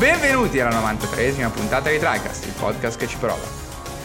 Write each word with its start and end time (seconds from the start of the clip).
Benvenuti 0.00 0.58
alla 0.58 0.80
93esima 0.80 1.52
puntata 1.52 1.90
di 1.90 1.98
TriCast, 1.98 2.46
il 2.46 2.54
podcast 2.58 2.98
che 2.98 3.06
ci 3.06 3.18
prova. 3.18 3.44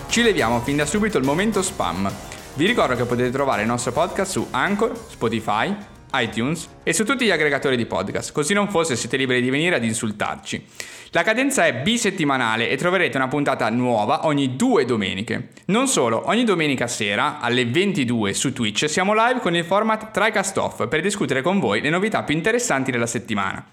Ci 0.09 0.23
leviamo 0.23 0.59
fin 0.59 0.75
da 0.75 0.85
subito 0.85 1.17
il 1.17 1.23
momento 1.23 1.61
spam. 1.61 2.11
Vi 2.55 2.65
ricordo 2.65 2.97
che 2.97 3.05
potete 3.05 3.29
trovare 3.29 3.61
il 3.61 3.69
nostro 3.69 3.93
podcast 3.93 4.29
su 4.29 4.45
Anchor, 4.51 4.91
Spotify, 5.07 5.73
iTunes 6.15 6.67
e 6.83 6.91
su 6.91 7.05
tutti 7.05 7.23
gli 7.23 7.31
aggregatori 7.31 7.77
di 7.77 7.85
podcast, 7.85 8.33
così 8.33 8.53
non 8.53 8.67
fosse 8.67 8.97
siete 8.97 9.15
liberi 9.15 9.41
di 9.41 9.49
venire 9.49 9.75
ad 9.75 9.85
insultarci. 9.85 10.65
La 11.11 11.23
cadenza 11.23 11.65
è 11.65 11.75
bisettimanale 11.75 12.67
e 12.67 12.75
troverete 12.75 13.15
una 13.15 13.29
puntata 13.29 13.69
nuova 13.69 14.25
ogni 14.25 14.57
due 14.57 14.83
domeniche. 14.83 15.51
Non 15.67 15.87
solo, 15.87 16.23
ogni 16.25 16.43
domenica 16.43 16.87
sera 16.87 17.39
alle 17.39 17.65
22 17.67 18.33
su 18.33 18.51
Twitch 18.51 18.89
siamo 18.89 19.13
live 19.13 19.39
con 19.39 19.55
il 19.55 19.63
format 19.63 20.11
TriCast 20.11 20.57
Off 20.57 20.87
per 20.89 20.99
discutere 20.99 21.41
con 21.41 21.61
voi 21.61 21.79
le 21.79 21.89
novità 21.89 22.23
più 22.23 22.35
interessanti 22.35 22.91
della 22.91 23.07
settimana. 23.07 23.65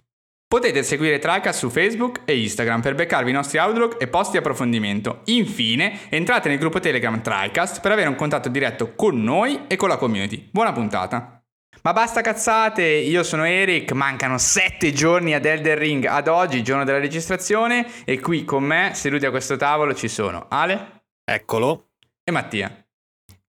Potete 0.52 0.83
seguire 0.83 1.19
TriCast 1.19 1.61
su 1.61 1.70
Facebook 1.70 2.20
e 2.27 2.38
Instagram 2.38 2.83
per 2.83 2.95
beccarvi 2.95 3.30
i 3.30 3.33
nostri 3.33 3.56
outlook 3.56 3.97
e 3.98 4.06
post 4.06 4.33
di 4.33 4.37
approfondimento. 4.37 5.23
Infine, 5.25 6.11
entrate 6.11 6.51
nel 6.51 6.59
gruppo 6.59 6.78
Telegram 6.78 7.19
TriCast 7.23 7.80
per 7.80 7.91
avere 7.91 8.11
un 8.11 8.16
contatto 8.16 8.51
diretto 8.51 8.95
con 8.95 9.23
noi 9.23 9.62
e 9.66 9.77
con 9.77 9.88
la 9.88 9.97
community. 9.97 10.51
Buona 10.52 10.75
puntata! 10.75 11.42
Ma 11.80 11.95
basta 11.95 12.20
cazzate, 12.20 12.84
io 12.84 13.23
sono 13.23 13.47
Eric, 13.47 13.92
mancano 13.92 14.37
7 14.37 14.92
giorni 14.92 15.33
ad 15.33 15.47
Elder 15.47 15.78
Ring 15.78 16.05
ad 16.05 16.28
oggi, 16.28 16.62
giorno 16.62 16.84
della 16.84 16.98
registrazione, 16.98 18.05
e 18.05 18.20
qui 18.20 18.44
con 18.44 18.62
me, 18.62 18.91
seduti 18.92 19.25
a 19.25 19.31
questo 19.31 19.56
tavolo, 19.56 19.94
ci 19.94 20.09
sono 20.09 20.48
Ale. 20.50 21.05
Eccolo. 21.25 21.92
E 22.22 22.31
Mattia. 22.31 22.81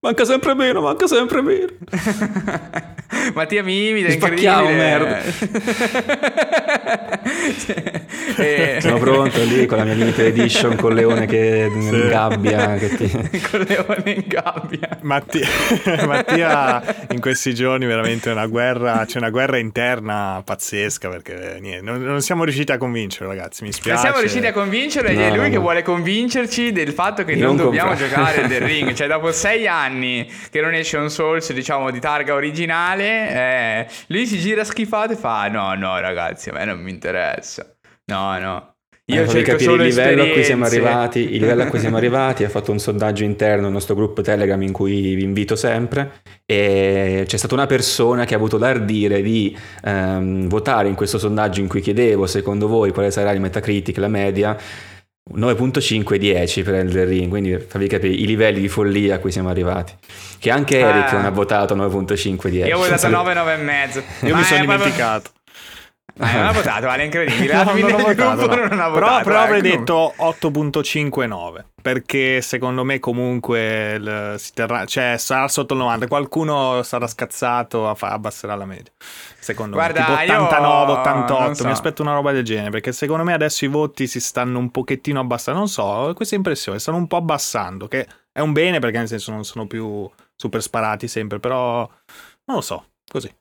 Manca 0.03 0.25
sempre 0.25 0.53
meno, 0.53 0.81
manca 0.81 1.07
sempre 1.07 1.41
meno. 1.41 1.69
Mattia 3.33 3.63
mi 3.63 3.87
imita, 3.87 4.11
incredibile. 4.11 4.73
merda. 4.73 5.21
e... 8.35 8.79
Sono 8.81 8.97
pronto 8.97 9.41
lì 9.43 9.65
con 9.65 9.77
la 9.77 9.85
mia 9.85 9.93
limited 9.93 10.25
edition 10.25 10.75
con 10.75 10.93
Leone 10.93 11.25
che 11.25 11.69
sì. 11.71 11.77
in 11.77 12.07
gabbia. 12.09 12.75
Che 12.75 12.95
ti... 12.97 13.09
con 13.49 13.61
Leone 13.61 14.03
in 14.11 14.23
gabbia. 14.27 14.97
Mattia, 15.03 15.47
Mattia 16.05 17.05
in 17.11 17.21
questi 17.21 17.53
giorni 17.53 17.85
veramente 17.85 18.29
una 18.29 18.47
guerra, 18.47 19.05
c'è 19.05 19.19
una 19.19 19.29
guerra 19.29 19.57
interna 19.57 20.41
pazzesca 20.43 21.07
perché 21.07 21.59
niente, 21.61 21.89
non, 21.89 22.01
non, 22.01 22.19
siamo 22.19 22.43
riusciti 22.43 22.73
a 22.73 22.77
convincerlo 22.77 23.29
ragazzi, 23.29 23.63
mi 23.63 23.71
spiace. 23.71 23.91
Non 23.91 24.01
siamo 24.01 24.19
riusciti 24.19 24.47
a 24.47 24.51
convincerlo 24.51 25.09
no, 25.09 25.15
ed 25.15 25.21
è 25.21 25.29
lui 25.29 25.45
no. 25.45 25.49
che 25.49 25.57
vuole 25.57 25.81
convincerci 25.81 26.73
del 26.73 26.91
fatto 26.91 27.23
che 27.23 27.35
non, 27.35 27.55
non 27.55 27.65
dobbiamo 27.65 27.95
giocare 27.95 28.47
del 28.47 28.59
ring. 28.59 28.93
Cioè 28.93 29.07
dopo 29.07 29.31
sei 29.31 29.65
anni 29.65 29.91
anni 29.93 30.29
che 30.49 30.59
non 30.61 30.73
esce 30.73 30.97
un 30.97 31.09
Souls, 31.09 31.53
diciamo, 31.53 31.91
di 31.91 31.99
targa 31.99 32.33
originale, 32.33 33.29
eh, 33.29 33.87
lui 34.07 34.25
si 34.25 34.39
gira 34.39 34.63
schifato 34.63 35.13
e 35.13 35.15
fa: 35.15 35.47
No, 35.47 35.73
no, 35.75 35.99
ragazzi, 35.99 36.49
a 36.49 36.53
me 36.53 36.65
non 36.65 36.79
mi 36.79 36.91
interessa. 36.91 37.65
No, 38.05 38.37
no. 38.39 38.71
Io 39.07 39.23
eh, 39.23 39.27
cerco 39.27 39.51
capire 39.51 39.73
il 39.73 39.81
livello 39.81 40.23
a 40.23 40.27
cui 40.27 40.45
siamo 40.45 40.63
arrivati, 40.63 41.33
il 41.33 41.41
livello 41.41 41.63
a 41.63 41.65
cui 41.67 41.79
siamo 41.79 41.97
arrivati, 41.97 42.45
ha 42.45 42.49
fatto 42.49 42.71
un 42.71 42.79
sondaggio 42.79 43.25
interno 43.25 43.63
nel 43.63 43.71
nostro 43.73 43.95
gruppo 43.95 44.21
Telegram 44.21 44.61
in 44.61 44.71
cui 44.71 45.15
vi 45.15 45.23
invito 45.23 45.57
sempre 45.57 46.21
e 46.45 47.25
c'è 47.27 47.35
stata 47.35 47.53
una 47.53 47.65
persona 47.65 48.23
che 48.23 48.33
ha 48.33 48.37
avuto 48.37 48.57
l'ardire 48.57 49.21
di 49.21 49.57
um, 49.83 50.47
votare 50.47 50.87
in 50.87 50.95
questo 50.95 51.17
sondaggio 51.17 51.59
in 51.59 51.67
cui 51.67 51.81
chiedevo 51.81 52.25
secondo 52.27 52.69
voi 52.69 52.91
quale 52.91 53.11
sarà 53.11 53.31
il 53.31 53.41
Metacritic, 53.41 53.97
la 53.97 54.07
media 54.07 54.57
9.5-10 55.31 56.63
per 56.63 56.75
Elden 56.75 57.07
Ring, 57.07 57.29
quindi 57.29 57.57
farvi 57.57 57.87
capire 57.87 58.13
i 58.13 58.25
livelli 58.25 58.59
di 58.59 58.67
follia 58.67 59.15
a 59.15 59.19
cui 59.19 59.31
siamo 59.31 59.49
arrivati. 59.49 59.93
Che 60.37 60.49
anche 60.51 60.79
Eric 60.79 61.13
ah. 61.13 61.15
non 61.15 61.25
ha 61.25 61.29
votato 61.29 61.75
9.5-10. 61.75 62.67
Io 62.67 62.77
ho 62.77 62.81
votato 62.81 63.07
9, 63.09 63.33
9,5. 63.33 64.27
Io 64.27 64.35
mi 64.35 64.43
sono 64.43 64.59
dimenticato. 64.59 65.31
Ma 66.15 66.31
non 66.31 66.45
ha 66.45 66.51
votato, 66.51 66.85
vale 66.85 67.05
incredibile. 67.05 67.53
no, 67.63 67.63
non, 67.63 68.01
votato, 68.01 68.45
no. 68.45 68.55
non 68.55 68.79
ha 68.79 68.91
però, 68.91 69.07
votato. 69.07 69.23
Però 69.23 69.39
avrei 69.39 69.59
ecco. 69.59 69.77
detto 69.77 70.13
8.59 70.17 71.63
perché 71.81 72.41
secondo 72.41 72.83
me 72.83 72.99
comunque 72.99 73.93
il, 73.95 74.35
si 74.37 74.53
terrà, 74.53 74.85
cioè 74.85 75.15
sarà 75.17 75.47
sotto 75.47 75.73
il 75.73 75.79
90. 75.79 76.07
Qualcuno 76.07 76.81
sarà 76.83 77.07
scazzato, 77.07 77.89
a 77.89 77.95
fa, 77.95 78.11
abbasserà 78.11 78.55
la 78.55 78.65
media. 78.65 78.91
Secondo 79.39 79.75
Guarda, 79.75 80.07
me, 80.07 80.25
tipo 80.25 80.43
89, 80.43 80.91
88. 80.91 81.53
So. 81.55 81.65
Mi 81.65 81.71
aspetto 81.71 82.01
una 82.01 82.13
roba 82.13 82.31
del 82.31 82.43
genere 82.43 82.69
perché 82.69 82.91
secondo 82.91 83.23
me 83.23 83.33
adesso 83.33 83.65
i 83.65 83.67
voti 83.67 84.07
si 84.07 84.19
stanno 84.19 84.59
un 84.59 84.69
pochettino 84.71 85.19
abbassando. 85.19 85.59
Non 85.59 85.69
so, 85.69 85.83
ho 85.83 86.13
questa 86.13 86.35
impressione, 86.35 86.79
stanno 86.79 86.97
un 86.97 87.07
po' 87.07 87.17
abbassando. 87.17 87.87
Che 87.87 88.07
è 88.31 88.39
un 88.39 88.53
bene 88.53 88.79
perché 88.79 88.99
nel 88.99 89.07
senso 89.07 89.31
non 89.31 89.43
sono 89.43 89.67
più 89.67 90.09
super 90.35 90.61
sparati 90.61 91.07
sempre, 91.07 91.39
però 91.39 91.89
non 92.45 92.55
lo 92.55 92.61
so, 92.61 92.85
così. 93.11 93.33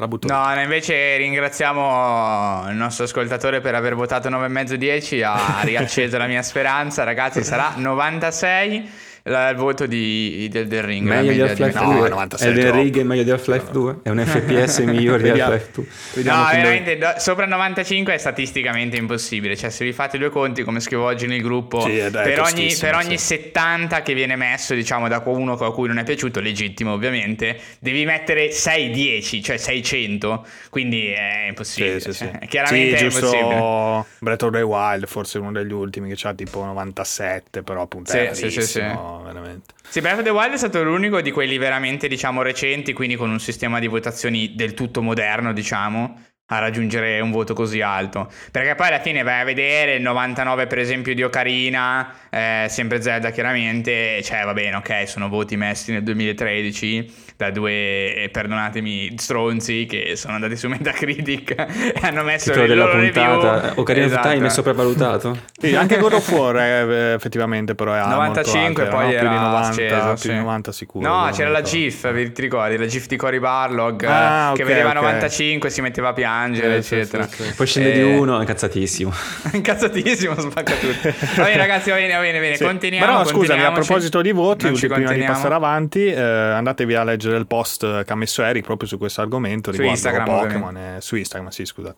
La 0.00 0.08
butto 0.08 0.26
no, 0.26 0.54
no, 0.54 0.60
invece 0.62 1.18
ringraziamo 1.18 2.70
il 2.70 2.74
nostro 2.74 3.04
ascoltatore 3.04 3.60
per 3.60 3.74
aver 3.74 3.94
votato 3.94 4.30
9,5-10, 4.30 5.22
ha 5.22 5.60
riacceso 5.62 6.16
la 6.16 6.26
mia 6.26 6.42
speranza, 6.42 7.04
ragazzi, 7.04 7.44
sarà 7.44 7.74
96 7.76 8.90
il 9.24 9.54
voto 9.56 9.86
di, 9.86 10.48
del, 10.50 10.66
del 10.66 10.82
Ring. 10.82 11.06
Meglio 11.06 11.32
di 11.32 11.40
Half-Life 11.40 11.78
2. 11.78 12.08
No, 12.08 12.22
è 12.22 12.52
del 12.52 12.72
Ring 12.72 12.98
è 12.98 13.02
meglio 13.02 13.22
di 13.22 13.30
Half-Life 13.30 13.70
2. 13.70 13.96
È 14.02 14.08
un 14.08 14.18
FPS 14.24 14.78
migliore 14.78 15.22
di 15.22 15.28
Half-Life 15.28 15.68
2. 15.72 15.84
Vediamo 16.14 16.42
no, 16.42 16.48
veramente, 16.50 16.96
do, 16.96 17.12
sopra 17.18 17.46
95 17.46 18.14
è 18.14 18.18
statisticamente 18.18 18.96
impossibile. 18.96 19.56
Cioè, 19.56 19.70
se 19.70 19.84
vi 19.84 19.92
fate 19.92 20.18
due 20.18 20.30
conti, 20.30 20.62
come 20.62 20.80
scrivo 20.80 21.04
oggi 21.04 21.26
nel 21.26 21.42
gruppo, 21.42 21.80
sì, 21.80 21.96
dai, 22.10 22.10
per, 22.10 22.40
ogni, 22.40 22.74
per 22.78 22.94
ogni 22.94 23.18
sì. 23.18 23.36
70 23.36 24.02
che 24.02 24.14
viene 24.14 24.36
messo, 24.36 24.74
diciamo, 24.74 25.08
da 25.08 25.22
uno 25.24 25.52
a 25.52 25.72
cui 25.72 25.86
non 25.86 25.98
è 25.98 26.04
piaciuto, 26.04 26.40
legittimo 26.40 26.92
ovviamente, 26.92 27.58
devi 27.78 28.04
mettere 28.04 28.48
6-10, 28.48 29.42
cioè 29.42 29.56
600. 29.56 30.46
Quindi 30.70 31.08
è 31.08 31.46
impossibile. 31.48 32.00
Sì, 32.00 32.12
cioè, 32.12 32.38
chiaramente 32.48 32.96
sì, 32.96 33.02
è 33.02 33.06
impossibile. 33.06 34.04
Breath 34.18 34.42
of 34.42 34.52
the 34.52 34.62
Wild, 34.62 35.06
forse 35.06 35.38
uno 35.38 35.52
degli 35.52 35.72
ultimi 35.72 36.12
che 36.12 36.28
ha 36.28 36.34
tipo 36.34 36.64
97, 36.64 37.62
però 37.62 37.82
appunto 37.82 38.12
è 38.12 38.30
sì, 38.34 38.50
sì, 38.50 38.62
sì, 38.62 38.80
veramente. 39.18 39.74
Sì, 39.88 40.00
Breath 40.00 40.18
of 40.18 40.24
the 40.24 40.30
Wild 40.30 40.52
è 40.52 40.56
stato 40.56 40.82
l'unico 40.82 41.20
di 41.20 41.30
quelli 41.30 41.58
veramente, 41.58 42.08
diciamo, 42.08 42.42
recenti, 42.42 42.92
quindi 42.92 43.16
con 43.16 43.30
un 43.30 43.40
sistema 43.40 43.78
di 43.78 43.86
votazioni 43.86 44.54
del 44.54 44.74
tutto 44.74 45.02
moderno, 45.02 45.52
diciamo, 45.52 46.22
a 46.50 46.58
raggiungere 46.58 47.20
un 47.20 47.30
voto 47.30 47.54
così 47.54 47.80
alto. 47.80 48.30
Perché 48.50 48.74
poi 48.74 48.88
alla 48.88 49.00
fine 49.00 49.22
vai 49.22 49.40
a 49.40 49.44
vedere 49.44 49.94
il 49.94 50.02
99 50.02 50.66
per 50.66 50.78
esempio 50.78 51.14
di 51.14 51.22
Ocarina, 51.22 52.12
eh, 52.30 52.66
sempre 52.68 53.02
Zelda 53.02 53.30
chiaramente, 53.30 54.22
cioè 54.22 54.44
va 54.44 54.52
bene, 54.52 54.76
ok, 54.76 55.08
sono 55.08 55.28
voti 55.28 55.56
messi 55.56 55.92
nel 55.92 56.02
2013 56.02 57.28
da 57.40 57.50
due, 57.50 58.14
eh, 58.14 58.28
perdonatemi, 58.30 59.14
stronzi 59.16 59.86
che 59.86 60.14
sono 60.14 60.34
andati 60.34 60.56
su 60.56 60.68
Metacritic 60.68 61.54
e 61.56 61.94
hanno 62.02 62.22
messo 62.22 62.52
il 62.52 62.66
della 62.66 62.88
puntata. 62.88 63.50
Review. 63.52 63.80
Ocarina 63.80 64.06
esatto. 64.06 64.28
of 64.28 64.34
Time 64.34 64.46
è 64.46 64.50
sopravvalutato. 64.50 65.38
sì, 65.58 65.74
anche 65.74 65.96
God 65.96 66.12
of 66.12 66.30
War 66.30 66.56
eh, 66.56 67.12
effettivamente 67.14 67.74
però 67.74 67.94
è 67.94 68.04
95 68.06 68.82
alto, 68.82 68.94
poi 68.94 69.06
no? 69.06 69.10
era 69.12 69.20
più 69.20 69.28
di 69.28 69.44
90, 69.44 69.72
sceso, 69.72 70.06
più 70.08 70.16
sì. 70.16 70.28
di 70.28 70.36
90 70.36 70.72
sicuro. 70.72 71.08
No, 71.08 71.30
c'era 71.32 71.48
la 71.48 71.62
GIF, 71.62 72.12
vi 72.12 72.32
ti 72.32 72.42
ricordi? 72.42 72.76
La 72.76 72.86
GIF 72.86 73.06
di 73.06 73.16
Cory 73.16 73.38
Barlog 73.38 74.04
ah, 74.04 74.52
che 74.54 74.62
okay, 74.62 74.74
vedeva 74.74 74.90
okay. 74.90 75.02
95 75.02 75.68
e 75.68 75.72
si 75.72 75.80
metteva 75.80 76.08
a 76.08 76.12
piangere, 76.40 76.74
eh, 76.74 76.78
eccetera. 76.78 77.26
Sì, 77.26 77.42
sì, 77.42 77.54
Poi 77.54 77.66
scende 77.66 77.92
di 77.92 78.02
uno, 78.02 78.36
è 78.36 78.40
incazzatissimo. 78.40 79.12
incazzatissimo, 79.52 80.38
spacca 80.38 80.74
tutto. 80.74 81.12
Va 81.36 81.44
bene 81.44 81.56
ragazzi, 81.56 81.90
va 81.90 81.96
bene, 81.96 82.14
va 82.14 82.20
bene, 82.20 82.40
bene. 82.40 82.58
continuiamo. 82.58 83.06
Però 83.06 83.24
scusami, 83.24 83.64
a 83.64 83.72
proposito 83.72 84.22
di 84.22 84.32
voti, 84.32 84.70
prima 84.70 85.12
di 85.12 85.22
passare 85.22 85.54
avanti, 85.54 86.06
eh, 86.06 86.20
andatevi 86.20 86.94
a 86.94 87.04
leggere 87.04 87.36
il 87.36 87.46
post 87.46 88.04
che 88.04 88.12
ha 88.12 88.16
messo 88.16 88.42
Eric 88.42 88.64
proprio 88.64 88.88
su 88.88 88.98
questo 88.98 89.20
argomento 89.20 89.72
su 89.72 89.82
Instagram, 89.82 90.24
Pokémon. 90.24 90.76
Eh, 90.76 90.96
su 91.00 91.16
Instagram, 91.16 91.50
sì, 91.50 91.64
scusa. 91.64 91.94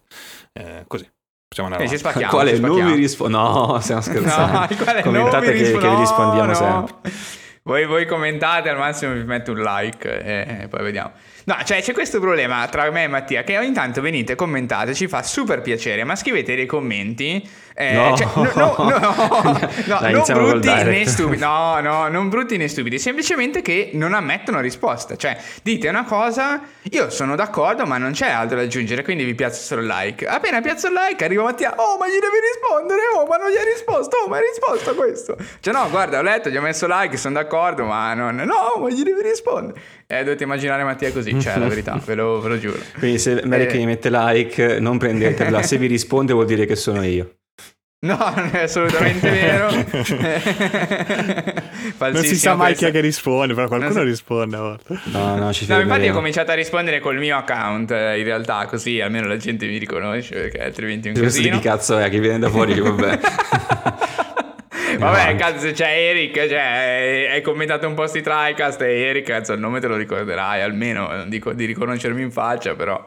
Eh, 0.52 0.84
così. 0.86 1.08
Possiamo 1.48 1.68
andare 1.68 1.84
eh, 1.84 1.94
avanti. 1.94 1.98
Spacchiamo, 1.98 2.32
quale 2.32 2.58
non 2.58 2.86
vi 2.86 2.94
rispondo? 2.94 3.38
No, 3.38 3.80
stiamo 3.80 4.00
scherzando. 4.00 4.74
No, 4.74 5.02
Commentate 5.02 5.52
che, 5.52 5.72
che 5.72 5.88
vi 5.88 5.96
rispondiamo 5.96 6.46
no. 6.46 6.54
sempre. 6.54 7.40
Voi, 7.64 7.86
voi, 7.86 8.06
commentate, 8.06 8.70
al 8.70 8.76
massimo 8.76 9.12
vi 9.12 9.22
metto 9.22 9.52
un 9.52 9.60
like 9.60 10.20
e, 10.20 10.62
e 10.62 10.68
poi 10.68 10.82
vediamo. 10.82 11.12
No, 11.44 11.56
cioè 11.64 11.80
c'è 11.80 11.92
questo 11.92 12.18
problema 12.18 12.66
tra 12.66 12.90
me 12.90 13.04
e 13.04 13.06
Mattia 13.06 13.44
che 13.44 13.56
ogni 13.56 13.70
tanto 13.72 14.00
venite, 14.00 14.34
commentate, 14.34 14.94
ci 14.94 15.06
fa 15.06 15.22
super 15.22 15.60
piacere, 15.60 16.02
ma 16.02 16.16
scrivete 16.16 16.56
dei 16.56 16.66
commenti 16.66 17.48
eh, 17.74 17.94
no. 17.94 18.16
Cioè, 18.16 18.28
no, 18.34 18.50
no, 18.54 18.74
no, 18.78 19.58
no, 19.86 19.98
Dai, 20.00 20.12
non 20.12 20.24
brutti 20.24 20.68
né 20.68 21.06
stupidi, 21.06 21.40
no, 21.40 21.80
no, 21.80 22.08
non 22.08 22.28
brutti 22.28 22.56
né 22.56 22.68
stupidi, 22.68 22.98
semplicemente 22.98 23.62
che 23.62 23.90
non 23.94 24.12
ammettono 24.12 24.60
risposta. 24.60 25.16
Cioè, 25.16 25.36
dite 25.62 25.88
una 25.88 26.04
cosa, 26.04 26.60
io 26.82 27.10
sono 27.10 27.34
d'accordo, 27.34 27.86
ma 27.86 27.98
non 27.98 28.12
c'è 28.12 28.28
altro 28.28 28.56
da 28.56 28.62
aggiungere, 28.62 29.02
quindi 29.02 29.24
vi 29.24 29.34
piazzo 29.34 29.62
solo 29.62 29.80
il 29.80 29.86
like. 29.86 30.26
Appena 30.26 30.60
piazzo 30.60 30.88
il 30.88 30.94
like, 30.94 31.24
arriva 31.24 31.42
Mattia, 31.42 31.74
oh, 31.76 31.96
ma 31.98 32.06
gli 32.06 32.12
devi 32.12 32.38
rispondere, 32.52 33.00
oh, 33.14 33.26
ma 33.26 33.36
non 33.36 33.50
gli 33.50 33.56
hai 33.56 33.64
risposto, 33.64 34.16
oh, 34.18 34.28
ma 34.28 34.36
hai 34.36 34.42
risposto 34.42 34.90
a 34.90 34.94
questo. 34.94 35.36
Cioè, 35.60 35.72
no, 35.72 35.88
guarda, 35.88 36.18
ho 36.18 36.22
letto, 36.22 36.50
gli 36.50 36.56
ho 36.56 36.62
messo 36.62 36.86
like, 36.88 37.16
sono 37.16 37.34
d'accordo, 37.34 37.51
ma 37.84 38.14
non, 38.14 38.36
no, 38.36 38.80
ma 38.80 38.90
gli 38.90 39.02
devi 39.02 39.22
rispondere. 39.22 39.80
Eh, 40.06 40.24
dovete 40.24 40.44
immaginare 40.44 40.84
Mattia 40.84 41.12
così, 41.12 41.38
cioè, 41.40 41.58
la 41.58 41.68
verità, 41.68 42.00
ve 42.04 42.14
lo, 42.14 42.40
ve 42.40 42.48
lo 42.48 42.58
giuro. 42.58 42.78
Quindi 42.98 43.18
se 43.18 43.42
Mary 43.44 43.66
eh... 43.66 43.78
mi 43.78 43.86
mette 43.86 44.10
like, 44.10 44.78
non 44.80 44.98
prendetela, 44.98 45.62
se 45.62 45.78
vi 45.78 45.86
risponde 45.86 46.32
vuol 46.32 46.46
dire 46.46 46.66
che 46.66 46.76
sono 46.76 47.04
io. 47.04 47.36
No, 48.04 48.18
non 48.34 48.50
è 48.52 48.62
assolutamente 48.62 49.30
vero. 49.30 49.70
non 52.10 52.24
si 52.24 52.34
sa 52.34 52.56
mai 52.56 52.74
questa. 52.74 52.86
chi 52.86 52.90
è 52.90 52.92
che 52.94 53.00
risponde, 53.00 53.54
però 53.54 53.68
qualcuno 53.68 53.92
so. 53.92 54.02
risponde 54.02 54.56
a 54.56 54.60
volte. 54.60 54.98
No, 55.04 55.36
no, 55.36 55.52
ci 55.52 55.66
no, 55.68 55.80
infatti 55.80 56.08
ho 56.08 56.12
cominciato 56.12 56.50
a 56.50 56.54
rispondere 56.54 56.98
col 56.98 57.18
mio 57.18 57.36
account, 57.36 57.92
eh, 57.92 58.18
in 58.18 58.24
realtà, 58.24 58.66
così 58.66 59.00
almeno 59.00 59.28
la 59.28 59.36
gente 59.36 59.66
mi 59.66 59.78
riconosce, 59.78 60.34
perché 60.34 60.64
altrimenti 60.64 61.06
è 61.08 61.12
un 61.12 61.20
casino. 61.20 61.60
Che 61.60 61.68
cazzo 61.68 61.96
è, 61.96 62.10
chi 62.10 62.18
viene 62.18 62.40
da 62.40 62.50
fuori, 62.50 62.80
vabbè. 62.80 63.20
Vabbè, 64.98 65.36
cazzo, 65.36 65.70
c'è 65.70 65.88
Eric, 65.88 66.48
cioè, 66.48 67.28
hai 67.32 67.40
commentato 67.42 67.86
un 67.86 67.94
post 67.94 68.14
di 68.14 68.22
TriCast 68.22 68.80
e 68.82 69.00
Eric, 69.00 69.26
cazzo, 69.26 69.52
il 69.52 69.60
nome 69.60 69.80
te 69.80 69.86
lo 69.86 69.96
ricorderai, 69.96 70.62
almeno, 70.62 71.08
non 71.08 71.28
dico 71.28 71.52
di 71.52 71.64
riconoscermi 71.64 72.22
in 72.22 72.30
faccia, 72.30 72.74
però... 72.74 73.04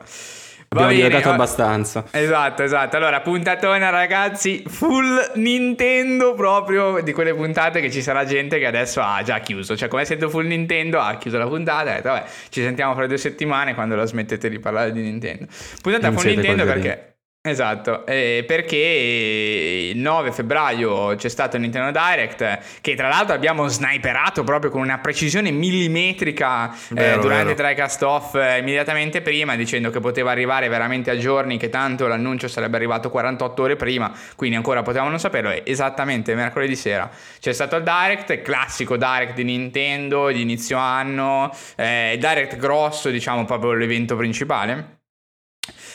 Abbiamo 0.67 0.91
divagato 0.91 1.29
abbastanza. 1.29 2.05
Esatto, 2.11 2.63
esatto. 2.63 2.97
Allora, 2.97 3.21
puntatona 3.21 3.89
ragazzi, 3.91 4.63
full 4.67 5.31
Nintendo 5.35 6.33
proprio 6.33 7.01
di 7.01 7.13
quelle 7.13 7.33
puntate 7.33 7.79
che 7.79 7.89
ci 7.89 8.01
sarà 8.01 8.25
gente 8.25 8.59
che 8.59 8.65
adesso 8.65 8.99
ha 8.99 9.21
già 9.23 9.39
chiuso. 9.39 9.77
Cioè, 9.77 9.87
come 9.87 10.03
sento 10.03 10.27
full 10.27 10.47
Nintendo, 10.47 10.99
ha 10.99 11.15
chiuso 11.17 11.37
la 11.37 11.47
puntata, 11.47 11.91
ha 11.91 11.95
detto, 11.95 12.09
vabbè, 12.09 12.25
ci 12.49 12.61
sentiamo 12.61 12.93
fra 12.93 13.07
due 13.07 13.17
settimane 13.17 13.73
quando 13.73 13.95
la 13.95 14.05
smettete 14.05 14.49
di 14.49 14.59
parlare 14.59 14.91
di 14.91 15.01
Nintendo. 15.01 15.45
Puntata 15.81 16.09
non 16.09 16.17
full 16.17 16.31
Nintendo 16.31 16.65
perché... 16.65 17.14
Esatto, 17.47 18.07
eh, 18.07 18.43
perché 18.47 19.91
il 19.93 19.99
9 19.99 20.31
febbraio 20.31 21.15
c'è 21.15 21.29
stato 21.29 21.57
il 21.57 21.61
Nintendo 21.61 21.91
Direct 21.91 22.81
che 22.81 22.95
tra 22.95 23.07
l'altro 23.07 23.35
abbiamo 23.35 23.67
sniperato 23.67 24.43
proprio 24.43 24.71
con 24.71 24.81
una 24.81 24.97
precisione 24.97 25.51
millimetrica 25.51 26.73
eh, 26.73 26.93
vero, 26.95 27.21
durante 27.21 27.53
vero. 27.53 27.67
TriCast 27.67 28.01
Off 28.01 28.33
eh, 28.33 28.57
immediatamente 28.57 29.21
prima 29.21 29.55
dicendo 29.55 29.91
che 29.91 29.99
poteva 29.99 30.31
arrivare 30.31 30.69
veramente 30.69 31.11
a 31.11 31.17
giorni 31.19 31.59
che 31.59 31.69
tanto 31.69 32.07
l'annuncio 32.07 32.47
sarebbe 32.47 32.77
arrivato 32.77 33.11
48 33.11 33.61
ore 33.61 33.75
prima 33.75 34.11
quindi 34.35 34.55
ancora 34.55 34.81
potevamo 34.81 35.15
saperlo 35.19 35.51
e 35.51 35.61
esattamente 35.67 36.33
mercoledì 36.33 36.75
sera 36.75 37.07
c'è 37.39 37.53
stato 37.53 37.75
il 37.75 37.83
Direct, 37.83 38.41
classico 38.41 38.97
Direct 38.97 39.35
di 39.35 39.43
Nintendo 39.43 40.31
di 40.31 40.41
inizio 40.41 40.77
anno, 40.77 41.55
eh, 41.75 42.17
Direct 42.19 42.57
grosso 42.57 43.11
diciamo 43.11 43.45
proprio 43.45 43.73
l'evento 43.73 44.15
principale 44.15 44.94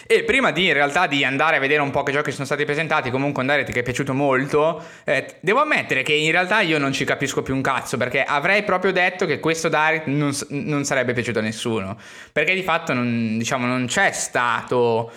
e 0.07 0.25
prima 0.25 0.51
di 0.51 0.67
in 0.67 0.73
realtà 0.73 1.07
di 1.07 1.25
andare 1.25 1.57
a 1.57 1.61
vedere 1.61 1.83
un 1.83 1.91
po' 1.91 2.03
che 2.03 2.13
giochi 2.13 2.33
sono 2.33 2.45
stati 2.45 2.65
presentati, 2.65 3.11
comunque 3.11 3.43
andare 3.43 3.65
che 3.65 3.81
è 3.81 3.83
piaciuto 3.83 4.13
molto, 4.13 4.83
eh, 5.05 5.37
devo 5.41 5.61
ammettere 5.61 6.03
che 6.03 6.13
in 6.13 6.31
realtà 6.33 6.61
io 6.61 6.79
non 6.79 6.93
ci 6.93 7.05
capisco 7.05 7.43
più 7.43 7.55
un 7.55 7.63
cazzo, 7.63 7.97
perché 7.97 8.23
avrei 8.23 8.63
proprio 8.65 8.93
detto 8.93 9.27
che 9.27 9.39
questo 9.39 9.69
Direct 9.69 10.07
non, 10.07 10.33
non 10.49 10.85
sarebbe 10.85 11.13
piaciuto 11.13 11.39
a 11.39 11.43
nessuno. 11.43 11.97
Perché 12.33 12.55
di 12.55 12.63
fatto 12.63 12.93
non, 12.93 13.39
diciamo, 13.39 13.67
non 13.67 13.87
c'è 13.87 14.11
stato 14.13 15.13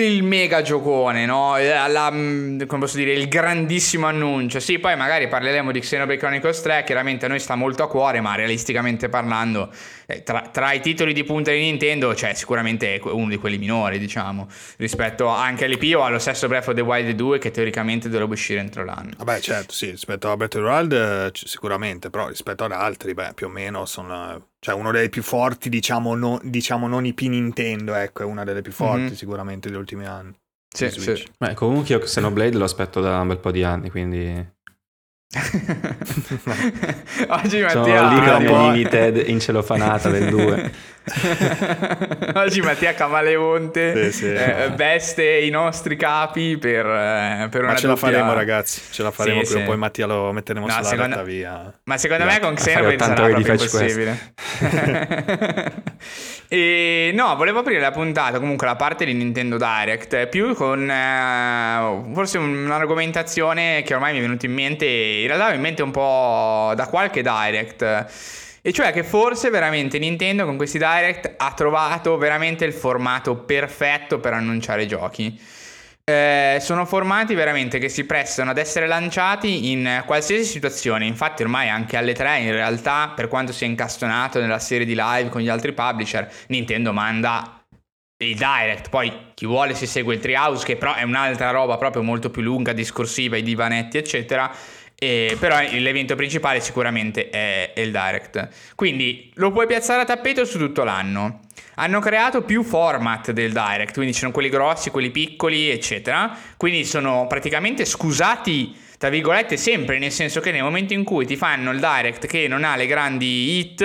il 0.00 0.22
mega 0.22 0.60
giocone, 0.60 1.24
no? 1.24 1.56
La, 1.56 2.10
mm, 2.10 2.62
come 2.66 2.80
posso 2.80 2.98
dire, 2.98 3.12
il 3.12 3.28
grandissimo 3.28 4.06
annuncio. 4.06 4.60
Sì, 4.60 4.78
poi 4.78 4.94
magari 4.96 5.28
parleremo 5.28 5.72
di 5.72 5.80
Xenoblade 5.80 6.18
Chronicles 6.20 6.60
3, 6.60 6.84
chiaramente 6.84 7.24
a 7.24 7.28
noi 7.28 7.40
sta 7.40 7.54
molto 7.54 7.82
a 7.82 7.88
cuore, 7.88 8.20
ma 8.20 8.34
realisticamente 8.34 9.08
parlando, 9.08 9.70
eh, 9.70 9.95
tra, 10.22 10.48
tra, 10.52 10.72
i 10.72 10.80
titoli 10.80 11.12
di 11.12 11.24
punta 11.24 11.50
di 11.50 11.60
Nintendo 11.60 12.12
c'è 12.12 12.34
sicuramente 12.34 13.00
uno 13.04 13.28
di 13.28 13.36
quelli 13.36 13.58
minori, 13.58 13.98
diciamo, 13.98 14.48
rispetto 14.76 15.26
anche 15.26 15.64
all'EP 15.64 15.96
o 15.96 16.04
allo 16.04 16.18
stesso 16.18 16.46
Breath 16.46 16.68
of 16.68 16.74
the 16.74 16.80
Wild 16.80 17.10
2 17.10 17.38
che 17.38 17.50
teoricamente 17.50 18.08
dovrebbe 18.08 18.34
uscire 18.34 18.60
entro 18.60 18.84
l'anno. 18.84 19.12
Vabbè, 19.16 19.40
certo, 19.40 19.72
sì, 19.72 19.90
rispetto 19.90 20.30
a 20.30 20.36
Breath 20.36 20.54
of 20.54 20.62
the 20.62 20.68
Wild 20.68 20.92
eh, 20.92 21.30
sicuramente, 21.34 22.10
però 22.10 22.28
rispetto 22.28 22.64
ad 22.64 22.72
altri, 22.72 23.14
beh, 23.14 23.32
più 23.34 23.46
o 23.46 23.50
meno 23.50 23.84
sono 23.84 24.48
cioè 24.60 24.74
uno 24.74 24.90
dei 24.90 25.08
più 25.08 25.22
forti, 25.22 25.68
diciamo, 25.68 26.14
no, 26.14 26.40
diciamo 26.42 26.88
non 26.88 27.04
IP 27.06 27.20
Nintendo, 27.20 27.94
ecco, 27.94 28.22
è 28.22 28.24
una 28.24 28.44
delle 28.44 28.62
più 28.62 28.72
forti 28.72 29.02
mm-hmm. 29.02 29.12
sicuramente 29.12 29.68
degli 29.68 29.78
ultimi 29.78 30.06
anni. 30.06 30.34
Sì, 30.68 30.90
sì. 30.90 31.24
Beh, 31.38 31.54
comunque 31.54 31.94
io 31.94 32.00
Xenoblade 32.00 32.56
lo 32.56 32.64
aspetto 32.64 33.00
da 33.00 33.20
un 33.20 33.28
bel 33.28 33.38
po' 33.38 33.50
di 33.50 33.62
anni, 33.62 33.90
quindi... 33.90 34.54
Oggi 37.28 37.60
Mattia 37.60 37.70
Sono 37.70 38.14
lì 38.14 38.24
con 38.24 38.44
po'... 38.44 38.70
limited 38.70 39.28
in 39.28 39.40
celofanata 39.40 40.08
del 40.08 40.30
2 40.30 40.72
Oggi 42.34 42.60
Mattia 42.60 42.94
Camaleonte 42.94 44.12
sì, 44.12 44.18
sì. 44.18 44.32
Eh, 44.32 44.70
veste 44.76 45.38
i 45.38 45.50
nostri 45.50 45.96
capi 45.96 46.58
per, 46.58 46.86
eh, 46.86 47.48
per 47.50 47.62
una 47.62 47.72
Ma 47.72 47.78
ce 47.78 47.88
la 47.88 47.96
faremo 47.96 48.32
ragazzi 48.34 48.80
Ce 48.90 49.02
la 49.02 49.10
faremo 49.10 49.42
sì, 49.42 49.54
prima 49.54 49.66
poi 49.66 49.76
Mattia 49.76 50.06
lo 50.06 50.30
metteremo 50.32 50.66
no, 50.66 50.72
sulla 50.72 50.84
secondo... 50.84 51.24
via. 51.24 51.76
Ma 51.84 51.98
secondo 51.98 52.24
me 52.24 52.38
con 52.38 52.54
Xenoblade 52.54 52.98
sarà 52.98 53.14
proprio 53.14 53.52
impossibile. 53.52 54.34
E 56.48 57.10
no, 57.12 57.34
volevo 57.34 57.58
aprire 57.58 57.80
la 57.80 57.90
puntata, 57.90 58.38
comunque 58.38 58.68
la 58.68 58.76
parte 58.76 59.04
di 59.04 59.12
Nintendo 59.12 59.56
Direct, 59.56 60.28
più 60.28 60.54
con 60.54 60.88
eh, 60.88 62.12
forse 62.14 62.38
un'argomentazione 62.38 63.82
che 63.82 63.94
ormai 63.94 64.12
mi 64.12 64.18
è 64.18 64.22
venuta 64.22 64.46
in 64.46 64.52
mente, 64.52 64.86
in 65.22 65.26
realtà 65.26 65.52
in 65.52 65.60
mente 65.60 65.82
un 65.82 65.90
po' 65.90 66.72
da 66.74 66.86
qualche 66.88 67.22
Direct. 67.22 67.82
E 68.62 68.72
cioè 68.72 68.92
che 68.92 69.04
forse 69.04 69.48
veramente 69.50 69.98
Nintendo 69.98 70.44
con 70.44 70.56
questi 70.56 70.78
Direct 70.78 71.34
ha 71.36 71.52
trovato 71.52 72.16
veramente 72.16 72.64
il 72.64 72.72
formato 72.72 73.36
perfetto 73.36 74.18
per 74.18 74.32
annunciare 74.32 74.86
giochi. 74.86 75.38
Eh, 76.08 76.58
sono 76.60 76.84
formati 76.84 77.34
veramente 77.34 77.78
che 77.78 77.88
si 77.88 78.04
prestano 78.04 78.50
ad 78.50 78.58
essere 78.58 78.86
lanciati 78.86 79.72
in 79.72 80.04
qualsiasi 80.06 80.44
situazione. 80.44 81.04
Infatti, 81.04 81.42
ormai 81.42 81.68
anche 81.68 81.96
alle 81.96 82.12
3, 82.12 82.38
in 82.38 82.52
realtà, 82.52 83.12
per 83.14 83.26
quanto 83.26 83.52
sia 83.52 83.66
incastonato 83.66 84.40
nella 84.40 84.60
serie 84.60 84.86
di 84.86 84.94
live 84.96 85.30
con 85.30 85.40
gli 85.40 85.48
altri 85.48 85.72
publisher, 85.72 86.30
Nintendo 86.46 86.92
manda 86.92 87.60
il 88.18 88.36
direct. 88.36 88.88
Poi 88.88 89.32
chi 89.34 89.46
vuole 89.46 89.74
si 89.74 89.86
segue 89.86 90.14
il 90.14 90.20
Treehouse, 90.20 90.64
che 90.64 90.76
però 90.76 90.94
è 90.94 91.02
un'altra 91.02 91.50
roba 91.50 91.76
proprio 91.76 92.02
molto 92.02 92.30
più 92.30 92.42
lunga, 92.42 92.72
discorsiva, 92.72 93.36
i 93.36 93.42
divanetti, 93.42 93.98
eccetera. 93.98 94.50
Eh, 94.98 95.36
però 95.38 95.60
l'evento 95.60 96.14
principale 96.14 96.60
sicuramente 96.60 97.28
è 97.28 97.72
il 97.76 97.90
direct. 97.90 98.48
Quindi 98.74 99.30
lo 99.34 99.52
puoi 99.52 99.66
piazzare 99.66 100.02
a 100.02 100.04
tappeto 100.06 100.44
su 100.44 100.58
tutto 100.58 100.84
l'anno. 100.84 101.40
Hanno 101.74 102.00
creato 102.00 102.42
più 102.42 102.62
format 102.62 103.32
del 103.32 103.52
direct, 103.52 103.92
quindi 103.92 104.14
ci 104.14 104.20
sono 104.20 104.32
quelli 104.32 104.48
grossi, 104.48 104.88
quelli 104.90 105.10
piccoli, 105.10 105.68
eccetera. 105.68 106.34
Quindi 106.56 106.84
sono 106.86 107.26
praticamente 107.26 107.84
scusati, 107.84 108.74
tra 108.96 109.10
virgolette, 109.10 109.58
sempre, 109.58 109.98
nel 109.98 110.12
senso 110.12 110.40
che 110.40 110.50
nel 110.50 110.62
momento 110.62 110.94
in 110.94 111.04
cui 111.04 111.26
ti 111.26 111.36
fanno 111.36 111.70
il 111.70 111.78
direct 111.78 112.26
che 112.26 112.48
non 112.48 112.64
ha 112.64 112.76
le 112.76 112.86
grandi 112.86 113.58
hit, 113.58 113.84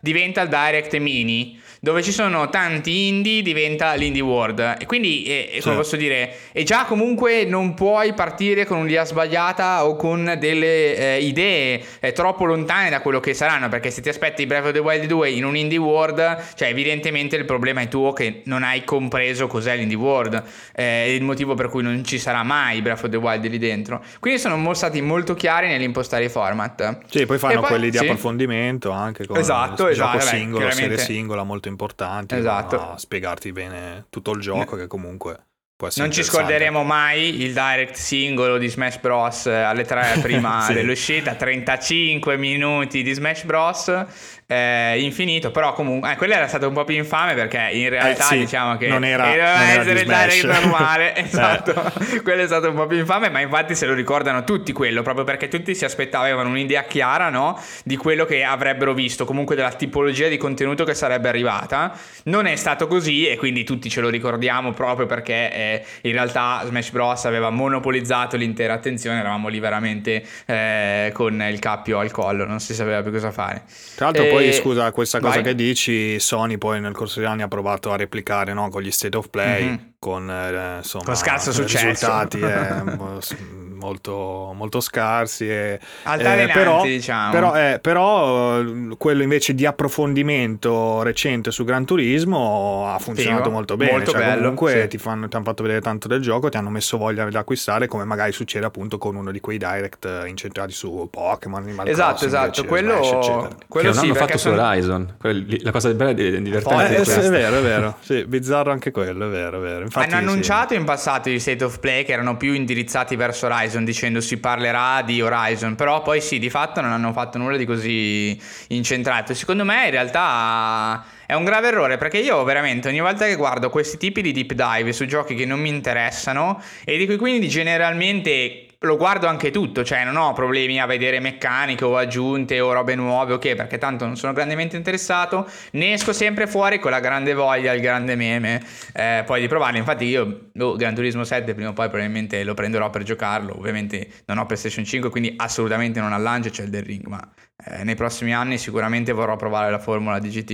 diventa 0.00 0.42
il 0.42 0.48
direct 0.50 0.94
mini 0.98 1.58
dove 1.80 2.02
ci 2.02 2.12
sono 2.12 2.50
tanti 2.50 3.08
indie 3.08 3.42
diventa 3.42 3.94
l'indie 3.94 4.22
world. 4.22 4.76
E 4.78 4.86
quindi 4.86 5.24
eh, 5.24 5.60
come 5.62 5.76
posso 5.76 5.96
dire 5.96 6.34
e 6.52 6.62
già 6.62 6.84
comunque 6.84 7.44
non 7.44 7.74
puoi 7.74 8.12
partire 8.12 8.66
con 8.66 8.78
un'idea 8.78 9.04
sbagliata 9.04 9.86
o 9.86 9.96
con 9.96 10.36
delle 10.38 10.96
eh, 10.96 11.18
idee 11.20 11.82
eh, 12.00 12.12
troppo 12.12 12.44
lontane 12.44 12.90
da 12.90 13.00
quello 13.00 13.18
che 13.18 13.32
saranno 13.32 13.68
perché 13.68 13.90
se 13.90 14.02
ti 14.02 14.10
aspetti 14.10 14.46
Breath 14.46 14.66
of 14.66 14.72
the 14.72 14.78
Wild 14.78 15.06
2 15.06 15.30
in 15.30 15.44
un 15.44 15.56
indie 15.56 15.78
world 15.78 16.18
cioè 16.54 16.68
evidentemente 16.68 17.36
il 17.36 17.44
problema 17.44 17.80
è 17.80 17.88
tuo 17.88 18.12
che 18.12 18.42
non 18.44 18.62
hai 18.62 18.84
compreso 18.84 19.46
cos'è 19.46 19.76
l'indie 19.76 19.96
world 19.96 20.34
eh, 20.74 21.04
è 21.04 21.08
il 21.08 21.22
motivo 21.22 21.54
per 21.54 21.68
cui 21.68 21.82
non 21.82 22.04
ci 22.04 22.18
sarà 22.18 22.42
mai 22.42 22.82
Breath 22.82 23.04
of 23.04 23.10
the 23.10 23.16
Wild 23.16 23.46
lì 23.46 23.58
dentro. 23.58 24.02
Quindi 24.18 24.38
sono 24.38 24.74
stati 24.74 25.00
molto 25.00 25.34
chiari 25.34 25.68
nell'impostare 25.68 26.24
i 26.24 26.28
format. 26.28 26.98
Sì 27.06 27.24
poi 27.24 27.38
fanno 27.38 27.60
poi, 27.60 27.68
quelli 27.68 27.90
di 27.90 27.96
sì. 27.96 28.04
approfondimento 28.04 28.90
anche 28.90 29.26
con 29.26 29.38
esatto, 29.38 29.88
esatto, 29.88 30.18
gioco 30.18 30.24
singolo 30.24 30.70
serie 30.70 30.98
singola 30.98 31.42
molto 31.42 31.68
importanti 31.70 32.34
esatto. 32.36 32.92
a 32.92 32.98
spiegarti 32.98 33.52
bene 33.52 34.06
tutto 34.10 34.32
il 34.32 34.40
gioco 34.40 34.76
che 34.76 34.86
comunque 34.86 35.46
non 35.94 36.12
ci 36.12 36.22
scorderemo 36.22 36.82
mai 36.82 37.40
il 37.40 37.54
direct 37.54 37.94
singolo 37.94 38.58
di 38.58 38.68
Smash 38.68 38.98
Bros. 38.98 39.46
alle 39.46 39.84
3 39.84 40.18
prima 40.20 40.60
sì. 40.68 40.74
dell'uscita, 40.74 41.34
35 41.34 42.36
minuti 42.36 43.02
di 43.02 43.12
Smash 43.14 43.44
Bros 43.44 44.04
eh, 44.50 45.00
infinito, 45.00 45.52
però 45.52 45.72
comunque 45.72 46.10
eh, 46.10 46.16
quello 46.16 46.34
era 46.34 46.48
stato 46.48 46.66
un 46.66 46.74
po' 46.74 46.82
più 46.82 46.96
infame 46.96 47.34
perché 47.34 47.68
in 47.72 47.88
realtà 47.88 48.24
eh, 48.24 48.26
sì, 48.26 48.38
diciamo 48.38 48.76
che 48.76 48.88
non 48.88 49.04
era, 49.04 49.26
doveva 49.26 49.52
non 49.52 49.68
essere 49.68 50.02
direct 50.02 50.44
normale, 50.44 51.14
esatto, 51.22 51.92
quello 52.24 52.42
è 52.42 52.46
stato 52.46 52.68
un 52.68 52.74
po' 52.74 52.88
più 52.88 52.98
infame, 52.98 53.30
ma 53.30 53.38
infatti 53.38 53.76
se 53.76 53.86
lo 53.86 53.94
ricordano 53.94 54.42
tutti 54.42 54.72
quello, 54.72 55.02
proprio 55.02 55.22
perché 55.22 55.46
tutti 55.46 55.72
si 55.72 55.84
aspettavano 55.84 56.48
un'idea 56.48 56.82
chiara, 56.82 57.28
no, 57.28 57.62
di 57.84 57.96
quello 57.96 58.24
che 58.24 58.42
avrebbero 58.42 58.92
visto, 58.92 59.24
comunque 59.24 59.54
della 59.54 59.70
tipologia 59.70 60.26
di 60.26 60.36
contenuto 60.36 60.82
che 60.82 60.94
sarebbe 60.94 61.28
arrivata. 61.28 61.96
Non 62.24 62.46
è 62.46 62.56
stato 62.56 62.88
così 62.88 63.28
e 63.28 63.36
quindi 63.36 63.62
tutti 63.62 63.88
ce 63.88 64.00
lo 64.00 64.08
ricordiamo 64.08 64.72
proprio 64.72 65.06
perché 65.06 65.52
eh, 65.52 65.84
in 66.02 66.12
realtà 66.12 66.62
Smash 66.64 66.90
Bros 66.90 67.24
aveva 67.24 67.50
monopolizzato 67.50 68.36
l'intera 68.36 68.74
attenzione, 68.74 69.20
eravamo 69.20 69.46
lì 69.46 69.60
veramente 69.60 70.24
eh, 70.46 71.10
con 71.14 71.40
il 71.48 71.58
cappio 71.60 72.00
al 72.00 72.10
collo, 72.10 72.44
non 72.46 72.58
si 72.58 72.74
sapeva 72.74 73.00
più 73.00 73.12
cosa 73.12 73.30
fare. 73.30 73.62
Tra 73.94 74.06
l'altro 74.06 74.26
poi 74.26 74.39
poi 74.44 74.52
scusa, 74.52 74.92
questa 74.92 75.20
cosa 75.20 75.34
vai. 75.34 75.42
che 75.42 75.54
dici, 75.54 76.18
Sony 76.18 76.58
poi 76.58 76.80
nel 76.80 76.92
corso 76.92 77.20
degli 77.20 77.28
anni 77.28 77.42
ha 77.42 77.48
provato 77.48 77.92
a 77.92 77.96
replicare 77.96 78.52
no, 78.52 78.68
con 78.68 78.82
gli 78.82 78.90
state 78.90 79.16
of 79.16 79.28
play, 79.28 79.64
mm-hmm. 79.64 79.76
Con, 80.00 80.30
eh, 80.30 80.78
insomma, 80.78 81.04
con 81.04 81.14
scarso 81.14 81.52
successo. 81.52 81.86
risultati 81.86 82.40
eh, 82.40 83.58
molto, 83.80 84.52
molto 84.54 84.80
scarsi. 84.80 85.48
E, 85.48 85.80
eh, 86.04 86.50
però, 86.52 86.82
diciamo. 86.82 87.32
Però, 87.32 87.54
eh, 87.54 87.78
però, 87.80 88.62
quello 88.96 89.22
invece 89.22 89.54
di 89.54 89.66
approfondimento 89.66 91.02
recente 91.02 91.50
su 91.50 91.64
Gran 91.64 91.84
Turismo 91.84 92.86
ha 92.88 92.98
funzionato 92.98 93.44
Figo, 93.44 93.54
molto 93.54 93.76
bene. 93.76 93.92
Molto 93.92 94.12
cioè, 94.12 94.20
bello, 94.20 94.40
comunque 94.40 94.82
sì. 94.82 94.88
ti, 94.88 94.98
fanno, 94.98 95.28
ti 95.28 95.36
hanno 95.36 95.44
fatto 95.44 95.62
vedere 95.62 95.82
tanto 95.82 96.08
del 96.08 96.22
gioco, 96.22 96.48
ti 96.48 96.56
hanno 96.56 96.70
messo 96.70 96.96
voglia 96.96 97.28
di 97.28 97.36
acquistare, 97.36 97.86
come 97.86 98.04
magari 98.04 98.32
succede 98.32 98.64
appunto 98.64 98.96
con 98.96 99.16
uno 99.16 99.30
di 99.30 99.40
quei 99.40 99.58
direct 99.58 100.08
incentrati 100.26 100.72
su 100.72 101.08
Pokémon, 101.10 101.62
Animal 101.62 101.88
Esatto, 101.88 102.26
Crossing, 102.26 102.32
esatto. 102.32 102.64
quello, 102.64 103.02
Smash, 103.02 103.26
quello 103.68 103.90
che 103.90 103.94
non 103.94 103.94
sì, 103.94 104.04
hanno 104.04 104.14
fatto 104.14 104.38
su 104.38 104.48
Horizon. 104.48 105.16
La 105.62 105.72
cosa 105.72 105.92
bella 105.92 106.10
e 106.10 106.42
divertente 106.42 106.96
eh, 106.96 107.02
è, 107.02 107.20
è 107.20 107.28
vero, 107.28 107.56
è 107.58 107.62
vero. 107.62 107.96
Sì, 108.00 108.24
bizzarro 108.24 108.70
anche 108.70 108.90
quello, 108.90 109.26
è 109.26 109.30
vero, 109.30 109.58
è 109.58 109.60
vero. 109.60 109.88
Infatti, 109.90 110.14
hanno 110.14 110.30
annunciato 110.30 110.74
sì. 110.74 110.78
in 110.78 110.84
passato 110.84 111.30
i 111.30 111.40
State 111.40 111.64
of 111.64 111.80
Play 111.80 112.04
che 112.04 112.12
erano 112.12 112.36
più 112.36 112.52
indirizzati 112.52 113.16
verso 113.16 113.46
Horizon 113.46 113.84
dicendo 113.84 114.20
si 114.20 114.38
parlerà 114.38 115.02
di 115.02 115.20
Horizon, 115.20 115.74
però 115.74 116.00
poi 116.02 116.20
sì, 116.20 116.38
di 116.38 116.48
fatto 116.48 116.80
non 116.80 116.92
hanno 116.92 117.12
fatto 117.12 117.38
nulla 117.38 117.56
di 117.56 117.64
così 117.64 118.40
incentrato. 118.68 119.34
Secondo 119.34 119.64
me 119.64 119.86
in 119.86 119.90
realtà 119.90 121.04
è 121.26 121.34
un 121.34 121.42
grave 121.42 121.68
errore 121.68 121.96
perché 121.96 122.18
io 122.18 122.44
veramente 122.44 122.88
ogni 122.88 123.00
volta 123.00 123.26
che 123.26 123.34
guardo 123.34 123.68
questi 123.68 123.96
tipi 123.96 124.22
di 124.22 124.30
deep 124.30 124.52
dive 124.52 124.92
su 124.92 125.06
giochi 125.06 125.34
che 125.34 125.44
non 125.44 125.58
mi 125.58 125.68
interessano 125.68 126.62
e 126.84 126.96
di 126.96 127.06
cui 127.06 127.16
quindi 127.16 127.48
generalmente 127.48 128.69
lo 128.82 128.96
guardo 128.96 129.26
anche 129.26 129.50
tutto, 129.50 129.84
cioè 129.84 130.04
non 130.04 130.16
ho 130.16 130.32
problemi 130.32 130.80
a 130.80 130.86
vedere 130.86 131.20
meccaniche 131.20 131.84
o 131.84 131.98
aggiunte 131.98 132.60
o 132.60 132.72
robe 132.72 132.94
nuove, 132.94 133.34
ok, 133.34 133.54
perché 133.54 133.76
tanto 133.76 134.06
non 134.06 134.16
sono 134.16 134.32
grandemente 134.32 134.76
interessato, 134.76 135.46
ne 135.72 135.92
esco 135.92 136.14
sempre 136.14 136.46
fuori 136.46 136.78
con 136.78 136.90
la 136.90 137.00
grande 137.00 137.34
voglia, 137.34 137.72
il 137.74 137.82
grande 137.82 138.16
meme, 138.16 138.62
eh, 138.94 139.22
poi 139.26 139.42
di 139.42 139.48
provarli, 139.48 139.76
infatti 139.76 140.06
io, 140.06 140.48
oh, 140.58 140.76
Gran 140.76 140.94
Turismo 140.94 141.24
7 141.24 141.52
prima 141.52 141.70
o 141.70 141.72
poi 141.74 141.88
probabilmente 141.88 142.42
lo 142.42 142.54
prenderò 142.54 142.88
per 142.88 143.02
giocarlo, 143.02 143.54
ovviamente 143.58 144.08
non 144.24 144.38
ho 144.38 144.46
PlayStation 144.46 144.84
5, 144.84 145.10
quindi 145.10 145.34
assolutamente 145.36 146.00
non 146.00 146.14
all'ange 146.14 146.48
c'è 146.48 146.62
il 146.62 146.70
del 146.70 146.82
ring, 146.82 147.04
ma 147.04 147.20
eh, 147.62 147.84
nei 147.84 147.96
prossimi 147.96 148.32
anni 148.32 148.56
sicuramente 148.56 149.12
vorrò 149.12 149.36
provare 149.36 149.70
la 149.70 149.78
formula 149.78 150.18
di 150.18 150.30
GT. 150.30 150.50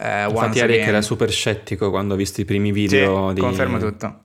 Eh, 0.00 0.24
Infatti 0.26 0.60
Eric 0.60 0.86
era 0.86 1.02
super 1.02 1.30
scettico 1.30 1.90
quando 1.90 2.14
ha 2.14 2.16
visto 2.16 2.40
i 2.40 2.46
primi 2.46 2.72
video 2.72 3.28
sì, 3.28 3.34
di... 3.34 3.40
confermo 3.40 3.76
tutto 3.76 4.22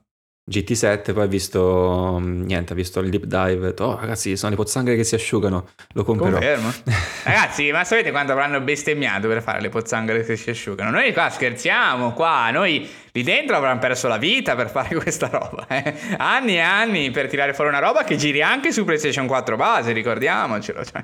GT7, 0.50 1.14
poi 1.14 1.22
ha 1.22 1.26
visto 1.26 2.18
mm, 2.20 2.42
niente, 2.42 2.72
ha 2.72 2.76
visto 2.76 3.00
il 3.00 3.08
deep 3.08 3.24
dive, 3.24 3.66
detto, 3.66 3.84
oh 3.84 3.98
ragazzi, 3.98 4.36
sono 4.36 4.50
le 4.50 4.56
pozzanghere 4.56 4.96
che 4.96 5.04
si 5.04 5.14
asciugano, 5.14 5.68
lo 5.94 6.04
comprerò. 6.04 6.32
Confermo. 6.32 6.72
ragazzi, 7.24 7.70
ma 7.70 7.84
sapete 7.84 8.10
quanto 8.10 8.32
avranno 8.32 8.60
bestemmiato 8.60 9.26
per 9.26 9.42
fare 9.42 9.60
le 9.60 9.70
pozzanghere 9.70 10.22
che 10.22 10.36
si 10.36 10.50
asciugano? 10.50 10.90
Noi 10.90 11.12
qua 11.12 11.30
scherziamo, 11.30 12.12
qua, 12.12 12.50
noi 12.50 12.86
lì 13.16 13.22
dentro 13.22 13.54
avranno 13.54 13.78
perso 13.78 14.08
la 14.08 14.16
vita 14.16 14.56
per 14.56 14.68
fare 14.68 14.94
questa 14.98 15.28
roba. 15.28 15.66
Eh? 15.68 15.94
Anni 16.16 16.56
e 16.56 16.60
anni 16.60 17.10
per 17.12 17.28
tirare 17.28 17.54
fuori 17.54 17.70
una 17.70 17.78
roba 17.78 18.02
che 18.02 18.16
giri 18.16 18.42
anche 18.42 18.72
su 18.72 18.84
PlayStation 18.84 19.28
4 19.28 19.54
base, 19.54 19.92
ricordiamocelo. 19.92 20.84
Cioè, 20.84 21.02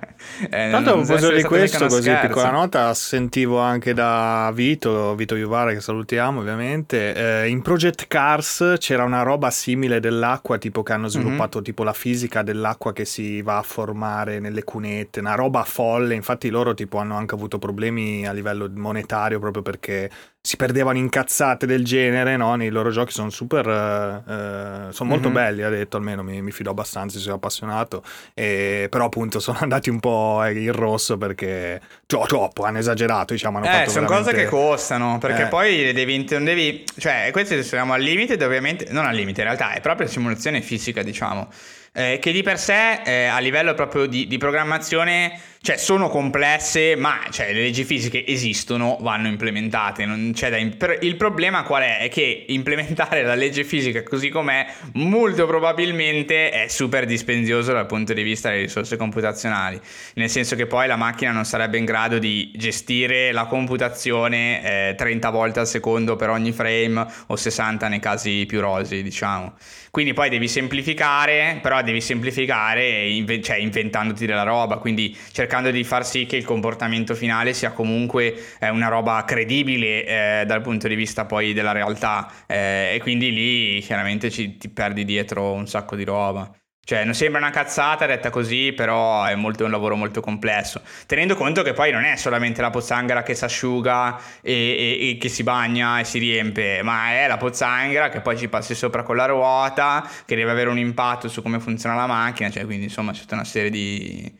eh, 0.50 0.70
Tanto 0.70 0.90
a 0.90 0.92
proposito 0.94 1.32
di 1.32 1.42
questo, 1.44 1.86
così 1.86 2.02
scherzo. 2.02 2.26
piccola 2.26 2.50
nota, 2.50 2.92
sentivo 2.94 3.60
anche 3.60 3.94
da 3.94 4.50
Vito, 4.52 5.14
Vito 5.14 5.36
Iuvara 5.36 5.72
che 5.72 5.80
salutiamo 5.80 6.40
ovviamente, 6.40 7.42
eh, 7.42 7.48
in 7.48 7.62
Project 7.62 8.08
Cars 8.08 8.74
c'era 8.78 9.04
una 9.04 9.22
roba 9.22 9.50
simile 9.50 10.00
dell'acqua, 10.00 10.58
tipo 10.58 10.82
che 10.82 10.92
hanno 10.92 11.04
mhm. 11.04 11.10
sviluppato 11.10 11.58
mm-hmm. 11.58 11.64
tipo 11.64 11.84
la 11.84 11.92
fisica 11.92 12.42
dell'acqua 12.42 12.92
che 12.92 13.04
si 13.04 13.40
va 13.40 13.58
a 13.58 13.62
formare 13.62 14.40
nelle 14.40 14.64
cunette, 14.64 15.20
una 15.20 15.36
roba 15.36 15.62
folle, 15.62 16.16
infatti 16.16 16.50
loro 16.50 16.74
tipo 16.74 16.98
hanno 16.98 17.16
anche 17.16 17.36
avuto 17.36 17.60
problemi 17.60 18.26
a 18.26 18.32
livello 18.32 18.68
monetario 18.74 19.38
proprio 19.38 19.62
perché 19.62 20.10
si 20.42 20.56
perdevano 20.56 20.96
incazzate 20.96 21.66
del 21.66 21.84
genere, 21.84 22.36
no? 22.36 22.54
Nei 22.54 22.70
loro 22.70 22.90
giochi 22.90 23.12
sono 23.12 23.28
super, 23.28 23.66
eh, 23.68 24.88
eh, 24.88 24.92
sono 24.92 25.10
molto 25.10 25.28
mm-hmm. 25.28 25.34
belli, 25.34 25.62
ha 25.62 25.68
detto, 25.68 25.98
almeno 25.98 26.22
mi, 26.22 26.40
mi 26.40 26.50
fido 26.50 26.70
abbastanza, 26.70 27.18
sono 27.18 27.34
appassionato, 27.34 28.02
e, 28.32 28.86
però 28.90 29.04
appunto 29.04 29.38
sono 29.38 29.58
andati 29.62 29.90
un 29.90 30.00
po' 30.00 30.42
in 30.46 30.72
rosso 30.72 31.18
perché 31.18 31.80
tro- 32.06 32.24
troppo, 32.26 32.64
hanno 32.64 32.78
esagerato, 32.78 33.34
diciamo. 33.34 33.58
Hanno 33.58 33.66
eh, 33.66 33.88
sono 33.88 34.06
veramente... 34.06 34.30
cose 34.30 34.44
che 34.44 34.48
costano, 34.48 35.18
perché 35.18 35.42
eh. 35.42 35.48
poi 35.48 35.92
devi, 35.92 36.26
non 36.30 36.44
devi, 36.44 36.84
cioè 36.96 37.28
questi 37.32 37.62
siamo 37.62 37.92
al 37.92 38.00
limite, 38.00 38.42
ovviamente, 38.42 38.86
non 38.90 39.04
al 39.04 39.14
limite 39.14 39.42
in 39.42 39.46
realtà, 39.46 39.74
è 39.74 39.80
proprio 39.80 40.06
simulazione 40.08 40.62
fisica, 40.62 41.02
diciamo, 41.02 41.48
eh, 41.92 42.18
che 42.18 42.32
di 42.32 42.42
per 42.42 42.58
sé 42.58 43.02
eh, 43.04 43.24
a 43.26 43.38
livello 43.40 43.74
proprio 43.74 44.06
di, 44.06 44.26
di 44.26 44.38
programmazione 44.38 45.38
cioè 45.62 45.76
sono 45.76 46.08
complesse, 46.08 46.96
ma 46.96 47.18
cioè, 47.30 47.52
le 47.52 47.60
leggi 47.60 47.84
fisiche 47.84 48.26
esistono, 48.26 48.96
vanno 49.02 49.28
implementate. 49.28 50.04
Imp- 50.04 50.98
il 51.02 51.16
problema 51.16 51.64
qual 51.64 51.82
è? 51.82 51.98
È 51.98 52.08
che 52.08 52.46
implementare 52.48 53.22
la 53.22 53.34
legge 53.34 53.64
fisica 53.64 54.02
così 54.02 54.30
com'è 54.30 54.66
molto 54.94 55.44
probabilmente 55.46 56.48
è 56.48 56.68
super 56.68 57.04
dispendioso 57.04 57.74
dal 57.74 57.84
punto 57.84 58.14
di 58.14 58.22
vista 58.22 58.48
delle 58.48 58.62
risorse 58.62 58.96
computazionali, 58.96 59.78
nel 60.14 60.30
senso 60.30 60.56
che 60.56 60.66
poi 60.66 60.86
la 60.86 60.96
macchina 60.96 61.30
non 61.30 61.44
sarebbe 61.44 61.76
in 61.76 61.84
grado 61.84 62.18
di 62.18 62.50
gestire 62.56 63.30
la 63.30 63.44
computazione 63.44 64.88
eh, 64.90 64.94
30 64.94 65.28
volte 65.28 65.60
al 65.60 65.66
secondo 65.66 66.16
per 66.16 66.30
ogni 66.30 66.52
frame 66.52 67.06
o 67.26 67.36
60 67.36 67.86
nei 67.86 68.00
casi 68.00 68.46
più 68.46 68.60
rosi, 68.60 69.02
diciamo. 69.02 69.52
Quindi 69.90 70.14
poi 70.14 70.30
devi 70.30 70.48
semplificare, 70.48 71.58
però 71.60 71.82
devi 71.82 72.00
semplificare 72.00 73.08
inve- 73.08 73.42
cioè, 73.42 73.56
inventandoti 73.56 74.24
della 74.24 74.44
roba, 74.44 74.78
quindi 74.78 75.14
cercare 75.32 75.48
cercando 75.50 75.72
di 75.72 75.82
far 75.82 76.06
sì 76.06 76.26
che 76.26 76.36
il 76.36 76.44
comportamento 76.44 77.16
finale 77.16 77.54
sia 77.54 77.72
comunque 77.72 78.56
eh, 78.60 78.68
una 78.68 78.86
roba 78.86 79.24
credibile 79.26 80.06
eh, 80.06 80.44
dal 80.46 80.60
punto 80.60 80.86
di 80.86 80.94
vista 80.94 81.24
poi 81.24 81.52
della 81.52 81.72
realtà 81.72 82.30
eh, 82.46 82.92
e 82.94 83.00
quindi 83.00 83.32
lì 83.32 83.80
chiaramente 83.80 84.30
ci, 84.30 84.56
ti 84.58 84.68
perdi 84.68 85.04
dietro 85.04 85.50
un 85.52 85.66
sacco 85.66 85.96
di 85.96 86.04
roba. 86.04 86.48
Cioè, 86.84 87.04
non 87.04 87.14
sembra 87.14 87.40
una 87.40 87.50
cazzata 87.50 88.06
detta 88.06 88.30
così, 88.30 88.72
però 88.72 89.24
è 89.24 89.34
molto, 89.34 89.64
un 89.64 89.70
lavoro 89.72 89.96
molto 89.96 90.20
complesso. 90.20 90.82
Tenendo 91.06 91.34
conto 91.34 91.62
che 91.62 91.72
poi 91.72 91.90
non 91.90 92.04
è 92.04 92.16
solamente 92.16 92.62
la 92.62 92.70
pozzanghera 92.70 93.22
che 93.22 93.34
si 93.34 93.44
asciuga 93.44 94.18
e, 94.40 94.52
e, 94.52 95.10
e, 95.10 95.16
che 95.16 95.28
si 95.28 95.42
bagna 95.42 95.98
e 96.00 96.04
si 96.04 96.18
riempie, 96.18 96.82
ma 96.82 97.12
è 97.12 97.26
la 97.26 97.36
pozzanghera 97.36 98.08
che 98.08 98.20
poi 98.20 98.36
ci 98.36 98.48
passi 98.48 98.74
sopra 98.74 99.02
con 99.02 99.16
la 99.16 99.26
ruota, 99.26 100.08
che 100.24 100.36
deve 100.36 100.50
avere 100.50 100.70
un 100.70 100.78
impatto 100.78 101.28
su 101.28 101.42
come 101.42 101.60
funziona 101.60 101.96
la 101.96 102.06
macchina. 102.06 102.50
Cioè, 102.50 102.64
quindi 102.64 102.84
insomma 102.84 103.12
c'è 103.12 103.20
tutta 103.20 103.34
una 103.34 103.44
serie 103.44 103.70
di 103.70 104.38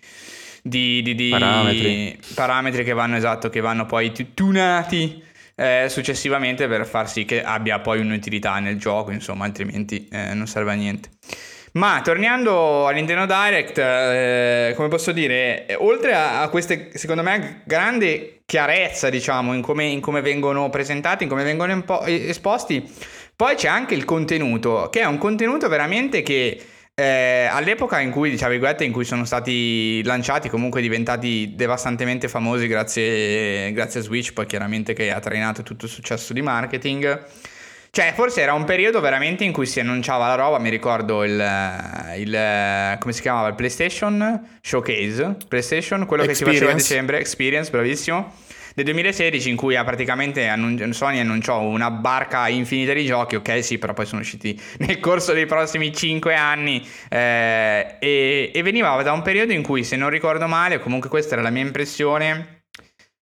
di, 0.63 1.03
di, 1.03 1.15
di 1.15 1.29
parametri. 1.31 2.19
parametri. 2.35 2.85
che 2.85 2.93
vanno 2.93 3.17
esatto, 3.17 3.49
che 3.51 3.61
vanno 3.61 3.87
poi 3.87 4.13
tunati 4.35 5.23
eh, 5.55 5.87
successivamente 5.89 6.69
per 6.69 6.87
far 6.87 7.09
sì 7.09 7.25
che 7.25 7.43
abbia 7.43 7.81
poi 7.81 8.01
un'utilità 8.01 8.59
nel 8.59 8.79
gioco, 8.79 9.11
insomma, 9.11 9.45
altrimenti 9.45 10.09
eh, 10.11 10.33
non 10.35 10.47
serve 10.47 10.73
a 10.73 10.75
niente. 10.75 11.11
Ma 11.73 12.01
tornando 12.03 12.89
a 12.89 12.91
Nintendo 12.91 13.27
Direct, 13.27 13.79
eh, 13.79 14.73
come 14.75 14.89
posso 14.89 15.13
dire, 15.13 15.67
oltre 15.79 16.15
a, 16.15 16.43
a 16.43 16.49
queste, 16.49 16.91
secondo 16.95 17.23
me, 17.23 17.63
grande 17.65 18.41
chiarezza, 18.45 19.09
diciamo, 19.09 19.53
in 19.53 19.61
come, 19.61 19.85
in 19.85 20.01
come 20.01 20.21
vengono 20.21 20.69
presentati, 20.71 21.25
in 21.25 21.29
come 21.29 21.45
vengono 21.45 21.85
esposti, 22.07 22.91
poi 23.37 23.55
c'è 23.55 23.69
anche 23.69 23.95
il 23.95 24.05
contenuto, 24.05 24.89
che 24.91 25.01
è 25.01 25.05
un 25.05 25.19
contenuto 25.19 25.69
veramente 25.69 26.23
che 26.23 26.61
eh, 26.95 27.49
all'epoca 27.51 28.01
in 28.01 28.11
cui, 28.11 28.31
diciamo, 28.31 28.55
in 28.55 28.93
cui 28.93 29.05
sono 29.05 29.25
stati 29.25 30.03
lanciati, 30.05 30.49
comunque 30.49 30.81
diventati 30.81 31.55
devastantemente 31.55 32.29
famosi 32.29 32.67
grazie, 32.67 33.73
grazie 33.73 34.01
a 34.01 34.03
Switch, 34.03 34.33
poi 34.33 34.47
chiaramente 34.47 34.93
che 34.93 35.11
ha 35.11 35.21
trainato 35.21 35.63
tutto 35.63 35.87
il 35.87 35.91
successo 35.91 36.33
di 36.33 36.43
marketing. 36.43 37.25
Cioè, 37.93 38.13
forse 38.15 38.41
era 38.41 38.53
un 38.53 38.65
periodo 38.65 39.01
veramente 39.01 39.43
in 39.45 39.53
cui 39.53 39.67
si 39.67 39.81
annunciava 39.81 40.29
la 40.29 40.35
roba. 40.37 40.59
Mi 40.59 40.71
ricordo 40.71 41.25
il, 41.25 41.33
il 42.19 42.97
come 43.01 43.13
si 43.13 43.21
chiamava? 43.21 43.49
Il 43.49 43.55
PlayStation 43.55 44.59
Showcase. 44.61 45.37
PlayStation, 45.49 46.07
quello 46.07 46.23
Experience. 46.23 46.29
che 46.29 46.35
si 46.35 46.45
faceva 46.45 46.71
a 46.71 46.75
dicembre. 46.75 47.19
Experience, 47.19 47.71
bravissimo 47.71 48.33
del 48.75 48.85
2016 48.85 49.51
in 49.51 49.57
cui 49.57 49.75
praticamente 49.75 50.47
annun- 50.47 50.93
Sony 50.93 51.19
annunciò 51.19 51.61
una 51.63 51.91
barca 51.91 52.49
infinita 52.49 52.93
di 52.93 53.05
giochi, 53.05 53.37
ok 53.37 53.65
sì, 53.65 53.79
però 53.79 53.93
poi 53.93 54.07
sono 54.07 54.21
usciti 54.21 54.59
nel 54.79 55.01
corso 55.01 55.33
dei 55.33 55.47
prossimi 55.47 55.95
5 55.95 56.35
anni 56.35 56.87
eh, 57.09 57.97
e, 57.99 58.51
e 58.55 58.63
veniva 58.63 59.03
da 59.03 59.13
un 59.13 59.23
periodo 59.23 59.53
in 59.53 59.63
cui, 59.63 59.85
se 59.85 59.97
non 59.97 60.11
ricordo 60.11 60.47
male, 60.47 60.81
comunque 60.81 61.09
questa 61.09 61.35
era 61.35 61.43
la 61.43 61.51
mia 61.51 61.63
impressione, 61.63 62.60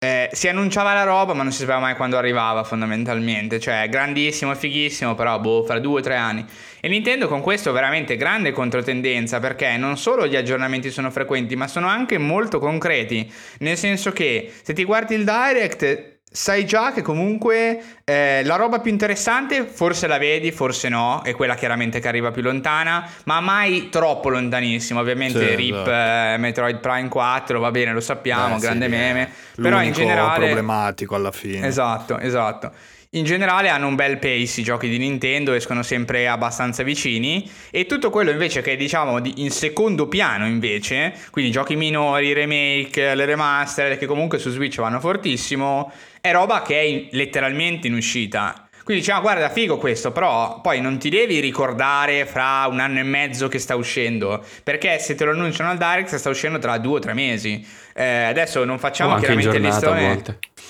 eh, 0.02 0.28
si 0.32 0.48
annunciava 0.48 0.94
la 0.94 1.04
roba, 1.04 1.32
ma 1.32 1.44
non 1.44 1.52
si 1.52 1.60
sapeva 1.60 1.78
mai 1.78 1.94
quando 1.94 2.18
arrivava, 2.18 2.64
fondamentalmente. 2.64 3.60
Cioè, 3.60 3.88
grandissimo, 3.88 4.52
fighissimo, 4.52 5.14
però, 5.14 5.38
boh, 5.38 5.62
fra 5.62 5.78
due 5.78 6.00
o 6.00 6.02
tre 6.02 6.16
anni. 6.16 6.44
E 6.80 6.88
Nintendo 6.88 7.28
con 7.28 7.40
questo 7.40 7.70
veramente 7.70 8.16
grande 8.16 8.50
controtendenza, 8.50 9.38
perché 9.38 9.76
non 9.76 9.96
solo 9.96 10.26
gli 10.26 10.34
aggiornamenti 10.34 10.90
sono 10.90 11.12
frequenti, 11.12 11.54
ma 11.54 11.68
sono 11.68 11.86
anche 11.86 12.18
molto 12.18 12.58
concreti. 12.58 13.32
Nel 13.60 13.76
senso 13.76 14.10
che, 14.10 14.52
se 14.60 14.72
ti 14.72 14.82
guardi 14.82 15.14
il 15.14 15.22
Direct, 15.22 16.21
sai 16.32 16.64
già 16.64 16.92
che 16.92 17.02
comunque 17.02 17.82
eh, 18.04 18.42
la 18.44 18.56
roba 18.56 18.80
più 18.80 18.90
interessante 18.90 19.64
forse 19.64 20.06
la 20.06 20.18
vedi, 20.18 20.50
forse 20.50 20.88
no, 20.88 21.20
è 21.22 21.34
quella 21.34 21.54
chiaramente 21.54 22.00
che 22.00 22.08
arriva 22.08 22.30
più 22.30 22.42
lontana, 22.42 23.06
ma 23.24 23.40
mai 23.40 23.90
troppo 23.90 24.30
lontanissima. 24.30 25.00
Ovviamente 25.00 25.46
sì, 25.50 25.54
RIP 25.54 25.74
esatto. 25.74 25.90
eh, 25.90 26.36
Metroid 26.38 26.78
Prime 26.78 27.08
4, 27.08 27.60
va 27.60 27.70
bene, 27.70 27.92
lo 27.92 28.00
sappiamo, 28.00 28.54
Beh, 28.54 28.60
grande 28.60 28.84
sì, 28.86 28.90
meme, 28.90 29.30
però 29.54 29.82
in 29.82 29.92
generale 29.92 30.46
problematico 30.46 31.14
alla 31.14 31.32
fine. 31.32 31.66
Esatto, 31.66 32.18
esatto. 32.18 32.72
in 33.10 33.24
generale 33.24 33.68
hanno 33.68 33.88
un 33.88 33.94
bel 33.94 34.18
pace 34.18 34.60
i 34.60 34.64
giochi 34.64 34.88
di 34.88 34.96
Nintendo, 34.96 35.52
escono 35.52 35.82
sempre 35.82 36.28
abbastanza 36.28 36.82
vicini 36.82 37.48
e 37.70 37.84
tutto 37.84 38.08
quello 38.08 38.30
invece 38.30 38.62
che 38.62 38.74
diciamo 38.74 39.20
in 39.36 39.50
secondo 39.50 40.08
piano 40.08 40.46
invece, 40.46 41.12
quindi 41.30 41.50
giochi 41.50 41.76
minori, 41.76 42.32
remake, 42.32 43.14
le 43.14 43.24
remaster 43.26 43.98
che 43.98 44.06
comunque 44.06 44.38
su 44.38 44.48
Switch 44.48 44.80
vanno 44.80 44.98
fortissimo, 44.98 45.92
è 46.24 46.30
roba 46.30 46.62
che 46.62 46.80
è 46.80 47.08
letteralmente 47.16 47.88
in 47.88 47.94
uscita. 47.94 48.68
Quindi 48.84 49.02
diciamo, 49.02 49.22
guarda, 49.22 49.48
figo 49.48 49.76
questo, 49.76 50.12
però 50.12 50.60
poi 50.60 50.80
non 50.80 50.96
ti 50.98 51.08
devi 51.08 51.40
ricordare 51.40 52.26
fra 52.26 52.66
un 52.70 52.78
anno 52.78 53.00
e 53.00 53.02
mezzo 53.02 53.48
che 53.48 53.58
sta 53.58 53.74
uscendo, 53.74 54.44
perché 54.62 55.00
se 55.00 55.16
te 55.16 55.24
lo 55.24 55.32
annunciano 55.32 55.70
al 55.70 55.78
Direct 55.78 56.14
sta 56.14 56.30
uscendo 56.30 56.58
tra 56.58 56.78
due 56.78 56.96
o 56.96 56.98
tre 57.00 57.12
mesi. 57.12 57.66
Eh, 57.92 58.22
adesso 58.22 58.64
non 58.64 58.78
facciamo 58.78 59.16
chiaramente 59.16 59.58
listone. 59.58 60.22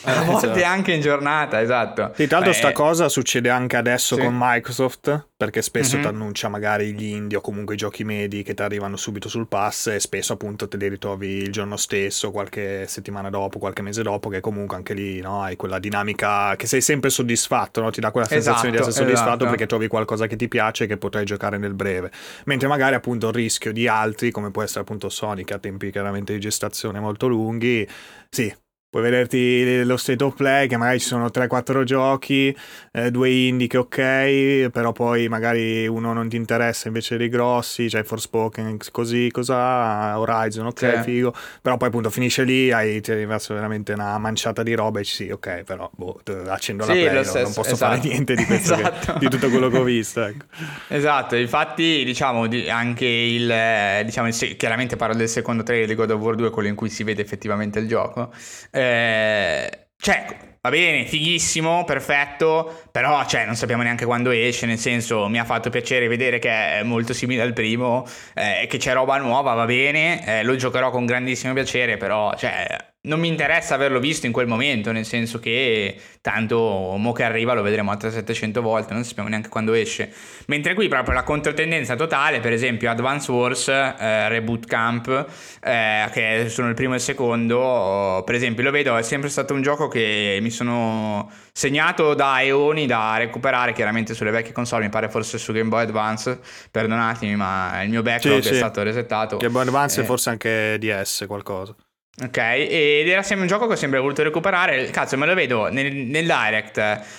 A 0.04 0.24
volte 0.24 0.50
esatto. 0.50 0.64
anche 0.64 0.92
in 0.92 1.00
giornata, 1.00 1.60
esatto. 1.60 2.12
Sì, 2.14 2.26
tra 2.26 2.38
l'altro, 2.38 2.54
sta 2.54 2.72
cosa 2.72 3.08
succede 3.08 3.50
anche 3.50 3.76
adesso 3.76 4.16
sì. 4.16 4.22
con 4.22 4.34
Microsoft, 4.36 5.28
perché 5.36 5.62
spesso 5.62 5.94
mm-hmm. 5.94 6.04
ti 6.04 6.08
annuncia 6.08 6.48
magari 6.48 6.92
gli 6.92 7.04
indie 7.04 7.38
o 7.38 7.40
comunque 7.40 7.74
i 7.74 7.76
giochi 7.76 8.04
medi 8.04 8.42
che 8.42 8.54
ti 8.54 8.62
arrivano 8.62 8.96
subito 8.96 9.28
sul 9.28 9.46
pass 9.46 9.88
e 9.88 10.00
spesso 10.00 10.32
appunto 10.32 10.68
te 10.68 10.76
li 10.76 10.88
ritrovi 10.88 11.28
il 11.28 11.52
giorno 11.52 11.76
stesso, 11.76 12.30
qualche 12.30 12.86
settimana 12.86 13.30
dopo, 13.30 13.58
qualche 13.58 13.82
mese 13.82 14.02
dopo, 14.02 14.28
che 14.28 14.40
comunque 14.40 14.76
anche 14.76 14.94
lì 14.94 15.20
no, 15.20 15.42
hai 15.42 15.56
quella 15.56 15.78
dinamica 15.78 16.56
che 16.56 16.66
sei 16.66 16.80
sempre 16.80 17.10
soddisfatto, 17.10 17.80
no? 17.80 17.90
ti 17.90 18.00
dà 18.00 18.10
quella 18.10 18.26
sensazione 18.26 18.74
esatto, 18.74 18.84
di 18.84 18.90
essere 18.90 19.04
soddisfatto 19.04 19.36
esatto. 19.36 19.50
perché 19.50 19.66
trovi 19.66 19.88
qualcosa 19.88 20.26
che 20.26 20.36
ti 20.36 20.48
piace 20.48 20.84
e 20.84 20.86
che 20.86 20.96
potrai 20.96 21.24
giocare 21.24 21.58
nel 21.58 21.74
breve. 21.74 22.10
Mentre 22.44 22.68
magari 22.68 22.94
appunto 22.94 23.28
il 23.28 23.34
rischio 23.34 23.72
di 23.72 23.86
altri, 23.86 24.30
come 24.30 24.50
può 24.50 24.62
essere 24.62 24.80
appunto 24.80 25.08
Sony, 25.08 25.44
che 25.44 25.54
ha 25.54 25.58
tempi 25.58 25.90
chiaramente 25.90 26.32
di 26.32 26.40
gestazione 26.40 27.00
molto 27.00 27.26
lunghi, 27.26 27.86
sì, 28.28 28.52
puoi 28.92 29.04
vederti 29.04 29.84
lo 29.84 29.96
state 29.96 30.22
of 30.22 30.34
play 30.36 30.68
che 30.68 30.76
magari 30.76 31.00
ci 31.00 31.06
sono 31.06 31.28
3-4 31.28 31.82
giochi, 31.82 32.54
eh, 32.92 33.10
due 33.10 33.30
indie 33.30 33.66
che 33.66 33.78
ok, 33.78 34.68
però 34.68 34.92
poi 34.92 35.28
magari 35.28 35.86
uno 35.86 36.12
non 36.12 36.28
ti 36.28 36.36
interessa 36.36 36.88
invece 36.88 37.16
dei 37.16 37.30
grossi, 37.30 37.88
cioè 37.88 38.02
Forspoken 38.02 38.76
così, 38.90 39.30
cosa, 39.30 40.18
Horizon, 40.18 40.66
ok, 40.66 40.78
sì. 40.78 41.02
figo, 41.04 41.34
però 41.62 41.78
poi 41.78 41.88
appunto 41.88 42.10
finisce 42.10 42.44
lì, 42.44 42.70
hai 42.70 43.00
ti 43.00 43.12
è 43.12 43.24
veramente 43.24 43.94
una 43.94 44.18
manciata 44.18 44.62
di 44.62 44.74
roba 44.74 45.00
e 45.00 45.04
sì, 45.04 45.30
ok, 45.30 45.62
però 45.62 45.90
boh, 45.94 46.20
accendo 46.48 46.84
la 46.84 46.92
play, 46.92 47.04
no, 47.14 47.32
non 47.32 47.52
posso 47.54 47.72
esatto. 47.72 47.76
fare 47.76 48.00
niente 48.06 48.34
di, 48.34 48.44
esatto. 48.52 49.12
che, 49.14 49.18
di, 49.20 49.28
tutto 49.30 49.48
quello 49.48 49.70
che 49.70 49.78
ho 49.78 49.84
visto. 49.84 50.22
Ecco. 50.22 50.44
Esatto, 50.92 51.36
infatti 51.36 52.04
diciamo 52.04 52.46
anche 52.68 53.06
il, 53.06 53.50
eh, 53.50 54.02
diciamo, 54.04 54.28
chiaramente 54.58 54.96
parlo 54.96 55.14
del 55.14 55.28
secondo 55.28 55.62
trailer 55.62 55.86
di 55.86 55.94
God 55.94 56.10
of 56.10 56.20
War 56.20 56.34
2, 56.34 56.50
quello 56.50 56.68
in 56.68 56.74
cui 56.74 56.90
si 56.90 57.02
vede 57.02 57.22
effettivamente 57.22 57.78
il 57.78 57.88
gioco. 57.88 58.30
Eh, 58.70 58.81
eh, 58.82 59.86
cioè, 59.96 60.26
va 60.60 60.70
bene, 60.70 61.04
fighissimo, 61.04 61.84
perfetto, 61.84 62.82
però 62.90 63.24
cioè, 63.26 63.46
non 63.46 63.54
sappiamo 63.54 63.82
neanche 63.82 64.04
quando 64.04 64.30
esce, 64.30 64.66
nel 64.66 64.78
senso 64.78 65.28
mi 65.28 65.38
ha 65.38 65.44
fatto 65.44 65.70
piacere 65.70 66.08
vedere 66.08 66.38
che 66.38 66.50
è 66.50 66.82
molto 66.82 67.12
simile 67.12 67.42
al 67.42 67.52
primo, 67.52 68.04
eh, 68.34 68.66
che 68.68 68.78
c'è 68.78 68.92
roba 68.92 69.16
nuova, 69.18 69.54
va 69.54 69.64
bene, 69.64 70.40
eh, 70.40 70.42
lo 70.42 70.56
giocherò 70.56 70.90
con 70.90 71.06
grandissimo 71.06 71.52
piacere, 71.52 71.96
però 71.96 72.34
cioè, 72.34 72.91
non 73.04 73.18
mi 73.18 73.26
interessa 73.26 73.74
averlo 73.74 73.98
visto 73.98 74.26
in 74.26 74.32
quel 74.32 74.46
momento, 74.46 74.92
nel 74.92 75.04
senso 75.04 75.40
che 75.40 75.98
tanto 76.20 76.94
mo 76.96 77.10
che 77.10 77.24
arriva 77.24 77.52
lo 77.52 77.62
vedremo 77.62 77.90
altre 77.90 78.12
700 78.12 78.62
volte, 78.62 78.94
non 78.94 79.02
sappiamo 79.02 79.28
neanche 79.28 79.48
quando 79.48 79.72
esce. 79.72 80.12
Mentre 80.46 80.74
qui 80.74 80.86
proprio 80.86 81.12
la 81.12 81.24
controtendenza 81.24 81.96
totale, 81.96 82.38
per 82.38 82.52
esempio 82.52 82.90
Advance 82.90 83.30
Wars, 83.32 83.66
eh, 83.66 84.28
Reboot 84.28 84.66
Camp, 84.66 85.26
eh, 85.60 86.08
che 86.12 86.48
sono 86.48 86.68
il 86.68 86.74
primo 86.74 86.92
e 86.92 86.96
il 86.96 87.02
secondo, 87.02 88.22
per 88.24 88.36
esempio 88.36 88.62
lo 88.62 88.70
vedo, 88.70 88.96
è 88.96 89.02
sempre 89.02 89.30
stato 89.30 89.52
un 89.52 89.62
gioco 89.62 89.88
che 89.88 90.38
mi 90.40 90.50
sono 90.50 91.28
segnato 91.52 92.14
da 92.14 92.40
eoni 92.40 92.86
da 92.86 93.16
recuperare 93.16 93.72
chiaramente 93.72 94.14
sulle 94.14 94.30
vecchie 94.30 94.52
console, 94.52 94.84
mi 94.84 94.90
pare 94.90 95.08
forse 95.08 95.38
su 95.38 95.52
Game 95.52 95.68
Boy 95.68 95.82
Advance, 95.82 96.38
perdonatemi 96.70 97.34
ma 97.34 97.82
il 97.82 97.90
mio 97.90 98.02
backlog 98.02 98.42
sì, 98.42 98.48
è 98.48 98.52
sì. 98.52 98.58
stato 98.58 98.80
resettato. 98.84 99.38
Game 99.38 99.52
Boy 99.52 99.62
Advance 99.62 99.98
e 99.98 100.02
eh. 100.04 100.06
forse 100.06 100.30
anche 100.30 100.76
DS 100.78 101.24
qualcosa. 101.26 101.74
Ok, 102.20 102.36
ed 102.36 103.08
era 103.08 103.22
sempre 103.22 103.44
un 103.44 103.48
gioco 103.48 103.66
che 103.66 103.72
ho 103.72 103.76
sempre 103.76 103.98
voluto 103.98 104.22
recuperare. 104.22 104.90
Cazzo, 104.90 105.16
me 105.16 105.24
lo 105.24 105.32
vedo 105.32 105.70
nel, 105.70 105.94
nel, 105.94 106.26
direct. 106.26 106.76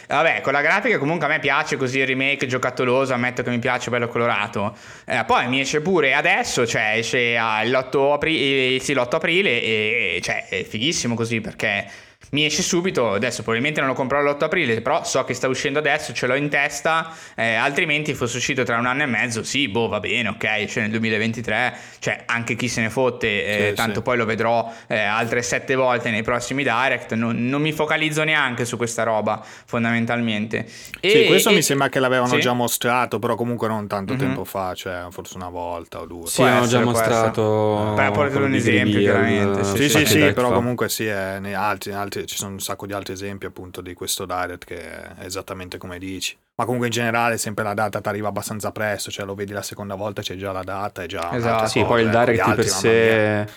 Vabbè, 0.07 0.41
con 0.41 0.53
la 0.53 0.61
grafica 0.61 0.99
comunque 0.99 1.25
a 1.25 1.29
me 1.29 1.39
piace 1.39 1.77
così 1.77 1.97
il 1.97 2.05
remake 2.05 2.45
giocattoloso. 2.45 3.11
Ammetto 3.11 3.41
che 3.41 3.49
mi 3.49 3.57
piace, 3.57 3.89
bello 3.89 4.07
colorato. 4.07 4.77
Eh, 5.05 5.23
poi 5.25 5.47
mi 5.47 5.61
esce 5.61 5.81
pure 5.81 6.13
adesso, 6.13 6.67
cioè 6.67 6.97
esce 6.97 7.33
l'8 7.33 8.11
aprile, 8.13 8.79
sì, 8.79 8.93
l'8 8.93 9.15
aprile 9.15 9.61
e 9.63 10.19
cioè 10.21 10.45
è 10.47 10.63
fighissimo 10.63 11.15
così 11.15 11.41
perché 11.41 11.87
mi 12.33 12.45
esce 12.45 12.61
subito, 12.63 13.13
adesso 13.13 13.41
probabilmente 13.41 13.79
non 13.79 13.89
lo 13.89 13.95
comprerò 13.95 14.23
l'8 14.23 14.43
aprile, 14.43 14.81
però 14.81 15.03
so 15.03 15.23
che 15.23 15.33
sta 15.33 15.47
uscendo 15.47 15.79
adesso, 15.79 16.13
ce 16.13 16.25
l'ho 16.25 16.35
in 16.35 16.49
testa, 16.49 17.13
eh, 17.35 17.53
altrimenti 17.53 18.13
fosse 18.13 18.37
uscito 18.37 18.63
tra 18.63 18.77
un 18.77 18.87
anno 18.87 19.03
e 19.03 19.05
mezzo, 19.05 19.43
sì, 19.43 19.67
boh, 19.67 19.87
va 19.87 19.99
bene, 19.99 20.29
ok, 20.29 20.65
cioè 20.65 20.81
nel 20.83 20.91
2023, 20.91 21.77
cioè 21.99 22.23
anche 22.25 22.55
chi 22.55 22.67
se 22.67 22.81
ne 22.81 22.89
fotte, 22.89 23.45
eh, 23.45 23.69
sì, 23.69 23.75
tanto 23.75 23.95
sì. 23.95 24.01
poi 24.01 24.17
lo 24.17 24.25
vedrò 24.25 24.71
eh, 24.87 24.97
altre 24.97 25.43
sette 25.43 25.75
volte 25.75 26.09
nei 26.09 26.23
prossimi 26.23 26.63
direct, 26.63 27.13
non, 27.13 27.47
non, 27.47 27.61
mi 27.61 27.71
focalizzo 27.71 28.23
neanche 28.23 28.65
su 28.65 28.77
questa 28.77 29.03
roba, 29.03 29.43
fondamentalmente. 29.43 30.65
E, 30.99 31.09
sì, 31.09 31.25
questo 31.25 31.49
e, 31.49 31.53
mi 31.53 31.61
sembra 31.61 31.89
che 31.89 31.99
l'avevano 31.99 32.33
sì? 32.33 32.39
già 32.39 32.53
mostrato, 32.53 33.19
però 33.19 33.35
comunque 33.35 33.67
non 33.67 33.85
tanto 33.87 34.13
mm-hmm. 34.13 34.21
tempo 34.21 34.43
fa, 34.43 34.73
cioè 34.73 35.05
forse 35.11 35.37
una 35.37 35.49
volta 35.49 35.99
o 35.99 36.05
due. 36.07 36.27
Sì, 36.27 36.41
hanno 36.41 36.65
già 36.65 36.81
mostrato... 36.81 37.93
Per 37.95 38.11
portare 38.11 38.45
un 38.45 38.55
esempio, 38.55 38.99
chiaramente. 38.99 39.63
Sì, 39.63 39.87
sì, 39.87 40.05
sì, 40.07 40.33
però 40.33 40.51
comunque 40.51 40.89
sì, 40.89 41.07
eh, 41.07 41.37
nei 41.39 41.53
altri, 41.53 41.91
ci 42.25 42.37
sono 42.37 42.53
un 42.53 42.59
sacco 42.59 42.85
di 42.85 42.93
altri 42.93 43.13
esempi 43.13 43.45
appunto 43.45 43.81
di 43.81 43.93
questo 43.93 44.25
direct 44.25 44.65
che 44.65 44.79
è 44.79 45.25
esattamente 45.25 45.77
come 45.77 45.99
dici. 45.99 46.37
Ma 46.55 46.65
comunque 46.65 46.87
in 46.87 46.93
generale 46.93 47.37
sempre 47.37 47.63
la 47.63 47.73
data 47.73 47.99
ti 48.01 48.07
arriva 48.07 48.27
abbastanza 48.27 48.71
presto, 48.71 49.09
cioè 49.09 49.25
lo 49.25 49.35
vedi 49.35 49.53
la 49.53 49.61
seconda 49.61 49.95
volta 49.95 50.21
c'è 50.21 50.35
già 50.35 50.51
la 50.51 50.63
data, 50.63 51.03
è 51.03 51.05
già... 51.07 51.31
Esatto, 51.33 51.67
sì, 51.67 51.83
poi 51.83 52.03
il 52.03 52.09
direct 52.09 52.39
altri, 52.39 52.55
per 52.55 52.67
sé 52.67 53.47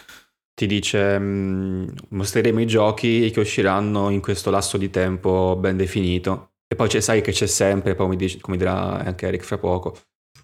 ti 0.55 0.67
dice 0.67 1.19
mh, 1.19 1.93
mostreremo 2.09 2.61
i 2.61 2.67
giochi 2.67 3.31
che 3.31 3.41
usciranno 3.41 4.09
in 4.09 4.23
questo 4.23 4.51
lasso 4.51 4.79
di 4.79 4.89
tempo 4.89 5.55
ben 5.59 5.77
definito. 5.77 6.53
E 6.67 6.75
poi 6.75 7.01
sai 7.01 7.21
che 7.21 7.31
c'è 7.31 7.47
sempre, 7.47 7.95
poi 7.95 8.07
come, 8.07 8.17
dice, 8.17 8.41
come 8.41 8.57
dirà 8.57 9.05
anche 9.05 9.27
Eric 9.27 9.45
fra 9.45 9.59
poco, 9.59 9.97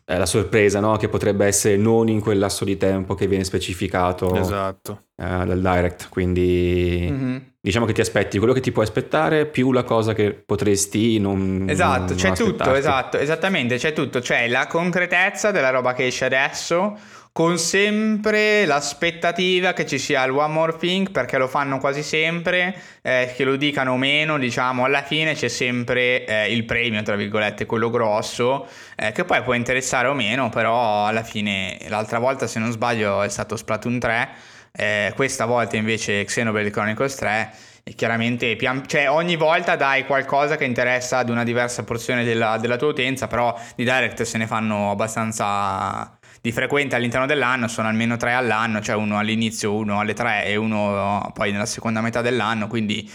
eh, 0.04 0.18
la 0.18 0.26
sorpresa, 0.26 0.80
no? 0.80 0.96
Che 0.96 1.08
potrebbe 1.08 1.46
essere 1.46 1.76
non 1.76 2.08
in 2.08 2.20
quel 2.20 2.38
lasso 2.38 2.64
di 2.64 2.76
tempo 2.76 3.14
che 3.14 3.26
viene 3.26 3.44
specificato 3.44 4.34
esatto. 4.34 5.06
eh, 5.16 5.44
dal 5.46 5.60
direct. 5.60 6.08
Quindi 6.10 7.08
mm-hmm. 7.10 7.36
Diciamo 7.64 7.86
che 7.86 7.92
ti 7.92 8.00
aspetti 8.00 8.38
quello 8.38 8.52
che 8.52 8.60
ti 8.60 8.72
puoi 8.72 8.84
aspettare 8.84 9.46
più 9.46 9.70
la 9.70 9.84
cosa 9.84 10.14
che 10.14 10.32
potresti 10.32 11.20
non. 11.20 11.66
Esatto, 11.68 12.08
non 12.08 12.16
c'è 12.16 12.32
tutto, 12.32 12.74
esatto, 12.74 13.18
esattamente, 13.18 13.76
c'è 13.76 13.92
tutto. 13.92 14.18
C'è 14.18 14.48
la 14.48 14.66
concretezza 14.66 15.52
della 15.52 15.70
roba 15.70 15.94
che 15.94 16.06
esce 16.06 16.24
adesso 16.24 16.98
con 17.30 17.56
sempre 17.58 18.66
l'aspettativa 18.66 19.72
che 19.72 19.86
ci 19.86 19.98
sia 19.98 20.22
il 20.24 20.32
One 20.32 20.52
More 20.52 20.76
Thing 20.76 21.12
perché 21.12 21.38
lo 21.38 21.46
fanno 21.46 21.78
quasi 21.78 22.02
sempre, 22.02 22.76
eh, 23.00 23.32
che 23.34 23.44
lo 23.44 23.54
dicano 23.54 23.92
o 23.92 23.96
meno, 23.96 24.38
diciamo, 24.38 24.84
alla 24.84 25.02
fine 25.02 25.34
c'è 25.34 25.48
sempre 25.48 26.26
eh, 26.26 26.52
il 26.52 26.64
premio, 26.64 27.00
tra 27.02 27.14
virgolette, 27.14 27.64
quello 27.64 27.90
grosso, 27.90 28.66
eh, 28.96 29.12
che 29.12 29.24
poi 29.24 29.40
può 29.42 29.54
interessare 29.54 30.08
o 30.08 30.14
meno, 30.14 30.50
però 30.50 31.06
alla 31.06 31.22
fine 31.22 31.78
l'altra 31.88 32.18
volta, 32.18 32.48
se 32.48 32.58
non 32.58 32.72
sbaglio, 32.72 33.22
è 33.22 33.28
stato 33.28 33.56
Splatoon 33.56 33.98
3, 34.00 34.28
eh, 34.72 35.12
questa 35.14 35.44
volta 35.44 35.76
invece 35.76 36.24
Xenoblade 36.24 36.70
Chronicles 36.70 37.14
3 37.16 37.52
e 37.84 37.94
chiaramente 37.94 38.54
pian- 38.56 38.86
cioè 38.86 39.10
ogni 39.10 39.36
volta 39.36 39.76
dai 39.76 40.06
qualcosa 40.06 40.56
che 40.56 40.64
interessa 40.64 41.18
ad 41.18 41.28
una 41.28 41.44
diversa 41.44 41.84
porzione 41.84 42.24
della, 42.24 42.56
della 42.58 42.76
tua 42.76 42.88
utenza, 42.88 43.26
però 43.26 43.58
di 43.74 43.84
direct 43.84 44.22
se 44.22 44.38
ne 44.38 44.46
fanno 44.46 44.90
abbastanza 44.90 46.16
di 46.40 46.50
frequente 46.50 46.96
all'interno 46.96 47.26
dell'anno, 47.26 47.68
sono 47.68 47.88
almeno 47.88 48.16
tre 48.16 48.32
all'anno, 48.34 48.80
cioè 48.80 48.96
uno 48.96 49.18
all'inizio, 49.18 49.74
uno 49.74 50.00
alle 50.00 50.12
tre 50.12 50.44
e 50.46 50.56
uno 50.56 51.30
poi 51.34 51.52
nella 51.52 51.66
seconda 51.66 52.00
metà 52.00 52.20
dell'anno, 52.20 52.66
quindi 52.66 53.08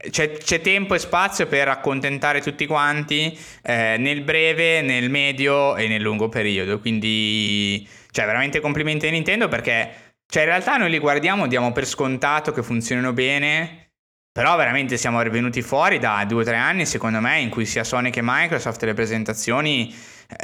eh, 0.00 0.10
c'è, 0.10 0.36
c'è, 0.36 0.60
tempo 0.60 0.94
e 0.94 0.98
spazio 1.00 1.46
per 1.46 1.68
accontentare 1.68 2.40
tutti 2.40 2.66
quanti 2.66 3.36
eh, 3.62 3.96
nel 3.98 4.22
breve, 4.22 4.80
nel 4.82 5.10
medio 5.10 5.76
e 5.76 5.88
nel 5.88 6.02
lungo 6.02 6.28
periodo. 6.28 6.78
Quindi, 6.78 7.86
cioè, 8.12 8.26
veramente 8.26 8.60
complimenti 8.60 9.08
a 9.08 9.10
Nintendo 9.10 9.48
perché, 9.48 10.07
cioè, 10.30 10.42
in 10.42 10.48
realtà 10.50 10.76
noi 10.76 10.90
li 10.90 10.98
guardiamo, 10.98 11.46
diamo 11.46 11.72
per 11.72 11.86
scontato 11.86 12.52
che 12.52 12.62
funzionino 12.62 13.14
bene. 13.14 13.92
Però 14.30 14.54
veramente 14.56 14.98
siamo 14.98 15.22
venuti 15.22 15.62
fuori 15.62 15.98
da 15.98 16.22
due 16.28 16.42
o 16.42 16.44
tre 16.44 16.56
anni, 16.56 16.84
secondo 16.84 17.18
me, 17.18 17.40
in 17.40 17.48
cui 17.48 17.64
sia 17.64 17.82
Sony 17.82 18.10
che 18.10 18.20
Microsoft 18.22 18.82
le 18.84 18.92
presentazioni 18.92 19.92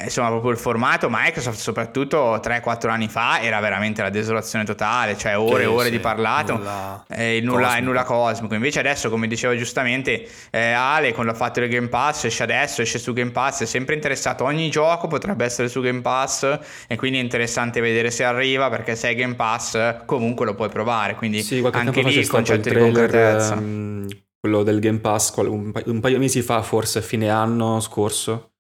insomma 0.03 0.29
proprio 0.29 0.51
il 0.51 0.57
formato 0.57 1.09
Microsoft 1.11 1.59
soprattutto 1.59 2.37
3-4 2.37 2.88
anni 2.88 3.07
fa 3.07 3.42
era 3.42 3.61
veramente 3.61 4.01
la 4.01 4.09
desolazione 4.09 4.64
totale 4.64 5.14
cioè 5.18 5.38
ore 5.38 5.64
e 5.64 5.66
ore 5.66 5.87
sì, 5.87 5.90
di 5.90 5.99
parlato. 5.99 6.57
nulla, 6.57 7.05
eh, 7.11 7.40
nulla, 7.42 7.79
nulla, 7.81 8.03
cosmico. 8.05 8.55
invece 8.55 8.79
adesso 8.79 9.11
come 9.11 9.27
diceva 9.27 9.55
giustamente 9.55 10.27
eh, 10.51 10.73
Ale 10.73 11.12
quando 11.12 11.33
ha 11.33 11.35
fatto 11.35 11.61
il 11.61 11.68
Game 11.68 11.88
Pass 11.88 12.25
esce 12.25 12.42
adesso 12.42 12.81
esce 12.81 12.99
su 12.99 13.12
Game 13.12 13.31
Pass 13.31 13.62
è 13.62 13.66
sempre 13.66 13.94
interessato. 13.94 14.44
Ogni 14.44 14.70
gioco 14.70 15.07
potrebbe 15.07 15.44
essere 15.44 15.68
su 15.68 15.83
Game 15.83 16.01
Pass 16.01 16.59
e 16.87 16.97
quindi 16.97 17.18
è 17.18 17.20
interessante 17.20 17.81
vedere 17.81 18.11
se 18.11 18.25
arriva 18.25 18.70
perché 18.70 18.97
se 18.97 19.11
è 19.11 19.14
Game 19.14 19.35
Pass 19.35 20.05
comunque 20.07 20.47
lo 20.47 20.55
puoi 20.55 20.70
provare. 20.70 21.14
Quindi 21.14 21.42
sì, 21.42 21.62
anche 21.73 22.01
lì 22.01 22.16
il 22.16 22.27
concetto 22.27 22.70
di 22.70 22.79
concretezza. 22.79 23.55
um, 23.55 24.09
quello 24.40 24.62
del 24.62 24.81
Game 24.81 25.01
Pass 25.01 25.35
un, 25.37 25.73
paio, 25.73 25.90
un 25.90 26.01
paio 26.01 26.14
di 26.14 26.20
mesi 26.20 26.40
fa, 26.40 26.62
forse 26.62 27.03
fine 27.03 27.29
anno 27.29 27.81
scorso, 27.81 28.54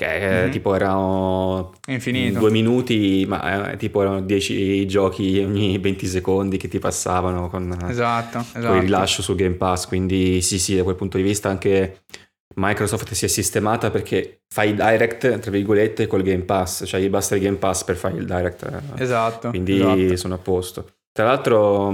che 0.00 0.18
mm-hmm. 0.18 0.50
tipo 0.50 0.74
erano 0.74 1.72
Infinito. 1.88 2.38
due 2.38 2.50
minuti, 2.50 3.26
ma 3.28 3.72
eh, 3.72 3.76
tipo 3.76 4.00
erano 4.00 4.22
dieci 4.22 4.86
giochi 4.86 5.38
ogni 5.44 5.76
20 5.78 6.06
secondi 6.06 6.56
che 6.56 6.68
ti 6.68 6.78
passavano 6.78 7.50
con, 7.50 7.70
esatto, 7.86 8.38
esatto. 8.38 8.66
con 8.66 8.76
il 8.76 8.82
rilascio 8.82 9.20
su 9.20 9.34
Game 9.34 9.56
Pass. 9.56 9.86
Quindi 9.86 10.40
sì, 10.40 10.58
sì, 10.58 10.74
da 10.74 10.84
quel 10.84 10.96
punto 10.96 11.18
di 11.18 11.22
vista 11.22 11.50
anche 11.50 12.04
Microsoft 12.54 13.12
si 13.12 13.26
è 13.26 13.28
sistemata 13.28 13.90
perché 13.90 14.44
fai 14.48 14.70
il 14.70 14.76
direct, 14.76 15.38
tra 15.38 15.50
virgolette, 15.50 16.06
col 16.06 16.22
Game 16.22 16.44
Pass, 16.44 16.84
cioè 16.86 17.00
gli 17.00 17.10
basta 17.10 17.34
il 17.34 17.42
Game 17.42 17.58
Pass 17.58 17.84
per 17.84 17.96
fare 17.96 18.16
il 18.16 18.24
direct. 18.24 18.66
Esatto. 18.96 19.50
Quindi 19.50 19.80
esatto. 19.80 20.16
sono 20.16 20.34
a 20.34 20.38
posto. 20.38 20.86
Tra 21.12 21.26
l'altro 21.26 21.90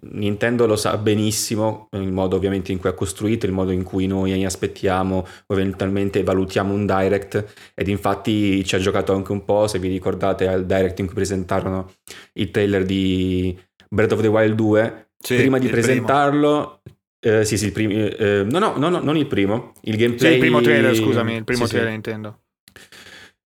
Nintendo 0.00 0.66
lo 0.66 0.76
sa 0.76 0.96
benissimo, 0.96 1.88
il 1.92 2.12
modo 2.12 2.36
ovviamente 2.36 2.72
in 2.72 2.78
cui 2.78 2.88
ha 2.88 2.94
costruito, 2.94 3.46
il 3.46 3.52
modo 3.52 3.70
in 3.70 3.82
cui 3.82 4.06
noi 4.06 4.44
aspettiamo 4.44 5.26
o 5.46 5.54
eventualmente 5.54 6.22
valutiamo 6.22 6.72
un 6.72 6.86
direct 6.86 7.72
ed 7.74 7.88
infatti 7.88 8.64
ci 8.64 8.74
ha 8.74 8.78
giocato 8.78 9.12
anche 9.14 9.32
un 9.32 9.44
po', 9.44 9.66
se 9.66 9.78
vi 9.78 9.88
ricordate 9.88 10.46
al 10.46 10.66
direct 10.66 10.98
in 10.98 11.06
cui 11.06 11.14
presentarono 11.14 11.92
il 12.34 12.50
trailer 12.50 12.84
di 12.84 13.58
Breath 13.88 14.12
of 14.12 14.20
the 14.20 14.28
Wild 14.28 14.54
2, 14.54 15.10
sì, 15.18 15.36
prima 15.36 15.58
di 15.58 15.68
presentarlo 15.68 16.80
eh, 17.20 17.44
sì, 17.44 17.58
sì, 17.58 17.66
il 17.66 17.72
primo. 17.72 17.92
Eh, 17.92 18.44
no, 18.44 18.58
no, 18.58 18.76
no, 18.76 18.88
no, 18.88 19.00
non 19.00 19.16
il 19.16 19.26
primo. 19.26 19.72
Il 19.82 19.96
gameplay. 19.96 20.30
Sì, 20.30 20.34
il 20.34 20.40
primo 20.40 20.60
trailer, 20.60 20.94
scusami, 20.94 21.34
il 21.34 21.44
primo 21.44 21.64
sì, 21.64 21.70
trailer 21.70 21.88
sì. 21.88 21.94
Nintendo. 21.94 22.40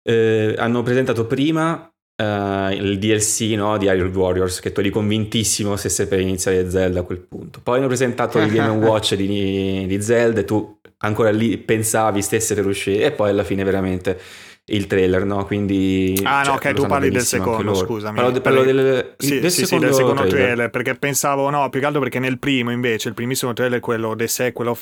Eh, 0.03 0.55
hanno 0.59 0.83
presentato 0.83 1.27
prima 1.27 1.93
uh, 2.20 2.70
il 2.72 2.98
DLC 2.98 3.52
no, 3.56 3.78
di 3.78 3.87
Iron 3.87 4.14
Warriors, 4.14 4.61
che 4.61 4.72
tu 4.72 4.80
eri 4.80 4.90
convintissimo 4.90 5.76
se 5.76 5.88
sei 5.88 6.06
per 6.06 6.20
iniziare 6.20 6.70
Zelda 6.70 7.00
a 7.00 7.02
quel 7.02 7.18
punto. 7.18 7.61
Poi 7.62 7.78
hanno 7.78 7.87
presentato 7.87 8.38
il 8.38 8.50
Game 8.50 8.85
Watch 8.85 9.14
di, 9.14 9.87
di 9.87 10.02
Zelda 10.02 10.40
e 10.40 10.44
tu 10.44 10.78
ancora 10.98 11.30
lì 11.30 11.56
pensavi 11.56 12.20
stesse 12.20 12.54
per 12.54 12.66
uscire 12.66 13.04
e 13.04 13.11
poi 13.12 13.30
alla 13.30 13.44
fine 13.44 13.64
veramente 13.64 14.18
il 14.66 14.87
trailer, 14.87 15.24
no? 15.24 15.44
Quindi... 15.46 16.20
Ah 16.22 16.38
no, 16.38 16.59
cioè, 16.59 16.70
ok, 16.70 16.72
tu 16.74 16.87
parli 16.87 17.11
del 17.11 17.22
secondo, 17.22 17.74
scusami. 17.74 18.16
Parlo, 18.16 18.30
de, 18.30 18.40
parlo 18.40 18.62
del, 18.62 19.14
sì, 19.16 19.40
del, 19.40 19.50
sì, 19.50 19.64
secondo 19.64 19.87
sì, 19.87 19.90
del 19.90 19.94
secondo 19.94 20.20
trailer. 20.22 20.46
trailer. 20.46 20.70
perché 20.70 20.94
pensavo, 20.94 21.50
no, 21.50 21.68
più 21.70 21.80
che 21.80 21.87
altro 21.87 22.00
perché 22.00 22.18
nel 22.18 22.38
primo 22.38 22.70
invece, 22.70 23.09
il 23.09 23.14
primissimo 23.14 23.52
trailer, 23.52 23.80
quello 23.80 24.14
The 24.14 24.28
Sequel 24.28 24.68
of 24.68 24.80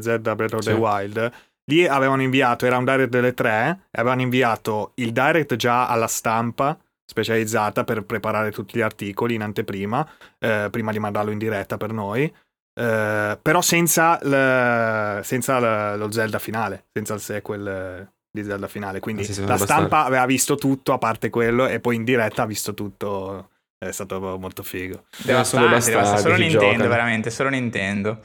Zelda 0.00 0.34
Breath 0.34 0.54
of 0.54 0.64
the 0.64 0.72
Wild, 0.72 1.30
lì 1.64 1.86
avevano 1.86 2.22
inviato, 2.22 2.66
era 2.66 2.76
un 2.76 2.84
direct 2.84 3.10
delle 3.10 3.34
tre, 3.34 3.86
e 3.90 4.00
avevano 4.00 4.22
inviato 4.22 4.92
il 4.96 5.12
direct 5.12 5.56
già 5.56 5.88
alla 5.88 6.08
stampa 6.08 6.78
specializzata 7.04 7.84
per 7.84 8.04
preparare 8.04 8.52
tutti 8.52 8.78
gli 8.78 8.82
articoli 8.82 9.34
in 9.34 9.42
anteprima, 9.42 10.08
eh, 10.38 10.68
prima 10.70 10.92
di 10.92 10.98
mandarlo 10.98 11.30
in 11.32 11.38
diretta 11.38 11.76
per 11.76 11.92
noi. 11.92 12.32
Eh, 12.72 13.38
però 13.42 13.60
senza, 13.60 14.18
l, 14.22 15.22
senza 15.24 15.58
l, 15.58 15.98
lo 15.98 16.10
Zelda 16.12 16.38
finale, 16.38 16.86
senza 16.92 17.14
il 17.14 17.20
sequel 17.20 18.08
di 18.30 18.44
Zelda 18.44 18.68
finale. 18.68 19.00
Quindi 19.00 19.22
ah, 19.22 19.32
sì, 19.32 19.44
la 19.44 19.58
stampa 19.58 20.04
aveva 20.04 20.24
visto 20.24 20.54
tutto 20.54 20.92
a 20.92 20.98
parte 20.98 21.30
quello 21.30 21.66
e 21.66 21.80
poi 21.80 21.96
in 21.96 22.04
diretta 22.04 22.42
ha 22.42 22.46
visto 22.46 22.74
tutto. 22.74 23.50
È 23.76 23.92
stato 23.92 24.36
molto 24.38 24.62
figo. 24.62 25.04
Devastante, 25.24 25.90
devastante. 25.90 26.20
Solo 26.20 26.36
Nintendo, 26.36 26.66
giocano. 26.66 26.88
veramente, 26.90 27.30
solo 27.30 27.48
Nintendo. 27.48 28.20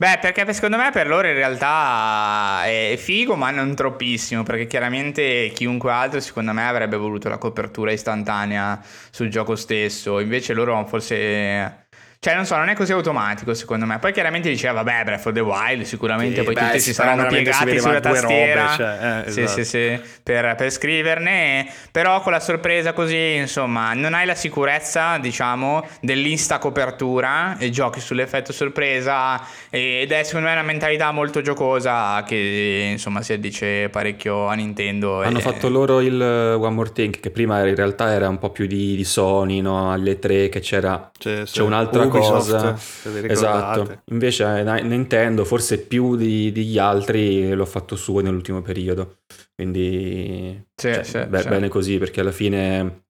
Beh, 0.00 0.18
perché 0.20 0.52
secondo 0.52 0.76
me 0.76 0.90
per 0.92 1.08
loro 1.08 1.26
in 1.26 1.34
realtà 1.34 2.62
è 2.64 2.94
figo, 2.96 3.34
ma 3.34 3.50
non 3.50 3.74
troppissimo, 3.74 4.44
perché 4.44 4.68
chiaramente 4.68 5.50
chiunque 5.52 5.90
altro 5.90 6.20
secondo 6.20 6.52
me 6.52 6.68
avrebbe 6.68 6.96
voluto 6.96 7.28
la 7.28 7.36
copertura 7.36 7.90
istantanea 7.90 8.80
sul 9.10 9.28
gioco 9.28 9.56
stesso, 9.56 10.20
invece 10.20 10.54
loro 10.54 10.86
forse 10.86 11.87
cioè, 12.20 12.34
non 12.34 12.46
so, 12.46 12.56
non 12.56 12.68
è 12.68 12.74
così 12.74 12.90
automatico 12.90 13.54
secondo 13.54 13.86
me. 13.86 14.00
Poi 14.00 14.12
chiaramente 14.12 14.48
diceva, 14.48 14.82
vabbè, 14.82 15.04
Breath 15.04 15.26
of 15.26 15.32
the 15.34 15.40
Wild, 15.40 15.82
sicuramente 15.82 16.40
sì, 16.40 16.42
poi 16.42 16.54
beh, 16.54 16.60
tutti 16.60 16.80
si 16.80 16.92
saranno 16.92 17.26
piegati 17.28 17.70
si 17.70 17.78
sulla 17.78 18.00
tastiera. 18.00 18.62
Robe, 18.62 18.76
cioè, 18.76 19.22
eh, 19.24 19.30
sì, 19.30 19.40
esatto. 19.42 19.62
sì, 19.62 19.64
sì, 19.64 20.00
per, 20.24 20.54
per, 20.56 20.70
scriverne. 20.72 21.68
Però 21.92 22.20
con 22.20 22.32
la 22.32 22.40
sorpresa 22.40 22.92
così, 22.92 23.34
insomma, 23.36 23.92
non 23.92 24.14
hai 24.14 24.26
la 24.26 24.34
sicurezza, 24.34 25.18
diciamo, 25.18 25.86
dell'insta 26.00 26.58
copertura 26.58 27.56
e 27.56 27.70
giochi 27.70 28.00
sull'effetto 28.00 28.52
sorpresa. 28.52 29.40
Ed 29.70 30.10
è 30.10 30.22
secondo 30.24 30.48
me 30.48 30.54
una 30.54 30.62
mentalità 30.62 31.12
molto 31.12 31.40
giocosa 31.40 32.24
che, 32.26 32.88
insomma, 32.90 33.22
si 33.22 33.32
addice 33.32 33.90
parecchio 33.90 34.48
a 34.48 34.54
Nintendo. 34.54 35.22
Hanno 35.22 35.38
e... 35.38 35.42
fatto 35.42 35.68
loro 35.68 36.00
il 36.00 36.20
One 36.20 36.74
More 36.74 36.90
Thing, 36.90 37.20
che 37.20 37.30
prima 37.30 37.64
in 37.64 37.76
realtà 37.76 38.10
era 38.10 38.28
un 38.28 38.38
po' 38.38 38.50
più 38.50 38.66
di, 38.66 38.96
di 38.96 39.04
Sony, 39.04 39.60
no? 39.60 39.92
Alle 39.92 40.18
tre 40.18 40.48
che 40.48 40.58
c'era, 40.58 41.12
c'è, 41.16 41.44
c'è 41.44 41.62
un'altra 41.62 42.06
cosa. 42.08 42.78
Esatto. 43.22 44.02
Invece 44.06 44.60
eh, 44.60 44.82
Nintendo, 44.82 45.44
forse 45.44 45.78
più 45.78 46.16
di, 46.16 46.52
degli 46.52 46.78
altri, 46.78 47.52
l'ho 47.52 47.66
fatto 47.66 47.96
suo 47.96 48.20
nell'ultimo 48.20 48.62
periodo. 48.62 49.18
Quindi 49.54 50.64
sì, 50.74 50.92
cioè, 50.92 51.02
sì, 51.02 51.24
beh, 51.26 51.42
sì. 51.42 51.48
bene 51.48 51.68
così, 51.68 51.98
perché 51.98 52.20
alla 52.20 52.32
fine 52.32 53.04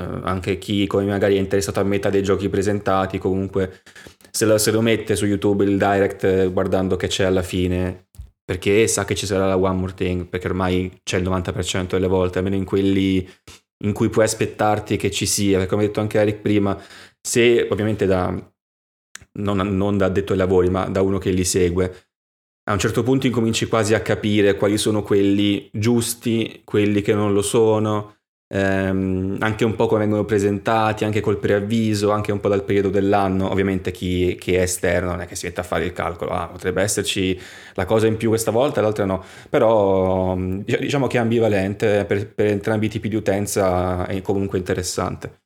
eh, 0.00 0.20
anche 0.22 0.58
chi 0.58 0.86
come 0.86 1.04
magari 1.04 1.36
è 1.36 1.40
interessato 1.40 1.80
a 1.80 1.84
metà 1.84 2.10
dei 2.10 2.22
giochi 2.22 2.48
presentati, 2.48 3.18
comunque 3.18 3.82
se 4.30 4.44
lo, 4.44 4.58
se 4.58 4.70
lo 4.70 4.80
mette 4.80 5.16
su 5.16 5.26
YouTube 5.26 5.64
il 5.64 5.76
direct 5.76 6.50
guardando 6.52 6.96
che 6.96 7.08
c'è 7.08 7.24
alla 7.24 7.42
fine 7.42 8.06
perché 8.50 8.88
sa 8.88 9.04
che 9.04 9.14
ci 9.14 9.26
sarà 9.26 9.46
la 9.46 9.56
One 9.56 9.78
More 9.78 9.94
Thing, 9.94 10.26
perché 10.26 10.48
ormai 10.48 11.00
c'è 11.04 11.18
il 11.18 11.22
90% 11.22 11.90
delle 11.90 12.08
volte, 12.08 12.38
almeno 12.38 12.56
in 12.56 12.64
quelli 12.64 13.24
in 13.84 13.92
cui 13.92 14.08
puoi 14.08 14.24
aspettarti 14.24 14.96
che 14.96 15.08
ci 15.12 15.24
sia, 15.24 15.58
perché 15.58 15.70
come 15.70 15.84
ha 15.84 15.86
detto 15.86 16.00
anche 16.00 16.18
Eric 16.18 16.38
prima, 16.38 16.76
se 17.20 17.66
ovviamente 17.70 18.06
da, 18.06 18.34
non, 19.32 19.56
non 19.76 19.96
da 19.96 20.06
addetto 20.06 20.32
ai 20.32 20.38
lavori, 20.38 20.68
ma 20.70 20.86
da 20.86 21.02
uno 21.02 21.18
che 21.18 21.30
li 21.30 21.44
segue, 21.44 22.10
a 22.64 22.72
un 22.72 22.78
certo 22.78 23.02
punto 23.02 23.26
incominci 23.26 23.66
quasi 23.66 23.94
a 23.94 24.00
capire 24.00 24.54
quali 24.54 24.78
sono 24.78 25.02
quelli 25.02 25.68
giusti, 25.72 26.62
quelli 26.64 27.02
che 27.02 27.14
non 27.14 27.32
lo 27.32 27.42
sono, 27.42 28.18
ehm, 28.46 29.38
anche 29.40 29.64
un 29.64 29.74
po' 29.74 29.86
come 29.86 30.00
vengono 30.00 30.24
presentati, 30.24 31.04
anche 31.04 31.20
col 31.20 31.38
preavviso, 31.38 32.10
anche 32.10 32.30
un 32.32 32.38
po' 32.40 32.48
dal 32.48 32.64
periodo 32.64 32.90
dell'anno. 32.90 33.50
Ovviamente 33.50 33.90
chi, 33.90 34.36
chi 34.38 34.54
è 34.54 34.62
esterno 34.62 35.10
non 35.10 35.22
è 35.22 35.26
che 35.26 35.34
si 35.36 35.46
mette 35.46 35.60
a 35.60 35.64
fare 35.64 35.84
il 35.84 35.92
calcolo, 35.92 36.30
ah, 36.30 36.46
potrebbe 36.48 36.82
esserci 36.82 37.38
la 37.74 37.84
cosa 37.86 38.06
in 38.06 38.16
più 38.16 38.28
questa 38.28 38.50
volta, 38.52 38.80
l'altra 38.80 39.04
no, 39.04 39.24
però 39.48 40.36
diciamo 40.36 41.06
che 41.08 41.16
è 41.16 41.20
ambivalente, 41.20 42.04
per, 42.04 42.32
per 42.32 42.46
entrambi 42.46 42.86
i 42.86 42.88
tipi 42.88 43.08
di 43.08 43.16
utenza 43.16 44.06
è 44.06 44.20
comunque 44.22 44.58
interessante. 44.58 45.39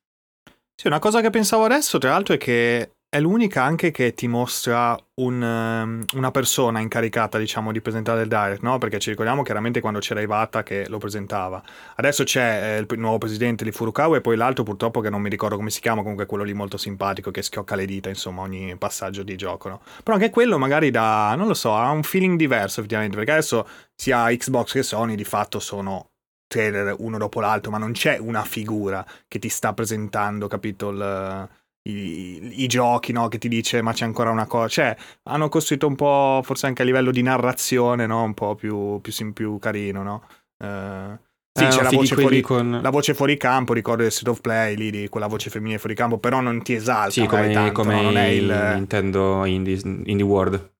Sì, 0.77 0.87
una 0.87 0.99
cosa 0.99 1.21
che 1.21 1.29
pensavo 1.29 1.63
adesso, 1.63 1.97
tra 1.99 2.09
l'altro, 2.11 2.33
è 2.33 2.37
che 2.37 2.95
è 3.07 3.19
l'unica 3.21 3.63
anche 3.63 3.91
che 3.91 4.13
ti 4.13 4.27
mostra 4.27 4.97
un, 5.21 5.41
um, 5.41 6.03
una 6.15 6.31
persona 6.31 6.81
incaricata, 6.81 7.37
diciamo, 7.37 7.71
di 7.71 7.79
presentare 7.79 8.23
il 8.23 8.27
direct, 8.27 8.61
no? 8.61 8.77
Perché 8.77 8.99
ci 8.99 9.09
ricordiamo 9.09 9.41
chiaramente 9.41 9.79
quando 9.79 9.99
c'era 9.99 10.19
Iwata 10.19 10.63
che 10.63 10.85
lo 10.89 10.97
presentava. 10.97 11.63
Adesso 11.95 12.25
c'è 12.25 12.75
eh, 12.75 12.79
il 12.79 12.99
nuovo 12.99 13.19
presidente 13.19 13.63
di 13.63 13.71
Furukawa 13.71 14.17
e 14.17 14.21
poi 14.21 14.35
l'altro 14.35 14.63
purtroppo 14.65 14.99
che 14.99 15.09
non 15.09 15.21
mi 15.21 15.29
ricordo 15.29 15.55
come 15.55 15.69
si 15.69 15.79
chiama, 15.79 16.01
comunque 16.01 16.25
quello 16.25 16.43
lì 16.43 16.53
molto 16.53 16.75
simpatico 16.75 17.31
che 17.31 17.41
schiocca 17.41 17.75
le 17.75 17.85
dita, 17.85 18.09
insomma, 18.09 18.41
ogni 18.41 18.75
passaggio 18.75 19.23
di 19.23 19.37
gioco, 19.37 19.69
no? 19.69 19.81
Però 20.03 20.17
anche 20.17 20.29
quello 20.29 20.57
magari 20.57 20.91
dà, 20.91 21.35
non 21.37 21.47
lo 21.47 21.53
so, 21.53 21.73
ha 21.73 21.89
un 21.91 22.03
feeling 22.03 22.37
diverso 22.37 22.81
effettivamente, 22.81 23.15
perché 23.15 23.31
adesso 23.31 23.65
sia 23.95 24.25
Xbox 24.27 24.73
che 24.73 24.83
Sony 24.83 25.15
di 25.15 25.23
fatto 25.23 25.59
sono 25.59 26.09
trailer 26.47 26.95
uno 26.99 27.17
dopo 27.17 27.39
l'altro, 27.39 27.71
ma 27.71 27.77
non 27.77 27.91
c'è 27.91 28.17
una 28.17 28.43
figura 28.43 29.05
che 29.27 29.39
ti 29.39 29.49
sta 29.49 29.73
presentando, 29.73 30.47
capito, 30.47 30.89
il, 30.89 31.49
i, 31.89 32.63
i, 32.63 32.67
giochi, 32.67 33.11
no? 33.11 33.27
Che 33.27 33.37
ti 33.37 33.47
dice 33.47 33.81
ma 33.81 33.93
c'è 33.93 34.05
ancora 34.05 34.29
una 34.29 34.45
cosa. 34.45 34.67
Cioè, 34.67 34.97
hanno 35.23 35.49
costruito 35.49 35.87
un 35.87 35.95
po', 35.95 36.41
forse 36.43 36.65
anche 36.67 36.81
a 36.81 36.85
livello 36.85 37.11
di 37.11 37.21
narrazione, 37.21 38.05
no? 38.05 38.23
Un 38.23 38.33
po' 38.33 38.55
più, 38.55 38.99
più, 39.01 39.33
più 39.33 39.59
carino, 39.59 40.03
no? 40.03 40.23
Uh, 40.57 41.17
sì, 41.57 41.63
eh, 41.63 41.67
c'è 41.67 41.83
la 41.83 41.89
voce, 41.89 42.15
fuori, 42.15 42.41
con... 42.41 42.79
la 42.81 42.89
voce, 42.89 43.13
fuori, 43.13 43.37
campo, 43.37 43.71
ricordo 43.71 44.03
il 44.03 44.11
State 44.11 44.29
of 44.29 44.41
Play 44.41 44.75
lì, 44.75 44.91
di 44.91 45.07
quella 45.07 45.27
voce 45.27 45.49
femminile 45.49 45.79
fuori 45.79 45.95
campo, 45.95 46.17
però 46.17 46.41
non 46.41 46.61
ti 46.61 46.73
esalta. 46.73 47.11
Sì, 47.11 47.25
come, 47.25 47.49
tanto, 47.51 47.71
come 47.71 47.95
no? 47.95 48.01
non 48.01 48.17
è 48.17 48.25
il 48.25 48.71
Nintendo 48.75 49.45
Indie, 49.45 49.79
Indie 49.83 50.23
World. 50.23 50.73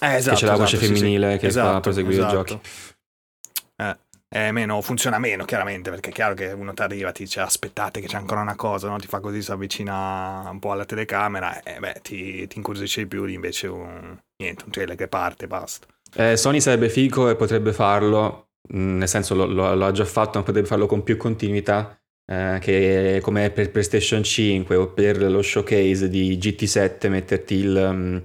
Eh, 0.00 0.14
esatto, 0.16 0.34
che 0.34 0.40
c'è 0.40 0.46
la 0.46 0.56
voce 0.56 0.76
esatto, 0.76 0.92
femminile 0.92 1.32
sì, 1.34 1.38
che 1.38 1.46
esatto, 1.46 1.72
fa 1.72 1.80
proseguire 1.80 2.26
esatto. 2.26 2.34
i 2.34 2.44
giochi. 2.44 2.60
Eh 4.36 4.50
meno, 4.50 4.80
funziona 4.80 5.20
meno 5.20 5.44
chiaramente 5.44 5.90
perché 5.90 6.10
è 6.10 6.12
chiaro 6.12 6.34
che 6.34 6.46
uno 6.46 6.74
ti 6.74 6.82
arriva 6.82 7.12
ti 7.12 7.22
dice 7.22 7.38
aspettate 7.38 8.00
che 8.00 8.08
c'è 8.08 8.16
ancora 8.16 8.40
una 8.40 8.56
cosa 8.56 8.88
no? 8.88 8.98
ti 8.98 9.06
fa 9.06 9.20
così 9.20 9.40
si 9.40 9.52
avvicina 9.52 10.48
un 10.50 10.58
po' 10.58 10.72
alla 10.72 10.84
telecamera 10.84 11.62
e 11.62 11.78
beh 11.78 12.00
ti, 12.02 12.44
ti 12.48 12.56
incuriosisce 12.56 13.02
di 13.02 13.06
più 13.06 13.26
di 13.26 13.34
invece 13.34 13.68
un, 13.68 14.18
niente, 14.42 14.64
un 14.64 14.72
trailer 14.72 14.96
che 14.96 15.06
parte 15.06 15.46
basta 15.46 15.86
eh, 16.16 16.36
Sony 16.36 16.60
sarebbe 16.60 16.88
figo 16.88 17.28
e 17.30 17.36
potrebbe 17.36 17.72
farlo 17.72 18.48
mm, 18.74 18.98
nel 18.98 19.08
senso 19.08 19.36
lo, 19.36 19.46
lo, 19.46 19.72
lo, 19.76 19.86
ha 19.86 19.92
già 19.92 20.04
fatto 20.04 20.38
ma 20.38 20.44
potrebbe 20.44 20.66
farlo 20.66 20.86
con 20.86 21.04
più 21.04 21.16
continuità 21.16 21.96
eh, 22.26 22.58
che 22.60 23.20
come 23.22 23.50
per 23.50 23.70
PlayStation 23.70 24.24
5 24.24 24.74
o 24.74 24.88
per 24.88 25.22
lo 25.22 25.42
showcase 25.42 26.08
di 26.08 26.36
GT7 26.38 27.08
metterti 27.08 27.54
il, 27.54 27.76
um, 27.76 28.22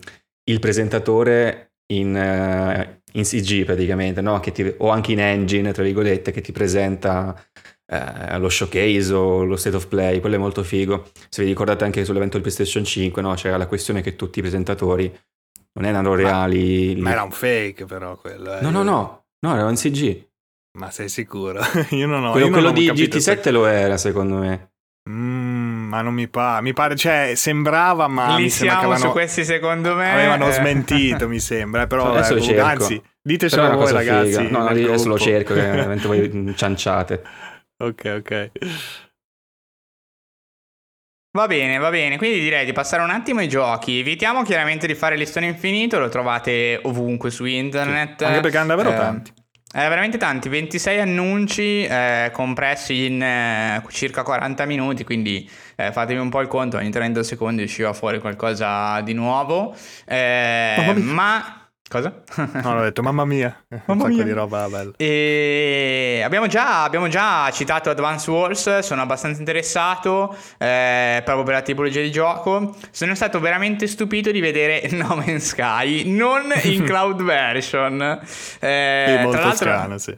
il 0.49 0.59
presentatore 0.59 1.73
in, 1.91 2.15
uh, 2.15 2.98
in 3.13 3.23
CG 3.23 3.63
praticamente, 3.65 4.21
no? 4.21 4.39
ti, 4.39 4.73
o 4.77 4.89
anche 4.89 5.11
in 5.11 5.19
engine, 5.19 5.71
tra 5.71 5.83
virgolette, 5.83 6.31
che 6.31 6.41
ti 6.41 6.51
presenta 6.51 7.35
eh, 7.87 8.37
lo 8.37 8.49
showcase 8.49 9.13
o 9.13 9.43
lo 9.43 9.55
state 9.55 9.75
of 9.75 9.87
play, 9.87 10.19
quello 10.19 10.35
è 10.35 10.39
molto 10.39 10.63
figo. 10.63 11.09
Se 11.29 11.41
vi 11.43 11.49
ricordate 11.49 11.83
anche 11.83 12.05
sull'evento 12.05 12.33
del 12.39 12.43
PlayStation 12.43 12.83
5, 12.83 13.21
no? 13.21 13.33
c'era 13.33 13.57
la 13.57 13.67
questione 13.67 14.01
che 14.01 14.15
tutti 14.15 14.39
i 14.39 14.41
presentatori 14.41 15.11
non 15.73 15.85
erano 15.85 16.13
reali. 16.13 16.95
Ma 16.97 17.11
era 17.11 17.23
un 17.23 17.31
fake 17.31 17.85
però 17.85 18.17
quello. 18.17 18.57
Eh. 18.57 18.61
No, 18.61 18.69
no, 18.69 18.83
no, 18.83 19.25
no, 19.39 19.53
era 19.55 19.65
un 19.65 19.75
CG. 19.75 20.27
Ma 20.77 20.91
sei 20.91 21.09
sicuro? 21.09 21.59
io 21.91 22.05
non 22.05 22.23
ho 22.25 22.31
Quello, 22.31 22.45
io 22.45 22.51
quello 22.51 22.67
non 22.69 22.77
ho 22.77 22.79
di 22.79 22.85
capito 22.85 23.17
GT7 23.17 23.41
se- 23.41 23.51
lo 23.51 23.65
era, 23.65 23.97
secondo 23.97 24.35
me. 24.35 24.71
Mm, 25.09 25.38
ma 25.89 26.01
non 26.01 26.13
mi 26.13 26.27
pare, 26.29 26.61
mi 26.61 26.71
pare, 26.73 26.95
cioè 26.95 27.33
sembrava, 27.35 28.07
ma 28.07 28.35
Lì 28.37 28.43
mi 28.43 28.49
sembra 28.49 28.75
che 28.75 28.79
siamo 28.79 28.93
avevano, 28.93 28.97
su 28.99 29.11
questi 29.11 29.43
secondo 29.43 29.95
me. 29.95 30.11
avevano 30.13 30.47
eh. 30.47 30.51
smentito, 30.53 31.27
mi 31.27 31.39
sembra. 31.39 31.87
Però 31.87 32.11
Adesso 32.13 32.33
eh, 32.33 32.35
lo 32.35 32.41
cerco. 32.41 32.65
anzi, 32.65 32.95
Però 32.95 33.07
ditecelo 33.21 33.61
una 33.65 33.75
voi 33.75 33.79
cosa 33.83 33.93
ragazzi. 33.95 34.29
figa. 34.29 34.41
No, 34.49 34.57
no, 34.59 34.67
adesso 34.67 35.07
lo 35.07 35.17
cerco, 35.19 35.53
che 35.53 35.61
veramente 35.67 36.07
voi 36.07 36.53
cianciate. 36.55 37.23
ok, 37.77 38.13
ok. 38.19 38.51
Va 41.31 41.45
bene, 41.45 41.77
va 41.77 41.89
bene, 41.91 42.17
quindi 42.17 42.39
direi 42.39 42.65
di 42.65 42.71
passare 42.73 43.03
un 43.03 43.11
attimo 43.11 43.39
ai 43.39 43.47
giochi. 43.47 43.99
Evitiamo 43.99 44.41
chiaramente 44.43 44.87
di 44.87 44.95
fare 44.95 45.15
listone 45.15 45.45
infinito, 45.45 45.99
lo 45.99 46.09
trovate 46.09 46.79
ovunque 46.83 47.29
su 47.29 47.45
internet. 47.45 48.21
Anche 48.23 48.39
perché 48.39 48.57
hanno 48.57 48.75
davvero 48.75 48.91
Eh, 48.91 48.95
tanti. 48.95 49.33
Eh, 49.71 49.87
veramente 49.87 50.17
tanti, 50.17 50.49
26 50.49 50.99
annunci 50.99 51.83
eh, 51.83 52.31
compressi 52.33 53.05
in 53.05 53.21
eh, 53.21 53.83
circa 53.89 54.23
40 54.23 54.65
minuti, 54.65 55.03
quindi 55.03 55.47
eh, 55.75 55.91
fatevi 55.91 56.19
un 56.19 56.29
po' 56.29 56.41
il 56.41 56.47
conto, 56.47 56.77
ogni 56.77 56.89
30 56.89 57.21
secondi 57.21 57.61
usciva 57.61 57.93
fuori 57.93 58.19
qualcosa 58.19 58.99
di 59.01 59.13
nuovo. 59.13 59.75
Mia. 60.07 60.93
ma... 61.13 61.58
Cosa? 61.89 62.21
No, 62.61 62.75
l'ho 62.75 62.81
detto, 62.83 63.01
mamma 63.01 63.25
mia, 63.25 63.63
un 63.69 63.81
Mamma 63.87 64.01
sacco 64.03 64.13
mia. 64.13 64.23
di 64.23 64.31
roba 64.31 64.67
bella. 64.69 64.91
E 64.97 66.21
abbiamo, 66.23 66.45
già, 66.45 66.83
abbiamo 66.83 67.07
già 67.07 67.49
citato 67.51 67.89
Advance 67.89 68.29
Wars, 68.29 68.79
sono 68.79 69.01
abbastanza 69.01 69.39
interessato 69.39 70.37
eh, 70.59 71.21
proprio 71.25 71.43
per 71.45 71.55
la 71.55 71.61
tipologia 71.63 71.99
di 72.01 72.11
gioco. 72.11 72.75
Sono 72.91 73.15
stato 73.15 73.39
veramente 73.39 73.87
stupito 73.87 74.29
di 74.29 74.39
vedere 74.39 74.87
No 74.93 75.15
Man's 75.15 75.47
Sky 75.47 76.03
non 76.11 76.53
in 76.61 76.83
cloud 76.85 77.23
version. 77.23 77.99
Eh, 78.01 79.05
Sì, 79.07 79.13
tra 79.13 79.21
molto 79.23 79.37
l'altro, 79.39 79.55
strano, 79.55 79.97
sì. 79.97 80.15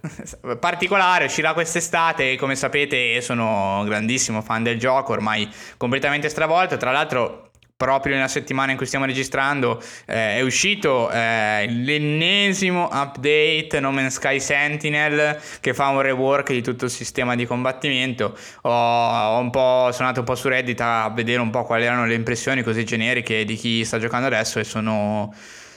particolare, 0.60 1.26
uscirà 1.26 1.54
quest'estate. 1.54 2.36
Come 2.36 2.56
sapete, 2.56 3.22
sono 3.22 3.84
grandissimo 3.86 4.42
fan 4.42 4.64
del 4.64 4.78
gioco, 4.78 5.14
ormai 5.14 5.50
completamente 5.78 6.28
stravolto. 6.28 6.76
Tra 6.76 6.92
l'altro, 6.92 7.51
proprio 7.82 8.14
nella 8.14 8.28
settimana 8.28 8.70
in 8.70 8.78
cui 8.78 8.86
stiamo 8.86 9.06
registrando 9.06 9.82
eh, 10.06 10.36
è 10.36 10.42
uscito 10.42 11.10
eh, 11.10 11.66
l'ennesimo 11.68 12.88
update 12.92 13.80
No 13.80 13.92
Man's 13.92 14.14
Sky 14.14 14.40
Sentinel 14.40 15.40
che 15.60 15.74
fa 15.74 15.88
un 15.88 16.00
rework 16.00 16.52
di 16.52 16.62
tutto 16.62 16.86
il 16.86 16.92
sistema 16.92 17.34
di 17.34 17.48
combattimento. 17.48 18.38
Ho, 18.62 18.70
ho 18.70 19.40
un 19.40 19.50
po', 19.50 19.90
sono 19.94 20.10
andato 20.10 20.20
un 20.20 20.26
po' 20.26 20.36
su 20.36 20.48
Reddit 20.48 20.80
a 20.80 21.10
vedere 21.10 21.42
un 21.42 21.50
po' 21.50 21.64
quali 21.64 21.86
erano 21.86 22.06
le 22.06 22.14
impressioni 22.14 22.62
così 22.62 22.86
generiche 22.86 23.46
di 23.46 23.56
chi 23.56 23.84
sta 23.84 23.98
giocando 23.98 24.28
adesso 24.28 24.60
e 24.60 24.64
sono 24.64 25.34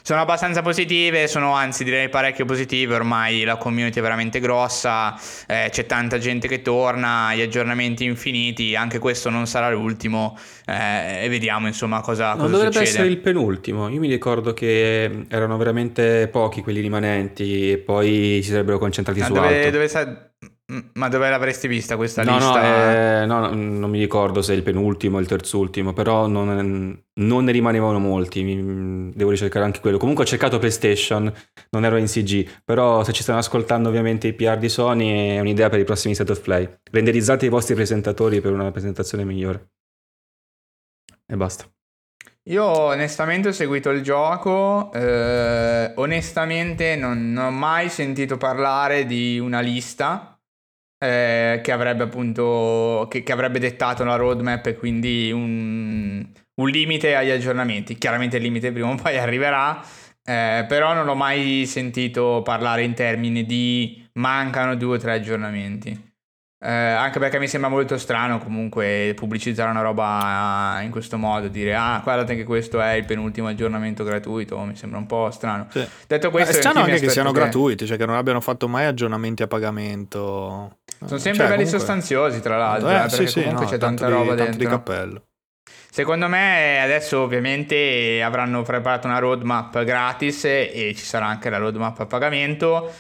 sono 0.07 0.21
abbastanza 0.21 0.61
positive, 0.61 1.27
sono 1.29 1.55
anzi 1.55 1.83
direi 1.83 2.11
parecchio 2.11 2.45
positive, 2.45 2.95
ormai 2.95 3.43
la 3.43 3.57
community 3.57 4.01
è 4.01 4.03
veramente 4.03 4.39
grossa, 4.39 5.19
eh, 5.47 5.69
c'è 5.71 5.87
tanta 5.87 6.19
gente 6.19 6.47
che 6.47 6.61
torna, 6.61 7.35
gli 7.35 7.41
aggiornamenti 7.41 8.05
infiniti, 8.05 8.77
anche 8.77 8.99
questo 8.99 9.31
non 9.31 9.47
sarà 9.47 9.71
l'ultimo 9.71 10.37
eh, 10.67 11.25
e 11.25 11.29
vediamo 11.31 11.69
insomma 11.69 12.03
cosa, 12.03 12.35
Non 12.35 12.41
cosa 12.41 12.51
dovrebbe 12.51 12.73
succede. 12.75 12.91
essere 12.91 13.09
il 13.09 13.17
penultimo. 13.19 13.89
Io 13.89 13.99
mi 13.99 14.09
ricordo 14.09 14.53
che 14.53 15.25
erano 15.27 15.57
veramente 15.57 16.29
pochi 16.29 16.61
quelli 16.61 16.83
rimanenti 16.83 17.73
e 17.73 17.79
poi 17.79 18.41
si 18.43 18.51
sarebbero 18.51 18.77
concentrati 18.79 19.21
Ma 19.21 19.25
su 19.27 19.33
dove, 19.33 19.57
altro. 19.57 19.71
dove 19.71 19.89
sa- 19.89 20.29
Ma 20.95 21.09
dove 21.09 21.29
l'avresti 21.29 21.69
vista 21.69 21.97
questa 21.97 22.23
No, 22.23 22.37
lista? 22.39 22.61
no, 22.63 23.23
eh, 23.23 23.27
no, 23.27 23.53
non 23.53 23.91
mi 23.91 23.99
ricordo 23.99 24.41
se 24.41 24.55
è 24.55 24.57
il 24.57 24.63
penultimo 24.63 25.19
o 25.19 25.21
il 25.21 25.27
terzultimo, 25.27 25.93
però 25.93 26.27
non, 26.27 27.05
non 27.13 27.45
ne 27.45 27.53
rimanevano 27.53 27.99
molti. 27.99 28.43
devo 29.15 29.29
ricercare 29.31 29.67
anche 29.67 29.81
quello. 29.81 29.99
Comunque 29.99 30.25
ho 30.25 30.27
cercato 30.27 30.59
PlayStation, 30.59 31.31
non 31.71 31.85
ero 31.85 31.99
in 31.99 32.07
CG, 32.07 32.63
però 32.65 33.05
se 33.05 33.13
ci 33.13 33.23
stanno 33.23 33.41
ascoltando 33.41 33.91
ovviamente 33.91 34.29
i 34.29 34.33
PR 34.33 34.57
di 34.57 34.71
Sony 34.71 35.37
è 35.37 35.41
un'idea 35.41 35.69
per 35.69 35.81
i 35.81 35.85
prossimi 35.85 36.15
set 36.15 36.31
of 36.31 36.41
play. 36.41 36.67
Renderizzate 36.91 37.45
i 37.45 37.51
vostri 37.51 37.75
presentatori 37.75 38.41
per 38.41 38.53
una 38.53 38.71
presentazione 38.71 39.25
migliore. 39.25 39.69
E 41.27 41.37
basta. 41.37 41.67
Io 42.49 42.65
onestamente 42.65 43.49
ho 43.49 43.53
seguito 43.53 43.89
il 43.91 44.03
gioco, 44.03 44.93
eh, 44.93 45.93
onestamente 45.97 46.95
non, 46.95 47.33
non 47.33 47.47
ho 47.47 47.51
mai 47.51 47.89
sentito 47.89 48.37
parlare 48.37 49.07
di 49.07 49.39
una 49.39 49.61
lista 49.61 50.34
eh, 51.05 51.61
che 51.63 51.73
avrebbe 51.73 52.05
appunto, 52.05 53.07
che, 53.11 53.23
che 53.23 53.33
avrebbe 53.33 53.59
dettato 53.59 54.05
la 54.05 54.17
roadmap 54.17 54.67
e 54.67 54.77
quindi 54.77 55.31
un, 55.31 56.27
un 56.55 56.69
limite 56.69 57.15
agli 57.15 57.31
aggiornamenti. 57.31 57.99
Chiaramente 57.99 58.39
il 58.39 58.43
limite 58.43 58.73
prima 58.73 58.89
o 58.89 58.95
poi 58.95 59.19
arriverà, 59.19 59.83
eh, 60.25 60.65
però 60.67 60.95
non 60.95 61.09
ho 61.09 61.15
mai 61.15 61.67
sentito 61.67 62.41
parlare 62.43 62.83
in 62.83 62.95
termini 62.95 63.45
di 63.45 64.09
mancano 64.15 64.75
due 64.77 64.97
o 64.97 64.99
tre 64.99 65.13
aggiornamenti. 65.13 66.13
Eh, 66.67 66.71
anche 66.73 67.19
perché 67.19 67.39
mi 67.39 67.47
sembra 67.47 67.69
molto 67.69 67.99
strano 67.99 68.39
comunque 68.39 69.13
pubblicizzare 69.15 69.69
una 69.69 69.83
roba 69.83 70.79
in 70.81 70.91
questo 70.91 71.19
modo, 71.19 71.49
dire 71.49 71.75
ah 71.75 72.01
guardate 72.03 72.35
che 72.37 72.45
questo 72.45 72.81
è 72.81 72.93
il 72.93 73.05
penultimo 73.05 73.49
aggiornamento 73.49 74.03
gratuito, 74.03 74.59
mi 74.61 74.75
sembra 74.75 74.99
un 74.99 75.05
po' 75.05 75.31
strano. 75.31 75.67
Sì. 75.69 75.87
Detto 76.07 76.29
Ma 76.29 76.33
questo, 76.33 76.53
è 76.53 76.55
strano 76.55 76.81
anche 76.81 77.01
che 77.01 77.11
siano 77.11 77.29
aspetto 77.29 77.51
gratuiti, 77.51 77.87
cioè 77.87 77.99
che 77.99 78.07
non 78.07 78.17
abbiano 78.17 78.41
fatto 78.41 78.67
mai 78.67 78.87
aggiornamenti 78.87 79.43
a 79.43 79.47
pagamento. 79.47 80.79
Sono 81.07 81.19
sempre 81.19 81.43
Cioè, 81.45 81.49
belli 81.49 81.65
comunque- 81.65 81.79
sostanziosi 81.79 82.41
tra 82.41 82.57
l'altro, 82.57 82.89
Eh, 82.91 82.95
eh, 82.95 82.99
perché 83.01 83.27
sì, 83.27 83.35
comunque 83.43 83.65
no, 83.65 83.71
c'è 83.71 83.79
tanta 83.79 84.07
di- 84.07 84.13
roba 84.13 84.35
tanto 84.35 84.51
di 84.53 84.57
dentro. 84.59 84.69
cappello. 84.79 85.23
Secondo 85.91 86.29
me 86.29 86.81
adesso 86.83 87.21
ovviamente 87.21 88.21
avranno 88.23 88.63
preparato 88.63 89.07
una 89.07 89.19
roadmap 89.19 89.85
gratis 89.85 90.45
e 90.45 90.93
ci 90.97 91.05
sarà 91.05 91.27
anche 91.27 91.49
la 91.51 91.59
roadmap 91.59 92.01
a 92.01 92.07
pagamento 92.07 92.93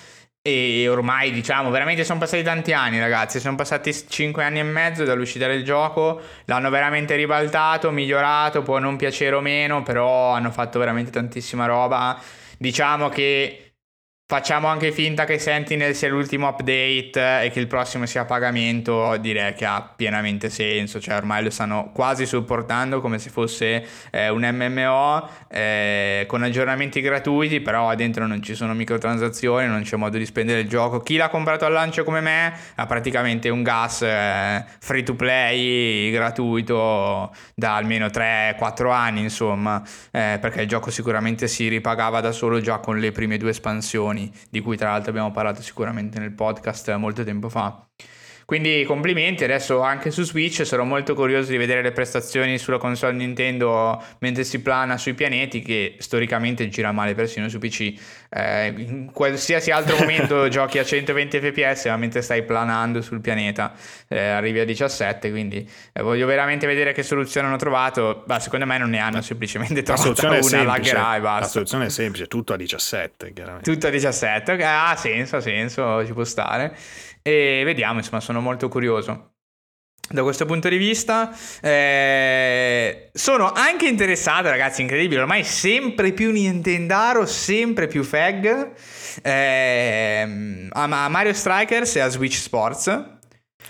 e 0.47 0.87
ormai 0.89 1.33
diciamo 1.33 1.71
veramente 1.71 2.05
sono 2.05 2.21
passati 2.21 2.43
tanti 2.45 2.73
anni 2.73 3.01
ragazzi, 3.01 3.41
sono 3.41 3.57
passati 3.57 3.93
5 4.09 4.45
anni 4.45 4.61
e 4.61 4.63
mezzo 4.63 5.03
dall'uscita 5.05 5.47
del 5.49 5.65
gioco, 5.65 6.21
l'hanno 6.45 6.71
veramente 6.71 7.17
ribaltato, 7.17 7.91
migliorato, 7.91 8.63
può 8.63 8.79
non 8.79 8.97
piacere 8.97 9.35
o 9.35 9.41
meno, 9.41 9.83
però 9.83 10.31
hanno 10.33 10.51
fatto 10.53 10.79
veramente 10.79 11.11
tantissima 11.11 11.67
roba. 11.67 12.17
Diciamo 12.57 13.09
che 13.09 13.74
Facciamo 14.27 14.69
anche 14.69 14.91
finta 14.91 15.27
che 15.27 15.39
Sentinel 15.39 15.95
sia 15.95 16.09
l'ultimo 16.09 16.49
update 16.49 17.43
e 17.43 17.51
che 17.53 17.61
il 17.61 17.67
prossimo 17.67 18.07
sia 18.07 18.23
a 18.23 18.25
pagamento, 18.25 19.19
direi 19.19 19.53
che 19.53 19.67
ha 19.67 19.83
pienamente 19.83 20.49
senso, 20.49 20.99
cioè 20.99 21.17
ormai 21.17 21.45
lo 21.45 21.51
stanno 21.51 21.91
quasi 21.93 22.25
supportando 22.25 23.03
come 23.03 23.19
se 23.19 23.29
fosse 23.29 23.87
eh, 24.11 24.31
un 24.31 24.49
MMO 24.51 25.29
eh, 25.51 26.25
con 26.27 26.43
aggiornamenti 26.43 27.03
gratuiti, 27.03 27.61
però 27.61 27.95
dentro 27.97 28.27
non 28.27 28.43
ci 28.43 28.55
sono 28.55 28.73
microtransazioni, 28.73 29.67
non 29.67 29.83
c'è 29.83 29.97
modo 29.97 30.17
di 30.17 30.25
spendere 30.25 30.61
il 30.61 30.69
gioco. 30.71 31.01
Chi 31.01 31.17
l'ha 31.17 31.29
comprato 31.29 31.67
al 31.67 31.73
lancio 31.73 32.03
come 32.03 32.23
me 32.23 32.55
ha 32.77 32.87
praticamente 32.87 33.51
un 33.51 33.63
gas 33.63 34.01
eh, 34.01 34.65
free 34.79 35.03
to 35.03 35.15
play 35.17 36.11
gratuito 36.11 37.31
da 37.55 37.77
almeno 37.77 38.07
3-4 38.07 38.91
anni, 38.91 39.21
insomma, 39.21 39.83
eh, 40.11 40.39
perché 40.41 40.63
il 40.63 40.69
gioco 40.69 40.91
sicuramente 40.91 41.47
si 41.47 41.69
ripagava 41.69 42.23
da 42.23 42.33
solo 42.33 42.63
già 42.63 42.79
con 42.79 42.99
le 42.99 43.13
prime 43.13 43.37
due 43.37 43.51
espansioni 43.51 44.13
di 44.51 44.61
cui 44.61 44.77
tra 44.77 44.91
l'altro 44.91 45.11
abbiamo 45.11 45.31
parlato 45.31 45.63
sicuramente 45.63 46.19
nel 46.19 46.33
podcast 46.33 46.95
molto 46.95 47.25
tempo 47.25 47.49
fa. 47.49 47.87
Quindi 48.45 48.85
complimenti, 48.87 49.45
adesso 49.45 49.81
anche 49.81 50.11
su 50.11 50.23
Switch 50.23 50.67
sarò 50.67 50.85
molto 50.85 51.15
curioso 51.15 51.51
di 51.51 51.57
vedere 51.57 51.83
le 51.83 51.93
prestazioni 51.93 52.59
sulla 52.59 52.79
console 52.79 53.15
Nintendo 53.15 54.03
mentre 54.19 54.45
si 54.45 54.61
plana 54.61 54.99
sui 54.99 55.15
pianeti 55.15 55.61
che 55.63 55.97
storicamente 55.99 56.69
gira 56.69 56.93
male 56.93 57.15
persino 57.15 57.49
su 57.49 57.59
PC. 57.59 57.95
Eh, 58.29 58.75
in 58.77 59.11
qualsiasi 59.13 59.71
altro 59.71 59.97
momento 59.97 60.49
giochi 60.51 60.79
a 60.79 60.85
120 60.85 61.39
fps 61.41 61.85
ma 61.87 61.97
mentre 61.97 62.21
stai 62.21 62.43
planando 62.43 63.01
sul 63.01 63.21
pianeta 63.21 63.73
eh, 64.09 64.19
arrivi 64.19 64.59
a 64.59 64.65
17 64.65 65.31
quindi 65.31 65.69
eh, 65.93 66.03
voglio 66.03 66.27
veramente 66.27 66.67
vedere 66.67 66.93
che 66.93 67.03
soluzione 67.03 67.47
hanno 67.47 67.57
trovato. 67.57 68.25
Beh, 68.27 68.41
secondo 68.41 68.67
me 68.67 68.77
non 68.79 68.91
ne 68.91 68.99
hanno 68.99 69.23
semplicemente 69.23 69.83
La 69.87 69.95
trovata 69.95 70.27
una, 70.27 70.43
semplice. 70.43 70.65
lagherà 70.65 71.15
e 71.15 71.19
La 71.19 71.23
basta. 71.23 71.49
soluzione 71.49 71.87
è 71.87 71.91
semplice, 71.91 72.27
tutto 72.27 72.53
a 72.53 72.57
17, 72.57 73.33
chiaramente. 73.33 73.71
Tutto 73.73 73.87
a 73.87 73.91
17, 73.91 74.53
ok, 74.53 74.61
ha 74.61 74.97
senso, 74.97 75.37
ha 75.37 75.41
senso, 75.41 76.05
ci 76.05 76.13
può 76.13 76.25
stare. 76.25 76.77
E 77.27 77.63
vediamo, 77.65 78.01
insomma, 78.01 78.21
sono 78.21 78.41
molto 78.43 78.69
curioso. 78.69 79.31
Da 80.07 80.23
questo 80.23 80.45
punto 80.45 80.69
di 80.69 80.77
vista, 80.77 81.35
eh, 81.63 83.09
sono 83.15 83.51
anche 83.51 83.89
interessato, 83.89 84.51
ragazzi, 84.51 84.83
incredibile. 84.83 85.23
Ormai 85.23 85.43
sempre 85.45 86.13
più 86.13 86.31
Nintendaro, 86.31 87.25
sempre 87.25 87.87
più 87.87 88.03
Fag 88.03 88.73
ehm, 89.23 90.69
a 90.73 91.09
Mario 91.09 91.33
Strikers 91.33 91.97
e 91.97 92.01
a 92.01 92.09
Switch 92.11 92.37
Sports. 92.37 92.87
Eh, 92.89 93.11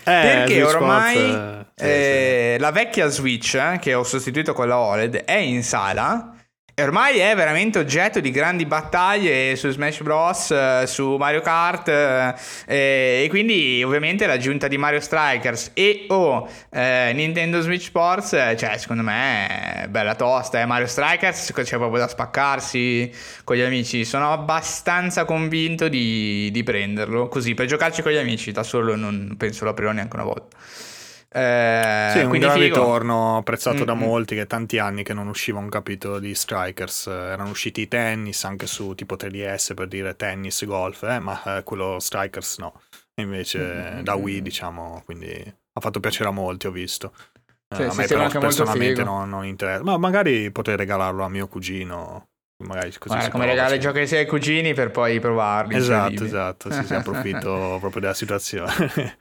Perché 0.02 0.54
Switch 0.54 0.74
ormai 0.74 1.16
Sports, 1.16 1.60
eh, 1.60 1.66
sì, 1.76 1.84
eh, 1.84 2.56
la 2.58 2.72
vecchia 2.72 3.06
Switch, 3.06 3.54
eh, 3.54 3.78
che 3.80 3.94
ho 3.94 4.02
sostituito 4.02 4.52
con 4.52 4.66
la 4.66 4.78
OLED, 4.78 5.24
è 5.24 5.36
in 5.36 5.62
sala 5.62 6.33
ormai 6.82 7.18
è 7.18 7.36
veramente 7.36 7.78
oggetto 7.78 8.18
di 8.18 8.30
grandi 8.32 8.66
battaglie 8.66 9.54
su 9.54 9.70
Smash 9.70 10.02
Bros, 10.02 10.50
eh, 10.50 10.84
su 10.86 11.16
Mario 11.16 11.40
Kart 11.40 11.88
eh, 11.88 12.34
e 12.66 13.26
quindi 13.28 13.82
ovviamente 13.84 14.26
l'aggiunta 14.26 14.66
di 14.66 14.76
Mario 14.76 14.98
Strikers 14.98 15.70
e 15.74 16.06
o 16.08 16.48
eh, 16.70 17.12
Nintendo 17.14 17.60
Switch 17.60 17.84
Sports, 17.84 18.32
eh, 18.32 18.56
cioè 18.58 18.76
secondo 18.78 19.02
me 19.02 19.82
è 19.84 19.88
bella 19.88 20.16
tosta, 20.16 20.60
eh. 20.60 20.66
Mario 20.66 20.88
Strikers 20.88 21.52
c'è 21.52 21.76
proprio 21.76 22.00
da 22.00 22.08
spaccarsi 22.08 23.10
con 23.44 23.54
gli 23.54 23.60
amici, 23.60 24.04
sono 24.04 24.32
abbastanza 24.32 25.24
convinto 25.24 25.88
di, 25.88 26.50
di 26.50 26.62
prenderlo, 26.64 27.28
così 27.28 27.54
per 27.54 27.66
giocarci 27.66 28.02
con 28.02 28.10
gli 28.10 28.16
amici, 28.16 28.50
da 28.50 28.64
solo 28.64 28.96
non 28.96 29.34
penso 29.38 29.64
lo 29.64 29.70
aprirò 29.70 29.92
neanche 29.92 30.16
una 30.16 30.24
volta. 30.24 30.56
Eh, 31.36 32.10
sì, 32.12 32.18
un 32.20 32.38
gran 32.38 32.52
figo. 32.52 32.64
ritorno 32.64 33.38
apprezzato 33.38 33.78
mm-hmm. 33.78 33.86
da 33.86 33.94
molti 33.94 34.36
che 34.36 34.46
tanti 34.46 34.78
anni 34.78 35.02
che 35.02 35.12
non 35.14 35.26
usciva 35.26 35.58
un 35.58 35.68
capitolo 35.68 36.20
di 36.20 36.32
Strikers, 36.32 37.08
erano 37.08 37.50
usciti 37.50 37.80
i 37.80 37.88
tennis 37.88 38.44
anche 38.44 38.68
su 38.68 38.94
tipo 38.94 39.16
3DS 39.16 39.74
per 39.74 39.88
dire 39.88 40.14
tennis, 40.14 40.64
golf, 40.64 41.02
eh, 41.02 41.18
ma 41.18 41.42
eh, 41.58 41.62
quello 41.64 41.98
Strikers 41.98 42.58
no, 42.58 42.80
invece 43.16 43.58
mm-hmm. 43.58 44.00
da 44.02 44.14
Wii 44.14 44.42
diciamo, 44.42 45.02
quindi 45.04 45.32
ha 45.72 45.80
fatto 45.80 45.98
piacere 45.98 46.28
a 46.28 46.32
molti 46.32 46.68
ho 46.68 46.70
visto. 46.70 47.12
Sì, 47.74 47.82
eh, 47.82 47.86
a 47.86 47.94
me 47.94 48.06
però 48.06 48.28
personalmente 48.28 49.02
non, 49.02 49.28
non, 49.28 49.44
interessa, 49.44 49.82
ma 49.82 49.96
magari 49.96 50.52
potrei 50.52 50.76
regalarlo 50.76 51.24
a 51.24 51.28
mio 51.28 51.48
cugino. 51.48 52.28
Magari 52.64 52.92
così 52.96 53.08
Guarda, 53.08 53.30
come 53.30 53.46
regali 53.46 53.80
giochi 53.80 53.98
ai 53.98 54.06
suoi 54.06 54.24
cugini 54.24 54.72
per 54.72 54.92
poi 54.92 55.18
provarli. 55.18 55.74
Esatto, 55.74 56.24
esatto, 56.24 56.70
sì, 56.70 56.84
si 56.84 56.94
approfitto 56.94 57.78
proprio 57.82 58.00
della 58.00 58.14
situazione. 58.14 59.18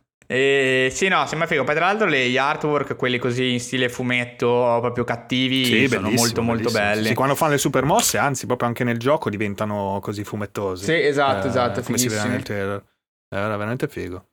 E, 0.26 0.88
sì, 0.92 1.08
no, 1.08 1.24
sembra 1.26 1.46
figo. 1.46 1.62
Poi, 1.64 1.74
tra 1.74 1.86
l'altro, 1.86 2.08
gli 2.08 2.36
artwork, 2.36 2.96
quelli 2.96 3.18
così 3.18 3.52
in 3.52 3.60
stile 3.60 3.88
fumetto, 3.88 4.78
proprio 4.80 5.04
cattivi, 5.04 5.64
sì, 5.64 5.88
sono 5.88 6.10
molto, 6.10 6.42
molto 6.42 6.70
belli. 6.70 7.08
Sì, 7.08 7.14
quando 7.14 7.34
fanno 7.34 7.52
le 7.52 7.58
super 7.58 7.84
mosse, 7.84 8.18
anzi, 8.18 8.46
proprio 8.46 8.68
anche 8.68 8.84
nel 8.84 8.98
gioco 8.98 9.30
diventano 9.30 9.98
così 10.02 10.24
fumettosi. 10.24 10.84
Sì, 10.84 11.00
esatto, 11.00 11.46
eh, 11.46 11.50
esatto. 11.50 11.82
Come 11.82 11.98
si 11.98 12.08
vede 12.08 12.28
nel 12.28 12.42
trailer. 12.42 12.84
Era 13.28 13.56
veramente 13.56 13.88
figo. 13.88 14.24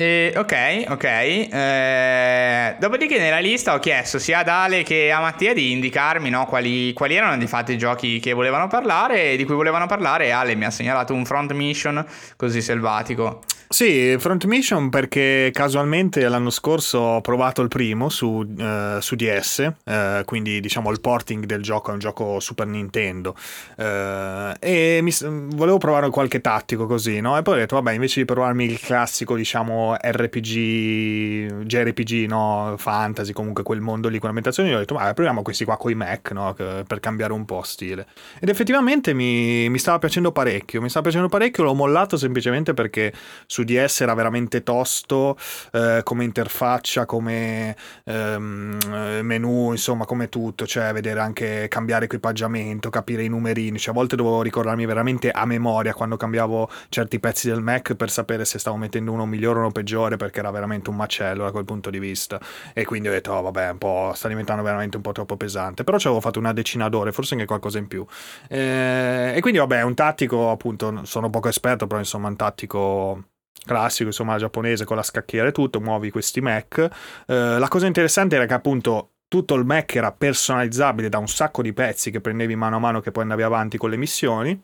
E, 0.00 0.32
ok, 0.34 0.86
ok. 0.88 1.04
Eh, 1.04 2.76
dopodiché 2.78 3.18
nella 3.18 3.38
lista 3.38 3.74
ho 3.74 3.78
chiesto 3.78 4.18
sia 4.18 4.38
ad 4.38 4.48
Ale 4.48 4.82
che 4.82 5.10
a 5.12 5.20
Mattia 5.20 5.52
di 5.52 5.72
indicarmi 5.72 6.30
no, 6.30 6.46
quali, 6.46 6.94
quali, 6.94 7.16
erano 7.16 7.36
di 7.36 7.46
fatto 7.46 7.72
i 7.72 7.76
giochi 7.76 8.18
che 8.18 8.32
volevano 8.32 8.66
parlare, 8.66 9.36
di 9.36 9.44
cui 9.44 9.54
volevano 9.54 9.86
parlare. 9.86 10.32
Ale 10.32 10.54
mi 10.54 10.64
ha 10.64 10.70
segnalato 10.70 11.12
un 11.12 11.26
front 11.26 11.52
mission 11.52 12.02
così 12.36 12.62
selvatico. 12.62 13.42
Sì, 13.72 14.16
Front 14.18 14.46
Mission 14.46 14.88
perché 14.90 15.50
casualmente 15.52 16.28
l'anno 16.28 16.50
scorso 16.50 16.98
ho 16.98 17.20
provato 17.20 17.62
il 17.62 17.68
primo 17.68 18.08
su, 18.08 18.26
uh, 18.26 18.98
su 18.98 19.14
DS, 19.14 19.72
eh, 19.84 20.22
quindi 20.24 20.58
diciamo 20.58 20.90
il 20.90 21.00
porting 21.00 21.44
del 21.44 21.62
gioco 21.62 21.90
è 21.90 21.92
un 21.92 22.00
gioco 22.00 22.40
Super 22.40 22.66
Nintendo 22.66 23.36
uh, 23.76 24.52
e 24.58 24.98
mi, 25.02 25.12
volevo 25.54 25.78
provare 25.78 26.10
qualche 26.10 26.40
tattico 26.40 26.86
così, 26.86 27.20
no? 27.20 27.38
E 27.38 27.42
poi 27.42 27.54
ho 27.54 27.56
detto 27.58 27.76
vabbè 27.76 27.92
invece 27.92 28.18
di 28.18 28.26
provarmi 28.26 28.64
il 28.64 28.80
classico 28.80 29.36
diciamo 29.36 29.94
RPG, 29.94 31.62
JRPG, 31.62 32.26
no? 32.26 32.74
Fantasy, 32.76 33.30
comunque 33.32 33.62
quel 33.62 33.80
mondo 33.80 34.08
lì 34.08 34.18
con 34.18 34.30
ambientazioni, 34.30 34.74
ho 34.74 34.78
detto 34.80 34.96
vabbè 34.96 35.14
proviamo 35.14 35.42
questi 35.42 35.64
qua 35.64 35.76
con 35.76 35.92
i 35.92 35.94
Mac, 35.94 36.32
no? 36.32 36.54
Per 36.54 36.98
cambiare 36.98 37.32
un 37.32 37.44
po' 37.44 37.62
stile. 37.62 38.08
Ed 38.40 38.48
effettivamente 38.48 39.14
mi, 39.14 39.68
mi 39.68 39.78
stava 39.78 40.00
piacendo 40.00 40.32
parecchio, 40.32 40.82
mi 40.82 40.88
stava 40.88 41.04
piacendo 41.04 41.28
parecchio, 41.28 41.62
l'ho 41.62 41.74
mollato 41.74 42.16
semplicemente 42.16 42.74
perché 42.74 43.12
su 43.46 43.58
su 43.60 43.64
DS 43.64 44.00
era 44.00 44.14
veramente 44.14 44.62
tosto 44.62 45.36
eh, 45.72 46.00
come 46.02 46.24
interfaccia, 46.24 47.04
come 47.06 47.76
ehm, 48.04 48.78
menu, 49.22 49.70
insomma 49.72 50.04
come 50.04 50.28
tutto, 50.28 50.66
cioè 50.66 50.92
vedere 50.92 51.20
anche 51.20 51.68
cambiare 51.68 52.06
equipaggiamento, 52.06 52.90
capire 52.90 53.24
i 53.24 53.28
numerini, 53.28 53.78
cioè 53.78 53.92
a 53.92 53.96
volte 53.96 54.16
dovevo 54.16 54.42
ricordarmi 54.42 54.86
veramente 54.86 55.30
a 55.30 55.44
memoria 55.44 55.92
quando 55.92 56.16
cambiavo 56.16 56.70
certi 56.88 57.20
pezzi 57.20 57.48
del 57.48 57.60
Mac 57.60 57.94
per 57.94 58.10
sapere 58.10 58.44
se 58.44 58.58
stavo 58.58 58.76
mettendo 58.76 59.12
uno 59.12 59.26
migliore 59.26 59.58
o 59.58 59.62
uno 59.62 59.72
peggiore 59.72 60.16
perché 60.16 60.40
era 60.40 60.50
veramente 60.50 60.90
un 60.90 60.96
macello 60.96 61.44
da 61.44 61.50
quel 61.50 61.64
punto 61.64 61.90
di 61.90 61.98
vista. 61.98 62.40
E 62.72 62.84
quindi 62.84 63.08
ho 63.08 63.12
detto 63.12 63.32
oh, 63.32 63.42
vabbè 63.42 63.70
un 63.70 63.78
po' 63.78 64.12
sta 64.14 64.28
diventando 64.28 64.62
veramente 64.62 64.96
un 64.96 65.02
po' 65.02 65.12
troppo 65.12 65.36
pesante. 65.36 65.84
Però 65.84 65.98
ci 65.98 66.06
avevo 66.06 66.22
fatto 66.22 66.38
una 66.38 66.52
decina 66.52 66.88
d'ore 66.88 67.12
forse 67.12 67.34
anche 67.34 67.46
qualcosa 67.46 67.78
in 67.78 67.86
più. 67.86 68.04
Eh, 68.48 69.32
e 69.36 69.40
quindi 69.40 69.58
vabbè 69.58 69.82
un 69.82 69.94
tattico 69.94 70.50
appunto 70.50 71.04
sono 71.04 71.30
poco 71.30 71.48
esperto 71.48 71.86
però 71.86 71.98
insomma 71.98 72.28
un 72.28 72.36
tattico 72.36 73.24
classico, 73.64 74.08
insomma, 74.08 74.38
giapponese 74.38 74.84
con 74.84 74.96
la 74.96 75.02
scacchiera 75.02 75.48
e 75.48 75.52
tutto, 75.52 75.80
muovi 75.80 76.10
questi 76.10 76.40
Mac. 76.40 76.88
Eh, 77.26 77.58
la 77.58 77.68
cosa 77.68 77.86
interessante 77.86 78.36
era 78.36 78.46
che 78.46 78.54
appunto 78.54 79.10
tutto 79.28 79.54
il 79.54 79.64
Mac 79.64 79.94
era 79.94 80.12
personalizzabile 80.12 81.08
da 81.08 81.18
un 81.18 81.28
sacco 81.28 81.62
di 81.62 81.72
pezzi 81.72 82.10
che 82.10 82.20
prendevi 82.20 82.56
mano 82.56 82.76
a 82.76 82.78
mano 82.80 83.00
che 83.00 83.12
poi 83.12 83.22
andavi 83.22 83.42
avanti 83.42 83.78
con 83.78 83.90
le 83.90 83.96
missioni. 83.96 84.60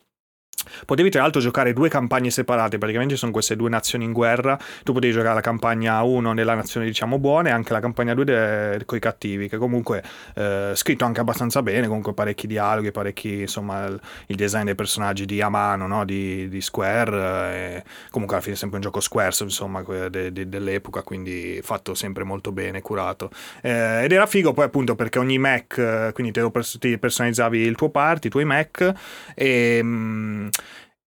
Potevi 0.85 1.11
tra 1.11 1.23
l'altro 1.23 1.41
giocare 1.41 1.73
due 1.73 1.89
campagne 1.89 2.31
separate, 2.31 2.79
praticamente 2.79 3.17
sono 3.17 3.33
queste 3.33 3.57
due 3.57 3.69
nazioni 3.69 4.05
in 4.05 4.13
guerra, 4.13 4.59
tu 4.83 4.93
potevi 4.93 5.13
giocare 5.13 5.35
la 5.35 5.41
campagna 5.41 6.03
1 6.03 6.33
nella 6.33 6.55
nazione 6.55 6.87
diciamo 6.87 7.19
buona 7.19 7.49
e 7.49 7.53
anche 7.53 7.73
la 7.73 7.81
campagna 7.81 8.15
2 8.15 8.25
de- 8.25 8.83
con 8.85 8.99
i 8.99 9.01
cattivi, 9.01 9.49
che 9.49 9.57
comunque 9.57 10.03
eh, 10.35 10.73
scritto 10.75 11.05
anche 11.05 11.21
abbastanza 11.21 11.63
bene, 11.63 11.87
comunque 11.87 12.15
parecchi 12.15 12.47
dialoghi, 12.47 12.93
parecchi 12.93 13.41
insomma 13.43 13.87
il, 13.87 14.01
il 14.27 14.37
design 14.37 14.65
dei 14.65 14.75
personaggi 14.75 15.25
di 15.25 15.41
Amano, 15.41 15.87
no? 15.87 16.05
di, 16.05 16.49
di, 16.49 16.61
Square, 16.61 17.17
eh, 17.17 17.85
comunque 18.11 18.37
alla 18.37 18.45
fine 18.45 18.57
è 18.57 18.59
sempre 18.59 18.77
un 18.77 18.83
gioco 18.83 19.01
Square 19.01 19.35
insomma 19.41 19.83
de- 19.83 20.33
de- 20.33 20.49
dell'epoca, 20.49 21.03
quindi 21.03 21.61
fatto 21.63 21.95
sempre 21.95 22.25
molto 22.25 22.53
bene, 22.53 22.83
curato. 22.83 23.31
Eh, 23.61 24.05
ed 24.05 24.13
era 24.13 24.27
figo 24.27 24.53
poi 24.53 24.65
appunto 24.65 24.95
perché 24.95 25.19
ogni 25.19 25.39
Mac, 25.39 26.13
quindi 26.13 26.33
te 26.33 26.41
lo 26.41 26.51
pers- 26.51 26.79
ti 26.79 26.99
personalizzavi 26.99 27.59
il 27.59 27.77
tuo 27.77 27.91
party, 27.91 28.29
i 28.29 28.31
tuoi 28.31 28.45
Mac 28.45 28.93
e... 29.35 29.83
Mh, 29.83 29.87
mm, 29.87 30.49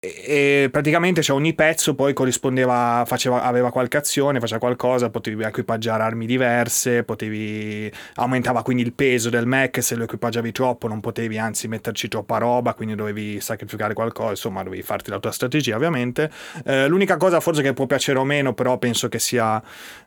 e 0.01 0.69
praticamente 0.71 1.23
cioè, 1.23 1.35
ogni 1.35 1.55
pezzo 1.55 1.97
poi 1.97 2.13
corrispondeva, 2.13 3.03
faceva, 3.05 3.43
aveva 3.43 3.73
qualche 3.73 3.97
azione, 3.97 4.39
faceva 4.39 4.61
qualcosa, 4.61 5.11
potevi 5.11 5.43
equipaggiare 5.43 6.05
armi 6.05 6.25
diverse, 6.25 7.03
potevi, 7.03 7.91
aumentava 8.15 8.63
quindi 8.63 8.85
il 8.85 8.93
peso 8.93 9.29
del 9.29 9.47
Mac, 9.47 9.83
se 9.83 9.97
lo 9.97 10.05
equipaggiavi 10.05 10.53
troppo 10.53 10.87
non 10.87 11.01
potevi 11.01 11.37
anzi 11.37 11.67
metterci 11.67 12.07
troppa 12.07 12.39
roba, 12.39 12.75
quindi 12.75 12.95
dovevi 12.95 13.41
sacrificare 13.41 13.93
qualcosa, 13.93 14.31
insomma 14.31 14.63
dovevi 14.63 14.83
farti 14.83 15.11
la 15.11 15.19
tua 15.19 15.33
strategia 15.33 15.75
ovviamente. 15.75 16.31
Eh, 16.65 16.87
l'unica 16.87 17.17
cosa 17.17 17.41
forse 17.41 17.63
che 17.63 17.73
può 17.73 17.87
piacere 17.87 18.21
o 18.21 18.25
meno, 18.25 18.55
però 18.55 18.79
penso 18.79 19.09
che 19.09 19.19
sia 19.19 19.61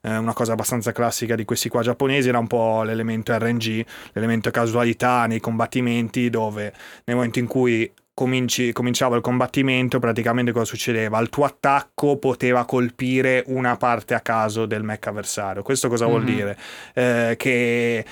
eh, 0.03 0.15
una 0.15 0.33
cosa 0.33 0.53
abbastanza 0.53 0.93
classica 0.93 1.35
di 1.35 1.43
questi 1.43 1.67
qua 1.67 1.81
giapponesi, 1.81 2.29
era 2.29 2.39
un 2.39 2.47
po' 2.47 2.83
l'elemento 2.83 3.37
RNG, 3.37 3.85
l'elemento 4.13 4.51
casualità 4.51 5.25
nei 5.25 5.41
combattimenti, 5.41 6.29
dove 6.29 6.71
nel 7.03 7.17
momento 7.17 7.39
in 7.39 7.47
cui 7.47 7.91
cominci, 8.21 8.71
cominciava 8.71 9.15
il 9.15 9.23
combattimento, 9.23 9.97
praticamente 9.97 10.51
cosa 10.51 10.65
succedeva? 10.65 11.19
Il 11.19 11.29
tuo 11.29 11.43
attacco 11.43 12.17
poteva 12.17 12.65
colpire 12.65 13.43
una 13.47 13.77
parte 13.77 14.13
a 14.13 14.19
caso 14.19 14.67
del 14.67 14.83
mech 14.83 15.07
avversario. 15.07 15.63
Questo 15.63 15.89
cosa 15.89 16.05
mm-hmm. 16.05 16.13
vuol 16.13 16.25
dire? 16.25 16.57
Eh, 16.93 17.35
che 17.35 17.97
eh, 17.97 18.05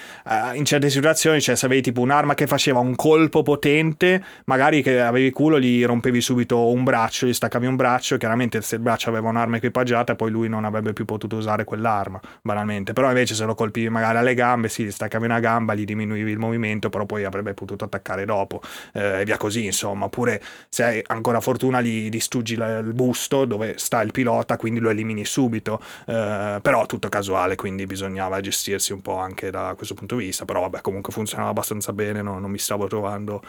in 0.56 0.65
certe 0.65 0.89
situazioni, 0.89 1.39
cioè 1.39 1.56
se 1.56 1.67
avevi 1.67 1.84
tipo 1.84 2.02
un'arma 2.02 2.34
che 2.34 2.48
faceva 2.48 2.80
un 2.80 2.95
colpo 2.95 3.43
potente, 3.43 4.24
magari 4.45 4.82
che 4.82 5.00
avevi 5.00 5.30
culo 5.30 5.60
gli 5.60 5.86
rompevi 5.86 6.22
subito 6.22 6.72
un 6.72 6.84
braccio, 6.84 7.28
gli 7.28 7.34
staccavi 7.34 7.67
un 7.67 7.76
braccio, 7.76 8.17
chiaramente 8.17 8.62
se 8.63 8.76
il 8.76 8.82
braccio 8.82 9.10
aveva 9.10 9.30
un'arma 9.30 9.58
equipaggiata 9.58 10.15
poi 10.15 10.32
lui 10.32 10.50
non 10.50 10.65
avrebbe 10.65 10.91
più 10.93 11.06
potuto 11.06 11.36
usare 11.36 11.65
quell'arma, 11.65 12.19
banalmente. 12.41 12.93
Però 12.93 13.10
invece 13.10 13.36
se 13.36 13.45
lo 13.45 13.54
colpivi 13.54 13.89
magari 13.89 14.17
alle 14.17 14.34
gambe, 14.34 14.69
sì, 14.69 14.86
gli 14.86 14.91
staccavi 14.91 15.26
una 15.26 15.39
gamba, 15.39 15.76
gli 15.76 15.86
diminuivi 15.86 16.32
il 16.32 16.39
movimento, 16.39 16.89
però 16.89 17.06
poi 17.06 17.26
avrebbe 17.26 17.54
potuto 17.54 17.86
attaccare 17.86 18.26
dopo 18.26 18.60
eh, 18.93 19.22
e 19.22 19.26
via 19.26 19.38
così, 19.38 19.65
insomma 19.65 19.99
insomma, 20.00 20.06
oppure 20.06 20.42
se 20.70 20.84
hai 20.84 21.04
ancora 21.08 21.42
fortuna 21.42 21.82
gli 21.82 22.10
distruggi 22.10 22.54
il 22.54 22.92
busto 22.94 23.46
dove 23.46 23.76
sta 23.78 24.02
il 24.02 24.12
pilota, 24.12 24.58
quindi 24.58 24.80
lo 24.80 24.90
elimini 24.90 25.26
subito, 25.26 25.82
eh, 26.08 26.60
però 26.62 26.86
tutto 26.86 27.10
casuale, 27.10 27.56
quindi 27.56 27.86
bisognava 27.86 28.40
gestirsi 28.40 28.94
un 28.94 29.02
po' 29.02 29.18
anche 29.18 29.52
da 29.52 29.74
questo 29.76 29.94
punto 29.94 30.16
di 30.16 30.26
vista, 30.26 30.46
però 30.46 30.62
vabbè, 30.62 30.82
comunque 30.82 31.12
funzionava 31.12 31.50
abbastanza 31.50 31.92
bene, 31.94 32.22
no? 32.22 32.40
non 32.40 32.50
mi 32.50 32.58
stavo 32.58 32.88
trovando 32.88 33.42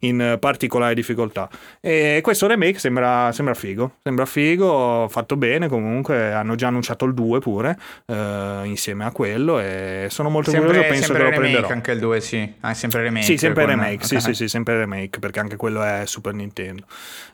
in 0.00 0.36
particolari 0.38 0.94
difficoltà. 0.94 1.48
E 1.80 2.20
questo 2.22 2.46
remake 2.46 2.78
sembra, 2.78 3.32
sembra 3.32 3.54
figo, 3.54 3.96
sembra 4.02 4.26
figo, 4.26 5.08
fatto 5.08 5.36
bene 5.36 5.68
comunque, 5.68 6.32
hanno 6.32 6.54
già 6.54 6.68
annunciato 6.68 7.04
il 7.04 7.14
2 7.14 7.40
pure, 7.40 7.76
eh, 8.06 8.60
insieme 8.64 9.04
a 9.04 9.10
quello, 9.10 9.58
e 9.58 10.06
sono 10.10 10.28
molto 10.28 10.50
sempre, 10.50 10.68
curioso, 10.68 10.88
penso 10.88 11.12
che 11.12 11.18
lo 11.18 11.24
remake, 11.30 11.40
prenderò. 11.40 11.68
anche 11.68 11.92
il 11.92 11.98
2 11.98 12.20
sì, 12.20 12.54
ah, 12.60 12.74
sempre 12.74 13.02
remake. 13.02 13.24
Sì, 13.24 13.36
sempre 13.36 13.66
remake, 13.66 14.04
sì, 14.04 14.20
sì, 14.20 14.34
sì, 14.34 14.48
sempre 14.48 14.76
remake, 14.76 15.18
perché 15.18 15.40
anche 15.40 15.56
quello 15.56 15.82
è 15.82 15.85
Super 16.06 16.34
Nintendo, 16.34 16.84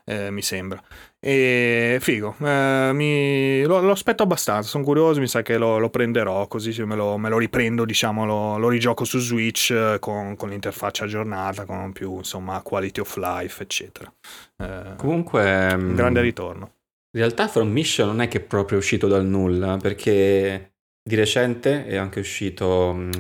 eh, 0.05 0.31
mi 0.31 0.43
sembra. 0.43 0.83
E 1.25 1.99
figo, 2.01 2.35
eh, 2.41 2.91
mi, 2.93 3.62
lo, 3.62 3.81
lo, 3.81 3.93
aspetto 3.93 4.25
abbastanza, 4.25 4.69
sono 4.69 4.83
curioso, 4.83 5.21
mi 5.21 5.29
sa 5.29 5.43
che 5.43 5.57
lo, 5.57 5.79
lo 5.79 5.88
prenderò, 5.88 6.49
così 6.49 6.83
me 6.83 6.97
lo, 6.97 7.17
me 7.17 7.29
lo 7.29 7.38
riprendo, 7.38 7.85
diciamo, 7.85 8.27
lo, 8.27 8.59
lo, 8.59 8.69
rigioco 8.69 9.05
su 9.05 9.21
Switch 9.21 9.71
eh, 9.71 9.98
con, 10.00 10.35
con, 10.35 10.48
l'interfaccia 10.48 11.05
aggiornata, 11.05 11.65
con 11.65 11.92
più, 11.92 12.17
insomma, 12.17 12.61
quality 12.63 13.00
of 13.00 13.17
life, 13.17 13.63
eccetera. 13.63 14.13
Eh, 14.59 14.94
Comunque... 14.96 15.73
Un 15.75 15.94
grande 15.94 16.21
mm, 16.21 16.25
ritorno. 16.25 16.73
In 17.15 17.21
realtà 17.21 17.46
From 17.46 17.71
Mission 17.71 18.09
non 18.09 18.21
è 18.21 18.27
che 18.27 18.38
è 18.38 18.42
proprio 18.42 18.79
uscito 18.79 19.07
dal 19.07 19.25
nulla, 19.25 19.77
perché 19.77 20.73
di 21.03 21.15
recente 21.15 21.87
è 21.87 21.96
anche 21.96 22.21
uscito 22.21 22.92
mm, 22.94 23.11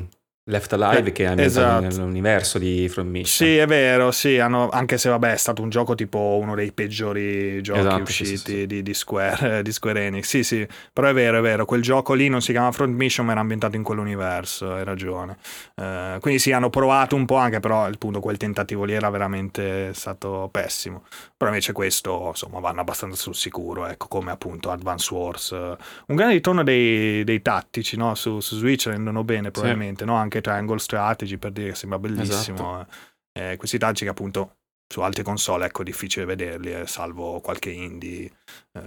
Left 0.52 0.72
Alive 0.74 1.08
eh, 1.08 1.12
che 1.12 1.24
è 1.24 1.28
ambientato 1.28 1.84
esatto. 1.84 1.96
nell'universo 1.96 2.58
di 2.58 2.88
From 2.88 3.08
Mission. 3.08 3.48
Sì, 3.48 3.56
è 3.56 3.66
vero, 3.66 4.10
sì, 4.12 4.38
hanno, 4.38 4.68
anche 4.68 4.98
se 4.98 5.08
vabbè 5.08 5.32
è 5.32 5.36
stato 5.36 5.62
un 5.62 5.70
gioco 5.70 5.94
tipo 5.94 6.38
uno 6.40 6.54
dei 6.54 6.72
peggiori 6.72 7.60
giochi 7.62 7.80
esatto, 7.80 8.02
usciti 8.02 8.36
sì, 8.36 8.36
sì, 8.36 8.66
Di, 8.66 8.82
di, 8.82 8.94
Square, 8.94 9.62
di, 9.62 9.72
Square, 9.72 10.06
Enix. 10.06 10.26
Sì, 10.26 10.44
sì, 10.44 10.66
però 10.92 11.08
è 11.08 11.14
vero, 11.14 11.38
è 11.38 11.40
vero, 11.40 11.64
quel 11.64 11.82
gioco 11.82 12.12
lì 12.12 12.28
non 12.28 12.42
si 12.42 12.52
chiama 12.52 12.70
Front 12.70 12.94
Mission 12.94 13.26
ma 13.26 13.32
era 13.32 13.40
ambientato 13.40 13.76
in 13.76 13.82
quell'universo, 13.82 14.74
hai 14.74 14.84
ragione. 14.84 15.38
Eh, 15.74 16.18
quindi 16.20 16.38
sì, 16.38 16.52
hanno 16.52 16.70
provato 16.70 17.16
un 17.16 17.24
po' 17.24 17.36
anche, 17.36 17.58
però 17.58 17.84
appunto 17.84 18.20
quel 18.20 18.36
tentativo 18.36 18.84
lì 18.84 18.92
era 18.92 19.10
veramente 19.10 19.92
stato 19.94 20.48
pessimo. 20.52 21.04
Però 21.42 21.54
invece 21.54 21.72
questo, 21.72 22.28
insomma, 22.28 22.60
vanno 22.60 22.82
abbastanza 22.82 23.16
sul 23.16 23.34
sicuro, 23.34 23.88
ecco, 23.88 24.06
come 24.06 24.30
appunto 24.30 24.70
Advance 24.70 25.12
Wars. 25.12 25.50
Un 25.50 26.14
grande 26.14 26.34
ritorno 26.34 26.62
dei, 26.62 27.24
dei 27.24 27.42
tattici, 27.42 27.96
no? 27.96 28.14
Su, 28.14 28.38
su 28.38 28.54
Switch 28.54 28.86
rendono 28.86 29.24
bene 29.24 29.50
probabilmente, 29.50 30.04
no? 30.04 30.14
Anche 30.14 30.40
Triangle 30.40 30.78
Strategy 30.78 31.38
per 31.38 31.50
dire 31.50 31.70
che 31.70 31.74
sembra 31.74 31.98
bellissimo. 31.98 32.82
Esatto. 32.82 32.86
Eh, 33.32 33.56
questi 33.56 33.76
taggi 33.76 34.04
che 34.04 34.10
appunto 34.10 34.58
su 34.86 35.00
altre 35.00 35.24
console 35.24 35.66
ecco 35.66 35.82
difficile 35.82 36.26
vederli, 36.26 36.74
eh, 36.74 36.86
salvo 36.86 37.40
qualche 37.40 37.70
indie 37.70 38.30
eh, 38.74 38.80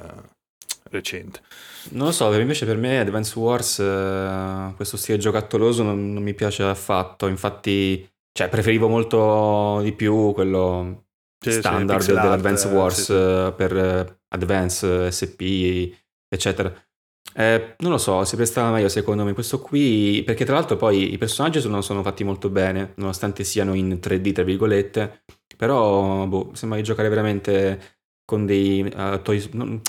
recente. 0.92 1.42
Non 1.90 2.06
lo 2.06 2.12
so, 2.14 2.34
invece 2.40 2.66
per 2.66 2.78
me 2.78 3.00
Advance 3.00 3.38
Wars 3.38 3.80
eh, 3.80 4.72
questo 4.78 4.96
stile 4.96 5.18
giocattoloso 5.18 5.84
non, 5.84 6.14
non, 6.14 6.24
mi 6.24 6.34
piace 6.34 6.64
affatto, 6.64 7.28
infatti 7.28 8.10
cioè, 8.32 8.48
preferivo 8.48 8.88
molto 8.88 9.82
di 9.82 9.92
più 9.92 10.32
quello 10.34 11.00
sì, 11.00 11.05
standard 11.52 12.02
sì, 12.02 12.08
dell'Advance 12.08 12.68
Wars 12.68 13.04
sì, 13.04 13.14
eh, 13.14 13.54
per 13.56 13.78
eh, 13.78 14.20
Advance, 14.30 15.12
SP, 15.12 15.92
eccetera. 16.28 16.74
Eh, 17.38 17.76
non 17.80 17.92
lo 17.92 17.98
so, 17.98 18.24
si 18.24 18.36
prestava 18.36 18.72
meglio 18.72 18.88
secondo 18.88 19.24
me 19.26 19.34
questo 19.34 19.60
qui, 19.60 20.24
perché 20.26 20.46
tra 20.46 20.56
l'altro 20.56 20.78
poi 20.78 21.12
i 21.14 21.18
personaggi 21.18 21.60
sono, 21.60 21.82
sono 21.82 22.02
fatti 22.02 22.24
molto 22.24 22.50
bene, 22.50 22.94
nonostante 22.96 23.44
siano 23.44 23.74
in 23.74 24.00
3D, 24.02 24.32
tra 24.32 24.44
virgolette, 24.44 25.24
però 25.58 26.26
boh, 26.28 26.52
sembra 26.54 26.78
di 26.78 26.84
giocare 26.84 27.10
veramente 27.10 27.98
con 28.24 28.46
dei 28.46 28.82
uh, 28.82 29.22
toy, 29.22 29.50
non, 29.52 29.82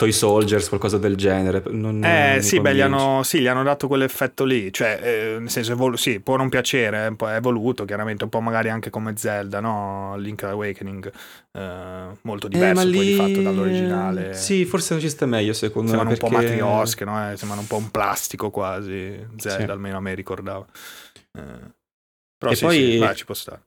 Toy 0.00 0.12
Soldiers, 0.12 0.66
qualcosa 0.68 0.96
del 0.96 1.14
genere. 1.14 1.62
Non, 1.66 2.02
eh 2.02 2.30
non 2.32 2.42
sì, 2.42 2.58
beh, 2.58 2.74
gli 2.74 2.80
hanno, 2.80 3.22
sì, 3.22 3.40
gli 3.40 3.46
hanno 3.46 3.62
dato 3.62 3.86
quell'effetto 3.86 4.44
lì, 4.44 4.72
cioè, 4.72 4.98
eh, 5.02 5.36
nel 5.38 5.50
senso, 5.50 5.72
evolu- 5.72 5.98
sì, 5.98 6.20
può 6.20 6.36
non 6.36 6.48
piacere, 6.48 7.06
è, 7.06 7.24
è 7.24 7.34
evoluto 7.34 7.84
chiaramente, 7.84 8.24
un 8.24 8.30
po' 8.30 8.40
magari 8.40 8.70
anche 8.70 8.88
come 8.88 9.14
Zelda, 9.18 9.60
no? 9.60 10.16
Link 10.16 10.42
Awakening, 10.44 11.12
eh, 11.52 12.06
molto 12.22 12.46
eh, 12.46 12.48
diverso 12.48 12.86
eh, 12.86 12.88
lì... 12.88 12.96
poi 12.96 13.04
di 13.04 13.12
fatto 13.12 13.42
dall'originale. 13.42 14.32
Sì, 14.32 14.64
forse 14.64 14.98
ci 14.98 15.10
sta 15.10 15.26
meglio 15.26 15.52
secondo 15.52 15.90
sembrano 15.90 16.12
me. 16.12 16.16
Sembrano 16.16 16.44
perché... 16.44 16.54
un 16.54 16.58
po' 16.58 16.70
matriosche, 16.70 17.04
no? 17.04 17.30
Eh, 17.30 17.36
sembrano 17.36 17.60
un 17.60 17.66
po' 17.66 17.76
un 17.76 17.90
plastico 17.90 18.48
quasi, 18.48 19.22
Zelda 19.36 19.64
sì. 19.64 19.70
almeno 19.70 19.98
a 19.98 20.00
me 20.00 20.14
ricordava. 20.14 20.64
Eh, 21.38 21.72
però 22.38 22.52
e 22.52 22.54
sì, 22.54 22.64
poi... 22.64 22.76
sì, 22.76 22.96
vai, 22.96 23.14
ci 23.16 23.26
può 23.26 23.34
stare. 23.34 23.60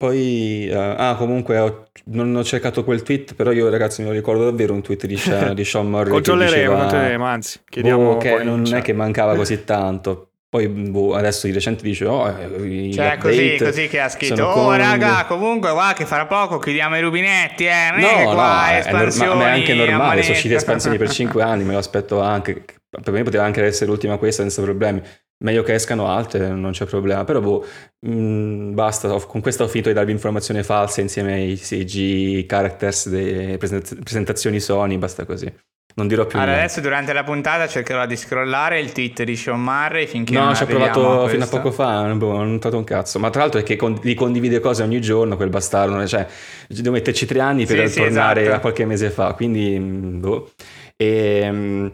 Poi, 0.00 0.66
uh, 0.72 0.94
ah, 0.96 1.14
comunque 1.14 1.58
ho, 1.58 1.88
non 2.06 2.34
ho 2.34 2.42
cercato 2.42 2.84
quel 2.84 3.02
tweet, 3.02 3.34
però 3.34 3.52
io 3.52 3.68
ragazzi 3.68 4.00
me 4.00 4.08
lo 4.08 4.14
ricordo 4.14 4.44
davvero 4.44 4.72
un 4.72 4.80
tweet 4.80 5.04
di, 5.04 5.18
Sean, 5.18 5.52
di 5.54 5.62
Sean 5.62 5.90
Murray. 5.90 6.08
controlleremo, 6.08 6.74
controlleremo, 6.74 7.24
anzi, 7.26 7.60
chiediamo. 7.68 8.14
Boh, 8.14 8.16
che 8.16 8.42
non 8.42 8.66
è 8.72 8.80
che 8.80 8.94
mancava 8.94 9.36
così 9.36 9.62
tanto. 9.66 10.30
Poi 10.48 10.68
boh, 10.68 11.12
adesso 11.12 11.46
di 11.46 11.52
recente 11.52 11.82
dice, 11.82 12.06
oh, 12.06 12.26
eh, 12.26 12.90
cioè 12.94 13.18
così, 13.18 13.58
così 13.58 13.88
che 13.88 14.00
ha 14.00 14.08
scritto, 14.08 14.42
oh 14.42 14.54
con... 14.54 14.76
raga, 14.78 15.26
comunque 15.26 15.70
qua 15.70 15.92
che 15.94 16.06
farà 16.06 16.24
poco 16.24 16.56
chiudiamo 16.56 16.96
i 16.96 17.02
rubinetti, 17.02 17.66
eh, 17.66 17.90
non 17.90 18.00
no, 18.00 18.08
è 18.08 18.24
qua, 18.24 18.68
no, 18.70 18.76
espansioni, 18.78 19.32
è, 19.32 19.34
ma, 19.34 19.48
è 19.48 19.50
anche 19.50 19.74
normale, 19.74 20.22
sono 20.22 20.34
uscite 20.34 20.54
espansioni 20.54 20.96
per 20.96 21.10
5 21.10 21.42
anni, 21.42 21.64
me 21.64 21.72
lo 21.74 21.78
aspetto 21.78 22.22
anche, 22.22 22.64
per 22.88 23.12
me 23.12 23.22
poteva 23.22 23.44
anche 23.44 23.62
essere 23.62 23.90
l'ultima 23.90 24.16
questa 24.16 24.40
senza 24.40 24.62
problemi 24.62 25.02
meglio 25.40 25.62
che 25.62 25.74
escano 25.74 26.08
altre, 26.08 26.48
non 26.48 26.72
c'è 26.72 26.86
problema. 26.86 27.24
Però 27.24 27.40
boh, 27.40 27.64
mh, 28.00 28.12
mm, 28.12 28.74
basta, 28.74 29.08
con 29.08 29.40
questo 29.40 29.64
ho 29.64 29.68
finito 29.68 29.88
di 29.88 29.94
darvi 29.94 30.12
informazioni 30.12 30.62
false 30.62 31.00
insieme 31.00 31.34
ai 31.34 31.56
CG 31.56 32.46
characters 32.46 33.08
delle 33.08 33.58
presentazioni 33.58 34.60
Sony, 34.60 34.96
basta 34.96 35.24
così. 35.24 35.52
Non 35.92 36.06
dirò 36.06 36.24
più 36.24 36.38
allora, 36.38 36.58
adesso 36.58 36.80
durante 36.80 37.12
la 37.12 37.24
puntata 37.24 37.66
cercherò 37.66 38.06
di 38.06 38.16
scrollare 38.16 38.78
il 38.78 38.92
tweet 38.92 39.24
di 39.24 39.34
Sean 39.34 39.60
Murray 39.60 40.06
finché 40.06 40.34
no, 40.34 40.54
ci 40.54 40.62
ho 40.62 40.66
provato 40.66 41.24
a 41.24 41.28
fino 41.28 41.42
a 41.42 41.48
poco 41.48 41.72
fa, 41.72 42.02
boh, 42.14 42.32
non 42.32 42.40
ho 42.40 42.44
notato 42.44 42.76
un 42.76 42.84
cazzo. 42.84 43.18
Ma 43.18 43.28
tra 43.30 43.40
l'altro 43.40 43.58
è 43.58 43.64
che 43.64 43.74
con, 43.74 43.98
li 44.02 44.14
condivide 44.14 44.60
cose 44.60 44.84
ogni 44.84 45.00
giorno, 45.00 45.36
quel 45.36 45.48
bastardo, 45.48 46.06
cioè 46.06 46.26
devo 46.68 46.92
metterci 46.92 47.26
tre 47.26 47.40
anni 47.40 47.66
per 47.66 47.88
sì, 47.88 48.00
tornare 48.00 48.40
sì, 48.40 48.46
esatto. 48.46 48.56
a 48.56 48.60
qualche 48.60 48.84
mese 48.84 49.10
fa, 49.10 49.34
quindi 49.34 49.78
mm, 49.78 50.20
boh. 50.20 50.50
E 50.96 51.40
ehm, 51.42 51.92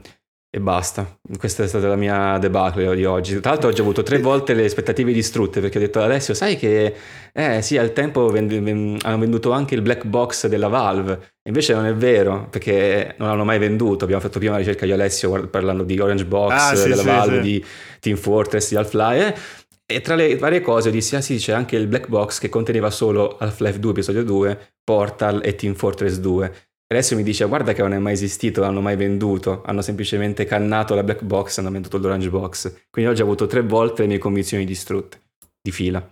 e 0.57 0.61
basta. 0.61 1.19
Questa 1.39 1.65
è 1.65 1.67
stata 1.67 1.87
la 1.87 1.97
mia 1.97 2.39
debacle 2.39 2.97
di 2.97 3.05
oggi. 3.05 3.39
Tra 3.41 3.51
l'altro 3.51 3.69
oggi 3.69 3.81
ho 3.81 3.83
avuto 3.83 4.03
tre 4.03 4.19
volte 4.21 4.55
le 4.55 4.65
aspettative 4.65 5.13
distrutte 5.13 5.61
perché 5.61 5.77
ho 5.77 5.81
detto 5.83 6.01
Alessio, 6.01 6.33
sai 6.33 6.57
che 6.57 6.95
eh 7.33 7.61
sì, 7.61 7.77
al 7.77 7.93
tempo 7.93 8.27
vend- 8.29 8.59
vend- 8.59 9.05
hanno 9.05 9.19
venduto 9.19 9.51
anche 9.51 9.75
il 9.75 9.83
black 9.83 10.07
box 10.07 10.47
della 10.47 10.69
Valve. 10.69 11.35
Invece 11.47 11.75
non 11.75 11.85
è 11.85 11.95
vero, 11.95 12.49
perché 12.51 13.17
non 13.19 13.29
l'hanno 13.29 13.45
mai 13.45 13.59
venduto. 13.59 14.05
Abbiamo 14.05 14.23
fatto 14.23 14.39
prima 14.39 14.53
la 14.53 14.59
ricerca 14.59 14.87
di 14.87 14.93
Alessio 14.93 15.47
parlando 15.49 15.83
di 15.83 15.99
Orange 15.99 16.25
Box, 16.25 16.53
ah, 16.53 16.75
sì, 16.75 16.89
della 16.89 17.03
sì, 17.03 17.07
Valve, 17.07 17.37
sì. 17.37 17.41
di 17.43 17.65
Team 18.01 18.17
Fortress, 18.17 18.71
di 18.71 18.77
Half-Life. 18.77 19.65
E 19.85 20.01
tra 20.01 20.15
le 20.15 20.39
varie 20.39 20.63
cose 20.63 20.91
dissi, 20.91 21.17
ah 21.17 21.21
sì, 21.21 21.37
c'è 21.37 21.53
anche 21.53 21.77
il 21.77 21.87
black 21.87 22.09
box 22.09 22.39
che 22.39 22.49
conteneva 22.49 22.91
solo 22.91 23.37
Half-Life 23.37 23.79
2 23.79 23.91
episodio 23.91 24.25
2, 24.25 24.73
Portal 24.83 25.43
e 25.45 25.55
Team 25.55 25.75
Fortress 25.75 26.17
2. 26.17 26.53
Adesso 26.89 27.17
mi 27.17 27.25
dice 27.25 27.45
guarda 27.47 27.73
che 27.73 27.83
non 27.83 27.95
è 27.95 27.99
mai 27.99 28.13
esistito, 28.13 28.61
non 28.61 28.71
hanno 28.71 28.81
mai 28.81 28.95
venduto, 28.95 29.63
hanno 29.67 29.83
semplicemente 29.83 30.45
cannato 30.45 30.95
la 30.95 31.03
black 31.03 31.23
box 31.23 31.57
e 31.57 31.61
hanno 31.61 31.71
venduto 31.71 31.99
l'orange 31.99 32.31
box. 32.31 32.87
Quindi 32.91 33.11
oggi 33.11 33.23
ho 33.23 33.25
avuto 33.25 33.47
tre 33.47 33.63
volte 33.63 34.03
le 34.03 34.09
mie 34.09 34.19
convinzioni 34.19 34.65
distrutte, 34.65 35.21
di 35.61 35.73
fila. 35.73 36.09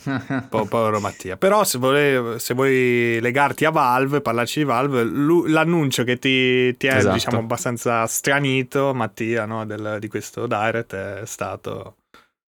po- 0.48 0.64
povero 0.64 0.98
Mattia. 1.00 1.36
Però 1.36 1.62
se, 1.64 1.76
vuoi, 1.76 2.38
se 2.40 2.54
vuoi 2.54 3.18
legarti 3.20 3.66
a 3.66 3.70
Valve, 3.70 4.22
parlarci 4.22 4.60
di 4.60 4.64
Valve, 4.64 5.04
l'annuncio 5.04 6.04
che 6.04 6.18
ti, 6.18 6.74
ti 6.78 6.86
è 6.86 6.96
esatto. 6.96 7.14
diciamo 7.14 7.38
abbastanza 7.38 8.06
stranito, 8.06 8.94
Mattia, 8.94 9.44
no, 9.44 9.66
del, 9.66 9.98
di 10.00 10.08
questo 10.08 10.46
Direct 10.46 10.94
è 10.94 11.26
stato... 11.26 11.96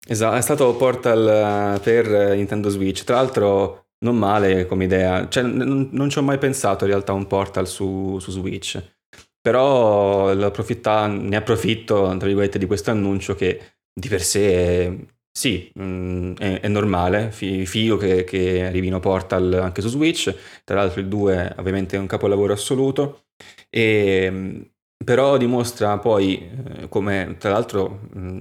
Esatto, 0.09 0.37
è 0.37 0.41
stato 0.41 0.75
Portal 0.77 1.77
eh, 1.77 1.81
per 1.81 2.35
Nintendo 2.35 2.69
Switch. 2.69 3.05
Tra 3.05 3.17
l'altro 3.17 3.86
non 4.05 4.17
male 4.17 4.67
come 4.67 4.85
idea, 4.85 5.29
cioè, 5.29 5.43
n- 5.45 5.89
non 5.93 6.11
ci 6.11 6.19
ho 6.19 6.23
mai 6.23 6.39
pensato 6.39 6.85
in 6.85 6.91
realtà 6.91 7.13
un 7.13 7.27
portal 7.27 7.67
su, 7.67 8.19
su 8.19 8.31
Switch, 8.31 8.83
però 9.41 10.33
ne 10.35 11.37
approfitto 11.37 12.15
tra 12.17 12.27
virgolette 12.27 12.59
di 12.59 12.67
questo 12.67 12.91
annuncio 12.91 13.35
che 13.35 13.77
di 13.93 14.09
per 14.09 14.23
sé 14.23 14.53
è, 14.53 14.97
sì, 15.31 15.71
mh, 15.75 15.83
mm, 15.83 16.35
è, 16.37 16.61
è, 16.61 16.69
normale, 16.69 17.31
figo 17.31 17.97
che, 17.97 18.25
che 18.25 18.65
arrivino 18.65 19.01
portal 19.01 19.53
anche 19.55 19.81
su 19.83 19.89
Switch, 19.89 20.35
tra 20.65 20.77
l'altro 20.77 21.01
il 21.01 21.09
2 21.09 21.55
ovviamente 21.59 21.97
è 21.97 21.99
un 21.99 22.07
capolavoro 22.07 22.53
assoluto, 22.53 23.27
e, 23.71 24.71
però 25.05 25.37
dimostra 25.37 25.99
poi 25.99 26.51
eh, 26.81 26.89
come 26.89 27.37
tra 27.39 27.51
l'altro 27.51 28.01
mh, 28.13 28.39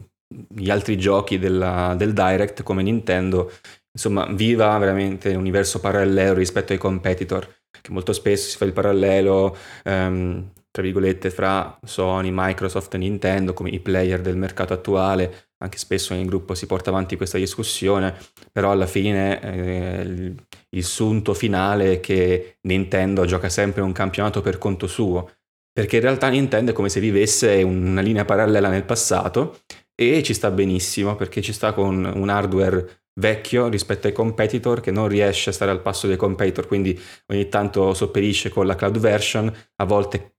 gli 0.50 0.70
altri 0.70 0.98
giochi 0.98 1.38
della, 1.38 1.96
del 1.98 2.14
Direct 2.14 2.64
come 2.64 2.82
Nintendo 2.84 3.52
insomma, 3.96 4.26
viva 4.32 4.78
veramente 4.78 5.32
l'universo 5.34 5.80
parallelo 5.80 6.34
rispetto 6.34 6.74
ai 6.74 6.78
competitor, 6.78 7.48
che 7.82 7.92
molto 7.92 8.12
spesso 8.12 8.50
si 8.50 8.58
fa 8.58 8.66
il 8.66 8.74
parallelo, 8.74 9.56
um, 9.86 10.52
tra 10.70 10.84
virgolette, 10.84 11.30
fra 11.30 11.80
Sony, 11.82 12.30
Microsoft 12.32 12.94
e 12.94 12.98
Nintendo 12.98 13.54
come 13.54 13.70
i 13.70 13.80
player 13.80 14.20
del 14.20 14.36
mercato 14.36 14.74
attuale, 14.74 15.52
anche 15.60 15.78
spesso 15.78 16.14
nel 16.14 16.26
gruppo 16.26 16.54
si 16.56 16.66
porta 16.66 16.90
avanti 16.90 17.16
questa 17.16 17.38
discussione, 17.38 18.14
però 18.52 18.72
alla 18.72 18.86
fine 18.86 19.42
eh, 19.42 20.36
il 20.70 20.84
sunto 20.84 21.34
finale 21.34 21.94
è 21.94 22.00
che 22.02 22.58
Nintendo 22.64 23.24
gioca 23.24 23.48
sempre 23.48 23.82
un 23.82 23.94
campionato 23.94 24.42
per 24.42 24.58
conto 24.58 24.88
suo, 24.88 25.32
perché 25.72 25.96
in 25.96 26.02
realtà 26.02 26.28
Nintendo 26.28 26.72
è 26.72 26.74
come 26.74 26.90
se 26.90 27.00
vivesse 27.00 27.64
una 27.64 28.02
linea 28.02 28.26
parallela 28.26 28.68
nel 28.68 28.84
passato 28.84 29.62
e 29.96 30.22
ci 30.24 30.34
sta 30.34 30.52
benissimo 30.52 31.16
perché 31.16 31.42
ci 31.42 31.54
sta 31.54 31.72
con 31.72 32.04
un 32.04 32.28
hardware 32.28 33.05
vecchio 33.20 33.68
rispetto 33.68 34.08
ai 34.08 34.14
competitor 34.14 34.82
che 34.82 34.92
non 34.92 35.08
riesce 35.08 35.50
a 35.50 35.54
stare 35.54 35.72
al 35.72 35.82
passo 35.82 36.08
dei 36.08 36.18
competitor, 36.18 36.68
quindi 36.68 37.00
ogni 37.28 37.48
tanto 37.50 37.94
sopperisce 37.94 38.50
con 38.50 38.66
la 38.66 38.76
cloud 38.76 38.98
version, 38.98 39.54
a 39.76 39.86
volte 39.86 40.36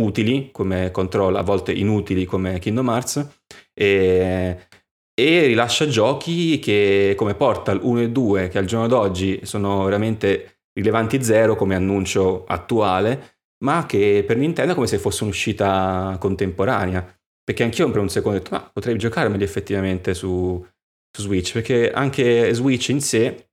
utili 0.00 0.50
come 0.52 0.90
control, 0.90 1.36
a 1.36 1.42
volte 1.42 1.72
inutili 1.72 2.24
come 2.24 2.58
Kingdom 2.58 2.88
Hearts 2.88 3.28
e, 3.74 4.66
e 5.12 5.46
rilascia 5.46 5.88
giochi 5.88 6.58
che 6.58 7.14
come 7.16 7.34
Portal 7.34 7.80
1 7.82 8.00
e 8.02 8.10
2 8.10 8.48
che 8.48 8.58
al 8.58 8.64
giorno 8.64 8.86
d'oggi 8.86 9.40
sono 9.44 9.84
veramente 9.84 10.60
rilevanti 10.78 11.22
zero 11.22 11.56
come 11.56 11.74
annuncio 11.74 12.44
attuale, 12.46 13.38
ma 13.64 13.84
che 13.86 14.22
per 14.24 14.36
Nintendo 14.36 14.72
è 14.72 14.74
come 14.74 14.86
se 14.86 14.98
fosse 14.98 15.24
un'uscita 15.24 16.16
contemporanea. 16.20 17.16
Perché 17.42 17.64
anch'io 17.64 17.90
per 17.90 18.00
un 18.00 18.10
secondo 18.10 18.36
ho 18.36 18.40
detto, 18.40 18.54
ma 18.54 18.70
potrei 18.70 18.96
giocarmeli 18.96 19.42
effettivamente 19.42 20.14
su, 20.14 20.64
su 21.10 21.22
Switch, 21.22 21.52
perché 21.52 21.90
anche 21.90 22.52
Switch 22.54 22.88
in 22.88 23.00
sé, 23.00 23.48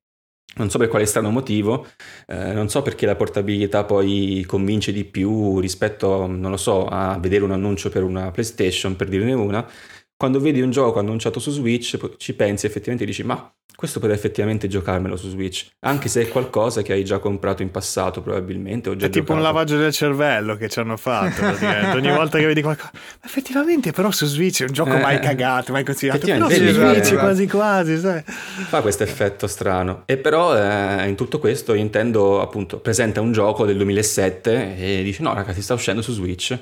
non 0.58 0.70
so 0.70 0.78
per 0.78 0.88
quale 0.88 1.06
strano 1.06 1.32
motivo, 1.32 1.86
eh, 2.28 2.54
non 2.54 2.70
so 2.70 2.82
perché 2.82 3.06
la 3.06 3.16
portabilità 3.16 3.84
poi 3.84 4.44
convince 4.48 4.92
di 4.92 5.04
più 5.04 5.60
rispetto, 5.60 6.28
non 6.28 6.52
lo 6.52 6.58
so, 6.58 6.86
a 6.88 7.18
vedere 7.20 7.44
un 7.44 7.52
annuncio 7.52 7.90
per 7.90 8.04
una 8.04 8.32
PlayStation, 8.32 8.96
per 8.96 9.10
dirne 9.10 9.34
una, 9.34 9.68
quando 10.18 10.40
vedi 10.40 10.62
un 10.62 10.72
gioco 10.72 11.00
annunciato 11.00 11.40
su 11.40 11.52
Switch 11.52 12.16
ci 12.18 12.34
pensi 12.34 12.66
effettivamente 12.66 13.04
e 13.04 13.08
dici 13.08 13.24
ma 13.24 13.54
questo 13.76 14.00
per 14.00 14.12
effettivamente 14.12 14.68
giocarmelo 14.68 15.18
su 15.18 15.28
Switch, 15.30 15.68
anche 15.82 16.08
se 16.08 16.22
è 16.22 16.28
qualcosa 16.30 16.82
che 16.82 16.94
hai 16.94 17.04
già 17.04 17.20
comprato 17.20 17.62
in 17.62 17.72
passato 17.72 18.22
probabilmente. 18.22 18.90
È 18.92 19.10
tipo 19.10 19.34
un 19.34 19.42
lavaggio 19.42 19.76
del 19.78 19.92
cervello 19.92 20.56
che 20.56 20.70
ci 20.70 20.80
hanno 20.80 20.96
fatto, 20.96 21.44
ogni 21.94 22.10
volta 22.16 22.38
che 22.38 22.46
vedi 22.46 22.62
qualcosa. 22.62 22.92
Effettivamente 23.24 23.92
però 23.92 24.12
su 24.12 24.26
Switch 24.26 24.62
è 24.62 24.66
un 24.66 24.72
gioco 24.72 24.96
eh, 24.96 25.02
mai 25.02 25.20
cagato, 25.20 25.74
mai 25.74 25.84
consigliato, 25.84 26.26
però 26.26 26.50
su 26.50 26.56
Switch 26.56 27.00
esatto. 27.00 27.20
quasi 27.20 27.48
quasi, 27.48 28.00
sai. 28.00 28.24
Fa 28.24 28.82
questo 28.82 29.04
effetto 29.04 29.46
strano. 29.48 30.04
E 30.06 30.18
però 30.18 30.58
eh, 30.58 31.08
in 31.08 31.16
tutto 31.16 31.40
questo 31.40 31.74
Nintendo 31.74 32.42
appunto 32.42 32.80
presenta 32.80 33.20
un 33.20 33.34
gioco 33.34 33.66
del 33.66 33.76
2007 33.76 34.78
e 34.78 35.04
dice 35.04 35.22
no 35.22 35.34
ragazzi 35.34 35.62
sta 35.62 35.74
uscendo 35.74 36.02
su 36.02 36.14
Switch 36.14 36.58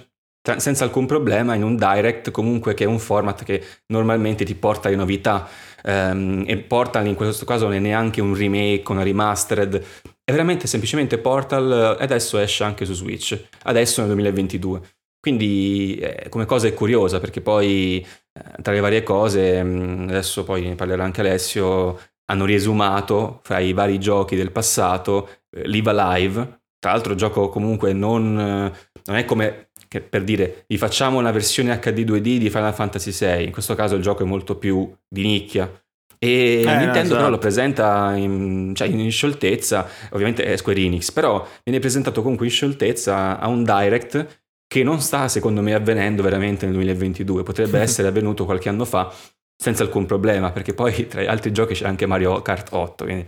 senza 0.57 0.83
alcun 0.83 1.05
problema 1.05 1.55
in 1.55 1.63
un 1.63 1.77
direct 1.77 2.31
comunque 2.31 2.73
che 2.73 2.83
è 2.83 2.87
un 2.87 2.99
format 2.99 3.43
che 3.43 3.63
normalmente 3.87 4.43
ti 4.43 4.55
porta 4.55 4.89
le 4.89 4.97
novità 4.97 5.47
um, 5.85 6.43
e 6.45 6.57
Portal 6.57 7.07
in 7.07 7.15
questo 7.15 7.45
caso 7.45 7.65
non 7.65 7.75
è 7.75 7.79
neanche 7.79 8.21
un 8.21 8.35
remake, 8.35 8.91
una 8.91 9.03
remastered. 9.03 9.83
È 10.23 10.31
veramente 10.31 10.67
semplicemente 10.67 11.17
Portal 11.17 11.97
e 11.99 12.03
adesso 12.03 12.37
esce 12.39 12.63
anche 12.63 12.85
su 12.85 12.93
Switch 12.93 13.41
adesso 13.63 14.01
nel 14.01 14.09
2022 14.11 14.81
quindi 15.23 15.95
eh, 15.95 16.27
come 16.27 16.45
cosa 16.45 16.67
è 16.67 16.73
curiosa 16.73 17.21
perché 17.21 17.39
poi 17.39 18.05
eh, 18.05 18.61
tra 18.61 18.73
le 18.73 18.81
varie 18.81 19.03
cose 19.03 19.63
mm, 19.63 20.09
adesso 20.09 20.43
poi 20.43 20.63
ne 20.67 20.75
parlerà 20.75 21.05
anche 21.05 21.21
Alessio 21.21 21.97
hanno 22.25 22.43
riesumato 22.43 23.39
fra 23.43 23.59
i 23.59 23.71
vari 23.71 23.99
giochi 23.99 24.35
del 24.35 24.51
passato 24.51 25.29
eh, 25.55 25.65
Live 25.67 25.89
Alive. 25.89 26.61
Tra 26.77 26.91
l'altro 26.91 27.15
gioco 27.15 27.47
comunque 27.47 27.93
non, 27.93 28.33
non 28.33 29.15
è 29.15 29.23
come 29.23 29.69
che 29.93 30.01
per 30.01 30.23
dire 30.23 30.63
vi 30.67 30.79
facciamo 30.79 31.19
una 31.19 31.29
versione 31.29 31.77
HD 31.77 31.99
2D 31.99 32.37
di 32.37 32.49
Final 32.49 32.73
Fantasy 32.73 33.11
VI, 33.11 33.43
in 33.43 33.51
questo 33.51 33.75
caso 33.75 33.93
il 33.93 34.01
gioco 34.01 34.23
è 34.23 34.25
molto 34.25 34.57
più 34.57 34.91
di 35.07 35.21
nicchia. 35.21 35.71
E 36.17 36.61
eh, 36.61 36.65
Nintendo 36.65 36.99
esatto. 36.99 37.15
però 37.15 37.29
lo 37.29 37.37
presenta 37.37 38.13
in, 38.15 38.73
cioè 38.73 38.87
in, 38.87 39.11
scioltezza, 39.11 39.87
ovviamente 40.11 40.45
è 40.45 40.57
Square 40.57 40.79
Enix, 40.79 41.11
però 41.11 41.47
viene 41.63 41.79
presentato 41.79 42.21
comunque 42.21 42.47
in 42.47 42.51
scioltezza 42.51 43.39
a 43.39 43.47
un 43.49 43.63
direct 43.63 44.41
che 44.65 44.81
non 44.81 44.99
sta 44.99 45.27
secondo 45.27 45.61
me 45.61 45.75
avvenendo 45.75 46.23
veramente 46.23 46.65
nel 46.65 46.73
2022, 46.73 47.43
potrebbe 47.43 47.77
essere 47.81 48.07
avvenuto 48.07 48.45
qualche 48.45 48.69
anno 48.69 48.85
fa 48.85 49.13
senza 49.55 49.83
alcun 49.83 50.07
problema, 50.07 50.51
perché 50.51 50.73
poi 50.73 51.07
tra 51.07 51.21
gli 51.21 51.27
altri 51.27 51.51
giochi 51.51 51.75
c'è 51.75 51.85
anche 51.85 52.07
Mario 52.07 52.41
Kart 52.41 52.69
8, 52.71 53.03
quindi 53.03 53.25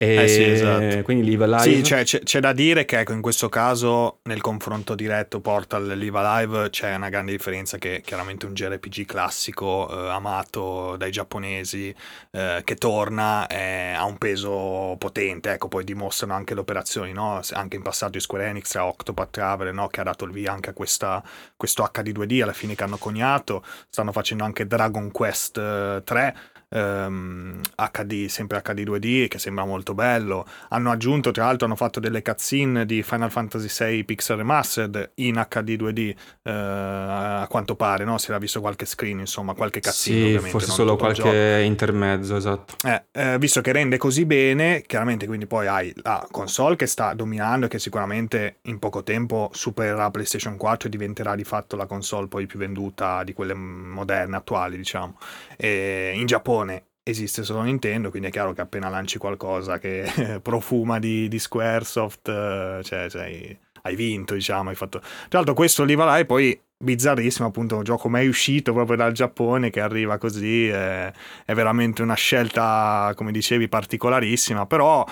e 0.00 0.14
eh 0.14 0.28
sì, 0.28 0.44
esatto. 0.44 1.02
Quindi 1.02 1.24
Live 1.24 1.42
Alive. 1.42 1.74
Sì, 1.74 1.82
cioè, 1.82 2.04
c'è, 2.04 2.20
c'è, 2.20 2.38
da 2.38 2.52
dire 2.52 2.84
che 2.84 3.00
ecco, 3.00 3.12
in 3.12 3.20
questo 3.20 3.48
caso, 3.48 4.20
nel 4.24 4.40
confronto 4.40 4.94
diretto 4.94 5.40
Portal 5.40 5.90
e 5.90 5.96
Live 5.96 6.16
Alive, 6.16 6.70
c'è 6.70 6.94
una 6.94 7.08
grande 7.08 7.32
differenza 7.32 7.78
che 7.78 8.00
chiaramente 8.04 8.46
un 8.46 8.54
JRPG 8.54 9.04
classico 9.04 9.90
eh, 9.90 10.08
amato 10.10 10.94
dai 10.96 11.10
giapponesi 11.10 11.92
eh, 12.30 12.62
che 12.62 12.76
torna 12.76 13.48
eh, 13.48 13.94
ha 13.96 14.04
un 14.04 14.18
peso 14.18 14.94
potente. 15.00 15.50
Ecco, 15.50 15.66
poi 15.66 15.82
dimostrano 15.82 16.34
anche 16.34 16.54
le 16.54 16.60
operazioni, 16.60 17.12
no? 17.12 17.40
anche 17.54 17.74
in 17.74 17.82
passato 17.82 18.12
di 18.12 18.20
Square 18.20 18.46
Enix, 18.46 18.70
tra 18.70 18.84
Octopath 18.86 19.30
Traveler, 19.30 19.74
no? 19.74 19.88
che 19.88 20.00
ha 20.00 20.04
dato 20.04 20.24
il 20.24 20.30
via 20.30 20.52
anche 20.52 20.70
a 20.70 20.74
questa, 20.74 21.20
questo 21.56 21.82
HD 21.90 22.16
2D 22.16 22.40
alla 22.40 22.52
fine 22.52 22.76
che 22.76 22.84
hanno 22.84 22.98
coniato. 22.98 23.64
Stanno 23.88 24.12
facendo 24.12 24.44
anche 24.44 24.64
Dragon 24.64 25.10
Quest 25.10 25.54
3 26.04 26.26
eh, 26.28 26.56
ehm, 26.68 27.60
HD, 27.74 28.26
sempre 28.26 28.60
HD 28.62 28.80
2D, 28.80 29.28
che 29.28 29.38
sembra 29.38 29.64
molto 29.64 29.94
bello. 29.94 30.46
Hanno 30.68 30.90
aggiunto, 30.90 31.30
tra 31.30 31.44
l'altro, 31.44 31.66
hanno 31.66 31.76
fatto 31.76 32.00
delle 32.00 32.22
cutscene 32.22 32.84
di 32.84 33.02
Final 33.02 33.30
Fantasy 33.30 33.68
VI 33.96 34.04
Pixel 34.04 34.36
Remastered 34.36 35.12
in 35.16 35.44
HD 35.48 35.76
2D, 35.76 36.14
eh, 36.42 36.50
a 36.50 37.46
quanto 37.48 37.74
pare, 37.74 38.04
no? 38.04 38.18
Si 38.18 38.30
era 38.30 38.38
visto 38.38 38.60
qualche 38.60 38.84
screen, 38.84 39.20
insomma, 39.20 39.54
qualche 39.54 39.80
cutscene. 39.80 40.40
Sì, 40.40 40.48
forse 40.48 40.70
solo 40.70 40.96
qualche 40.96 41.62
intermezzo, 41.64 42.36
esatto. 42.36 42.76
Eh, 42.86 43.04
eh, 43.12 43.38
visto 43.38 43.60
che 43.60 43.72
rende 43.72 43.96
così 43.96 44.24
bene, 44.24 44.82
chiaramente 44.86 45.26
quindi 45.26 45.46
poi 45.46 45.66
hai 45.66 45.92
la 46.02 46.26
console 46.30 46.76
che 46.76 46.86
sta 46.86 47.14
dominando 47.14 47.66
e 47.66 47.68
che 47.68 47.78
sicuramente 47.78 48.58
in 48.62 48.78
poco 48.78 49.02
tempo 49.02 49.50
supererà 49.52 50.10
PlayStation 50.10 50.56
4 50.56 50.88
e 50.88 50.90
diventerà 50.90 51.34
di 51.34 51.44
fatto 51.44 51.76
la 51.76 51.86
console 51.86 52.28
poi 52.28 52.46
più 52.46 52.58
venduta 52.58 53.22
di 53.24 53.32
quelle 53.32 53.54
moderne, 53.54 54.36
attuali, 54.36 54.76
diciamo. 54.76 55.18
E 55.56 56.12
in 56.14 56.26
Giappone 56.26 56.57
Giappone 56.58 56.84
esiste 57.02 57.42
solo 57.42 57.62
Nintendo, 57.62 58.10
quindi 58.10 58.28
è 58.28 58.30
chiaro 58.30 58.52
che 58.52 58.60
appena 58.60 58.88
lanci 58.88 59.18
qualcosa 59.18 59.78
che 59.78 60.40
profuma 60.42 60.98
di, 60.98 61.28
di 61.28 61.38
Squaresoft, 61.38 62.28
eh, 62.28 62.80
cioè, 62.82 63.08
cioè, 63.08 63.56
hai 63.82 63.94
vinto, 63.94 64.34
diciamo, 64.34 64.68
hai 64.68 64.74
fatto... 64.74 64.98
Tra 65.00 65.38
l'altro 65.38 65.54
questo 65.54 65.84
Live 65.84 66.04
Live 66.04 66.26
poi 66.26 66.60
bizzarrissimo, 66.76 67.48
appunto, 67.48 67.76
un 67.76 67.84
gioco 67.84 68.08
mai 68.08 68.28
uscito 68.28 68.72
proprio 68.72 68.96
dal 68.96 69.12
Giappone 69.12 69.70
che 69.70 69.80
arriva 69.80 70.18
così, 70.18 70.68
è, 70.68 71.10
è 71.44 71.54
veramente 71.54 72.02
una 72.02 72.14
scelta, 72.14 73.12
come 73.16 73.32
dicevi, 73.32 73.68
particolarissima, 73.68 74.66
però 74.66 75.04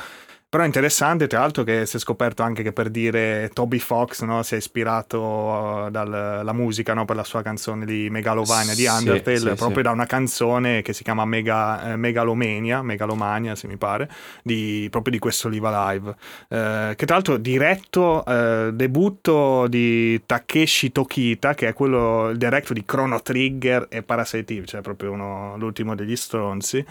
però 0.48 0.62
è 0.62 0.66
interessante, 0.66 1.26
tra 1.26 1.40
l'altro, 1.40 1.64
che 1.64 1.86
si 1.86 1.96
è 1.96 1.98
scoperto 1.98 2.44
anche 2.44 2.62
che 2.62 2.72
per 2.72 2.88
dire 2.88 3.50
Toby 3.52 3.78
Fox 3.78 4.22
no, 4.22 4.42
si 4.44 4.54
è 4.54 4.58
ispirato 4.58 5.20
uh, 5.20 5.90
dalla 5.90 6.52
musica 6.52 6.94
no, 6.94 7.04
per 7.04 7.16
la 7.16 7.24
sua 7.24 7.42
canzone 7.42 7.84
di 7.84 8.08
Megalovania 8.10 8.74
di 8.74 8.86
Undertale, 8.86 9.38
sì, 9.38 9.44
proprio 9.46 9.76
sì. 9.76 9.82
da 9.82 9.90
una 9.90 10.06
canzone 10.06 10.82
che 10.82 10.92
si 10.92 11.02
chiama 11.02 11.24
Mega, 11.24 11.92
eh, 11.92 11.96
Megalomania, 11.96 12.80
Megalomania, 12.82 13.56
se 13.56 13.66
mi 13.66 13.76
pare, 13.76 14.08
di, 14.44 14.86
proprio 14.88 15.12
di 15.12 15.18
questo 15.18 15.48
Live 15.48 15.68
Live. 15.68 16.14
Eh, 16.48 16.94
che 16.96 17.06
tra 17.06 17.16
l'altro 17.16 17.38
diretto, 17.38 18.24
eh, 18.24 18.70
debutto 18.72 19.66
di 19.66 20.22
Takeshi 20.24 20.92
Tokita, 20.92 21.54
che 21.54 21.68
è 21.68 21.72
quello, 21.72 22.28
il 22.28 22.38
diretto 22.38 22.72
di 22.72 22.84
Chrono 22.84 23.20
Trigger 23.20 23.88
e 23.90 24.02
Parasite 24.02 24.54
Eve, 24.54 24.66
cioè 24.66 24.80
proprio 24.80 25.10
uno, 25.10 25.56
l'ultimo 25.58 25.96
degli 25.96 26.14
stronzi. 26.14 26.84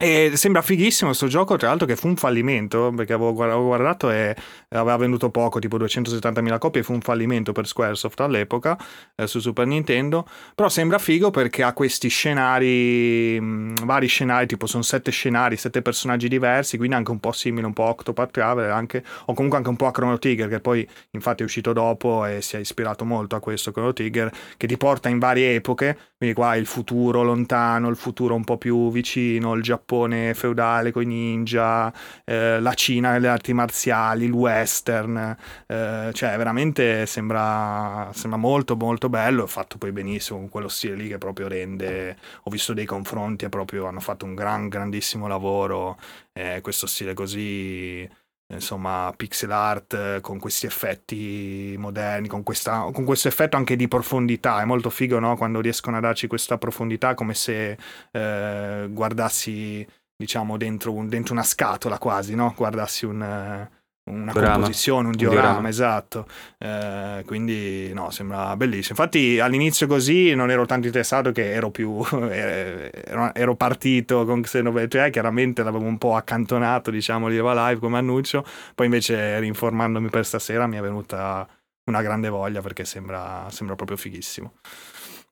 E 0.00 0.30
sembra 0.36 0.62
fighissimo 0.62 1.08
questo 1.08 1.26
gioco, 1.26 1.56
tra 1.56 1.70
l'altro 1.70 1.84
che 1.84 1.96
fu 1.96 2.06
un 2.06 2.14
fallimento, 2.14 2.92
perché 2.94 3.14
avevo 3.14 3.32
guardato 3.32 4.12
e 4.12 4.36
aveva 4.68 4.96
venduto 4.96 5.28
poco, 5.30 5.58
tipo 5.58 5.76
270.000 5.76 6.58
copie, 6.58 6.84
fu 6.84 6.92
un 6.92 7.00
fallimento 7.00 7.50
per 7.50 7.66
Squaresoft 7.66 8.20
all'epoca 8.20 8.78
eh, 9.16 9.26
su 9.26 9.40
Super 9.40 9.66
Nintendo, 9.66 10.24
però 10.54 10.68
sembra 10.68 10.98
figo 10.98 11.30
perché 11.30 11.64
ha 11.64 11.72
questi 11.72 12.06
scenari, 12.06 13.40
mh, 13.40 13.86
vari 13.86 14.06
scenari, 14.06 14.46
tipo 14.46 14.66
sono 14.66 14.84
sette 14.84 15.10
scenari, 15.10 15.56
sette 15.56 15.82
personaggi 15.82 16.28
diversi, 16.28 16.76
quindi 16.76 16.94
anche 16.94 17.10
un 17.10 17.18
po' 17.18 17.32
simile, 17.32 17.66
un 17.66 17.72
po' 17.72 17.82
Octopath 17.82 18.30
Traveler, 18.30 18.70
anche, 18.70 19.02
o 19.24 19.34
comunque 19.34 19.58
anche 19.58 19.68
un 19.68 19.76
po' 19.76 19.86
a 19.86 19.90
Chrono 19.90 20.16
Trigger, 20.16 20.48
che 20.48 20.60
poi 20.60 20.88
infatti 21.10 21.42
è 21.42 21.44
uscito 21.44 21.72
dopo 21.72 22.24
e 22.24 22.40
si 22.40 22.54
è 22.54 22.60
ispirato 22.60 23.04
molto 23.04 23.34
a 23.34 23.40
questo 23.40 23.72
Chrono 23.72 23.92
Trigger, 23.92 24.30
che 24.56 24.68
ti 24.68 24.76
porta 24.76 25.08
in 25.08 25.18
varie 25.18 25.56
epoche, 25.56 25.98
quindi 26.16 26.36
qua 26.36 26.54
il 26.54 26.66
futuro 26.66 27.22
lontano, 27.24 27.88
il 27.88 27.96
futuro 27.96 28.36
un 28.36 28.44
po' 28.44 28.58
più 28.58 28.92
vicino, 28.92 29.54
il 29.54 29.62
Giappone, 29.62 29.86
Giappone 29.88 30.34
feudale 30.34 30.92
con 30.92 31.02
i 31.02 31.06
ninja, 31.06 31.90
eh, 32.24 32.60
la 32.60 32.74
Cina 32.74 33.16
le 33.16 33.28
arti 33.28 33.54
marziali, 33.54 34.26
il 34.26 34.32
western, 34.32 35.34
eh, 35.66 36.10
cioè 36.12 36.36
veramente 36.36 37.06
sembra, 37.06 38.10
sembra 38.12 38.38
molto 38.38 38.76
molto 38.76 39.08
bello, 39.08 39.46
fatto 39.46 39.78
poi 39.78 39.90
benissimo 39.92 40.40
con 40.40 40.50
quello 40.50 40.68
stile 40.68 40.94
lì 40.94 41.08
che 41.08 41.16
proprio 41.16 41.48
rende, 41.48 42.18
ho 42.42 42.50
visto 42.50 42.74
dei 42.74 42.84
confronti 42.84 43.46
e 43.46 43.48
proprio 43.48 43.86
hanno 43.86 44.00
fatto 44.00 44.26
un 44.26 44.34
gran 44.34 44.68
grandissimo 44.68 45.26
lavoro, 45.26 45.96
eh, 46.34 46.60
questo 46.60 46.86
stile 46.86 47.14
così 47.14 48.06
insomma 48.50 49.12
pixel 49.16 49.50
art 49.50 49.94
eh, 49.94 50.18
con 50.20 50.38
questi 50.38 50.66
effetti 50.66 51.74
moderni, 51.78 52.28
con, 52.28 52.42
questa, 52.42 52.90
con, 52.92 53.04
questo 53.04 53.28
effetto 53.28 53.56
anche 53.56 53.76
di 53.76 53.88
profondità. 53.88 54.60
È 54.60 54.64
molto 54.64 54.90
figo 54.90 55.18
no? 55.18 55.36
quando 55.36 55.60
riescono 55.60 55.96
a 55.96 56.00
darci 56.00 56.26
questa 56.26 56.58
profondità 56.58 57.14
come 57.14 57.34
se 57.34 57.76
eh, 58.10 58.86
guardassi 58.90 59.86
diciamo 60.16 60.56
dentro, 60.56 60.92
un, 60.92 61.08
dentro, 61.08 61.34
una 61.34 61.42
scatola 61.42 61.98
quasi, 61.98 62.34
no? 62.34 62.54
guardassi 62.56 63.06
un 63.06 63.68
una 64.08 64.32
diorama. 64.32 64.54
composizione, 64.54 65.08
un 65.08 65.14
diorama, 65.14 65.40
diorama. 65.42 65.68
esatto. 65.68 66.26
Eh, 66.58 67.22
quindi 67.26 67.92
no, 67.92 68.10
sembra 68.10 68.56
bellissimo. 68.56 68.98
Infatti 68.98 69.38
all'inizio 69.38 69.86
così 69.86 70.34
non 70.34 70.50
ero 70.50 70.66
tanto 70.66 70.86
interessato 70.86 71.32
che 71.32 71.52
ero 71.52 71.70
più 71.70 72.02
ero, 72.30 73.34
ero 73.34 73.54
partito 73.56 74.24
con 74.24 74.42
Xenoblade 74.42 74.88
3, 74.88 75.10
chiaramente 75.10 75.62
l'avevo 75.62 75.84
un 75.84 75.98
po' 75.98 76.16
accantonato, 76.16 76.90
diciamo, 76.90 77.28
di 77.28 77.36
Live 77.36 77.78
come 77.78 77.98
annuncio, 77.98 78.44
poi 78.74 78.86
invece 78.86 79.38
rinformandomi 79.40 80.08
per 80.08 80.24
stasera 80.24 80.66
mi 80.66 80.76
è 80.76 80.80
venuta 80.80 81.46
una 81.84 82.02
grande 82.02 82.28
voglia 82.28 82.60
perché 82.60 82.84
sembra, 82.84 83.46
sembra 83.50 83.74
proprio 83.74 83.96
fighissimo. 83.96 84.54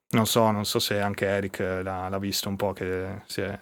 Non 0.09 0.27
so, 0.27 0.51
non 0.51 0.65
so 0.65 0.79
se 0.79 1.01
anche 1.01 1.27
Eric 1.27 1.59
l'ha, 1.59 2.09
l'ha 2.09 2.19
visto 2.19 2.49
un 2.49 2.57
po' 2.57 2.73
che 2.73 3.23
si 3.27 3.41
è 3.41 3.59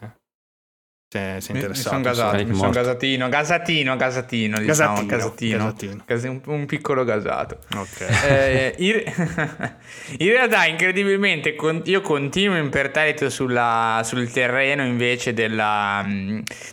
se, 1.15 1.41
se 1.41 1.53
interessato. 1.53 1.97
Mi, 1.97 2.03
mi 2.03 2.03
sono 2.03 2.03
gasato, 2.03 2.37
mi 2.45 2.55
sono 2.55 2.71
gasatino, 2.71 3.29
gasatino, 3.29 3.97
gasatino, 3.97 4.59
diciamo, 4.59 5.07
gasatino, 5.07 5.59
gasatino. 5.59 6.03
gasatino. 6.05 6.41
Un, 6.47 6.55
un, 6.55 6.67
piccolo 6.67 7.05
gasato. 7.05 7.59
Ok. 7.77 8.01
Eh, 8.25 8.75
in, 8.79 9.03
in, 10.19 10.29
realtà, 10.29 10.67
incredibilmente, 10.67 11.57
io 11.85 12.01
continuo 12.01 12.57
imperterrito 12.57 13.31
sulla, 13.31 14.01
sul 14.03 14.31
terreno 14.31 14.85
invece 14.85 15.33
della, 15.33 16.05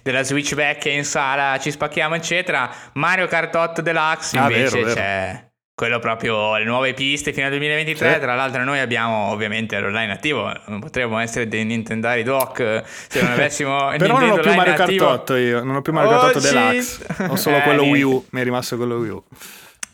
della 0.01 0.23
Switch 0.23 0.55
vecchia 0.55 0.91
in 0.91 1.05
sala, 1.05 1.59
ci 1.59 1.69
spacchiamo, 1.69 2.15
eccetera. 2.15 2.73
Mario 2.93 3.27
Kart 3.27 3.53
8 3.53 3.81
Deluxe 3.81 4.37
invece 4.37 4.79
ah, 4.79 4.83
vero, 4.83 4.93
vero. 4.93 5.49
Quello 5.81 5.97
proprio 5.97 6.57
le 6.57 6.63
nuove 6.63 6.93
piste 6.93 7.33
fino 7.33 7.45
al 7.45 7.51
2023. 7.53 8.13
Sì. 8.13 8.19
Tra 8.19 8.35
l'altro, 8.35 8.63
noi 8.63 8.77
abbiamo 8.77 9.31
ovviamente 9.31 9.79
l'online 9.79 10.11
attivo. 10.11 10.53
Non 10.67 10.79
potremmo 10.79 11.17
essere 11.17 11.47
dei 11.47 11.65
Nintendari 11.65 12.21
doc 12.21 12.83
se 13.07 13.19
non 13.19 13.31
avessimo. 13.31 13.91
Però 13.97 14.19
non 14.19 14.29
ho 14.29 14.37
più 14.37 14.53
Mario 14.53 14.75
Kart 14.75 15.01
8 15.01 15.35
io. 15.37 15.63
Non 15.63 15.77
ho 15.77 15.81
più 15.81 15.91
Mario 15.91 16.11
Kart 16.11 16.35
8 16.35 16.39
Deluxe. 16.39 17.05
Ho 17.29 17.35
solo 17.35 17.57
eh, 17.57 17.61
quello 17.61 17.81
Wii 17.85 18.03
U. 18.03 18.25
Mi 18.29 18.41
è 18.41 18.43
rimasto 18.43 18.77
quello 18.77 18.97
Wii 18.97 19.09
U 19.09 19.23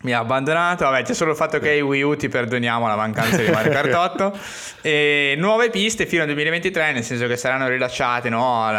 mi 0.02 0.14
ha 0.14 0.20
abbandonato. 0.20 0.86
Vabbè, 0.86 1.04
c'è 1.04 1.14
solo 1.14 1.32
il 1.32 1.38
fatto 1.38 1.60
che 1.60 1.74
i 1.74 1.82
Wii 1.82 2.02
U 2.02 2.16
ti 2.16 2.30
perdoniamo 2.30 2.88
la 2.88 2.96
mancanza 2.96 3.38
di 3.38 3.50
Mario 3.50 3.72
Kart 3.72 3.94
8. 3.94 4.40
e 4.82 5.36
nuove 5.38 5.70
piste 5.70 6.06
fino 6.06 6.22
al 6.22 6.28
2023, 6.28 6.92
nel 6.92 7.04
senso 7.04 7.28
che 7.28 7.38
saranno 7.38 7.68
rilasciate 7.68 8.30
no, 8.30 8.72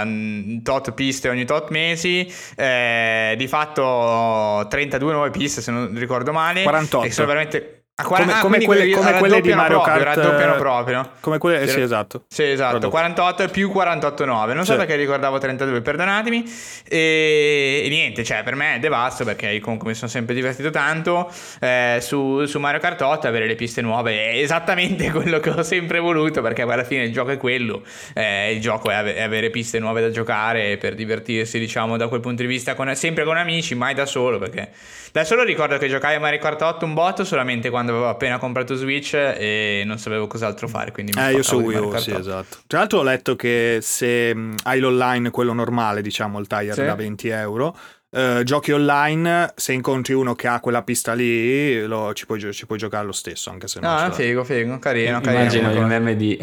tot 0.63 0.93
piste 0.93 1.29
ogni 1.29 1.45
tot 1.45 1.71
mesi. 1.71 2.33
Eh, 2.57 3.35
di 3.37 3.49
fatto 3.49 4.67
32 4.69 5.13
nuove 5.13 5.31
piste, 5.31 5.61
se 5.61 5.71
non 5.71 5.93
ricordo 5.95 6.33
male. 6.33 6.63
48. 6.63 7.07
E 7.07 7.11
sono 7.11 7.27
veramente 7.27 7.78
come, 8.05 8.33
ah, 8.33 8.41
come, 8.41 8.63
quelle, 8.63 8.91
come 8.91 9.13
quelle 9.19 9.41
di 9.41 9.53
Mario 9.53 9.81
proprio, 9.81 10.05
Kart. 10.05 10.17
raddoppiano 10.17 10.55
proprio. 10.57 11.11
Come 11.21 11.39
quelle, 11.39 11.67
sì 11.67 11.81
esatto. 11.81 12.25
Sì 12.29 12.45
esatto. 12.45 12.75
Raddoppio. 12.75 12.91
48 12.91 13.43
e 13.43 13.49
più 13.49 13.71
48 13.71 14.25
9 14.25 14.55
non 14.55 14.65
so 14.65 14.73
sì. 14.73 14.79
perché 14.79 14.95
ricordavo 14.95 15.39
32 15.39 15.81
perdonatemi. 15.81 16.45
E, 16.89 17.83
e, 17.85 17.89
niente 17.89 18.23
cioè 18.23 18.45
per 18.45 18.55
me 18.55 18.77
è 18.77 18.79
devasto 18.79 19.25
perché 19.25 19.59
comunque 19.59 19.89
mi 19.89 19.95
sono 19.95 20.09
sempre 20.09 20.35
divertito 20.35 20.71
tanto 20.71 21.29
eh, 21.61 21.99
su, 22.01 22.45
su, 22.45 22.61
Mario 22.61 22.79
Kart 22.79 23.01
8 23.01 23.27
avere 23.27 23.47
le 23.47 23.57
piste 23.57 23.83
nuove 23.83 24.13
è 24.13 24.39
esattamente 24.39 25.11
quello 25.13 25.41
che 25.41 25.51
ho 25.51 25.63
sempre 25.63 25.99
voluto 25.99 26.41
perché 26.41 26.63
alla 26.63 26.85
fine 26.85 27.03
il 27.03 27.13
gioco 27.13 27.33
è 27.33 27.37
quello. 27.37 27.83
Eh, 28.15 28.53
il 28.53 28.61
gioco 28.61 28.91
è, 28.91 28.95
ave- 28.95 29.17
è, 29.17 29.23
avere 29.23 29.51
piste 29.51 29.81
nuove 29.81 30.01
da 30.01 30.11
giocare 30.11 30.77
per 30.77 30.95
divertirsi 30.95 31.59
diciamo 31.59 31.97
da 31.97 32.07
quel 32.07 32.21
punto 32.21 32.43
di 32.43 32.49
vista 32.49 32.75
con, 32.75 32.95
sempre 32.95 33.25
con 33.25 33.37
amici 33.37 33.75
mai 33.75 33.95
da 33.95 34.07
solo 34.07 34.39
perché 34.39 34.71
da 35.13 35.25
solo 35.25 35.43
ricordo 35.43 35.79
che 35.79 35.89
giocai 35.89 36.15
a 36.15 36.21
Mario 36.21 36.39
Kart 36.39 36.61
8 36.61 36.85
un 36.85 36.95
botto 36.95 37.25
solamente 37.25 37.71
quando 37.71 37.93
avevo 37.93 38.09
appena 38.09 38.39
comprato 38.39 38.75
Switch 38.75 39.15
e 39.15 39.83
non 39.85 39.99
sapevo 39.99 40.27
cos'altro 40.27 40.69
fare. 40.69 40.93
Quindi 40.93 41.13
mi 41.15 41.23
eh, 41.23 41.33
io 41.33 41.43
su 41.43 41.57
Wii 41.57 41.79
U, 41.79 41.97
sì, 41.99 42.13
esatto. 42.13 42.59
Tra 42.67 42.79
l'altro 42.81 42.99
ho 43.01 43.03
letto 43.03 43.37
che 43.37 43.79
se 43.83 44.35
mm, 44.35 44.55
hai 44.65 44.81
l'online, 44.81 45.31
quello 45.31 45.53
normale, 45.53 46.03
diciamo, 46.03 46.39
il 46.39 46.47
tire 46.47 46.73
sì. 46.73 46.85
da 46.85 46.95
20 46.95 47.29
euro, 47.29 47.77
Uh, 48.11 48.43
giochi 48.43 48.73
online, 48.73 49.53
se 49.55 49.75
incontri 49.75 50.15
uno 50.15 50.35
che 50.35 50.49
ha 50.49 50.61
quella 50.61 50.83
pista 50.83 51.13
lì, 51.13 51.85
lo, 51.85 52.15
ci, 52.15 52.25
puoi, 52.25 52.41
ci, 52.55 52.65
puoi, 52.65 52.79
giocare 52.79 53.05
lo 53.05 53.13
stesso, 53.13 53.51
anche 53.51 53.69
se 53.69 53.81
non 53.81 53.91
Ah, 53.91 54.11
figo, 54.11 54.45
figo, 54.45 54.79
carino, 54.79 55.21
carino. 55.21 55.41
Immagino 55.43 55.71
il 55.73 55.85
meme 55.85 56.17
di 56.17 56.39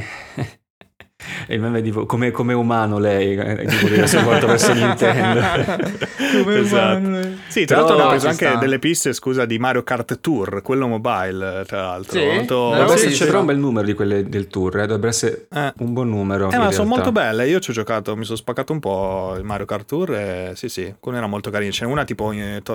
il 1.47 1.59
meme 1.59 1.81
di 1.81 1.91
come, 1.91 2.31
come 2.31 2.53
umano 2.53 2.97
lei, 2.97 3.35
eh, 3.35 3.65
tipo 3.65 3.87
di 3.87 4.07
supporto 4.07 4.47
verso 4.47 4.73
Nintendo. 4.73 5.41
come 6.43 6.59
esatto. 6.59 6.97
umano 6.97 7.37
Sì, 7.47 7.65
tra 7.65 7.77
l'altro 7.77 7.97
hanno 7.97 8.09
preso 8.09 8.27
anche 8.27 8.47
sta. 8.47 8.57
delle 8.57 8.79
piste, 8.79 9.13
scusa, 9.13 9.45
di 9.45 9.57
Mario 9.57 9.83
Kart 9.83 10.19
Tour, 10.19 10.61
quello 10.61 10.87
mobile, 10.87 11.63
tra 11.65 11.81
l'altro. 11.81 12.19
Sì? 12.19 12.25
Molto... 12.25 12.55
Dovrebbe 12.55 12.97
sì, 12.97 13.07
c'è 13.09 13.25
però 13.25 13.39
un 13.39 13.45
bel 13.45 13.57
numero 13.57 13.85
di 13.85 13.93
quelle 13.93 14.27
del 14.27 14.47
tour, 14.47 14.79
eh? 14.79 14.85
dovrebbe 14.87 15.07
essere 15.07 15.47
eh. 15.53 15.73
un 15.77 15.93
buon 15.93 16.09
numero. 16.09 16.49
Eh, 16.51 16.57
ma 16.57 16.71
sono 16.71 16.87
molto 16.87 17.11
belle, 17.11 17.47
io 17.47 17.59
ci 17.59 17.71
ho 17.71 17.73
giocato, 17.73 18.15
mi 18.15 18.25
sono 18.25 18.37
spaccato 18.37 18.73
un 18.73 18.79
po' 18.79 19.35
il 19.37 19.43
Mario 19.43 19.65
Kart 19.65 19.85
Tour 19.85 20.15
e 20.15 20.51
sì, 20.55 20.69
sì, 20.69 20.95
quello 20.99 21.17
era 21.17 21.27
molto 21.27 21.49
carino. 21.49 21.71
C'è 21.71 21.85
una 21.85 22.03
tipo 22.03 22.33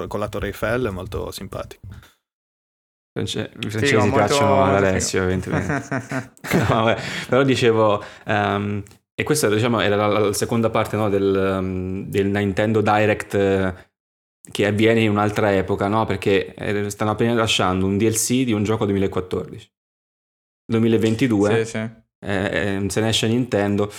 con 0.09 0.21
la 0.21 0.29
Torre 0.29 0.49
Eiffel, 0.49 0.91
molto 0.93 1.31
simpatica. 1.31 1.79
Francesi 3.13 3.51
sì, 3.69 4.11
piacciono 4.11 4.63
ad 4.63 4.75
Alessio, 4.77 5.23
evidentemente. 5.23 6.33
no, 6.69 6.95
però 7.29 7.43
dicevo, 7.43 8.03
um, 8.27 8.83
e 9.15 9.23
questa 9.25 9.49
diciamo, 9.49 9.81
era 9.81 9.97
la, 9.97 10.07
la 10.07 10.33
seconda 10.33 10.71
parte 10.71 10.97
no, 10.97 11.09
del, 11.09 11.59
um, 11.59 12.07
del, 12.07 12.27
Nintendo 12.29 12.81
Direct 12.81 13.35
uh, 13.35 13.89
che 14.51 14.67
avviene 14.67 15.01
in 15.01 15.11
un'altra 15.11 15.55
epoca, 15.55 15.89
no? 15.89 16.07
perché 16.07 16.55
eh, 16.55 16.89
stanno 16.89 17.11
appena 17.11 17.35
lasciando 17.35 17.85
un 17.85 17.99
DLC 17.99 18.45
di 18.45 18.53
un 18.53 18.63
gioco 18.63 18.85
2014. 18.85 19.73
2022 20.71 21.65
sì, 21.65 21.71
sì. 21.71 21.79
Eh, 22.23 22.83
eh, 22.83 22.91
se 22.91 23.01
ne 23.01 23.09
esce 23.09 23.27
Nintendo 23.27 23.91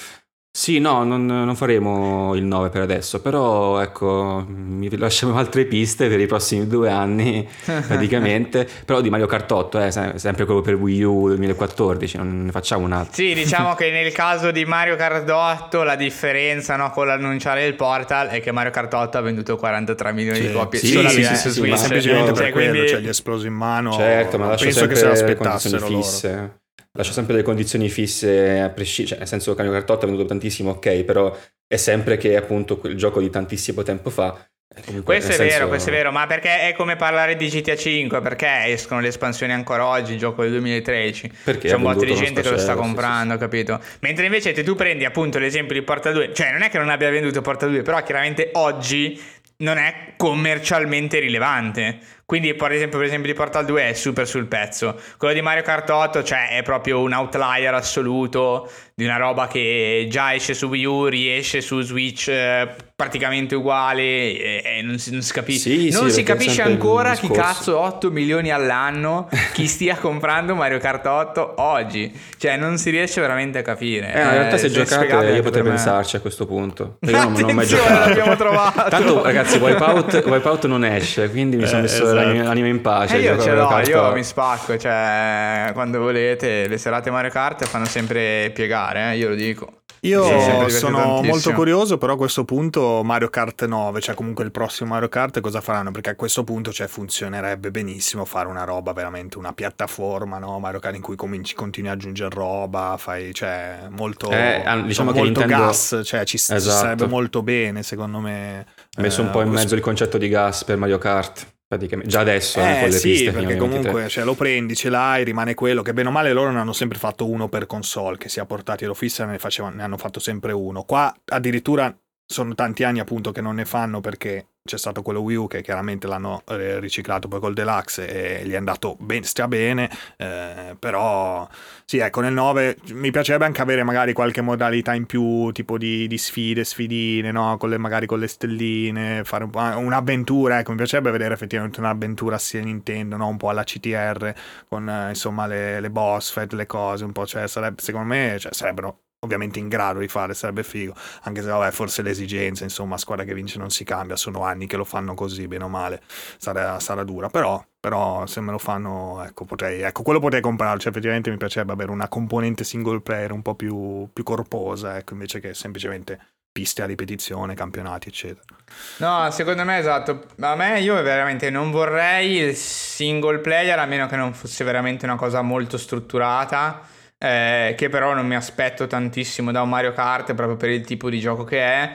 sì, 0.54 0.80
no, 0.80 1.06
non, 1.06 1.26
non, 1.26 1.56
faremo 1.56 2.36
il 2.36 2.44
9 2.44 2.70
per 2.70 2.82
adesso, 2.82 3.22
però 3.22 3.80
ecco, 3.80 4.46
mi 4.46 4.94
lasciamo 4.98 5.38
altre 5.38 5.64
piste 5.64 6.10
per 6.10 6.20
i 6.20 6.26
prossimi 6.26 6.68
due 6.68 6.90
anni 6.90 7.48
praticamente, 7.64 8.68
però 8.86 9.00
di 9.00 9.10
Mario 9.10 9.28
Kart 9.28 9.50
8, 9.50 9.80
eh, 9.80 9.92
sempre 9.92 10.44
quello 10.44 10.60
per 10.60 10.76
Wii 10.76 11.04
U 11.04 11.28
2014, 11.28 12.18
non 12.18 12.46
ne 12.46 12.52
facciamo 12.52 12.84
un 12.84 12.92
altro. 12.92 13.14
Sì, 13.14 13.34
diciamo 13.34 13.76
che 13.76 13.92
nel 13.92 14.12
caso 14.12 14.52
di 14.52 14.66
Mario 14.66 14.98
Kart 14.98 15.30
8 15.30 15.84
la 15.84 15.96
differenza 15.96 16.76
no, 16.76 16.90
con 16.90 17.08
l'annunciare 17.08 17.66
il 17.66 17.76
Portal 17.76 18.28
è 18.28 18.42
che 18.42 18.52
Mario 18.52 18.72
Kart 18.72 18.94
8 18.94 19.18
ha 19.18 19.22
venduto 19.22 19.56
43 19.56 20.12
milioni 20.12 20.42
sì, 20.42 20.48
di 20.48 20.54
copie 20.54 20.80
sì, 20.80 20.88
solamente 20.88 21.36
sì, 21.36 21.48
su 21.48 21.50
Switch. 21.50 21.78
Sì, 21.78 21.82
semplicemente 21.82 22.32
per 22.34 22.42
cioè, 22.44 22.52
quello, 22.52 22.70
quindi... 22.72 22.90
cioè 22.90 23.00
gli 23.00 23.06
è 23.06 23.10
esploso 23.10 23.48
in 23.48 23.54
mano, 23.54 23.94
certo, 23.94 24.38
ma 24.38 24.54
penso 24.56 24.86
che 24.86 24.96
se 24.96 25.06
l'aspettassero 25.06 25.86
fisse. 25.86 26.30
Loro 26.30 26.61
lascia 26.94 27.14
sempre 27.14 27.34
delle 27.34 27.46
condizioni 27.46 27.90
fisse 27.90 28.60
a 28.60 28.70
prescindere, 28.70 29.08
cioè 29.08 29.18
nel 29.20 29.28
senso 29.28 29.56
Kart 29.56 29.90
8 29.90 30.04
è 30.04 30.06
venuto 30.06 30.26
tantissimo, 30.26 30.72
ok, 30.72 31.04
però 31.04 31.36
è 31.68 31.78
sempre 31.78 32.18
che 32.18 32.36
appunto 32.36 32.78
quel 32.78 32.96
gioco 32.96 33.20
di 33.20 33.30
tantissimo 33.30 33.84
tempo 33.84 34.10
fa. 34.10 34.46
Comunque, 34.86 35.16
questo 35.16 35.32
è 35.32 35.36
senso... 35.36 35.54
vero, 35.54 35.68
questo 35.68 35.90
è 35.90 35.92
vero, 35.92 36.12
ma 36.14 36.26
perché 36.28 36.70
è 36.70 36.74
come 36.74 36.96
parlare 36.96 37.36
di 37.36 37.48
GTA 37.50 37.76
5, 37.76 38.22
perché 38.22 38.48
escono 38.68 39.02
le 39.02 39.10
espansioni 39.10 39.52
ancora 39.52 39.86
oggi, 39.86 40.14
il 40.14 40.18
gioco 40.18 40.44
del 40.44 40.52
2013. 40.52 41.32
Perché 41.44 41.68
c'è 41.68 41.76
un 41.76 41.82
botto 41.82 42.06
di 42.06 42.16
gente 42.16 42.42
che 42.42 42.50
lo 42.50 42.58
sta 42.58 42.76
comprando, 42.76 43.34
sì, 43.34 43.40
sì. 43.40 43.46
capito? 43.46 43.82
Mentre 44.00 44.26
invece 44.26 44.54
te 44.54 44.64
tu 44.64 44.76
prendi 44.76 45.04
appunto 45.04 45.40
l'esempio 45.40 45.76
di 45.76 45.82
Porta 45.82 46.12
2, 46.12 46.34
cioè 46.34 46.52
non 46.54 46.62
è 46.62 46.70
che 46.70 46.78
non 46.78 46.88
abbia 46.88 47.10
venduto 47.10 47.42
Porta 47.42 47.68
2, 47.68 47.82
però 47.82 48.02
chiaramente 48.02 48.52
oggi 48.54 49.22
non 49.62 49.78
è 49.78 50.14
commercialmente 50.18 51.20
rilevante. 51.20 52.00
Quindi, 52.26 52.54
per 52.54 52.72
esempio, 52.72 52.98
per 52.98 53.08
esempio, 53.08 53.32
di 53.32 53.38
Portal 53.38 53.66
2 53.66 53.90
è 53.90 53.94
super 53.94 54.28
sul 54.28 54.48
pezzo. 54.48 55.00
Quello 55.18 55.34
di 55.34 55.42
Mario 55.42 55.64
Kart 55.64 55.90
8, 55.90 56.24
cioè, 56.24 56.50
è 56.50 56.62
proprio 56.62 57.02
un 57.02 57.14
outlier 57.14 57.74
assoluto 57.74 58.72
di 58.96 59.04
una 59.04 59.18
roba 59.18 59.48
che 59.48 60.08
già 60.10 60.34
esce 60.34 60.54
su 60.54 60.68
Wii 60.68 60.86
U, 60.86 61.06
riesce 61.06 61.62
su 61.62 61.82
Switch 61.82 62.28
eh, 62.28 62.74
praticamente 63.02 63.56
uguale 63.56 64.04
e, 64.04 64.62
e 64.64 64.82
non, 64.84 65.00
si, 65.00 65.12
non, 65.12 65.24
si, 65.24 65.34
capisce. 65.34 65.72
Sì, 65.72 65.90
non 65.90 66.10
sì, 66.10 66.18
si 66.18 66.24
capisce 66.24 66.62
ancora 66.62 67.16
chi 67.16 67.30
cazzo 67.30 67.80
8 67.80 68.12
milioni 68.12 68.52
all'anno 68.52 69.28
chi 69.54 69.66
stia 69.66 69.96
comprando 69.96 70.54
Mario 70.54 70.78
Kart 70.78 71.08
8 71.08 71.54
oggi. 71.58 72.14
Cioè, 72.38 72.58
non 72.58 72.78
si 72.78 72.92
riesce 72.92 73.20
veramente 73.20 73.58
a 73.58 73.62
capire. 73.64 74.14
Eh, 74.14 74.22
in 74.22 74.30
realtà, 74.30 74.58
se 74.58 74.70
giocate, 74.70 75.32
io 75.32 75.42
potrei 75.42 75.64
pensarci 75.64 76.16
a 76.16 76.20
questo 76.20 76.46
punto. 76.46 76.98
Perché 77.00 77.18
non, 77.18 77.34
non 77.34 77.50
ho 77.50 77.54
mai 77.54 77.66
giocato. 77.66 78.08
l'abbiamo 78.08 78.36
trovato. 78.36 78.90
Tanto, 78.90 79.24
ragazzi, 79.24 79.58
Wipeout, 79.58 80.24
Wipeout 80.24 80.66
non 80.68 80.86
esce, 80.86 81.32
quindi 81.32 81.56
mi 81.56 81.66
sono 81.66 81.80
eh, 81.80 81.82
messo 81.84 82.04
esatto 82.04 82.44
l'anima 82.44 82.68
in 82.68 82.82
pace. 82.82 83.16
Eh, 83.16 83.22
io 83.22 83.42
ce 83.42 83.54
l'ho, 83.54 83.80
io 83.80 84.14
mi 84.14 84.24
spacco, 84.24 84.78
cioè 84.78 85.72
quando 85.74 86.00
volete 86.00 86.68
le 86.68 86.78
serate 86.78 87.10
Mario 87.10 87.32
Kart 87.32 87.66
fanno 87.66 87.86
sempre 87.86 88.52
piegare, 88.54 89.14
eh, 89.14 89.18
io 89.18 89.30
lo 89.30 89.36
dico. 89.36 89.81
Io 90.04 90.68
sono 90.70 91.22
molto 91.22 91.54
curioso, 91.54 91.98
però 92.00 92.14
a 92.14 92.18
questo 92.18 92.44
punto 92.44 93.04
Mario 93.04 93.30
Kart 93.30 93.66
9, 93.66 94.02
cioè 94.02 94.16
comunque 94.16 94.44
il 94.44 94.52
prossimo 94.52 94.90
Mario 94.90 95.10
Kart, 95.10 95.40
cosa 95.42 95.62
faranno? 95.62 95.92
Perché 95.92 96.10
a 96.10 96.16
questo 96.16 96.44
punto 96.44 96.72
cioè, 96.72 96.88
funzionerebbe 96.88 97.70
benissimo 97.70 98.26
fare 98.26 98.48
una 98.48 98.64
roba 98.64 98.94
veramente, 98.94 99.38
una 99.38 99.54
piattaforma, 99.54 100.40
no? 100.40 100.58
Mario 100.58 100.80
Kart 100.80 100.96
in 100.96 101.04
cui 101.04 101.16
cominci, 101.16 101.54
continui 101.54 101.92
ad 101.92 101.98
aggiungere 101.98 102.34
roba, 102.34 102.96
fai, 102.98 103.32
cioè, 103.32 103.88
molto, 103.90 104.32
eh, 104.32 104.64
diciamo 104.86 105.12
molto 105.12 105.24
Nintendo... 105.24 105.56
gas, 105.56 106.02
cioè 106.04 106.26
ci, 106.26 106.38
esatto. 106.38 106.60
sarebbe 106.60 107.06
molto 107.06 107.44
bene 107.44 107.84
secondo 107.84 108.20
me. 108.20 108.66
Messo 108.98 109.22
eh, 109.22 109.26
un 109.26 109.30
po' 109.30 109.42
in 109.42 109.50
questo... 109.50 109.64
mezzo 109.64 109.76
il 109.76 109.82
concetto 109.82 110.18
di 110.18 110.30
gas 110.30 110.64
per 110.64 110.78
Mario 110.78 110.98
Kart. 110.98 111.46
Praticamente. 111.72 112.12
Già 112.12 112.20
adesso 112.20 112.60
eh, 112.60 112.80
con 112.82 112.90
le 112.90 112.98
sì, 112.98 113.12
piste 113.12 113.32
perché 113.32 113.56
comunque 113.56 114.10
cioè, 114.10 114.26
lo 114.26 114.34
prendi, 114.34 114.76
ce 114.76 114.90
l'hai, 114.90 115.24
rimane 115.24 115.54
quello 115.54 115.82
che 115.82 115.94
bene 115.94 116.10
o 116.10 116.12
male 116.12 116.34
loro 116.34 116.52
ne 116.52 116.60
hanno 116.60 116.74
sempre 116.74 116.98
fatto 116.98 117.30
uno 117.30 117.48
per 117.48 117.66
console, 117.66 118.18
che 118.18 118.28
sia 118.28 118.44
portati 118.44 118.84
allo 118.84 118.94
fissa 118.94 119.24
ne, 119.24 119.40
facevano, 119.40 119.78
ne 119.78 119.84
hanno 119.84 119.96
fatto 119.96 120.20
sempre 120.20 120.52
uno. 120.52 120.84
Qua 120.84 121.16
addirittura 121.28 121.98
sono 122.32 122.56
tanti 122.56 122.84
anni 122.84 123.00
appunto 123.00 123.32
che 123.32 123.42
non 123.42 123.56
ne 123.56 123.66
fanno 123.66 124.02
perché 124.02 124.48
c'è 124.64 124.78
stato 124.78 125.02
quello 125.02 125.22
Wii 125.22 125.36
U 125.38 125.48
che 125.48 125.62
chiaramente 125.62 126.06
l'hanno 126.08 126.44
eh, 126.48 126.80
riciclato 126.80 127.28
poi 127.28 127.40
col 127.40 127.54
Deluxe 127.54 128.42
e 128.42 128.46
gli 128.46 128.52
è 128.52 128.58
andato 128.58 128.96
ben, 129.00 129.24
stia 129.24 129.48
bene, 129.48 129.90
eh, 130.18 130.76
però 130.78 131.48
sì, 131.84 131.98
ecco, 131.98 132.22
nel 132.22 132.34
9 132.34 132.78
mi 132.92 133.10
piacerebbe 133.12 133.46
anche 133.46 133.62
avere 133.62 133.84
magari 133.84 134.14
qualche 134.14 134.42
modalità 134.42 134.94
in 134.94 135.08
più, 135.08 135.52
tipo 135.52 135.78
di, 135.78 136.08
di 136.08 136.18
sfide, 136.18 136.64
sfidine, 136.64 137.32
no? 137.32 137.58
Con 137.58 137.70
le, 137.70 137.78
magari 137.78 138.06
con 138.06 138.20
le 138.20 138.28
stelline, 138.28 139.24
fare 139.24 139.44
un 139.44 139.52
un'avventura, 139.52 140.60
ecco, 140.60 140.72
mi 140.72 140.78
piacerebbe 140.78 141.12
vedere 141.12 141.34
effettivamente 141.34 141.80
un'avventura 141.80 142.38
sia 142.38 142.62
Nintendo, 142.62 143.18
no? 143.18 143.28
Un 143.28 143.38
po' 143.38 143.50
alla 143.50 143.64
CTR, 143.64 144.34
con 144.70 144.88
eh, 144.88 145.10
insomma 145.10 145.48
le, 145.48 145.80
le 145.80 145.90
boss 145.90 146.32
fight, 146.32 146.54
le 146.54 146.68
cose, 146.68 147.04
un 147.04 147.12
po', 147.12 147.26
cioè 147.26 147.48
sarebbe, 147.48 147.82
secondo 147.82 148.08
me 148.08 148.38
cioè, 148.40 148.54
sarebbero 148.54 149.00
ovviamente 149.24 149.60
in 149.60 149.68
grado 149.68 150.00
di 150.00 150.08
fare, 150.08 150.34
sarebbe 150.34 150.64
figo, 150.64 150.96
anche 151.24 151.42
se 151.42 151.48
vabbè, 151.48 151.72
forse 151.72 152.02
l'esigenza, 152.02 152.64
insomma, 152.64 152.98
squadra 152.98 153.24
che 153.24 153.36
vince 153.36 153.60
non 153.60 153.70
si 153.70 153.84
cambia, 153.84 154.16
sono 154.16 154.44
anni 154.44 154.66
che 154.66 154.78
lo 154.78 154.84
fanno 154.84 155.14
così, 155.14 155.48
bene 155.48 155.66
o 155.66 155.68
male, 155.68 156.02
sarà, 156.38 156.80
sarà 156.80 157.04
dura, 157.04 157.30
però, 157.30 157.64
però, 157.80 158.26
se 158.26 158.42
me 158.42 158.52
lo 158.52 158.58
fanno, 158.58 159.24
ecco, 159.24 159.46
potrei, 159.46 159.82
ecco, 159.82 160.02
quello 160.02 160.20
potrei 160.20 160.42
comprarlo, 160.42 160.80
cioè 160.80 160.90
effettivamente 160.90 161.30
mi 161.30 161.38
piacerebbe 161.38 161.72
avere 161.72 161.92
una 161.92 162.08
componente 162.08 162.64
single 162.64 163.02
player 163.02 163.32
un 163.32 163.44
po' 163.44 163.54
più, 163.54 164.10
più 164.12 164.24
corposa, 164.24 164.98
ecco, 164.98 165.14
invece 165.14 165.40
che 165.40 165.54
semplicemente 165.54 166.20
piste 166.52 166.82
a 166.82 166.86
ripetizione, 166.86 167.54
campionati, 167.54 168.10
eccetera. 168.10 168.56
No, 168.98 169.30
secondo 169.32 169.64
me 169.64 169.78
esatto. 169.78 170.26
A 170.40 170.56
me 170.56 170.82
io 170.82 171.02
veramente 171.02 171.50
non 171.50 171.72
vorrei 171.72 172.38
il 172.38 172.56
single 172.56 173.38
player, 173.38 173.80
a 173.80 173.86
meno 173.86 174.08
che 174.08 174.18
non 174.18 174.34
fosse 174.34 174.64
veramente 174.66 175.06
una 175.06 175.16
cosa 175.16 175.42
molto 175.42 175.78
strutturata. 175.78 177.00
Eh, 177.24 177.76
che 177.78 177.88
però 177.88 178.16
non 178.16 178.26
mi 178.26 178.36
aspetto 178.36 178.88
tantissimo 178.88 179.52
da 179.52 179.62
un 179.62 179.70
Mario 179.70 179.94
Kart 179.94 180.34
proprio 180.34 180.58
per 180.58 180.70
il 180.70 180.84
tipo 180.84 181.08
di 181.08 181.20
gioco 181.20 181.44
che 181.44 181.60
è. 181.60 181.94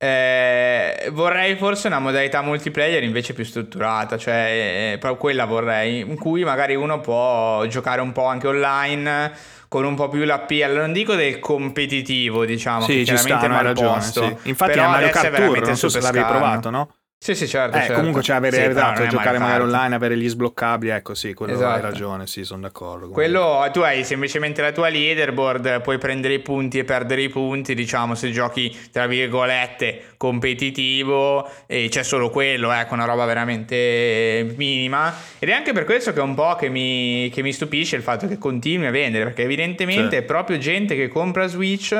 Eh, 0.00 1.10
vorrei 1.10 1.56
forse 1.56 1.88
una 1.88 1.98
modalità 1.98 2.42
multiplayer 2.42 3.02
invece 3.02 3.32
più 3.32 3.44
strutturata, 3.44 4.16
cioè 4.16 4.92
eh, 4.92 4.98
proprio 4.98 5.20
quella 5.20 5.46
vorrei, 5.46 5.98
in 5.98 6.14
cui 6.14 6.44
magari 6.44 6.76
uno 6.76 7.00
può 7.00 7.66
giocare 7.66 8.00
un 8.00 8.12
po' 8.12 8.26
anche 8.26 8.46
online 8.46 9.32
con 9.66 9.84
un 9.84 9.96
po' 9.96 10.08
più 10.08 10.22
l'appeal, 10.22 10.76
non 10.76 10.92
dico 10.92 11.16
del 11.16 11.40
competitivo, 11.40 12.44
diciamo, 12.44 12.82
sì, 12.82 12.98
che 12.98 13.02
chiaramente 13.02 13.46
sta, 13.46 13.48
mal 13.48 13.64
ragione, 13.64 13.94
posto. 13.94 14.22
Sì. 14.22 14.48
Infatti 14.48 14.78
a 14.78 14.88
Mario 14.88 15.08
Kart 15.10 15.34
Tour, 15.34 15.60
non 15.60 15.76
so 15.76 15.88
se 15.88 16.00
l'avevi 16.00 16.24
provato, 16.24 16.70
no? 16.70 16.88
Sì, 17.20 17.34
sì, 17.34 17.48
certo. 17.48 17.76
Eh, 17.76 17.80
certo. 17.80 17.94
comunque, 17.94 18.22
cioè, 18.22 18.36
avere, 18.36 18.56
sì, 18.56 18.62
esatto, 18.62 19.06
giocare 19.08 19.38
magari 19.38 19.62
online, 19.62 19.94
avere 19.94 20.16
gli 20.16 20.28
sbloccabili, 20.28 20.92
ecco, 20.92 21.14
sì, 21.14 21.34
quello 21.34 21.52
esatto. 21.54 21.74
hai 21.74 21.80
ragione, 21.80 22.26
sì, 22.28 22.44
sono 22.44 22.62
d'accordo. 22.62 23.08
Quello, 23.08 23.68
tu 23.72 23.80
hai 23.80 24.04
semplicemente 24.04 24.62
la 24.62 24.70
tua 24.70 24.88
leaderboard, 24.88 25.80
puoi 25.82 25.98
prendere 25.98 26.34
i 26.34 26.38
punti 26.38 26.78
e 26.78 26.84
perdere 26.84 27.22
i 27.22 27.28
punti, 27.28 27.74
diciamo, 27.74 28.14
se 28.14 28.30
giochi, 28.30 28.74
tra 28.92 29.08
virgolette, 29.08 30.14
competitivo, 30.16 31.50
e 31.66 31.88
c'è 31.90 32.04
solo 32.04 32.30
quello, 32.30 32.70
ecco, 32.70 32.94
una 32.94 33.04
roba 33.04 33.24
veramente 33.24 34.54
minima. 34.56 35.12
Ed 35.40 35.48
è 35.48 35.52
anche 35.52 35.72
per 35.72 35.84
questo 35.84 36.12
che 36.12 36.20
è 36.20 36.22
un 36.22 36.34
po' 36.34 36.54
che 36.54 36.68
mi, 36.68 37.30
che 37.34 37.42
mi 37.42 37.52
stupisce 37.52 37.96
il 37.96 38.02
fatto 38.02 38.28
che 38.28 38.38
continui 38.38 38.86
a 38.86 38.90
vendere, 38.92 39.24
perché 39.24 39.42
evidentemente 39.42 40.16
sì. 40.16 40.22
è 40.22 40.22
proprio 40.22 40.56
gente 40.58 40.94
che 40.94 41.08
compra 41.08 41.48
Switch 41.48 41.94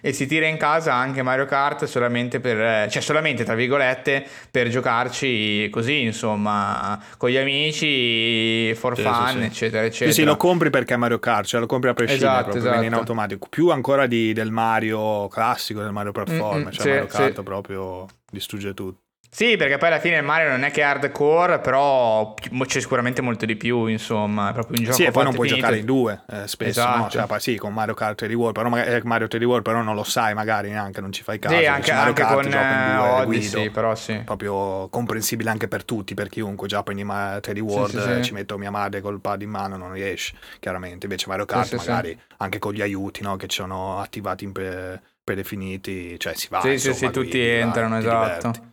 e 0.00 0.12
si 0.12 0.26
tira 0.26 0.46
in 0.46 0.56
casa 0.56 0.94
anche 0.94 1.22
Mario 1.22 1.46
Kart 1.46 1.84
solamente 1.86 2.38
per, 2.38 2.88
cioè 2.88 3.02
solamente, 3.02 3.42
tra 3.42 3.56
virgolette, 3.56 4.24
per 4.50 4.59
per 4.62 4.68
giocarci 4.68 5.70
così, 5.70 6.02
insomma, 6.02 7.02
con 7.16 7.30
gli 7.30 7.38
amici, 7.38 8.74
for 8.74 8.94
sì, 8.94 9.02
fun, 9.02 9.28
sì, 9.28 9.38
eccetera, 9.38 9.84
eccetera. 9.84 10.10
Sì, 10.10 10.20
sì, 10.20 10.24
lo 10.24 10.36
compri 10.36 10.68
perché 10.68 10.94
è 10.94 10.96
Mario 10.98 11.18
Kart, 11.18 11.46
cioè 11.46 11.60
lo 11.60 11.66
compri 11.66 11.88
a 11.88 11.94
prescindere, 11.94 12.30
esatto, 12.30 12.50
proprio, 12.50 12.70
esatto. 12.70 12.84
in 12.84 12.92
automatico. 12.92 13.46
Più 13.48 13.70
ancora 13.70 14.06
di, 14.06 14.34
del 14.34 14.50
Mario 14.50 15.28
classico, 15.28 15.80
del 15.80 15.92
Mario 15.92 16.12
Platform, 16.12 16.58
mm-hmm, 16.58 16.70
cioè 16.70 16.92
Mario 16.92 17.06
Kart 17.06 17.42
proprio 17.42 18.06
distrugge 18.30 18.74
tutto. 18.74 19.00
Sì, 19.32 19.56
perché 19.56 19.78
poi 19.78 19.88
alla 19.88 20.00
fine 20.00 20.16
il 20.16 20.24
Mario 20.24 20.50
non 20.50 20.64
è 20.64 20.72
che 20.72 20.80
è 20.80 20.84
hardcore, 20.84 21.60
però 21.60 22.34
c'è 22.66 22.80
sicuramente 22.80 23.22
molto 23.22 23.46
di 23.46 23.54
più, 23.54 23.86
insomma, 23.86 24.50
è 24.50 24.52
proprio 24.52 24.76
un 24.76 24.82
gioco 24.82 24.96
Sì, 24.96 25.04
e 25.04 25.12
poi 25.12 25.22
non 25.22 25.34
puoi 25.34 25.46
finito. 25.48 25.66
giocare 25.66 25.80
in 25.80 25.86
due, 25.86 26.20
eh, 26.28 26.48
spesso, 26.48 26.80
esatto. 26.80 26.98
no? 26.98 27.08
Cioè, 27.08 27.26
poi, 27.26 27.40
sì, 27.40 27.56
con 27.56 27.72
Mario 27.72 27.94
Kart 27.94 28.24
3D 28.24 28.34
World, 28.34 28.54
però 28.54 28.68
magari, 28.68 28.90
eh, 28.90 29.00
Mario 29.04 29.28
3D 29.28 29.44
World 29.44 29.62
però 29.62 29.82
non 29.82 29.94
lo 29.94 30.02
sai 30.02 30.34
magari 30.34 30.70
neanche, 30.70 31.00
non 31.00 31.12
ci 31.12 31.22
fai 31.22 31.38
caso. 31.38 31.56
Sì, 31.56 31.64
anche, 31.66 31.92
anche 31.92 32.22
Kart, 32.22 32.34
con 32.34 32.50
due, 32.50 32.98
Odyssey, 32.98 33.58
Guido, 33.60 33.72
però 33.72 33.94
sì. 33.94 34.20
Proprio 34.24 34.88
comprensibile 34.88 35.48
anche 35.50 35.68
per 35.68 35.84
tutti, 35.84 36.14
per 36.14 36.28
chiunque, 36.28 36.66
già 36.66 36.82
prendi 36.82 37.04
3D 37.04 37.60
World, 37.60 38.02
sì, 38.02 38.14
sì, 38.16 38.22
ci 38.24 38.32
metto 38.34 38.58
mia 38.58 38.72
madre 38.72 39.00
col 39.00 39.20
pad 39.20 39.42
in 39.42 39.50
mano, 39.50 39.76
non 39.76 39.92
riesci, 39.92 40.34
chiaramente. 40.58 41.06
Invece 41.06 41.26
Mario 41.28 41.44
Kart 41.44 41.72
magari 41.76 42.18
anche 42.38 42.58
con 42.58 42.72
gli 42.72 42.82
aiuti, 42.82 43.22
no? 43.22 43.36
Che 43.36 43.46
ci 43.46 43.60
sono 43.60 44.00
attivati 44.00 44.42
in 44.42 44.50
pre- 44.50 45.00
predefiniti, 45.22 46.18
cioè 46.18 46.34
si 46.34 46.48
va, 46.50 46.60
Sì, 46.62 46.72
insomma, 46.72 46.94
sì, 46.94 47.04
sì, 47.04 47.10
tutti 47.12 47.40
entrano, 47.40 47.96
esatto. 47.96 48.69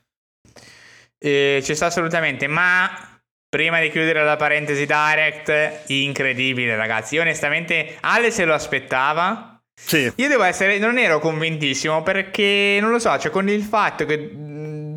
Eh, 1.20 1.61
ci 1.63 1.76
sta 1.76 1.88
assolutamente, 1.88 2.47
ma 2.47 2.89
prima 3.49 3.80
di 3.80 3.89
chiudere 3.89 4.24
la 4.24 4.36
parentesi 4.36 4.86
direct, 4.86 5.84
incredibile 5.88 6.76
ragazzi. 6.76 7.15
Io 7.15 7.22
onestamente 7.22 7.97
Ale 8.01 8.32
se 8.32 8.45
lo 8.45 8.53
aspettava. 8.53 9.59
Sì. 9.80 10.11
Io 10.15 10.28
devo 10.28 10.43
essere, 10.43 10.80
non 10.80 10.97
ero 10.97 11.20
convintissimo 11.20 12.01
perché 12.01 12.80
non 12.82 12.91
lo 12.91 12.99
so, 12.99 13.18
cioè 13.20 13.32
con 13.32 13.47
il 13.47 13.61
fatto 13.61 14.05
che 14.05 14.18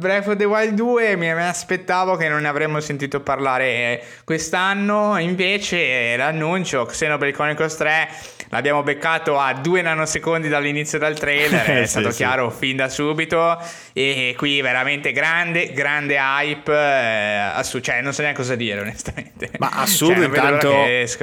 Breath 0.00 0.28
of 0.28 0.36
the 0.36 0.46
Wild 0.46 0.76
2 0.76 1.14
mi, 1.16 1.30
aspettavo 1.30 2.16
che 2.16 2.26
non 2.26 2.40
ne 2.40 2.48
avremmo 2.48 2.80
sentito 2.80 3.20
parlare 3.20 4.02
quest'anno, 4.24 5.18
invece 5.18 6.16
l'annuncio 6.16 6.86
Xenoblade 6.86 7.32
Chronicles 7.34 7.76
3 7.76 8.08
l'abbiamo 8.50 8.82
beccato 8.82 9.38
a 9.38 9.54
due 9.54 9.82
nanosecondi 9.82 10.48
dall'inizio 10.48 10.98
del 10.98 11.18
trailer, 11.18 11.68
è 11.70 11.84
sì, 11.84 11.90
stato 11.90 12.10
sì. 12.10 12.16
chiaro 12.16 12.50
fin 12.50 12.76
da 12.76 12.88
subito. 12.88 13.58
E 13.92 14.34
qui 14.36 14.60
veramente 14.60 15.12
grande, 15.12 15.72
grande 15.72 16.16
hype, 16.16 16.72
eh, 16.72 17.50
assu- 17.54 17.80
cioè 17.80 18.00
non 18.00 18.12
so 18.12 18.22
neanche 18.22 18.40
cosa 18.40 18.54
dire 18.54 18.80
onestamente. 18.80 19.50
Ma 19.58 19.70
assurdo 19.76 20.20
cioè, 20.20 20.24
intanto 20.26 20.74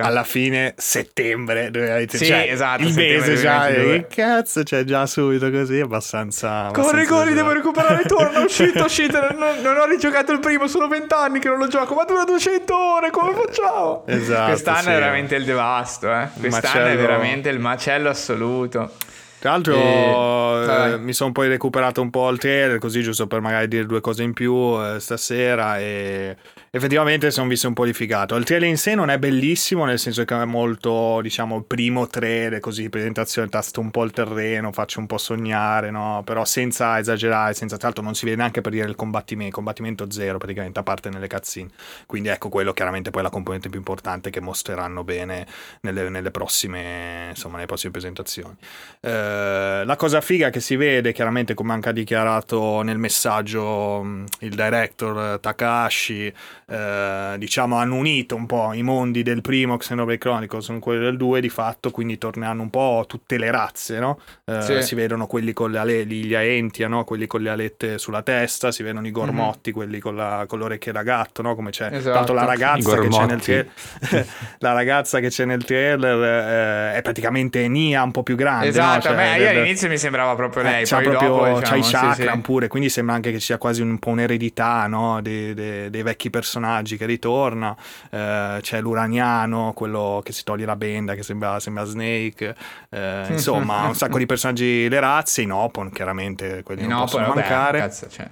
alla 0.02 0.24
fine 0.24 0.74
settembre, 0.78 1.72
sì, 2.10 2.26
cioè, 2.26 2.48
esatto, 2.50 2.84
il 2.84 2.94
mese 2.94 3.36
già, 3.36 3.68
che 3.68 4.06
cazzo, 4.10 4.64
cioè 4.64 4.84
già 4.84 5.06
subito 5.06 5.50
così, 5.50 5.80
abbastanza... 5.80 6.70
Corri, 6.74 7.06
corri, 7.06 7.34
devo 7.34 7.52
recuperare 7.52 8.02
il 8.02 8.08
torno, 8.08 8.48
uscito, 8.68 8.84
uscito, 8.86 9.20
non, 9.34 9.62
non, 9.62 9.78
ho 9.78 9.86
rigiocato 9.86 10.32
il 10.32 10.40
primo, 10.40 10.68
sono 10.68 10.88
vent'anni 10.88 11.40
che 11.40 11.48
non 11.48 11.58
lo 11.58 11.68
gioco, 11.68 11.96
ma 11.96 12.04
dura 12.04 12.24
200 12.24 12.76
ore, 12.76 13.10
come 13.12 13.34
facciamo? 13.34 14.04
Esatto. 14.06 14.50
Quest'anno 14.52 14.82
sì. 14.82 14.90
è 14.90 14.94
veramente 14.94 15.36
il 15.36 15.46
devasto, 15.46 16.08
eh. 16.12 16.28
Quest'anno 16.40 16.80
macello... 16.84 16.88
è 16.88 16.96
veramente 16.98 17.50
il 17.50 17.60
macello 17.60 18.10
assoluto. 18.10 18.92
Tra 19.40 19.52
l'altro 19.52 19.76
e... 19.76 20.94
eh, 20.94 20.98
mi 20.98 21.14
sono 21.14 21.32
poi 21.32 21.48
recuperato 21.48 22.02
un 22.02 22.10
po' 22.10 22.30
il 22.30 22.40
trailer, 22.40 22.80
così 22.80 23.04
giusto 23.04 23.28
per 23.28 23.40
magari 23.40 23.68
dire 23.68 23.86
due 23.86 24.02
cose 24.02 24.24
in 24.24 24.34
più 24.34 24.54
eh, 24.82 25.00
stasera 25.00 25.78
e 25.78 26.36
effettivamente 26.72 27.32
sono 27.32 27.48
visto 27.48 27.68
un 27.68 27.74
po' 27.74 27.86
di 27.86 27.94
figato. 27.94 28.36
Il 28.36 28.44
trailer 28.44 28.70
in 28.70 28.78
sé 28.78 28.96
non 28.96 29.10
è 29.10 29.18
bellissimo, 29.18 29.86
nel 29.86 30.00
senso 30.00 30.26
che 30.26 30.36
è 30.36 30.46
molto, 30.46 31.20
diciamo, 31.22 31.62
primo 31.62 32.08
trailer, 32.08 32.60
così 32.60 32.90
presentazione, 32.90 33.50
tasto 33.50 33.80
un 33.80 33.92
po' 33.92 34.04
il 34.04 34.12
terreno, 34.12 34.72
faccio 34.72 35.00
un 35.00 35.06
po' 35.06 35.18
sognare, 35.18 35.92
no? 35.92 36.22
Però 36.26 36.46
senza 36.46 37.00
esagerare, 37.00 37.54
senza 37.54 37.78
tra 37.78 37.88
l'altro 37.88 38.04
non 38.04 38.16
si 38.16 38.26
vede 38.26 38.38
neanche 38.38 38.62
per 38.62 38.72
dire 38.72 38.88
il 38.88 38.96
combattimento, 38.96 39.56
combattimento 39.56 40.10
zero 40.12 40.38
praticamente, 40.38 40.80
a 40.80 40.84
parte 40.84 41.10
nelle 41.10 41.28
cutscene. 41.28 41.70
Quindi 42.06 42.30
ecco 42.30 42.50
quello 42.50 42.74
chiaramente 42.74 43.10
poi 43.10 43.22
è 43.22 43.24
la 43.24 43.30
componente 43.30 43.70
più 43.70 43.80
importante 43.80 44.30
che 44.30 44.40
mostreranno 44.40 45.04
bene 45.04 45.46
nelle, 45.82 46.10
nelle 46.10 46.32
prossime, 46.32 47.28
insomma, 47.30 47.56
nelle 47.56 47.68
prossime 47.68 47.92
presentazioni. 47.92 48.56
Eh, 49.00 49.84
la 49.86 49.96
cosa 49.96 50.22
figa 50.22 50.50
che 50.50 50.60
si 50.60 50.76
vede, 50.76 51.14
chiaramente 51.14 51.54
come 51.54 51.74
anche 51.74 51.90
ha 51.90 51.94
dichiarato 51.94 52.82
nel 52.82 52.98
messaggio 52.98 54.06
il 54.40 54.56
director 54.56 55.40
Takahashi, 55.40 56.34
eh, 56.70 57.36
diciamo 57.38 57.78
hanno 57.78 57.96
unito 57.96 58.36
un 58.36 58.46
po' 58.46 58.74
i 58.74 58.84
mondi 58.84 59.24
del 59.24 59.40
primo 59.40 59.78
Xenoblade 59.78 60.18
Chronicles 60.18 60.68
con 60.68 60.80
quelli 60.80 61.00
del 61.00 61.16
2 61.16 61.40
di 61.40 61.48
fatto 61.48 61.92
quindi 61.92 62.18
torneranno 62.18 62.62
un 62.62 62.70
po' 62.70 63.06
tutte 63.08 63.38
le 63.38 63.50
razze 63.52 64.00
no? 64.00 64.20
eh, 64.44 64.62
sì. 64.62 64.82
si 64.82 64.94
vedono 64.94 65.28
quelli 65.28 65.54
con 65.54 65.72
le 65.72 65.78
ale- 65.78 66.06
gli 66.06 66.36
Aentia 66.36 66.90
no? 66.90 67.06
quelli 67.06 67.26
con 67.26 67.42
le 67.42 67.52
alette 67.52 67.98
sulla 67.98 68.22
testa 68.22 68.74
si 68.74 68.84
vedono 68.84 69.08
i 69.08 69.12
gormotti 69.12 69.70
mm-hmm. 69.70 69.80
quelli 69.80 70.00
con, 70.00 70.18
la, 70.18 70.44
con, 70.46 70.60
le 70.60 70.66
orecchie 70.66 70.92
da 70.92 71.04
gatto 71.04 71.42
no? 71.42 71.56
come 71.56 71.70
c'è 71.70 71.90
esatto. 71.90 72.18
tanto 72.18 72.34
la 72.34 72.44
ragazza 72.44 73.00
che 73.00 73.08
c'è 73.08 73.26
nel 73.26 73.40
trailer 73.40 73.68
la 74.60 74.74
ragazza 74.74 75.20
che 75.22 75.30
c'è 75.30 75.46
nel 75.46 75.64
trailer 75.64 76.92
eh, 76.92 76.98
è 76.98 77.02
praticamente 77.02 77.66
Nia 77.70 78.04
un 78.04 78.12
po' 78.12 78.24
più 78.24 78.36
grande 78.36 78.68
esatto 78.68 79.04
cioè, 79.04 79.14
a 79.14 79.16
me 79.16 79.38
del... 79.38 79.48
all'inizio 79.56 79.88
mi 79.88 79.98
sembrava 79.98 80.36
proprio 80.36 80.64
lei 80.64 80.84
c'ha, 80.84 81.00
proprio, 81.00 81.30
dopo, 81.30 81.60
diciamo, 81.60 81.62
c'ha 81.62 81.76
i 81.78 81.82
chakra 81.82 82.32
sì, 82.32 82.38
sì. 82.38 82.42
pure 82.42 82.68
quindi 82.68 82.90
sembra 82.90 83.16
anche 83.16 83.32
che 83.32 83.40
sia 83.40 83.58
quasi 83.58 83.82
un 83.82 83.98
po' 84.00 84.10
un'eredità 84.10 84.86
no? 84.88 85.22
dei, 85.22 85.54
dei, 85.54 85.90
dei 85.90 86.04
vecchi 86.04 86.30
personaggi 86.30 86.56
personaggi 86.58 86.98
che 86.98 87.06
ritorna, 87.06 87.76
eh, 88.10 88.58
c'è 88.62 88.82
l'uraniano, 88.82 89.74
quello 89.74 90.22
che 90.24 90.34
si 90.34 90.44
toglie 90.44 90.66
la 90.66 90.76
benda 90.76 91.14
che 91.14 91.24
sembra, 91.24 91.60
sembra 91.60 91.84
Snake, 91.86 92.56
eh, 92.90 93.26
insomma 93.30 93.86
un 93.88 93.96
sacco 93.96 94.18
di 94.18 94.26
personaggi, 94.26 94.90
le 94.90 95.00
razze, 95.00 95.42
i 95.42 95.46
Nopon 95.46 95.92
chiaramente, 95.92 96.64
quelli 96.64 96.82
I 96.82 96.88
non 96.88 97.00
Nopon, 97.00 97.06
possono 97.06 97.34
mancare. 97.34 97.80
Cazzo, 97.80 98.10
cioè. 98.10 98.30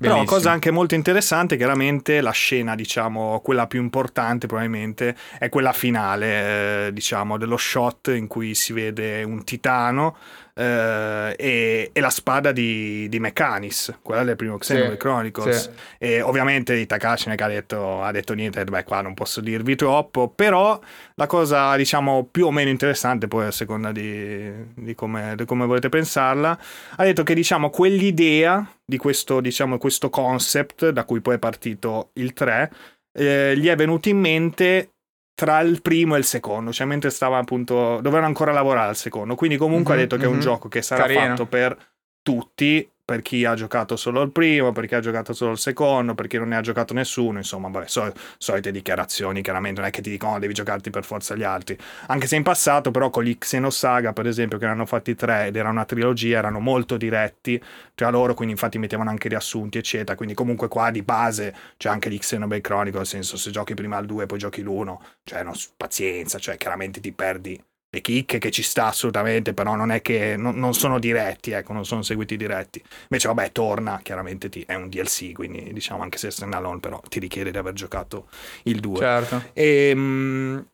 Però 0.00 0.24
cosa 0.24 0.50
anche 0.50 0.70
molto 0.70 0.94
interessante, 0.94 1.56
chiaramente 1.56 2.22
la 2.22 2.30
scena, 2.30 2.74
diciamo, 2.74 3.40
quella 3.40 3.66
più 3.66 3.80
importante 3.80 4.46
probabilmente, 4.46 5.14
è 5.38 5.50
quella 5.50 5.72
finale, 5.72 6.86
eh, 6.86 6.92
diciamo, 6.92 7.36
dello 7.36 7.58
shot 7.58 8.08
in 8.08 8.26
cui 8.26 8.54
si 8.54 8.72
vede 8.72 9.22
un 9.22 9.44
titano 9.44 10.16
eh, 10.58 11.34
e, 11.36 11.90
e, 11.92 12.00
la 12.00 12.08
spada 12.08 12.50
di, 12.50 13.08
di 13.10 13.20
Mechanis, 13.20 13.98
quella 14.00 14.24
del 14.24 14.36
primo 14.36 14.56
Xenoblade 14.56 14.94
sì, 14.94 14.98
Chronicles. 14.98 15.62
Sì. 15.62 15.70
E 15.98 16.20
ovviamente 16.22 16.86
Takashi 16.86 17.28
ha 17.28 17.46
detto, 17.46 18.02
ha 18.02 18.10
detto 18.10 18.32
niente, 18.32 18.64
beh 18.64 18.84
qua 18.84 19.02
non 19.02 19.12
posso 19.12 19.42
dirvi 19.42 19.76
troppo, 19.76 20.28
però 20.28 20.80
la 21.14 21.26
cosa 21.26 21.76
diciamo 21.76 22.26
più 22.30 22.46
o 22.46 22.50
meno 22.50 22.70
interessante, 22.70 23.28
poi 23.28 23.46
a 23.46 23.50
seconda 23.50 23.92
di, 23.92 24.50
di, 24.74 24.94
come, 24.94 25.34
di 25.36 25.44
come 25.44 25.66
volete 25.66 25.90
pensarla, 25.90 26.58
ha 26.96 27.04
detto 27.04 27.22
che 27.22 27.34
diciamo 27.34 27.68
quell'idea 27.68 28.66
di 28.82 28.96
questo, 28.96 29.40
diciamo, 29.40 29.76
questo 29.76 30.08
concept 30.08 30.88
da 30.88 31.04
cui 31.04 31.20
poi 31.20 31.34
è 31.34 31.38
partito 31.38 32.10
il 32.14 32.32
3 32.32 32.70
eh, 33.16 33.54
gli 33.56 33.66
è 33.66 33.74
venuto 33.76 34.10
in 34.10 34.18
mente 34.18 34.90
tra 35.36 35.60
il 35.60 35.82
primo 35.82 36.14
e 36.14 36.18
il 36.18 36.24
secondo, 36.24 36.72
cioè 36.72 36.86
mentre 36.86 37.10
stava 37.10 37.36
appunto, 37.36 38.00
dovevano 38.00 38.24
ancora 38.24 38.52
lavorare 38.52 38.88
al 38.88 38.96
secondo, 38.96 39.34
quindi 39.34 39.58
comunque 39.58 39.92
mm-hmm, 39.92 40.02
ha 40.02 40.06
detto 40.06 40.16
che 40.16 40.24
è 40.24 40.28
un 40.28 40.36
mhm. 40.36 40.40
gioco 40.40 40.68
che 40.68 40.80
sarà 40.80 41.02
Carino. 41.02 41.26
fatto 41.26 41.46
per 41.46 41.76
tutti, 42.22 42.90
per 43.06 43.22
chi 43.22 43.44
ha 43.44 43.54
giocato 43.54 43.94
solo 43.94 44.20
il 44.20 44.32
primo, 44.32 44.72
per 44.72 44.86
chi 44.86 44.96
ha 44.96 45.00
giocato 45.00 45.32
solo 45.32 45.52
il 45.52 45.58
secondo, 45.58 46.16
per 46.16 46.26
chi 46.26 46.38
non 46.38 46.48
ne 46.48 46.56
ha 46.56 46.60
giocato 46.60 46.92
nessuno, 46.92 47.38
insomma, 47.38 47.68
vabbè, 47.68 47.86
so, 47.86 48.12
solite 48.36 48.72
dichiarazioni, 48.72 49.42
chiaramente 49.42 49.78
non 49.78 49.88
è 49.88 49.92
che 49.92 50.02
ti 50.02 50.10
dicono 50.10 50.34
oh, 50.34 50.38
devi 50.40 50.52
giocarti 50.52 50.90
per 50.90 51.04
forza 51.04 51.36
gli 51.36 51.44
altri, 51.44 51.78
anche 52.08 52.26
se 52.26 52.34
in 52.34 52.42
passato 52.42 52.90
però 52.90 53.08
con 53.10 53.22
gli 53.22 53.38
Xenosaga, 53.38 54.12
per 54.12 54.26
esempio, 54.26 54.58
che 54.58 54.66
ne 54.66 54.72
hanno 54.72 54.86
fatti 54.86 55.14
tre 55.14 55.46
ed 55.46 55.56
era 55.56 55.68
una 55.68 55.84
trilogia, 55.84 56.38
erano 56.38 56.58
molto 56.58 56.96
diretti 56.96 57.62
tra 57.94 58.10
loro, 58.10 58.34
quindi 58.34 58.54
infatti 58.54 58.76
mettevano 58.78 59.10
anche 59.10 59.28
riassunti, 59.28 59.78
eccetera, 59.78 60.16
quindi 60.16 60.34
comunque 60.34 60.66
qua 60.66 60.90
di 60.90 61.02
base 61.02 61.54
c'è 61.76 61.88
anche 61.88 62.10
gli 62.10 62.18
Xenoblade 62.18 62.60
Chronicle, 62.60 62.98
nel 62.98 63.06
senso 63.06 63.36
se 63.36 63.52
giochi 63.52 63.74
prima 63.74 63.98
il 63.98 64.06
2 64.06 64.26
poi 64.26 64.38
giochi 64.38 64.62
l'1, 64.62 64.96
cioè 65.22 65.44
no, 65.44 65.52
pazienza, 65.76 66.40
cioè 66.40 66.56
chiaramente 66.56 66.98
ti 66.98 67.12
perdi 67.12 67.62
le 67.88 68.00
chicche 68.00 68.38
che 68.38 68.50
ci 68.50 68.62
sta 68.62 68.86
assolutamente, 68.86 69.54
però 69.54 69.74
non 69.74 69.90
è 69.90 70.02
che 70.02 70.36
non, 70.36 70.56
non, 70.56 70.74
sono 70.74 70.98
diretti, 70.98 71.52
ecco, 71.52 71.72
non 71.72 71.84
sono 71.84 72.02
seguiti 72.02 72.36
diretti. 72.36 72.82
Invece, 73.02 73.28
vabbè, 73.28 73.52
torna, 73.52 74.00
chiaramente 74.02 74.48
ti, 74.48 74.62
è 74.66 74.74
un 74.74 74.88
DLC, 74.88 75.32
quindi 75.32 75.72
diciamo 75.72 76.02
anche 76.02 76.18
se 76.18 76.28
è 76.28 76.30
standalone, 76.30 76.80
però 76.80 77.00
ti 77.08 77.18
richiede 77.18 77.50
di 77.50 77.58
aver 77.58 77.72
giocato 77.72 78.28
il 78.64 78.80
2. 78.80 78.98
Certo. 78.98 79.42
E, 79.52 79.94
mh, 79.94 80.66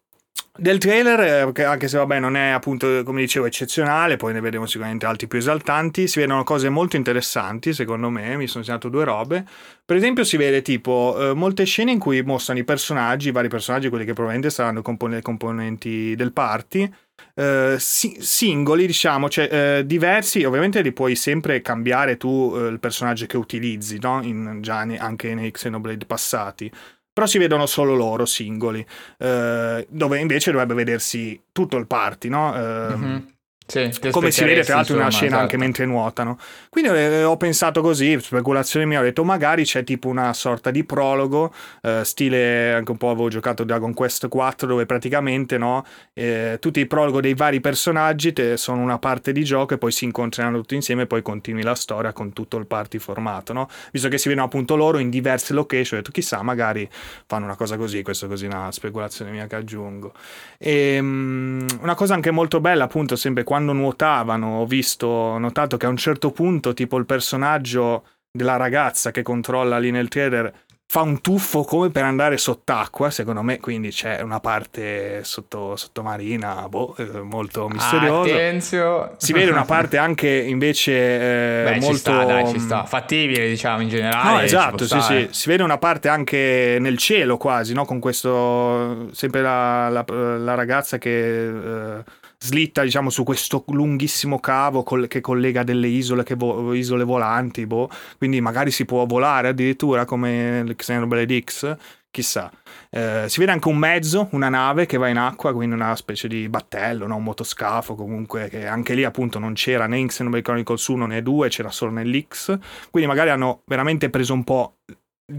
del 0.55 0.77
trailer, 0.77 1.53
eh, 1.55 1.63
anche 1.65 1.89
se 1.89 1.97
vabbè 1.97 2.19
non 2.21 2.37
è 2.37 2.51
appunto 2.51 3.03
come 3.05 3.21
dicevo 3.23 3.47
eccezionale, 3.47 4.17
poi 4.17 4.35
ne 4.35 4.41
vedremo 4.41 4.67
sicuramente 4.67 5.07
altri 5.07 5.27
più 5.27 5.39
esaltanti, 5.39 6.07
si 6.07 6.21
vedono 6.21 6.45
cose 6.45 6.69
molto 6.69 6.97
interessanti 6.97 7.73
secondo 7.73 8.11
me, 8.11 8.37
mi 8.37 8.47
sono 8.47 8.63
segnato 8.63 8.91
due 8.91 9.05
robe. 9.05 9.47
Per 9.85 9.97
esempio 9.97 10.25
si 10.25 10.37
vede 10.37 10.61
tipo 10.61 11.17
eh, 11.19 11.35
molte 11.35 11.65
scene 11.65 11.91
in 11.93 11.99
cui 11.99 12.23
mostrano 12.23 12.61
i 12.61 12.65
personaggi, 12.65 13.29
i 13.29 13.33
vari 13.33 13.49
personaggi, 13.49 13.89
quelli 13.89 14.05
che 14.05 14.13
probabilmente 14.13 14.55
saranno 14.55 14.83
compon- 14.83 15.21
componenti 15.23 16.15
del 16.17 16.33
party, 16.35 16.93
eh, 17.35 17.77
si- 17.79 18.19
singoli 18.21 18.87
diciamo, 18.87 19.31
cioè 19.31 19.79
eh, 19.79 19.87
diversi, 19.87 20.45
ovviamente 20.45 20.83
li 20.83 20.93
puoi 20.93 21.17
sempre 21.17 21.63
cambiare 21.63 22.19
tu 22.19 22.53
eh, 22.57 22.67
il 22.67 22.79
personaggio 22.79 23.25
che 23.25 23.39
utilizzi, 23.39 23.99
no? 24.01 24.21
in, 24.23 24.59
già 24.61 24.85
ne- 24.85 24.99
anche 24.99 25.35
nei 25.35 25.51
Xenoblade 25.51 26.05
passati 26.05 26.71
però 27.13 27.27
si 27.27 27.39
vedono 27.39 27.67
solo 27.67 27.95
loro 27.95 28.25
singoli, 28.25 28.85
eh, 29.19 29.87
dove 29.89 30.19
invece 30.19 30.51
dovrebbe 30.51 30.75
vedersi 30.75 31.41
tutto 31.53 31.77
il 31.77 31.87
party, 31.87 32.29
no? 32.29 32.55
Eh, 32.55 32.97
mm-hmm. 32.97 33.19
Sì, 33.67 33.91
come 34.11 34.31
si 34.31 34.45
vede 34.45 34.63
tra 34.65 34.77
l'altro 34.77 34.95
in 34.95 35.01
una 35.01 35.11
scena 35.11 35.27
esatto. 35.27 35.43
anche 35.43 35.57
mentre 35.57 35.87
nuotano. 35.87 36.39
Quindi 36.69 36.91
eh, 36.91 37.25
ho 37.25 37.37
pensato 37.37 37.81
così, 37.81 38.19
speculazione 38.21 38.87
mia, 38.87 39.01
ho 39.01 39.03
detto 39.03 39.25
magari 39.25 39.65
c'è 39.65 39.85
tipo 39.85 40.09
una 40.09 40.33
sorta 40.33 40.71
di 40.71 40.85
prologo, 40.85 41.53
eh, 41.83 42.03
stile 42.05 42.73
anche 42.73 42.91
un 42.91 42.97
po' 42.97 43.11
avevo 43.11 43.29
giocato 43.29 43.65
Dragon 43.65 43.95
Quest 43.95 44.29
4 44.29 44.67
dove 44.67 44.87
praticamente 44.87 45.59
no, 45.59 45.85
eh, 46.13 46.59
tutti 46.61 46.81
i 46.81 46.87
prologo 46.87 47.21
dei 47.21 47.35
vari 47.35 47.61
personaggi 47.61 48.33
te, 48.33 48.57
sono 48.57 48.83
una 48.83 48.99
parte 48.99 49.33
di 49.33 49.45
gioco 49.45 49.75
e 49.75 49.79
poi 49.79 49.93
si 49.93 50.05
incontreranno 50.05 50.59
tutti 50.59 50.75
insieme 50.75 51.03
e 51.03 51.07
poi 51.07 51.23
continui 51.23 51.63
la 51.63 51.75
storia 51.75 52.13
con 52.13 52.33
tutto 52.33 52.57
il 52.57 52.67
party 52.67 52.99
formato, 52.99 53.53
no? 53.53 53.69
Visto 53.91 54.09
che 54.09 54.19
si 54.19 54.29
vedono 54.29 54.47
appunto 54.47 54.77
loro 54.77 54.99
in 54.99 55.11
diverse 55.11 55.53
location, 55.53 55.99
ho 55.99 56.03
detto 56.03 56.13
chissà 56.13 56.43
magari 56.43 56.89
fanno 57.27 57.45
una 57.45 57.57
cosa 57.57 57.77
così, 57.77 58.03
questo 58.03 58.27
è 58.27 58.29
così 58.29 58.47
una 58.47 58.71
speculazione 58.73 59.31
mia 59.31 59.47
che 59.47 59.57
aggiungo. 59.57 60.13
E, 60.59 60.99
um, 60.99 61.65
una 61.81 61.95
cosa 61.95 62.15
anche 62.15 62.31
molto 62.31 62.61
bella 62.61 62.85
appunto 62.85 63.17
sempre 63.17 63.45
quando 63.53 63.75
nuotavano 63.75 64.61
ho 64.61 64.65
visto, 64.65 65.07
ho 65.07 65.39
notato 65.39 65.77
che 65.77 65.85
a 65.85 65.91
un 65.91 65.99
certo 65.99 66.31
punto 66.31 66.73
tipo 66.73 66.97
il 66.97 67.05
personaggio 67.05 68.07
della 68.31 68.57
ragazza 68.57 69.11
che 69.11 69.21
controlla 69.21 69.79
lì 69.79 69.91
nel 69.91 70.09
trailer 70.09 70.51
fa 70.87 71.03
un 71.03 71.21
tuffo 71.21 71.63
come 71.63 71.91
per 71.91 72.05
andare 72.05 72.39
sott'acqua, 72.39 73.11
secondo 73.11 73.43
me, 73.43 73.61
quindi 73.61 73.91
c'è 73.91 74.23
una 74.23 74.41
parte 74.41 75.23
sotto, 75.25 75.77
sottomarina, 75.77 76.67
boh, 76.67 76.95
eh, 76.97 77.21
molto 77.21 77.69
misteriosa. 77.69 78.33
Attenzio. 78.33 79.15
Si 79.19 79.35
vede 79.35 79.51
una 79.51 79.65
parte 79.69 79.99
anche 79.99 80.31
invece 80.31 80.93
eh, 80.93 81.65
Beh, 81.65 81.81
molto... 81.81 81.93
Ci 81.93 81.99
sta, 81.99 82.25
dai, 82.25 82.49
ci 82.49 82.59
sta. 82.59 82.85
Fattibile, 82.87 83.49
diciamo, 83.49 83.83
in 83.83 83.89
generale. 83.91 84.31
No, 84.31 84.41
esatto, 84.41 84.87
sì, 84.87 84.99
sì. 85.03 85.29
Si 85.31 85.49
vede 85.51 85.63
una 85.63 85.77
parte 85.77 86.09
anche 86.09 86.79
nel 86.81 86.97
cielo 86.97 87.37
quasi, 87.37 87.75
no? 87.75 87.85
Con 87.85 87.99
questo... 87.99 89.09
sempre 89.13 89.43
la, 89.43 89.91
la, 89.91 90.05
la 90.39 90.55
ragazza 90.55 90.97
che... 90.97 91.49
Eh, 91.49 92.05
slitta 92.43 92.83
diciamo 92.83 93.09
su 93.09 93.23
questo 93.23 93.63
lunghissimo 93.69 94.41
cavo 94.41 94.83
col- 94.83 95.07
che 95.07 95.21
collega 95.21 95.63
delle 95.63 95.87
isole, 95.87 96.25
vo- 96.37 96.75
isole 96.75 97.05
volanti, 97.05 97.67
boh. 97.67 97.89
quindi 98.19 98.41
magari 98.41 98.73
si 98.73 98.85
può 98.85 99.07
volare 99.07 99.49
addirittura 99.49 100.05
come 100.05 100.65
Xenoblade 100.75 101.41
X, 101.41 101.77
chissà. 102.11 102.51
Eh, 102.91 103.25
si 103.29 103.39
vede 103.39 103.53
anche 103.53 103.69
un 103.69 103.77
mezzo, 103.77 104.29
una 104.33 104.49
nave 104.49 104.87
che 104.87 104.99
va 104.99 105.09
in 105.09 105.19
acqua, 105.19 105.53
quindi 105.55 105.77
una 105.77 105.95
specie 105.95 106.27
di 106.27 106.49
battello, 106.49 107.07
no? 107.07 107.17
un 107.17 107.23
motoscafo 107.23 107.95
comunque, 107.95 108.49
che 108.49 108.67
anche 108.67 108.95
lì 108.95 109.05
appunto 109.05 109.39
non 109.39 109.55
c'era 109.55 109.87
né 109.87 109.99
in 109.99 110.09
Xenoblade 110.09 110.45
Chronicles 110.45 110.87
1 110.89 111.07
né 111.07 111.23
2, 111.23 111.49
c'era 111.49 111.71
solo 111.71 111.93
nell'X, 111.93 112.59
quindi 112.91 113.09
magari 113.09 113.31
hanno 113.31 113.63
veramente 113.67 114.11
preso 114.11 114.35
un 114.35 114.43
po' 114.43 114.79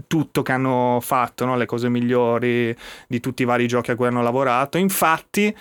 tutto 0.06 0.42
che 0.42 0.52
hanno 0.52 0.98
fatto, 1.02 1.44
no? 1.44 1.56
le 1.56 1.66
cose 1.66 1.88
migliori 1.88 2.74
di 3.06 3.20
tutti 3.20 3.42
i 3.42 3.44
vari 3.44 3.66
giochi 3.66 3.90
a 3.90 3.96
cui 3.96 4.06
hanno 4.06 4.22
lavorato. 4.22 4.78
Infatti, 4.78 5.54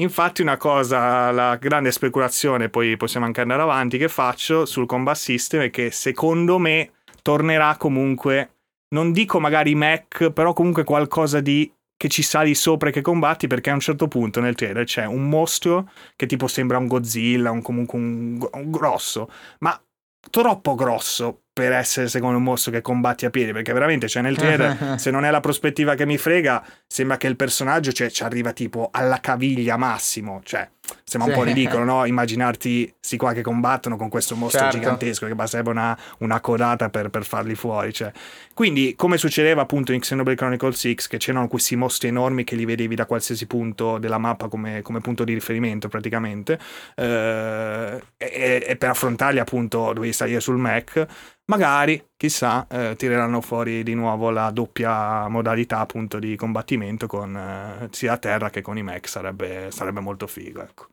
Infatti 0.00 0.42
una 0.42 0.56
cosa, 0.56 1.30
la 1.30 1.54
grande 1.54 1.92
speculazione, 1.92 2.68
poi 2.68 2.96
possiamo 2.96 3.26
anche 3.26 3.40
andare 3.40 3.62
avanti, 3.62 3.96
che 3.96 4.08
faccio 4.08 4.66
sul 4.66 4.86
combat 4.86 5.14
system 5.14 5.62
è 5.62 5.70
che 5.70 5.92
secondo 5.92 6.58
me 6.58 6.94
tornerà 7.22 7.76
comunque, 7.76 8.56
non 8.88 9.12
dico 9.12 9.38
magari 9.38 9.76
Mac, 9.76 10.30
però 10.30 10.52
comunque 10.52 10.82
qualcosa 10.82 11.40
di 11.40 11.72
che 11.96 12.08
ci 12.08 12.22
sali 12.22 12.56
sopra 12.56 12.88
e 12.88 12.92
che 12.92 13.02
combatti 13.02 13.46
perché 13.46 13.70
a 13.70 13.74
un 13.74 13.80
certo 13.80 14.08
punto 14.08 14.40
nel 14.40 14.56
trailer 14.56 14.84
c'è 14.84 15.04
un 15.04 15.28
mostro 15.28 15.88
che 16.16 16.26
tipo 16.26 16.48
sembra 16.48 16.78
un 16.78 16.88
Godzilla, 16.88 17.52
un, 17.52 17.62
comunque 17.62 17.96
un, 17.96 18.48
un 18.52 18.70
grosso, 18.72 19.30
ma 19.60 19.80
troppo 20.28 20.74
grosso 20.74 21.43
per 21.54 21.70
essere 21.70 22.08
secondo 22.08 22.36
un 22.36 22.42
mostro 22.42 22.72
che 22.72 22.80
combatti 22.80 23.26
a 23.26 23.30
piedi 23.30 23.52
perché 23.52 23.72
veramente 23.72 24.08
cioè 24.08 24.22
nel 24.22 24.36
trailer 24.36 24.98
se 24.98 25.12
non 25.12 25.24
è 25.24 25.30
la 25.30 25.38
prospettiva 25.38 25.94
che 25.94 26.04
mi 26.04 26.18
frega 26.18 26.66
sembra 26.84 27.16
che 27.16 27.28
il 27.28 27.36
personaggio 27.36 27.92
cioè, 27.92 28.10
ci 28.10 28.24
arriva 28.24 28.52
tipo 28.52 28.88
alla 28.90 29.20
caviglia 29.20 29.76
massimo 29.76 30.40
cioè 30.42 30.68
sembra 31.04 31.32
sì. 31.32 31.38
un 31.38 31.44
po' 31.44 31.50
ridicolo, 31.50 31.84
no? 31.84 32.04
Immaginarti 32.06 32.92
sti 32.98 33.16
qua 33.16 33.32
che 33.32 33.42
combattono 33.42 33.96
con 33.96 34.08
questo 34.08 34.36
mostro 34.36 34.60
certo. 34.60 34.78
gigantesco 34.78 35.26
che 35.26 35.34
basterebbe 35.34 35.70
una, 35.70 35.98
una 36.18 36.40
codata 36.40 36.90
per, 36.90 37.10
per, 37.10 37.24
farli 37.24 37.54
fuori. 37.54 37.92
Cioè. 37.92 38.12
Quindi, 38.52 38.94
come 38.96 39.16
succedeva 39.16 39.62
appunto 39.62 39.92
in 39.92 40.00
Xenoblade 40.00 40.36
Chronicles 40.36 40.78
6, 40.78 40.94
che 41.08 41.16
c'erano 41.18 41.48
questi 41.48 41.76
mostri 41.76 42.08
enormi 42.08 42.44
che 42.44 42.56
li 42.56 42.64
vedevi 42.64 42.94
da 42.94 43.06
qualsiasi 43.06 43.46
punto 43.46 43.98
della 43.98 44.18
mappa 44.18 44.48
come, 44.48 44.82
come 44.82 45.00
punto 45.00 45.24
di 45.24 45.34
riferimento 45.34 45.88
praticamente, 45.88 46.58
eh, 46.96 48.02
e, 48.16 48.64
e, 48.66 48.76
per 48.76 48.90
affrontarli 48.90 49.38
appunto 49.38 49.92
dovevi 49.92 50.12
salire 50.12 50.40
sul 50.40 50.56
Mac. 50.56 51.06
Magari, 51.46 52.02
chissà, 52.16 52.66
eh, 52.70 52.94
tireranno 52.96 53.40
fuori 53.40 53.82
di 53.82 53.94
nuovo 53.94 54.30
la 54.30 54.50
doppia 54.50 55.28
modalità 55.28 55.78
appunto 55.78 56.18
di 56.18 56.36
combattimento 56.36 57.06
con 57.06 57.36
eh, 57.36 57.88
sia 57.90 58.12
a 58.12 58.16
terra 58.18 58.50
che 58.50 58.62
con 58.62 58.78
i 58.78 58.82
mech, 58.82 59.08
sarebbe, 59.08 59.70
sarebbe 59.70 60.00
molto 60.00 60.26
figo, 60.26 60.62
ecco. 60.62 60.86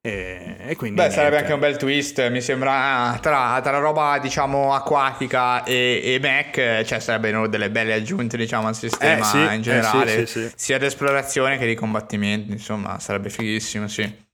E, 0.00 0.56
e 0.58 0.74
quindi 0.74 0.96
Beh, 0.96 1.02
niente. 1.02 1.10
sarebbe 1.10 1.38
anche 1.38 1.52
un 1.52 1.60
bel 1.60 1.76
twist. 1.76 2.28
Mi 2.30 2.40
sembra 2.40 3.16
tra, 3.22 3.60
tra 3.62 3.78
roba 3.78 4.18
diciamo 4.18 4.74
acquatica 4.74 5.62
e, 5.62 6.00
e 6.02 6.18
mech, 6.20 6.82
cioè 6.82 6.98
sarebbero 6.98 7.46
delle 7.46 7.70
belle 7.70 7.92
aggiunte, 7.92 8.36
diciamo, 8.36 8.66
al 8.66 8.74
sistema 8.74 9.20
eh, 9.20 9.24
sì, 9.24 9.54
in 9.54 9.62
generale, 9.62 10.16
eh, 10.16 10.26
sì, 10.26 10.48
sì, 10.48 10.52
sia 10.56 10.78
di 10.78 10.86
esplorazione 10.86 11.58
che 11.58 11.66
di 11.66 11.74
combattimento. 11.74 12.50
Insomma, 12.50 12.98
sarebbe 12.98 13.30
fighissimo, 13.30 13.86
sì. 13.86 14.30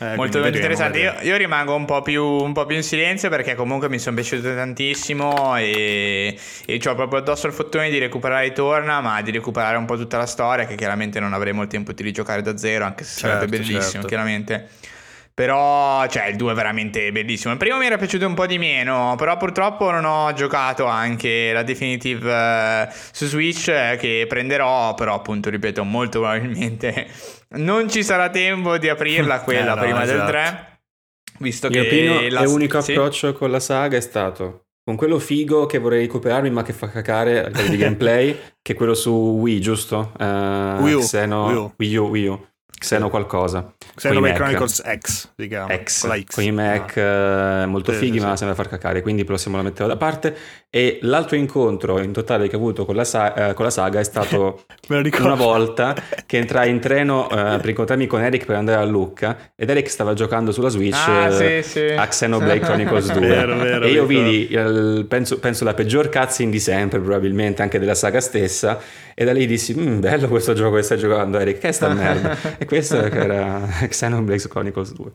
Eh, 0.00 0.14
molto, 0.14 0.38
molto 0.38 0.56
interessante. 0.56 0.98
Io, 0.98 1.14
io, 1.22 1.36
rimango 1.36 1.74
un 1.74 1.84
po, 1.84 2.02
più, 2.02 2.22
un 2.22 2.52
po' 2.52 2.66
più 2.66 2.76
in 2.76 2.82
silenzio 2.82 3.28
perché 3.28 3.54
comunque 3.54 3.88
mi 3.88 3.98
sono 3.98 4.14
piaciuto 4.14 4.54
tantissimo 4.54 5.56
e, 5.56 6.38
e 6.64 6.80
ho 6.84 6.94
proprio 6.94 7.18
addosso 7.18 7.48
il 7.48 7.52
fottone 7.52 7.90
di 7.90 7.98
recuperare 7.98 8.52
Torna, 8.52 9.00
ma 9.00 9.20
di 9.22 9.32
recuperare 9.32 9.76
un 9.76 9.86
po' 9.86 9.96
tutta 9.96 10.16
la 10.16 10.26
storia 10.26 10.66
che 10.66 10.76
chiaramente 10.76 11.18
non 11.18 11.32
avremo 11.32 11.62
il 11.62 11.68
tempo 11.68 11.92
di 11.92 12.02
rigiocare 12.02 12.42
da 12.42 12.56
zero, 12.56 12.84
anche 12.84 13.02
se 13.04 13.20
certo, 13.20 13.36
sarebbe 13.36 13.56
bellissimo, 13.56 13.80
certo. 13.80 14.06
chiaramente. 14.06 14.68
Però, 15.34 16.04
cioè, 16.08 16.26
il 16.26 16.36
2 16.36 16.50
è 16.50 16.54
veramente 16.56 17.12
bellissimo. 17.12 17.52
Il 17.52 17.60
primo 17.60 17.78
mi 17.78 17.86
era 17.86 17.96
piaciuto 17.96 18.26
un 18.26 18.34
po' 18.34 18.46
di 18.46 18.58
meno, 18.58 19.14
però 19.16 19.36
purtroppo 19.36 19.92
non 19.92 20.04
ho 20.04 20.32
giocato 20.32 20.86
anche 20.86 21.52
la 21.52 21.62
Definitive 21.62 22.88
uh, 22.88 22.92
su 23.12 23.26
Switch 23.26 23.68
eh, 23.68 23.96
che 24.00 24.26
prenderò, 24.28 24.94
però 24.94 25.14
appunto, 25.14 25.48
ripeto, 25.48 25.84
molto 25.84 26.18
probabilmente 26.18 27.06
non 27.56 27.88
ci 27.88 28.02
sarà 28.02 28.30
tempo 28.30 28.78
di 28.78 28.88
aprirla 28.88 29.40
quella 29.44 29.72
eh, 29.72 29.74
no, 29.74 29.80
prima 29.80 30.02
esatto. 30.02 30.18
del 30.18 30.28
3. 30.28 30.80
Visto 31.40 31.68
Io 31.68 31.82
che 31.82 32.30
la... 32.30 32.42
l'unico 32.42 32.80
sì? 32.80 32.92
approccio 32.92 33.32
con 33.32 33.50
la 33.50 33.60
saga 33.60 33.96
è 33.96 34.00
stato 34.00 34.64
con 34.88 34.96
quello 34.96 35.18
figo 35.18 35.66
che 35.66 35.76
vorrei 35.76 36.00
recuperarmi 36.00 36.50
ma 36.50 36.62
che 36.62 36.72
fa 36.72 36.88
cacare 36.88 37.44
a 37.44 37.48
livello 37.48 37.68
di 37.68 37.76
gameplay, 37.76 38.38
che 38.62 38.72
è 38.72 38.74
quello 38.74 38.94
su 38.94 39.10
Wii, 39.10 39.60
giusto? 39.60 40.12
Uh, 40.18 40.80
Wii 40.80 40.94
U. 40.94 41.00
Xeno... 41.00 41.44
Wii 41.44 41.56
U. 41.56 41.72
Wii 41.76 41.96
U. 41.96 42.04
Wii 42.08 42.26
U. 42.26 42.46
Xeno 42.78 43.10
qualcosa. 43.10 43.72
Xenoblade 43.94 44.34
Chronicles 44.34 44.82
X, 44.98 45.32
si 45.36 45.48
chiama. 45.48 45.76
X, 45.82 46.06
con, 46.06 46.24
con 46.26 46.44
i 46.44 46.52
Mac 46.52 46.96
ah. 46.96 47.62
eh, 47.62 47.66
molto 47.66 47.92
sì, 47.92 47.98
fighi, 47.98 48.18
sì, 48.18 48.24
ma 48.24 48.30
sì. 48.32 48.38
sembra 48.38 48.56
far 48.56 48.68
cacare, 48.68 49.02
quindi 49.02 49.24
prossimo 49.24 49.56
lo 49.56 49.62
metterò 49.62 49.88
da 49.88 49.96
parte. 49.96 50.36
E 50.70 50.98
l'altro 51.02 51.36
incontro 51.36 51.98
in 51.98 52.12
totale 52.12 52.46
che 52.46 52.54
ho 52.54 52.58
avuto 52.58 52.84
con 52.84 52.94
la, 52.94 53.04
sa- 53.04 53.48
eh, 53.48 53.54
con 53.54 53.64
la 53.64 53.70
saga 53.70 54.00
è 54.00 54.04
stato 54.04 54.64
una 54.88 55.34
volta 55.34 55.94
che 56.26 56.36
entrai 56.36 56.68
in 56.68 56.78
treno 56.78 57.28
eh, 57.30 57.58
per 57.58 57.68
incontrarmi 57.70 58.06
con 58.06 58.22
Eric 58.22 58.44
per 58.44 58.56
andare 58.56 58.82
a 58.82 58.84
Lucca 58.84 59.52
ed 59.56 59.70
Eric 59.70 59.88
stava 59.88 60.12
giocando 60.12 60.52
sulla 60.52 60.68
Switch 60.68 60.94
ah, 60.94 61.32
eh, 61.42 61.96
a 61.96 62.06
Xenoblade 62.06 62.60
Chronicles 62.60 63.12
2 63.16 63.26
vero, 63.26 63.56
vero, 63.56 63.84
e 63.86 63.90
io 63.90 64.04
vidi, 64.04 64.52
il, 64.52 65.06
penso, 65.08 65.38
penso, 65.38 65.64
la 65.64 65.72
peggior 65.72 66.10
cutscene 66.10 66.50
di 66.50 66.60
sempre 66.60 67.00
probabilmente 67.00 67.62
anche 67.62 67.78
della 67.78 67.94
saga 67.94 68.20
stessa 68.20 68.78
e 69.14 69.24
da 69.24 69.32
lì 69.32 69.46
dissi, 69.46 69.74
mm, 69.74 70.00
bello 70.00 70.28
questo 70.28 70.52
gioco 70.52 70.76
che 70.76 70.82
stai 70.82 70.98
giocando 70.98 71.38
Eric, 71.38 71.58
che 71.58 71.68
è 71.68 71.72
sta 71.72 71.88
merda? 71.88 72.36
Questo 72.68 73.02
era 73.02 73.66
Xenoblade 73.88 74.48
Chronicles 74.48 74.92
2. 74.92 75.10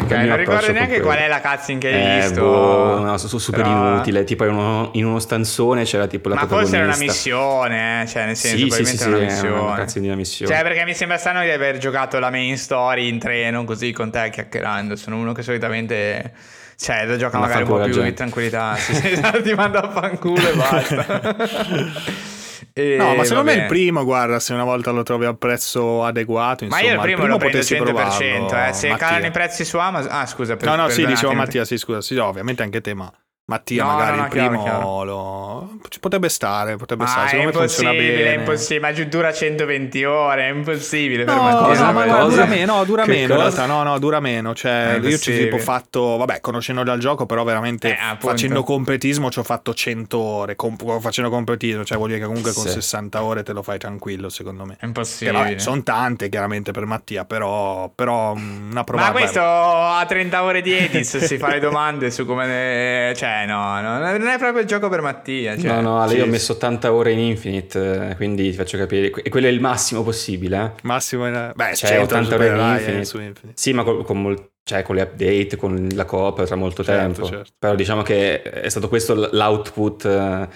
Ok, 0.00 0.10
non 0.10 0.36
ricordo 0.36 0.70
neanche 0.70 1.00
qual 1.00 1.16
è 1.16 1.28
la 1.28 1.40
cutscene 1.40 1.78
che 1.78 1.88
hai 1.88 2.16
eh, 2.18 2.20
visto. 2.20 2.42
Boh, 2.42 2.98
no, 3.00 3.16
super 3.16 3.62
Però... 3.62 3.92
inutile. 3.94 4.24
Tipo 4.24 4.44
in 4.44 4.52
uno, 4.52 4.90
in 4.94 5.06
uno, 5.06 5.18
stanzone 5.18 5.84
c'era 5.84 6.06
tipo 6.06 6.28
la 6.28 6.34
Ma 6.34 6.46
forse 6.46 6.76
era 6.76 6.84
una 6.84 6.96
missione, 6.96 8.02
eh? 8.02 8.06
cioè 8.06 8.26
nel 8.26 8.36
senso, 8.36 8.56
sì, 8.56 8.66
probabilmente 8.66 9.02
sì, 9.02 9.04
sì, 9.04 9.08
era 9.08 9.16
una 9.16 9.26
missione. 9.26 9.60
Una 9.60 9.74
cazzina 9.76 10.00
di 10.00 10.06
una 10.08 10.16
missione. 10.16 10.54
Cioè, 10.54 10.62
perché 10.62 10.84
mi 10.84 10.94
sembra 10.94 11.16
strano 11.16 11.42
di 11.42 11.50
aver 11.50 11.78
giocato 11.78 12.18
la 12.18 12.30
main 12.30 12.58
story 12.58 13.08
in 13.08 13.18
treno 13.18 13.64
così 13.64 13.92
con 13.92 14.10
te 14.10 14.28
chiacchierando. 14.30 14.96
Sono 14.96 15.16
uno 15.16 15.32
che 15.32 15.42
solitamente. 15.42 16.32
Cioè, 16.76 17.06
lo 17.06 17.16
gioca 17.16 17.38
magari 17.38 17.62
un 17.62 17.68
po' 17.68 17.80
più 17.80 18.04
in 18.04 18.14
tranquillità. 18.14 18.74
Sì, 18.76 18.94
sì, 18.94 19.20
ti 19.42 19.54
manda 19.54 19.82
a 19.82 19.90
fanculo 19.90 20.48
e 20.48 20.54
basta. 20.54 22.36
E, 22.78 22.96
no, 22.96 23.16
ma 23.16 23.24
secondo 23.24 23.50
me 23.50 23.56
il 23.56 23.66
primo, 23.66 24.04
guarda, 24.04 24.38
se 24.38 24.52
una 24.52 24.62
volta 24.62 24.92
lo 24.92 25.02
trovi 25.02 25.24
a 25.24 25.34
prezzo 25.34 26.04
adeguato, 26.04 26.62
insomma, 26.62 26.80
ma 26.82 26.88
io 26.88 26.94
il 26.94 27.00
primo, 27.00 27.22
il 27.34 27.38
primo 27.38 27.60
lo 27.60 27.74
prendo 27.74 28.12
100%, 28.12 28.68
eh. 28.68 28.72
se 28.72 28.94
calano 28.94 29.26
i 29.26 29.30
prezzi 29.32 29.64
su 29.64 29.78
Amazon... 29.78 30.12
Ah, 30.12 30.26
scusa, 30.26 30.54
per, 30.54 30.68
No, 30.68 30.76
no, 30.76 30.88
sì, 30.88 31.04
dicevo 31.04 31.34
Mattia, 31.34 31.64
sì, 31.64 31.76
scusa, 31.76 32.00
sì, 32.00 32.16
ovviamente 32.16 32.62
anche 32.62 32.80
te, 32.80 32.94
ma 32.94 33.12
Mattia 33.48 33.82
no, 33.82 33.92
magari 33.92 34.10
no, 34.10 34.16
no, 34.16 34.22
il 34.24 34.28
primo 34.28 34.62
chiaro, 34.62 34.78
chiaro. 34.78 35.04
Lo... 35.04 35.78
ci 35.88 36.00
potrebbe 36.00 36.28
stare, 36.28 36.76
potrebbe 36.76 37.04
ma 37.04 37.08
stare. 37.08 37.28
Secondo 37.28 37.50
me 37.50 37.58
funziona 37.58 37.92
bene. 37.92 38.34
È 38.34 38.36
impossibile, 38.36 38.80
ma 38.80 39.04
dura 39.04 39.32
120 39.32 40.04
ore, 40.04 40.48
è 40.48 40.50
impossibile 40.50 41.24
no, 41.24 41.32
per 41.32 41.42
Mattia. 41.42 41.84
No, 41.86 41.92
ma 41.92 42.04
guarda, 42.04 42.24
dura 42.28 42.44
meno, 42.44 42.76
no, 42.76 42.84
dura 42.84 43.06
meno 43.06 43.32
in 43.32 43.40
realtà, 43.40 43.64
no, 43.64 43.82
no, 43.82 43.98
dura 43.98 44.20
meno. 44.20 44.54
Cioè, 44.54 45.00
io 45.02 45.16
ci 45.16 45.34
tipo 45.34 45.56
fatto, 45.56 46.18
vabbè, 46.18 46.40
conoscendo 46.40 46.82
dal 46.82 46.98
gioco, 46.98 47.24
però 47.24 47.42
veramente 47.42 47.92
eh, 47.92 48.16
facendo 48.18 48.62
completismo 48.62 49.30
ci 49.30 49.38
ho 49.38 49.42
fatto 49.44 49.72
100 49.72 50.18
ore, 50.18 50.54
comp- 50.54 51.00
facendo 51.00 51.30
completismo, 51.30 51.86
cioè 51.86 51.96
vuol 51.96 52.10
dire 52.10 52.20
che 52.20 52.26
comunque 52.26 52.52
con 52.52 52.64
sì. 52.66 52.72
60 52.72 53.22
ore 53.22 53.42
te 53.44 53.54
lo 53.54 53.62
fai 53.62 53.78
tranquillo, 53.78 54.28
secondo 54.28 54.66
me. 54.66 54.76
È 54.78 54.84
impossibile. 54.84 55.58
sono 55.58 55.82
tante 55.82 56.28
chiaramente 56.28 56.72
per 56.72 56.84
Mattia, 56.84 57.24
però, 57.24 57.90
però 57.94 58.34
una 58.34 58.84
provata. 58.84 59.10
Ma 59.10 59.18
questo 59.18 59.40
a 59.40 60.04
30 60.06 60.42
ore 60.42 60.60
di 60.60 60.76
Edis 60.76 61.16
si 61.16 61.38
fa 61.38 61.48
le 61.48 61.60
domande 61.60 62.10
su 62.10 62.26
come... 62.26 62.46
Ne... 62.46 63.14
Cioè, 63.38 63.46
no, 63.46 63.80
no 63.80 63.98
non 63.98 64.26
è 64.26 64.38
proprio 64.38 64.62
il 64.62 64.66
gioco 64.66 64.88
per 64.88 65.00
Mattia. 65.00 65.56
Cioè. 65.56 65.70
No, 65.74 65.80
no, 65.80 66.00
Ale, 66.00 66.14
io 66.14 66.24
ho 66.24 66.28
messo 66.28 66.52
80 66.52 66.92
ore 66.92 67.12
in 67.12 67.18
Infinite, 67.18 68.10
eh, 68.10 68.16
quindi 68.16 68.50
ti 68.50 68.56
faccio 68.56 68.76
capire. 68.76 69.10
E 69.22 69.28
quello 69.28 69.46
è 69.46 69.50
il 69.50 69.60
massimo 69.60 70.02
possibile. 70.02 70.56
Eh? 70.64 70.70
Massimo, 70.82 71.26
in... 71.26 71.52
beh, 71.54 71.74
cioè 71.76 72.00
80 72.00 72.34
ore 72.34 72.48
in 72.48 72.56
Infinite. 72.56 72.90
Eh, 72.90 72.96
Infinite. 72.98 73.40
Sì, 73.54 73.72
ma 73.72 73.84
con, 73.84 74.02
con, 74.02 74.20
mol... 74.20 74.50
cioè, 74.64 74.82
con, 74.82 74.96
le 74.96 75.02
update, 75.02 75.56
con 75.56 75.88
la 75.92 76.04
coppa 76.04 76.44
tra 76.44 76.56
molto 76.56 76.82
certo, 76.82 77.00
tempo. 77.00 77.26
Certo. 77.26 77.50
Però 77.58 77.74
diciamo 77.74 78.02
che 78.02 78.42
è 78.42 78.68
stato 78.68 78.88
questo 78.88 79.14
l'output 79.30 80.04
eh, 80.04 80.48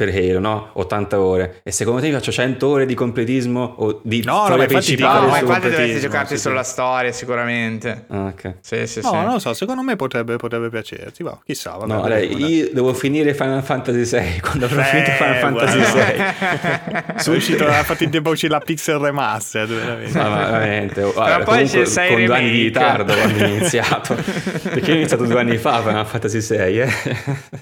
per 0.00 0.14
Halo, 0.14 0.38
no? 0.38 0.70
80 0.72 1.20
ore. 1.20 1.60
E 1.62 1.72
secondo 1.72 2.00
te 2.00 2.10
faccio 2.10 2.32
100 2.32 2.66
ore 2.66 2.86
di 2.86 2.94
completismo 2.94 3.74
o 3.76 4.00
di 4.02 4.22
no, 4.24 4.44
storia 4.44 4.64
no, 4.64 4.66
principale? 4.66 5.26
No, 5.26 5.26
ma 5.26 5.38
infatti 5.40 5.68
dovresti 5.68 6.00
giocarti 6.00 6.36
sì, 6.36 6.40
solo 6.40 6.54
sì. 6.54 6.60
la 6.60 6.66
storia 6.66 7.12
sicuramente. 7.12 8.04
Ah, 8.08 8.24
ok. 8.24 8.54
Sì, 8.60 8.86
sì, 8.86 9.00
no, 9.02 9.10
sì. 9.10 9.14
non 9.16 9.32
lo 9.32 9.38
so, 9.38 9.52
secondo 9.52 9.82
me 9.82 9.96
potrebbe, 9.96 10.36
potrebbe 10.36 10.70
piacerti, 10.70 11.22
va, 11.22 11.38
chissà. 11.44 11.72
Vabbè, 11.72 11.92
no, 11.92 12.02
allora, 12.02 12.18
io 12.18 12.70
devo 12.72 12.94
finire 12.94 13.34
Final 13.34 13.62
Fantasy 13.62 14.18
VI, 14.18 14.40
quando 14.40 14.64
avrò 14.64 14.80
eh, 14.80 14.84
finito 14.84 15.10
Final 15.10 15.36
Fantasy 15.36 15.78
VI. 15.92 17.20
Sono 17.20 17.36
uscito, 17.36 17.66
ha 17.66 17.82
fatto 17.82 18.04
in 18.04 18.10
tempo 18.10 18.30
uscire 18.30 18.52
la 18.52 18.60
Pixel 18.60 18.96
Remastered, 18.96 19.68
veramente. 19.68 20.18
No, 20.18 20.30
ma 20.30 20.50
veramente. 20.50 21.12
Guarda, 21.12 21.44
poi 21.44 21.66
c'è 21.66 21.84
sei 21.84 22.14
con 22.14 22.24
due 22.24 22.36
anni 22.36 22.50
di 22.50 22.62
ritardo 22.62 23.12
quando 23.12 23.44
ho 23.44 23.46
iniziato. 23.48 24.14
Perché 24.16 24.86
io 24.86 24.94
ho 24.94 24.96
iniziato 24.96 25.26
due 25.26 25.40
anni 25.40 25.58
fa 25.58 25.82
Final 25.82 26.06
Fantasy 26.06 26.40
VI, 26.40 26.78
eh. 26.78 26.88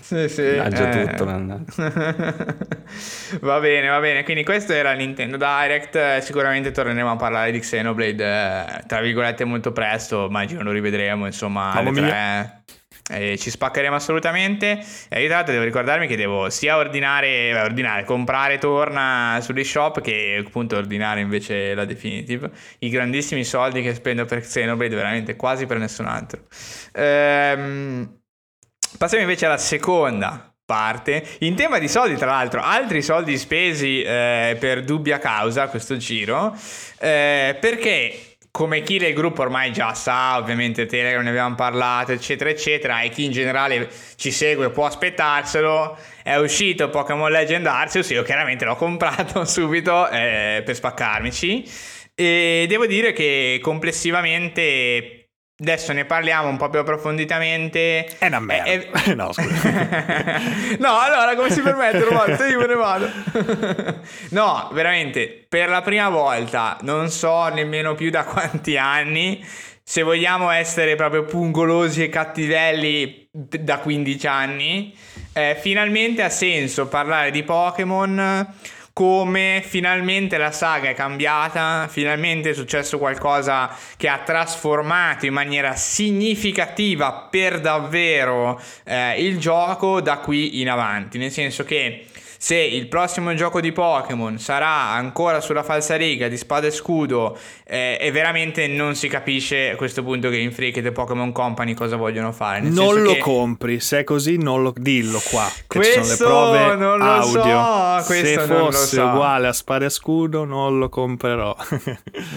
Sì, 0.00 0.28
sì. 0.28 0.42
Mannaggia 0.56 0.90
eh. 0.92 1.06
tutto, 1.08 1.24
mannaggia. 1.24 2.27
va 3.40 3.60
bene, 3.60 3.88
va 3.88 4.00
bene. 4.00 4.24
Quindi 4.24 4.44
questo 4.44 4.72
era 4.72 4.92
il 4.92 4.98
Nintendo 4.98 5.36
Direct. 5.36 6.18
Sicuramente 6.18 6.70
torneremo 6.70 7.10
a 7.10 7.16
parlare 7.16 7.50
di 7.50 7.58
Xenoblade, 7.60 8.24
eh, 8.24 8.82
tra 8.86 9.00
virgolette, 9.00 9.44
molto 9.44 9.72
presto. 9.72 10.26
Immagino 10.26 10.62
lo 10.62 10.72
rivedremo, 10.72 11.26
insomma, 11.26 11.72
alle 11.72 11.92
tre. 11.92 12.62
E 13.10 13.38
ci 13.38 13.50
spaccheremo 13.50 13.94
assolutamente. 13.94 14.84
E 15.08 15.20
io 15.20 15.26
tra 15.26 15.36
l'altro 15.36 15.52
devo 15.52 15.64
ricordarmi 15.64 16.06
che 16.06 16.16
devo 16.16 16.50
sia 16.50 16.76
ordinare, 16.76 17.52
beh, 17.52 17.60
ordinare, 17.62 18.04
comprare 18.04 18.58
torna 18.58 19.38
sugli 19.40 19.64
shop 19.64 20.02
che 20.02 20.42
appunto 20.44 20.76
ordinare 20.76 21.20
invece 21.20 21.74
la 21.74 21.86
definitive. 21.86 22.50
I 22.80 22.90
grandissimi 22.90 23.44
soldi 23.44 23.82
che 23.82 23.94
spendo 23.94 24.26
per 24.26 24.40
Xenoblade, 24.40 24.94
veramente 24.94 25.36
quasi 25.36 25.64
per 25.64 25.78
nessun 25.78 26.06
altro. 26.06 26.42
Ehm, 26.92 28.20
passiamo 28.98 29.24
invece 29.24 29.46
alla 29.46 29.58
seconda 29.58 30.52
parte. 30.68 31.26
In 31.38 31.54
tema 31.54 31.78
di 31.78 31.88
soldi, 31.88 32.16
tra 32.16 32.26
l'altro, 32.26 32.60
altri 32.60 33.00
soldi 33.00 33.38
spesi 33.38 34.02
eh, 34.02 34.54
per 34.60 34.84
dubbia 34.84 35.18
causa 35.18 35.68
questo 35.68 35.96
giro, 35.96 36.54
eh, 36.98 37.56
perché 37.58 38.36
come 38.50 38.82
chi 38.82 38.98
del 38.98 39.14
gruppo 39.14 39.40
ormai 39.40 39.72
già 39.72 39.94
sa, 39.94 40.36
ovviamente 40.36 40.84
Telegram 40.84 41.22
ne 41.22 41.30
abbiamo 41.30 41.54
parlato, 41.54 42.12
eccetera, 42.12 42.50
eccetera, 42.50 43.00
e 43.00 43.08
chi 43.08 43.24
in 43.24 43.32
generale 43.32 43.88
ci 44.16 44.30
segue 44.30 44.68
può 44.68 44.84
aspettarselo, 44.84 45.96
è 46.22 46.36
uscito 46.36 46.90
Pokémon 46.90 47.30
Legend 47.30 47.64
Arceus, 47.66 48.10
io 48.10 48.22
chiaramente 48.22 48.66
l'ho 48.66 48.76
comprato 48.76 49.44
subito 49.48 50.06
eh, 50.10 50.60
per 50.66 50.74
spaccarmici, 50.74 51.64
e 52.14 52.66
devo 52.68 52.84
dire 52.84 53.14
che 53.14 53.58
complessivamente 53.62 55.17
Adesso 55.60 55.92
ne 55.92 56.04
parliamo 56.04 56.46
un 56.46 56.56
po' 56.56 56.70
più 56.70 56.78
approfonditamente. 56.78 58.06
È 58.18 58.26
una 58.26 58.38
merda. 58.38 58.70
È... 58.70 58.90
Eh, 59.06 59.14
no, 59.14 59.32
scusa. 59.32 60.38
no, 60.78 60.98
allora 61.00 61.34
come 61.34 61.50
si 61.50 61.60
permette, 61.62 62.04
Roberto? 62.04 62.44
Io 62.44 62.60
me 62.60 62.66
ne 62.66 62.74
vado. 62.74 63.10
no, 64.30 64.70
veramente, 64.72 65.44
per 65.48 65.68
la 65.68 65.82
prima 65.82 66.10
volta, 66.10 66.78
non 66.82 67.10
so 67.10 67.48
nemmeno 67.48 67.96
più 67.96 68.08
da 68.08 68.22
quanti 68.22 68.76
anni, 68.76 69.44
se 69.82 70.02
vogliamo 70.02 70.50
essere 70.50 70.94
proprio 70.94 71.24
pungolosi 71.24 72.04
e 72.04 72.08
cattivelli 72.08 73.28
da 73.32 73.78
15 73.78 74.26
anni, 74.28 74.94
eh, 75.32 75.56
finalmente 75.60 76.22
ha 76.22 76.30
senso 76.30 76.86
parlare 76.86 77.32
di 77.32 77.42
Pokémon 77.42 78.46
come 78.98 79.62
finalmente 79.64 80.38
la 80.38 80.50
saga 80.50 80.88
è 80.88 80.94
cambiata, 80.94 81.86
finalmente 81.88 82.50
è 82.50 82.52
successo 82.52 82.98
qualcosa 82.98 83.70
che 83.96 84.08
ha 84.08 84.18
trasformato 84.24 85.24
in 85.24 85.32
maniera 85.32 85.76
significativa 85.76 87.28
per 87.30 87.60
davvero 87.60 88.60
eh, 88.82 89.22
il 89.22 89.38
gioco 89.38 90.00
da 90.00 90.18
qui 90.18 90.60
in 90.60 90.68
avanti, 90.68 91.16
nel 91.16 91.30
senso 91.30 91.62
che 91.62 92.06
se 92.40 92.54
il 92.54 92.86
prossimo 92.86 93.34
gioco 93.34 93.60
di 93.60 93.72
Pokémon 93.72 94.38
sarà 94.38 94.92
ancora 94.92 95.40
sulla 95.40 95.64
falsariga 95.64 96.28
di 96.28 96.36
spada 96.36 96.68
e 96.68 96.70
scudo 96.70 97.36
eh, 97.66 97.98
e 98.00 98.12
veramente 98.12 98.68
non 98.68 98.94
si 98.94 99.08
capisce 99.08 99.70
a 99.70 99.76
questo 99.76 100.04
punto 100.04 100.30
Game 100.30 100.52
Freak 100.52 100.76
e 100.76 100.82
The 100.82 100.92
Pokémon 100.92 101.32
Company 101.32 101.74
cosa 101.74 101.96
vogliono 101.96 102.30
fare. 102.30 102.60
Nel 102.60 102.72
non 102.72 103.02
lo 103.02 103.14
che... 103.14 103.18
compri, 103.18 103.80
se 103.80 103.98
è 103.98 104.04
così 104.04 104.36
non 104.38 104.62
lo 104.62 104.72
dillo 104.76 105.20
qua. 105.30 105.50
Questo 105.66 106.04
sono 106.04 106.52
le 106.52 106.56
prove 106.56 106.74
non 106.76 106.98
lo 106.98 107.04
audio. 107.04 108.02
So, 108.02 108.12
se 108.12 108.38
fosse 108.38 108.96
so. 108.96 109.04
uguale 109.04 109.48
a 109.48 109.52
spada 109.52 109.86
e 109.86 109.90
scudo 109.90 110.44
non 110.44 110.78
lo 110.78 110.88
comprerò. 110.88 111.56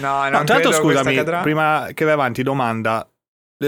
non 0.00 0.30
no, 0.32 0.44
tra 0.44 0.54
l'altro 0.54 0.72
scusami, 0.72 1.22
prima 1.42 1.88
che 1.94 2.04
vai 2.04 2.14
avanti 2.14 2.42
domanda 2.42 3.06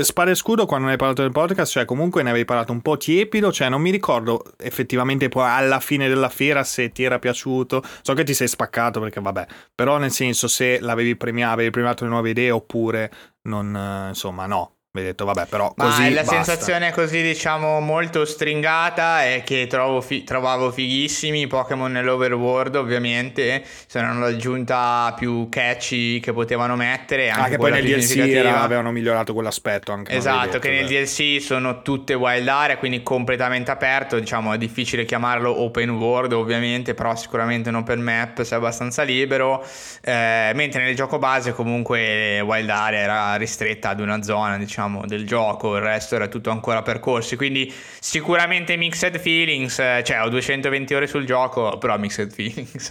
Spade 0.02 0.32
e 0.32 0.34
scudo 0.34 0.66
quando 0.66 0.86
ne 0.86 0.92
hai 0.92 0.98
parlato 0.98 1.22
nel 1.22 1.30
podcast, 1.30 1.70
cioè 1.70 1.84
comunque 1.84 2.22
ne 2.22 2.30
avevi 2.30 2.44
parlato 2.44 2.72
un 2.72 2.80
po' 2.82 2.96
tiepido, 2.96 3.52
cioè 3.52 3.68
non 3.68 3.80
mi 3.80 3.90
ricordo 3.90 4.42
effettivamente 4.58 5.28
poi 5.28 5.46
alla 5.46 5.80
fine 5.80 6.08
della 6.08 6.28
fiera 6.28 6.64
se 6.64 6.90
ti 6.90 7.04
era 7.04 7.18
piaciuto, 7.18 7.82
so 8.02 8.14
che 8.14 8.24
ti 8.24 8.34
sei 8.34 8.48
spaccato 8.48 9.00
perché 9.00 9.20
vabbè, 9.20 9.46
però 9.74 9.98
nel 9.98 10.10
senso 10.10 10.48
se 10.48 10.80
l'avevi 10.80 11.16
premiato, 11.16 11.52
avevi 11.54 11.70
premiato 11.70 12.04
le 12.04 12.10
nuove 12.10 12.30
idee 12.30 12.50
oppure 12.50 13.10
non, 13.42 14.08
insomma 14.08 14.46
no, 14.46 14.73
mi 14.94 15.00
hai 15.00 15.06
detto 15.08 15.24
vabbè 15.24 15.46
però 15.46 15.74
così 15.76 16.02
Ma 16.02 16.08
la 16.10 16.20
basta. 16.22 16.34
sensazione 16.36 16.92
così 16.92 17.20
diciamo 17.20 17.80
molto 17.80 18.24
stringata 18.24 19.24
è 19.24 19.42
che 19.44 19.66
trovo 19.66 20.00
fi- 20.00 20.22
trovavo 20.22 20.70
fighissimi 20.70 21.40
i 21.40 21.46
Pokémon 21.48 21.90
nell'overworld 21.90 22.76
ovviamente 22.76 23.64
sono 23.88 24.16
l'aggiunta 24.20 25.12
più 25.18 25.48
catchy 25.48 26.20
che 26.20 26.32
potevano 26.32 26.76
mettere 26.76 27.28
anche, 27.28 27.42
anche 27.42 27.56
poi 27.56 27.72
nel 27.72 27.84
DLC 27.84 28.18
era, 28.18 28.62
avevano 28.62 28.92
migliorato 28.92 29.32
quell'aspetto 29.32 29.90
anche 29.90 30.12
esatto 30.14 30.46
detto, 30.46 30.58
che 30.60 30.70
nel 30.70 30.86
DLC 30.86 31.42
sono 31.42 31.82
tutte 31.82 32.14
wild 32.14 32.46
area 32.46 32.78
quindi 32.78 33.02
completamente 33.02 33.72
aperto 33.72 34.16
diciamo 34.16 34.52
è 34.52 34.58
difficile 34.58 35.04
chiamarlo 35.04 35.60
open 35.60 35.90
world 35.90 36.32
ovviamente 36.34 36.94
però 36.94 37.16
sicuramente 37.16 37.68
un 37.68 37.74
open 37.74 38.00
map 38.00 38.42
sei 38.42 38.58
abbastanza 38.58 39.02
libero 39.02 39.66
eh, 40.02 40.52
mentre 40.54 40.84
nel 40.84 40.94
gioco 40.94 41.18
base 41.18 41.52
comunque 41.52 42.40
wild 42.42 42.70
area 42.70 43.00
era 43.00 43.34
ristretta 43.34 43.88
ad 43.88 43.98
una 43.98 44.22
zona 44.22 44.56
diciamo 44.56 44.82
diciamo, 44.84 45.06
del 45.06 45.26
gioco, 45.26 45.76
il 45.76 45.82
resto 45.82 46.14
era 46.14 46.28
tutto 46.28 46.50
ancora 46.50 46.82
percorsi, 46.82 47.36
quindi 47.36 47.72
sicuramente 47.98 48.76
mixed 48.76 49.18
feelings, 49.18 49.78
eh, 49.78 50.02
cioè 50.04 50.22
ho 50.22 50.28
220 50.28 50.94
ore 50.94 51.06
sul 51.06 51.24
gioco, 51.24 51.78
però 51.78 51.98
mixed 51.98 52.32
feelings, 52.32 52.90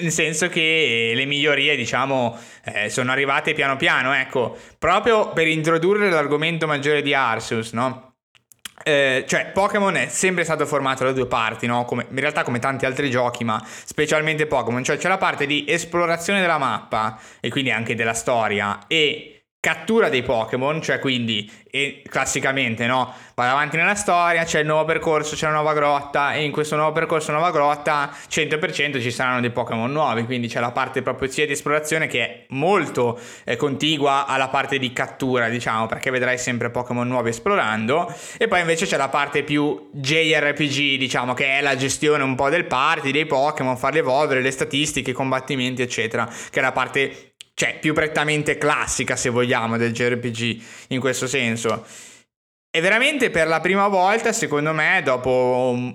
nel 0.00 0.10
senso 0.10 0.48
che 0.48 1.12
le 1.14 1.24
migliorie, 1.24 1.76
diciamo, 1.76 2.38
eh, 2.64 2.88
sono 2.88 3.12
arrivate 3.12 3.54
piano 3.54 3.76
piano, 3.76 4.12
ecco, 4.12 4.56
proprio 4.78 5.32
per 5.32 5.46
introdurre 5.46 6.10
l'argomento 6.10 6.66
maggiore 6.66 7.02
di 7.02 7.14
Arceus, 7.14 7.72
no? 7.72 8.08
Eh, 8.82 9.24
cioè, 9.28 9.50
Pokémon 9.52 9.94
è 9.94 10.08
sempre 10.08 10.42
stato 10.42 10.64
formato 10.64 11.04
da 11.04 11.12
due 11.12 11.26
parti, 11.26 11.66
no? 11.66 11.84
Come, 11.84 12.06
in 12.08 12.18
realtà 12.18 12.42
come 12.42 12.58
tanti 12.58 12.86
altri 12.86 13.10
giochi, 13.10 13.44
ma 13.44 13.62
specialmente 13.66 14.46
Pokémon. 14.46 14.82
Cioè, 14.82 14.96
c'è 14.96 15.08
la 15.08 15.18
parte 15.18 15.44
di 15.44 15.66
esplorazione 15.68 16.40
della 16.40 16.56
mappa 16.56 17.20
e 17.40 17.50
quindi 17.50 17.70
anche 17.70 17.94
della 17.94 18.14
storia 18.14 18.86
e 18.86 19.39
cattura 19.60 20.08
dei 20.08 20.22
Pokémon, 20.22 20.80
cioè 20.80 20.98
quindi 20.98 21.50
classicamente 22.08 22.86
no, 22.86 23.12
vai 23.34 23.50
avanti 23.50 23.76
nella 23.76 23.94
storia, 23.94 24.42
c'è 24.44 24.60
il 24.60 24.66
nuovo 24.66 24.86
percorso, 24.86 25.36
c'è 25.36 25.46
la 25.46 25.52
nuova 25.52 25.74
grotta 25.74 26.32
e 26.32 26.42
in 26.44 26.50
questo 26.50 26.76
nuovo 26.76 26.92
percorso, 26.92 27.30
nuova 27.30 27.50
grotta, 27.50 28.10
100% 28.10 29.00
ci 29.00 29.10
saranno 29.10 29.40
dei 29.40 29.50
Pokémon 29.50 29.92
nuovi, 29.92 30.24
quindi 30.24 30.48
c'è 30.48 30.60
la 30.60 30.72
parte 30.72 31.02
proprio 31.02 31.30
sia 31.30 31.44
di 31.44 31.52
esplorazione 31.52 32.06
che 32.06 32.24
è 32.24 32.44
molto 32.48 33.20
eh, 33.44 33.56
contigua 33.56 34.26
alla 34.26 34.48
parte 34.48 34.78
di 34.78 34.94
cattura, 34.94 35.50
diciamo, 35.50 35.84
perché 35.86 36.10
vedrai 36.10 36.38
sempre 36.38 36.70
Pokémon 36.70 37.06
nuovi 37.06 37.28
esplorando 37.28 38.12
e 38.38 38.48
poi 38.48 38.60
invece 38.60 38.86
c'è 38.86 38.96
la 38.96 39.08
parte 39.08 39.42
più 39.42 39.90
JRPG, 39.92 40.96
diciamo, 40.96 41.34
che 41.34 41.58
è 41.58 41.60
la 41.60 41.76
gestione 41.76 42.22
un 42.22 42.34
po' 42.34 42.48
del 42.48 42.64
party, 42.64 43.10
dei 43.10 43.26
Pokémon, 43.26 43.76
farli 43.76 43.98
evolvere, 43.98 44.40
le 44.40 44.50
statistiche, 44.50 45.10
i 45.10 45.14
combattimenti, 45.14 45.82
eccetera, 45.82 46.26
che 46.50 46.58
è 46.58 46.62
la 46.62 46.72
parte 46.72 47.29
cioè 47.60 47.76
più 47.78 47.92
prettamente 47.92 48.56
classica 48.56 49.16
se 49.16 49.28
vogliamo 49.28 49.76
del 49.76 49.92
JRPG 49.92 50.62
in 50.88 50.98
questo 50.98 51.26
senso. 51.26 51.84
E 52.70 52.80
veramente 52.80 53.28
per 53.28 53.48
la 53.48 53.60
prima 53.60 53.86
volta, 53.86 54.32
secondo 54.32 54.72
me, 54.72 55.02
dopo 55.04 55.92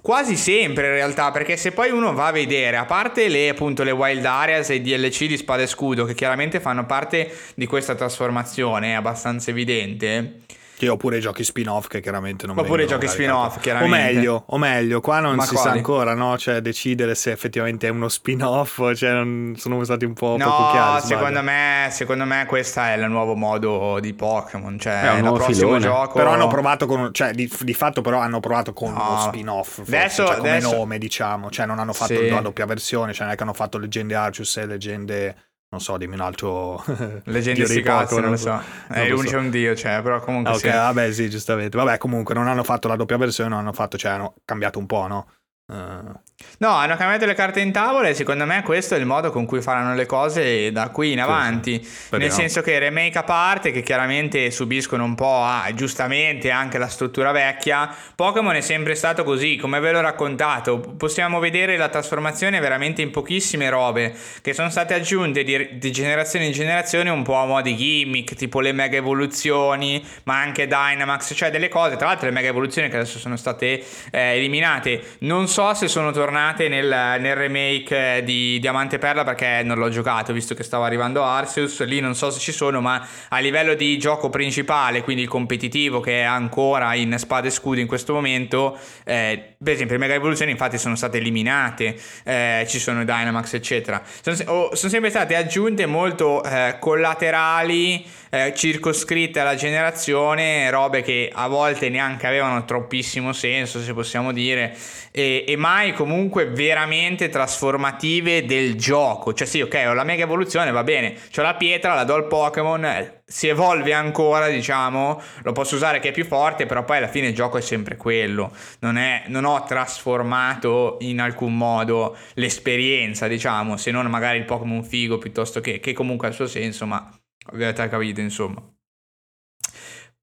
quasi 0.00 0.36
sempre 0.36 0.86
in 0.86 0.92
realtà, 0.92 1.32
perché 1.32 1.56
se 1.56 1.72
poi 1.72 1.90
uno 1.90 2.12
va 2.12 2.28
a 2.28 2.30
vedere, 2.30 2.76
a 2.76 2.84
parte 2.84 3.26
le, 3.26 3.48
appunto, 3.48 3.82
le 3.82 3.90
wild 3.90 4.24
areas 4.24 4.70
e 4.70 4.76
i 4.76 4.82
DLC 4.82 5.26
di 5.26 5.36
spada 5.36 5.62
e 5.62 5.66
scudo, 5.66 6.04
che 6.04 6.14
chiaramente 6.14 6.60
fanno 6.60 6.86
parte 6.86 7.28
di 7.56 7.66
questa 7.66 7.96
trasformazione, 7.96 8.90
è 8.90 8.94
abbastanza 8.94 9.50
evidente 9.50 10.42
che 10.76 10.88
oppure 10.88 11.18
i 11.18 11.20
giochi 11.20 11.44
spin-off 11.44 11.86
che 11.86 12.00
chiaramente 12.00 12.46
non 12.46 12.58
Oppure 12.58 12.84
i 12.84 12.86
giochi 12.86 13.06
spin-off, 13.06 13.60
chiaramente. 13.60 13.96
O 13.96 14.00
meglio, 14.00 14.44
o 14.46 14.58
meglio, 14.58 15.00
qua 15.00 15.20
non 15.20 15.36
Ma 15.36 15.44
si 15.44 15.54
quali? 15.54 15.68
sa 15.68 15.74
ancora, 15.74 16.14
no? 16.14 16.36
Cioè 16.36 16.60
decidere 16.60 17.14
se 17.14 17.30
effettivamente 17.30 17.86
è 17.86 17.90
uno 17.90 18.08
spin-off, 18.08 18.80
cioè 18.94 19.12
non 19.12 19.54
sono 19.56 19.82
stati 19.84 20.04
un 20.04 20.14
po' 20.14 20.36
no, 20.36 20.44
poco 20.44 20.70
chiari. 20.72 21.06
secondo 21.06 21.42
me, 21.42 21.88
secondo 21.90 22.24
me 22.24 22.44
questo 22.46 22.80
è 22.80 22.94
il 22.94 23.08
nuovo 23.08 23.34
modo 23.34 23.98
di 24.00 24.12
Pokémon, 24.14 24.78
cioè 24.78 25.02
è 25.02 25.16
il 25.16 25.22
prossimo 25.22 25.54
filone. 25.54 25.80
gioco. 25.80 26.18
Però 26.18 26.30
hanno 26.30 26.48
provato 26.48 26.86
con 26.86 27.12
cioè 27.12 27.32
di, 27.32 27.50
di 27.60 27.74
fatto 27.74 28.00
però 28.00 28.18
hanno 28.18 28.40
provato 28.40 28.72
con 28.72 28.92
no. 28.92 29.10
uno 29.10 29.20
spin-off, 29.20 29.74
forse, 29.76 29.96
adesso, 29.96 30.26
cioè 30.26 30.36
come 30.36 30.50
adesso... 30.50 30.74
nome, 30.74 30.98
diciamo, 30.98 31.50
cioè 31.50 31.66
non 31.66 31.78
hanno 31.78 31.92
fatto 31.92 32.16
sì. 32.16 32.28
la 32.28 32.40
doppia 32.40 32.66
versione, 32.66 33.12
cioè 33.12 33.24
non 33.24 33.32
è 33.34 33.36
che 33.36 33.42
hanno 33.42 33.52
fatto 33.52 33.78
Leggende 33.78 34.14
Arceus 34.14 34.56
e 34.56 34.66
Leggende 34.66 35.36
non 35.74 35.82
so, 35.82 35.96
dimmi 35.96 36.14
un 36.14 36.20
altro 36.20 36.82
leggende 37.24 37.66
di 37.66 37.82
cazzo, 37.82 38.20
non 38.20 38.30
lo 38.30 38.36
so. 38.36 38.60
È 38.88 39.08
l'unico 39.08 39.30
so. 39.30 39.38
un 39.38 39.50
dio, 39.50 39.74
cioè, 39.74 40.00
però 40.02 40.20
comunque 40.20 40.52
Ok, 40.52 40.60
sì. 40.60 40.68
vabbè, 40.68 41.12
sì, 41.12 41.28
giustamente. 41.28 41.76
Vabbè, 41.76 41.98
comunque 41.98 42.34
non 42.34 42.46
hanno 42.46 42.62
fatto 42.62 42.88
la 42.88 42.96
doppia 42.96 43.16
versione, 43.16 43.50
non 43.50 43.58
hanno 43.58 43.72
fatto, 43.72 43.98
cioè 43.98 44.12
hanno 44.12 44.34
cambiato 44.44 44.78
un 44.78 44.86
po', 44.86 45.06
no? 45.06 45.28
Uh. 45.66 46.12
No, 46.58 46.68
hanno 46.70 46.96
cambiato 46.96 47.24
le 47.24 47.34
carte 47.34 47.60
in 47.60 47.72
tavola 47.72 48.08
e 48.08 48.14
secondo 48.14 48.44
me 48.44 48.62
questo 48.62 48.94
è 48.94 48.98
il 48.98 49.06
modo 49.06 49.30
con 49.30 49.46
cui 49.46 49.62
faranno 49.62 49.94
le 49.94 50.04
cose 50.06 50.70
da 50.72 50.90
qui 50.90 51.12
in 51.12 51.20
avanti. 51.20 51.82
Sì, 51.82 51.90
sì. 51.90 52.16
Nel 52.16 52.30
senso 52.30 52.60
che 52.60 52.78
remake 52.78 53.18
a 53.18 53.22
parte, 53.22 53.70
che 53.70 53.82
chiaramente 53.82 54.50
subiscono 54.50 55.04
un 55.04 55.14
po' 55.14 55.42
ah, 55.42 55.68
giustamente 55.74 56.50
anche 56.50 56.78
la 56.78 56.88
struttura 56.88 57.32
vecchia, 57.32 57.92
Pokémon 58.14 58.54
è 58.54 58.60
sempre 58.60 58.94
stato 58.94 59.24
così, 59.24 59.56
come 59.56 59.80
ve 59.80 59.92
l'ho 59.92 60.00
raccontato. 60.00 60.80
Possiamo 60.96 61.38
vedere 61.38 61.76
la 61.76 61.88
trasformazione 61.88 62.60
veramente 62.60 63.00
in 63.02 63.10
pochissime 63.10 63.70
robe 63.70 64.14
che 64.42 64.52
sono 64.52 64.70
state 64.70 64.94
aggiunte 64.94 65.44
di, 65.44 65.78
di 65.78 65.92
generazione 65.92 66.46
in 66.46 66.52
generazione 66.52 67.10
un 67.10 67.22
po' 67.22 67.36
a 67.36 67.46
mo' 67.46 67.62
di 67.62 67.74
gimmick, 67.74 68.34
tipo 68.34 68.60
le 68.60 68.72
mega 68.72 68.96
evoluzioni, 68.96 70.04
ma 70.24 70.40
anche 70.40 70.66
Dynamax, 70.66 71.32
cioè 71.34 71.50
delle 71.50 71.68
cose. 71.68 71.96
Tra 71.96 72.08
l'altro 72.08 72.26
le 72.26 72.34
mega 72.34 72.48
evoluzioni 72.48 72.88
che 72.88 72.96
adesso 72.96 73.18
sono 73.18 73.36
state 73.36 73.82
eh, 74.10 74.36
eliminate, 74.36 75.16
non 75.20 75.48
so 75.54 75.72
se 75.72 75.86
sono 75.86 76.10
tornate 76.10 76.66
nel, 76.68 76.88
nel 77.20 77.36
remake 77.36 78.22
di 78.24 78.58
Diamante 78.58 78.98
Perla 78.98 79.22
perché 79.22 79.62
non 79.62 79.78
l'ho 79.78 79.88
giocato 79.88 80.32
visto 80.32 80.52
che 80.52 80.64
stava 80.64 80.84
arrivando 80.86 81.22
Arceus. 81.22 81.84
Lì 81.84 82.00
non 82.00 82.16
so 82.16 82.32
se 82.32 82.40
ci 82.40 82.50
sono, 82.50 82.80
ma 82.80 83.06
a 83.28 83.38
livello 83.38 83.74
di 83.74 83.96
gioco 83.96 84.30
principale, 84.30 85.02
quindi 85.02 85.22
il 85.22 85.28
competitivo 85.28 86.00
che 86.00 86.22
è 86.22 86.24
ancora 86.24 86.94
in 86.94 87.14
Spade 87.18 87.46
e 87.46 87.50
Scudi 87.52 87.80
in 87.80 87.86
questo 87.86 88.12
momento, 88.12 88.76
eh, 89.04 89.54
per 89.62 89.74
esempio 89.74 89.94
le 89.94 90.00
mega 90.00 90.14
evoluzioni 90.14 90.50
infatti 90.50 90.76
sono 90.76 90.96
state 90.96 91.18
eliminate, 91.18 92.00
eh, 92.24 92.66
ci 92.68 92.80
sono 92.80 93.04
Dynamax 93.04 93.54
eccetera. 93.54 94.02
Sono, 94.04 94.36
oh, 94.50 94.74
sono 94.74 94.90
sempre 94.90 95.10
state 95.10 95.36
aggiunte 95.36 95.86
molto 95.86 96.42
eh, 96.42 96.78
collaterali 96.80 98.04
eh, 98.34 98.52
circoscritte 98.56 99.38
alla 99.38 99.54
generazione, 99.54 100.68
robe 100.70 101.02
che 101.02 101.30
a 101.32 101.46
volte 101.46 101.88
neanche 101.88 102.26
avevano 102.26 102.64
troppissimo 102.64 103.32
senso, 103.32 103.80
se 103.80 103.94
possiamo 103.94 104.32
dire, 104.32 104.76
e, 105.12 105.43
e 105.44 105.56
mai 105.56 105.92
comunque 105.92 106.46
veramente 106.46 107.28
trasformative 107.28 108.44
del 108.44 108.76
gioco. 108.76 109.32
Cioè 109.32 109.46
sì, 109.46 109.60
ok, 109.60 109.84
ho 109.88 109.92
la 109.92 110.04
mega 110.04 110.24
evoluzione, 110.24 110.70
va 110.70 110.82
bene, 110.82 111.16
ho 111.36 111.42
la 111.42 111.54
pietra, 111.54 111.94
la 111.94 112.04
do 112.04 112.14
al 112.14 112.26
Pokémon, 112.26 112.84
eh, 112.84 113.22
si 113.26 113.48
evolve 113.48 113.92
ancora, 113.92 114.48
diciamo, 114.48 115.20
lo 115.42 115.52
posso 115.52 115.74
usare 115.76 116.00
che 116.00 116.08
è 116.08 116.12
più 116.12 116.24
forte, 116.24 116.66
però 116.66 116.84
poi 116.84 116.98
alla 116.98 117.08
fine 117.08 117.28
il 117.28 117.34
gioco 117.34 117.58
è 117.58 117.62
sempre 117.62 117.96
quello. 117.96 118.52
Non, 118.80 118.96
è, 118.96 119.24
non 119.28 119.44
ho 119.44 119.62
trasformato 119.64 120.98
in 121.00 121.20
alcun 121.20 121.56
modo 121.56 122.16
l'esperienza, 122.34 123.28
diciamo, 123.28 123.76
se 123.76 123.90
non 123.90 124.06
magari 124.06 124.38
il 124.38 124.44
Pokémon 124.44 124.84
figo 124.84 125.18
piuttosto 125.18 125.60
che, 125.60 125.80
che 125.80 125.92
comunque 125.92 126.26
ha 126.26 126.30
il 126.30 126.36
suo 126.36 126.46
senso, 126.46 126.86
ma 126.86 127.10
avete 127.46 127.88
capito 127.88 128.20
insomma. 128.20 128.73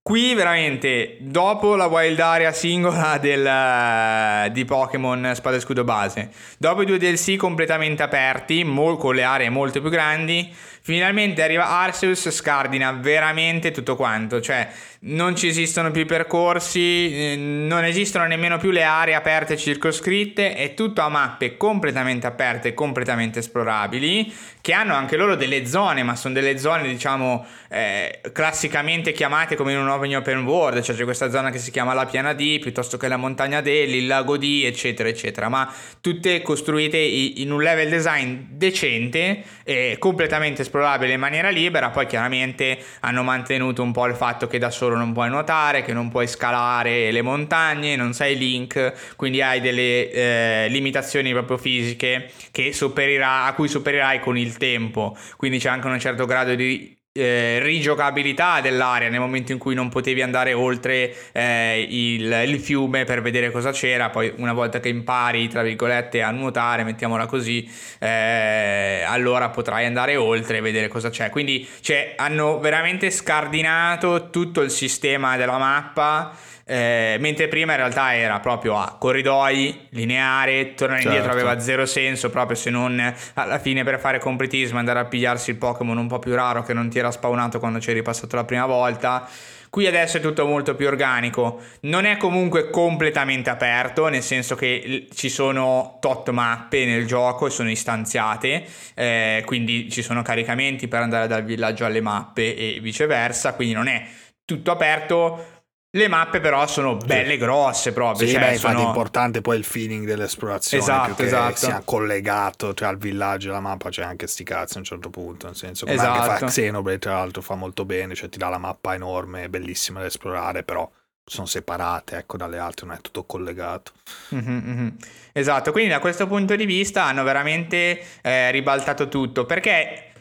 Qui 0.03 0.33
veramente, 0.33 1.17
dopo 1.19 1.75
la 1.75 1.85
wild 1.85 2.19
area 2.19 2.51
singola 2.51 3.19
del, 3.21 4.51
di 4.51 4.65
Pokémon 4.65 5.33
Spada 5.35 5.57
e 5.57 5.59
Scudo 5.59 5.83
base, 5.83 6.31
dopo 6.57 6.81
i 6.81 6.87
due 6.87 6.97
DLC 6.97 7.35
completamente 7.35 8.01
aperti, 8.01 8.63
mo- 8.63 8.97
con 8.97 9.13
le 9.13 9.21
aree 9.21 9.49
molto 9.49 9.79
più 9.79 9.91
grandi, 9.91 10.51
finalmente 10.83 11.43
arriva 11.43 11.67
Arceus, 11.67 12.31
scardina 12.31 12.91
veramente 12.93 13.69
tutto 13.69 13.95
quanto, 13.95 14.41
cioè 14.41 14.67
non 15.01 15.35
ci 15.35 15.47
esistono 15.47 15.91
più 15.91 16.05
percorsi, 16.07 17.33
eh, 17.33 17.35
non 17.37 17.83
esistono 17.83 18.25
nemmeno 18.25 18.57
più 18.57 18.71
le 18.71 18.83
aree 18.83 19.13
aperte 19.13 19.55
circoscritte, 19.55 20.55
è 20.55 20.73
tutto 20.73 21.01
a 21.01 21.09
mappe 21.09 21.57
completamente 21.57 22.25
aperte 22.25 22.69
e 22.69 22.73
completamente 22.73 23.39
esplorabili, 23.39 24.33
che 24.61 24.73
hanno 24.73 24.95
anche 24.95 25.17
loro 25.17 25.35
delle 25.35 25.67
zone, 25.67 26.01
ma 26.01 26.15
sono 26.15 26.33
delle 26.33 26.57
zone 26.57 26.87
diciamo 26.87 27.45
eh, 27.69 28.21
classicamente 28.31 29.11
chiamate 29.11 29.55
come 29.55 29.73
in 29.73 29.79
un 29.79 29.89
open 29.93 30.45
world, 30.45 30.81
cioè 30.81 30.95
c'è 30.95 31.03
questa 31.03 31.29
zona 31.29 31.49
che 31.49 31.57
si 31.57 31.71
chiama 31.71 31.93
la 31.93 32.05
piana 32.05 32.33
D, 32.33 32.59
piuttosto 32.59 32.97
che 32.97 33.07
la 33.07 33.17
montagna 33.17 33.61
D, 33.61 33.67
il 33.67 34.07
lago 34.07 34.37
D, 34.37 34.63
eccetera, 34.65 35.09
eccetera, 35.09 35.49
ma 35.49 35.71
tutte 35.99 36.41
costruite 36.41 36.97
in 36.97 37.51
un 37.51 37.61
level 37.61 37.89
design 37.89 38.37
decente 38.49 39.43
e 39.63 39.97
completamente 39.99 40.61
esplorabile 40.61 41.13
in 41.13 41.19
maniera 41.19 41.49
libera, 41.49 41.89
poi 41.89 42.05
chiaramente 42.05 42.77
hanno 43.01 43.23
mantenuto 43.23 43.83
un 43.83 43.91
po' 43.91 44.05
il 44.07 44.15
fatto 44.15 44.47
che 44.47 44.57
da 44.57 44.69
solo 44.69 44.95
non 44.95 45.13
puoi 45.13 45.29
nuotare, 45.29 45.81
che 45.83 45.93
non 45.93 46.09
puoi 46.09 46.27
scalare 46.27 47.11
le 47.11 47.21
montagne, 47.21 47.95
non 47.95 48.13
sei 48.13 48.37
Link, 48.37 49.15
quindi 49.15 49.41
hai 49.41 49.61
delle 49.61 50.11
eh, 50.11 50.67
limitazioni 50.69 51.31
proprio 51.31 51.57
fisiche 51.57 52.31
che 52.51 52.73
supererà, 52.73 53.45
a 53.45 53.53
cui 53.53 53.67
supererai 53.67 54.19
con 54.19 54.37
il 54.37 54.57
tempo, 54.57 55.15
quindi 55.37 55.59
c'è 55.59 55.69
anche 55.69 55.87
un 55.87 55.99
certo 55.99 56.25
grado 56.25 56.55
di 56.55 56.99
eh, 57.13 57.59
rigiocabilità 57.59 58.61
dell'area 58.61 59.09
nel 59.09 59.19
momento 59.19 59.51
in 59.51 59.57
cui 59.57 59.75
non 59.75 59.89
potevi 59.89 60.21
andare 60.21 60.53
oltre 60.53 61.13
eh, 61.33 61.85
il, 61.89 62.43
il, 62.47 62.59
fiume 62.59 63.03
per 63.03 63.21
vedere 63.21 63.51
cosa 63.51 63.71
c'era. 63.71 64.09
Poi, 64.09 64.33
una 64.37 64.53
volta 64.53 64.79
che 64.79 64.87
impari, 64.87 65.49
tra 65.49 65.61
virgolette, 65.61 66.21
a 66.21 66.31
nuotare, 66.31 66.83
mettiamola 66.83 67.25
così, 67.25 67.69
eh, 67.99 69.03
allora 69.05 69.49
potrai 69.49 69.85
andare 69.85 70.15
oltre 70.15 70.57
e 70.57 70.61
vedere 70.61 70.87
cosa 70.87 71.09
c'è. 71.09 71.29
Quindi 71.29 71.67
cioè, 71.81 72.13
hanno 72.15 72.59
veramente 72.59 73.09
scardinato 73.11 74.29
tutto 74.29 74.61
il 74.61 74.71
sistema 74.71 75.35
della 75.35 75.57
mappa. 75.57 76.33
Eh, 76.71 77.17
mentre 77.19 77.49
prima 77.49 77.73
in 77.73 77.79
realtà 77.79 78.15
era 78.15 78.39
proprio 78.39 78.77
a 78.77 78.95
corridoi, 78.97 79.87
lineare, 79.89 80.73
tornare 80.73 81.01
certo. 81.01 81.17
indietro 81.17 81.37
aveva 81.37 81.59
zero 81.59 81.85
senso 81.85 82.29
proprio 82.29 82.55
se 82.55 82.69
non 82.69 83.13
alla 83.33 83.59
fine 83.59 83.83
per 83.83 83.99
fare 83.99 84.19
completismo 84.19 84.79
andare 84.79 84.99
a 84.99 85.03
pigliarsi 85.03 85.49
il 85.49 85.57
Pokémon 85.57 85.97
un 85.97 86.07
po' 86.07 86.19
più 86.19 86.33
raro 86.33 86.63
che 86.63 86.71
non 86.71 86.87
ti 86.89 86.97
era 86.97 87.11
spawnato 87.11 87.59
quando 87.59 87.79
c'eri 87.79 88.01
passato 88.01 88.37
la 88.37 88.45
prima 88.45 88.65
volta. 88.67 89.27
Qui 89.69 89.85
adesso 89.85 90.15
è 90.15 90.19
tutto 90.21 90.45
molto 90.45 90.73
più 90.75 90.87
organico, 90.87 91.59
non 91.81 92.05
è 92.05 92.15
comunque 92.15 92.69
completamente 92.69 93.49
aperto, 93.49 94.07
nel 94.07 94.23
senso 94.23 94.55
che 94.55 95.07
ci 95.13 95.27
sono 95.27 95.97
tot 95.99 96.29
mappe 96.29 96.85
nel 96.85 97.05
gioco 97.05 97.47
e 97.47 97.49
sono 97.49 97.69
istanziate, 97.69 98.65
eh, 98.95 99.43
quindi 99.45 99.89
ci 99.89 100.01
sono 100.01 100.21
caricamenti 100.21 100.87
per 100.87 101.01
andare 101.01 101.27
dal 101.27 101.43
villaggio 101.43 101.83
alle 101.83 102.01
mappe 102.01 102.55
e 102.55 102.79
viceversa, 102.81 103.55
quindi 103.55 103.73
non 103.73 103.87
è 103.87 104.05
tutto 104.45 104.71
aperto, 104.71 105.59
le 105.93 106.07
mappe 106.07 106.39
però 106.39 106.65
sono 106.67 106.95
belle 106.95 107.37
grosse 107.37 107.91
proprio. 107.91 108.25
Sì, 108.25 108.33
cioè, 108.33 108.51
beh, 108.51 108.57
sono... 108.57 108.71
infatti 108.73 108.85
è 108.85 108.87
importante 108.87 109.41
poi 109.41 109.57
il 109.57 109.65
feeling 109.65 110.05
dell'esplorazione 110.05 110.83
esatto, 110.83 111.13
più 111.15 111.25
esatto. 111.25 111.55
sia 111.57 111.81
collegato 111.83 112.73
cioè, 112.73 112.87
al 112.87 112.97
villaggio 112.97 113.47
e 113.47 113.51
alla 113.51 113.59
mappa 113.59 113.89
c'è 113.89 114.03
anche 114.03 114.27
sti 114.27 114.43
cazzi 114.43 114.75
a 114.75 114.79
un 114.79 114.85
certo 114.85 115.09
punto, 115.09 115.47
nel 115.47 115.55
senso 115.55 115.85
che 115.85 115.93
esatto. 115.93 116.21
anche 116.21 116.39
fa. 116.39 116.45
Xenoblade 116.45 116.99
tra 116.99 117.13
l'altro 117.13 117.41
fa 117.41 117.55
molto 117.55 117.83
bene, 117.83 118.15
cioè 118.15 118.29
ti 118.29 118.37
dà 118.37 118.47
la 118.47 118.57
mappa 118.57 118.93
enorme, 118.93 119.49
bellissima 119.49 119.99
da 119.99 120.05
esplorare, 120.05 120.63
però 120.63 120.89
sono 121.23 121.45
separate 121.45 122.17
ecco 122.17 122.37
dalle 122.37 122.57
altre, 122.57 122.87
non 122.87 122.95
è 122.95 123.01
tutto 123.01 123.25
collegato. 123.25 123.91
Mm-hmm, 124.33 124.57
mm-hmm. 124.57 124.87
Esatto, 125.33 125.71
quindi 125.73 125.89
da 125.89 125.99
questo 125.99 126.25
punto 126.25 126.55
di 126.55 126.65
vista 126.65 127.03
hanno 127.03 127.23
veramente 127.23 128.01
eh, 128.21 128.49
ribaltato 128.51 129.09
tutto, 129.09 129.45
perché 129.45 130.13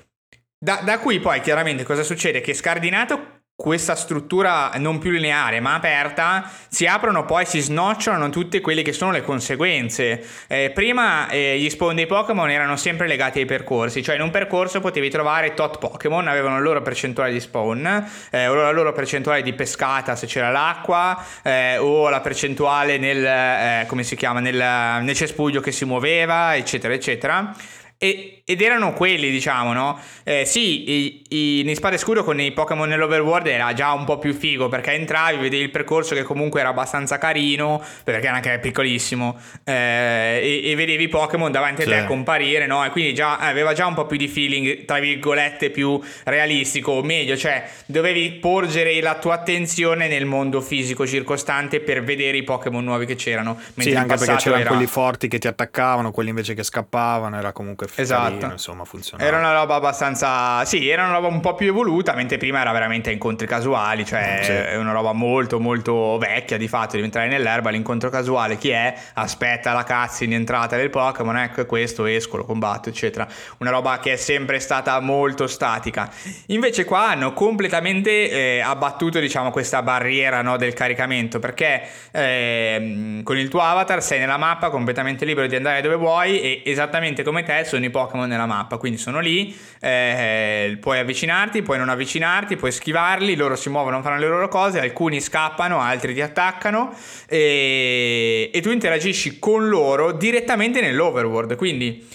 da, 0.59 0.81
da 0.85 0.99
qui 0.99 1.21
poi 1.21 1.41
chiaramente 1.41 1.85
cosa 1.85 2.03
succede? 2.03 2.41
Che 2.41 2.55
scardinato 2.55 3.39
questa 3.61 3.95
struttura 3.95 4.71
non 4.77 4.97
più 4.97 5.11
lineare 5.11 5.61
ma 5.61 5.75
aperta 5.75 6.51
si 6.67 6.87
aprono 6.87 7.27
poi 7.27 7.45
si 7.45 7.61
snocciolano 7.61 8.31
tutte 8.31 8.63
quelle 8.63 8.81
che 8.81 8.95
sono 8.95 9.11
le 9.11 9.21
conseguenze. 9.21 10.27
Eh, 10.47 10.71
prima 10.75 11.29
eh, 11.29 11.59
gli 11.59 11.69
spawn 11.69 11.95
dei 11.95 12.07
Pokémon 12.07 12.49
erano 12.49 12.77
sempre 12.77 13.07
legati 13.07 13.41
ai 13.41 13.45
percorsi 13.45 14.03
cioè 14.03 14.15
in 14.15 14.23
un 14.23 14.31
percorso 14.31 14.81
potevi 14.81 15.11
trovare 15.11 15.53
tot 15.53 15.77
Pokémon 15.77 16.27
avevano 16.27 16.55
la 16.55 16.63
loro 16.63 16.81
percentuale 16.81 17.33
di 17.33 17.41
spawn 17.41 18.09
eh, 18.31 18.47
o 18.47 18.55
la 18.55 18.71
loro 18.71 18.93
percentuale 18.93 19.43
di 19.43 19.53
pescata 19.53 20.17
se 20.17 20.27
c'era 20.27 20.51
l'acqua 20.51 21.23
eh, 21.43 21.77
o 21.77 22.09
la 22.09 22.21
percentuale 22.21 22.97
nel 22.97 23.23
eh, 23.23 23.85
come 23.89 24.05
si 24.05 24.17
chiama 24.17 24.41
nel, 24.41 25.03
nel 25.03 25.15
cespuglio 25.15 25.61
che 25.61 25.71
si 25.71 25.85
muoveva 25.85 26.57
eccetera 26.57 26.95
eccetera 26.95 27.55
e, 28.03 28.41
ed 28.47 28.63
erano 28.63 28.95
quelli, 28.95 29.31
diciamo, 29.31 29.75
no? 29.75 30.01
Eh, 30.25 30.47
sì, 30.47 30.91
i, 30.91 31.23
i, 31.29 31.69
in 31.69 31.75
Spada 31.77 31.97
e 31.97 31.99
Scudo 31.99 32.25
con 32.25 32.41
i 32.41 32.51
Pokémon 32.51 32.89
nell'Overworld 32.89 33.47
era 33.47 33.75
già 33.75 33.93
un 33.93 34.05
po' 34.05 34.19
più 34.19 34.33
figo 34.33 34.71
perché 34.71 34.93
entravi, 34.93 35.37
vedevi 35.37 35.65
il 35.65 35.71
percorso 35.71 36.15
che 36.15 36.23
comunque 36.23 36.61
era 36.61 36.71
abbastanza 36.71 37.19
carino, 37.19 37.85
perché 38.03 38.27
era 38.27 38.37
anche 38.37 38.59
piccolissimo, 38.59 39.39
eh, 39.65 40.41
e, 40.43 40.71
e, 40.71 40.75
vedevi 40.77 41.05
i 41.05 41.09
Pokémon 41.09 41.53
davanti 41.53 41.83
a 41.83 41.85
sì. 41.85 41.91
te 41.91 41.97
a 41.99 42.05
comparire, 42.07 42.67
no? 42.67 42.83
E 42.87 42.89
quindi 42.89 43.13
già, 43.13 43.37
aveva 43.37 43.75
già 43.75 43.85
un 43.85 43.93
po' 43.93 44.07
più 44.07 44.17
di 44.17 44.29
feeling, 44.29 44.87
tra 44.87 44.99
virgolette, 44.99 45.69
più 45.69 46.01
realistico, 46.25 46.93
o 46.93 47.03
meglio, 47.03 47.37
cioè 47.37 47.69
dovevi 47.85 48.31
porgere 48.33 48.99
la 49.03 49.17
tua 49.17 49.35
attenzione 49.35 50.09
nel 50.09 50.25
mondo 50.25 50.63
fisico 50.63 51.07
circostante 51.07 51.81
per 51.81 52.03
vedere 52.03 52.39
i 52.39 52.45
Pokémon 52.45 52.83
nuovi 52.83 53.05
che 53.05 53.17
c'erano. 53.17 53.59
Sì, 53.77 53.93
anche 53.93 54.17
perché 54.17 54.37
c'erano 54.37 54.63
era... 54.63 54.71
quelli 54.71 54.87
forti 54.87 55.29
che 55.29 55.39
ti 55.39 55.49
attaccavano, 55.49 56.13
quelli 56.13 56.31
invece 56.31 56.55
che 56.55 56.63
scappavano, 56.63 57.37
era 57.37 57.53
comunque 57.53 57.89
esatto. 57.95 58.31
Carino, 58.31 58.53
insomma, 58.53 58.85
funzionava. 58.85 59.29
Era 59.29 59.39
una 59.39 59.53
roba 59.53 59.77
abbastanza... 59.77 60.65
Sì, 60.65 60.89
era 60.89 61.05
una 61.05 61.15
roba 61.15 61.29
un 61.29 61.41
po' 61.41 61.55
più 61.55 61.69
evoluta, 61.69 62.15
mentre 62.15 62.39
prima 62.39 62.61
era 62.61 62.73
veramente 62.73 63.11
incontri 63.11 63.47
casuali, 63.47 64.05
cioè 64.05 64.41
sì. 64.43 64.53
è 64.53 64.77
una 64.77 64.93
roba 64.93 65.13
molto 65.13 65.59
molto 65.61 66.19
vecchia 66.19 66.57
di 66.57 66.69
fatto, 66.69 66.97
di 66.97 67.03
entrare 67.03 67.29
nell'erba, 67.29 67.71
l'incontro 67.71 68.11
casuale, 68.11 68.57
chi 68.57 68.71
è? 68.71 68.95
Aspetta 69.15 69.73
la 69.73 69.85
in 70.21 70.33
entrata 70.33 70.77
del 70.77 70.91
Pokémon, 70.91 71.37
ecco 71.37 71.67
questo, 71.67 72.07
esco, 72.07 72.39
lo 72.39 72.45
combatto, 72.45 72.89
eccetera. 72.89 73.27
Una 73.59 73.71
roba 73.71 73.99
che 73.99 74.13
è 74.13 74.17
sempre 74.17 74.61
stata 74.61 74.99
molto 75.01 75.47
statica. 75.47 76.11
Invece 76.47 76.85
qua 76.85 77.09
hanno 77.09 77.33
completamente 77.33 78.31
eh, 78.31 78.61
abbattuto, 78.61 79.19
diciamo, 79.19 79.51
questa 79.51 79.83
barriera 79.83 80.43
no, 80.43 80.57
del 80.57 80.73
caricamento, 80.73 81.39
perché 81.39 81.83
eh, 82.11 83.21
con 83.23 83.37
il 83.39 83.49
tuo 83.49 83.61
avatar 83.61 84.03
sei 84.03 84.19
nella 84.19 84.37
mappa 84.37 84.71
completamente 84.71 85.25
libero 85.25 85.47
di 85.47 85.57
andare 85.57 85.81
dove 85.81 85.97
vuoi 85.97 86.41
e 86.41 86.63
esattamente 86.65 87.23
come 87.23 87.43
te 87.43 87.65
sono 87.65 87.80
i 87.85 87.91
Pokémon 87.91 88.29
nella 88.29 88.47
mappa, 88.47 88.77
quindi 88.77 88.99
sono 88.99 89.21
lì, 89.21 89.57
eh, 89.81 90.77
puoi 90.81 90.99
avvicinarti, 90.99 91.63
puoi 91.63 91.79
non 91.79 91.89
avvicinarti, 91.89 92.57
puoi 92.57 92.73
schivarli, 92.73 93.37
loro 93.37 93.57
si 93.57 93.69
muovono, 93.69 94.03
fanno 94.03 94.19
le 94.19 94.29
loro 94.29 94.49
cose, 94.49 94.81
alcuni 94.81 95.21
scappano, 95.21 95.81
altri 95.81 96.15
ti 96.15 96.21
attaccano 96.21 96.95
e, 97.29 98.51
e 98.53 98.61
tu 98.61 98.71
interagisci 98.71 99.39
con 99.39 99.69
loro 99.69 100.13
direttamente 100.13 100.81
nell'overworld, 100.81 101.57
quindi 101.57 102.07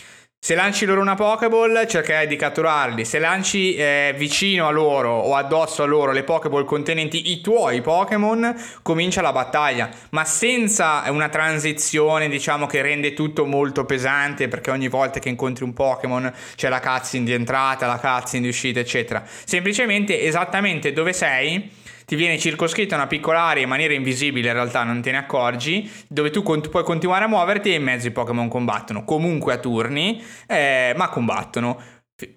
se 0.46 0.54
lanci 0.54 0.86
loro 0.86 1.02
una 1.02 1.16
Pokéball, 1.16 1.88
cercherai 1.88 2.28
di 2.28 2.36
catturarli. 2.36 3.04
Se 3.04 3.18
lanci 3.18 3.74
eh, 3.74 4.14
vicino 4.16 4.68
a 4.68 4.70
loro 4.70 5.10
o 5.10 5.34
addosso 5.34 5.82
a 5.82 5.88
loro 5.88 6.12
le 6.12 6.22
Pokéball 6.22 6.66
contenenti 6.66 7.32
i 7.32 7.42
tuoi 7.42 7.82
Pokémon, 7.82 8.54
comincia 8.84 9.24
la 9.24 9.32
battaglia. 9.32 9.90
Ma 10.12 10.24
senza 10.24 11.02
una 11.08 11.30
transizione, 11.30 12.30
diciamo, 12.30 12.68
che 12.68 12.84
rende 12.84 13.14
tutto 13.14 13.48
molto 13.48 13.86
pesante, 13.86 14.48
perché 14.48 14.70
ogni 14.70 14.88
volta 14.88 15.18
che 15.18 15.30
incontri 15.30 15.64
un 15.64 15.74
Pokémon 15.74 16.32
c'è 16.56 16.70
la 16.70 16.80
cutscene 16.80 17.26
di 17.26 17.34
entrata, 17.34 17.88
la 17.88 17.98
cutscene 17.98 18.44
di 18.44 18.50
uscita, 18.50 18.80
eccetera. 18.80 19.24
Semplicemente 19.26 20.22
esattamente 20.22 20.94
dove 20.94 21.12
sei 21.14 21.72
ti 22.06 22.16
viene 22.16 22.38
circoscritta 22.38 22.96
una 22.96 23.08
piccola 23.08 23.42
area 23.42 23.64
in 23.64 23.70
maniera 23.70 23.94
invisibile, 23.94 24.48
in 24.48 24.54
realtà 24.54 24.84
non 24.84 25.02
te 25.02 25.12
ne 25.12 25.18
accorgi, 25.18 25.92
dove 26.08 26.30
tu 26.30 26.44
cont- 26.44 26.70
puoi 26.70 26.84
continuare 26.84 27.26
a 27.26 27.28
muoverti 27.28 27.72
e 27.72 27.76
in 27.76 27.84
mezzo 27.84 28.08
i 28.08 28.12
Pokémon 28.12 28.48
combattono, 28.48 29.04
comunque 29.04 29.54
a 29.54 29.58
turni, 29.58 30.24
eh, 30.48 30.94
ma 30.96 31.10
combattono. 31.10 31.82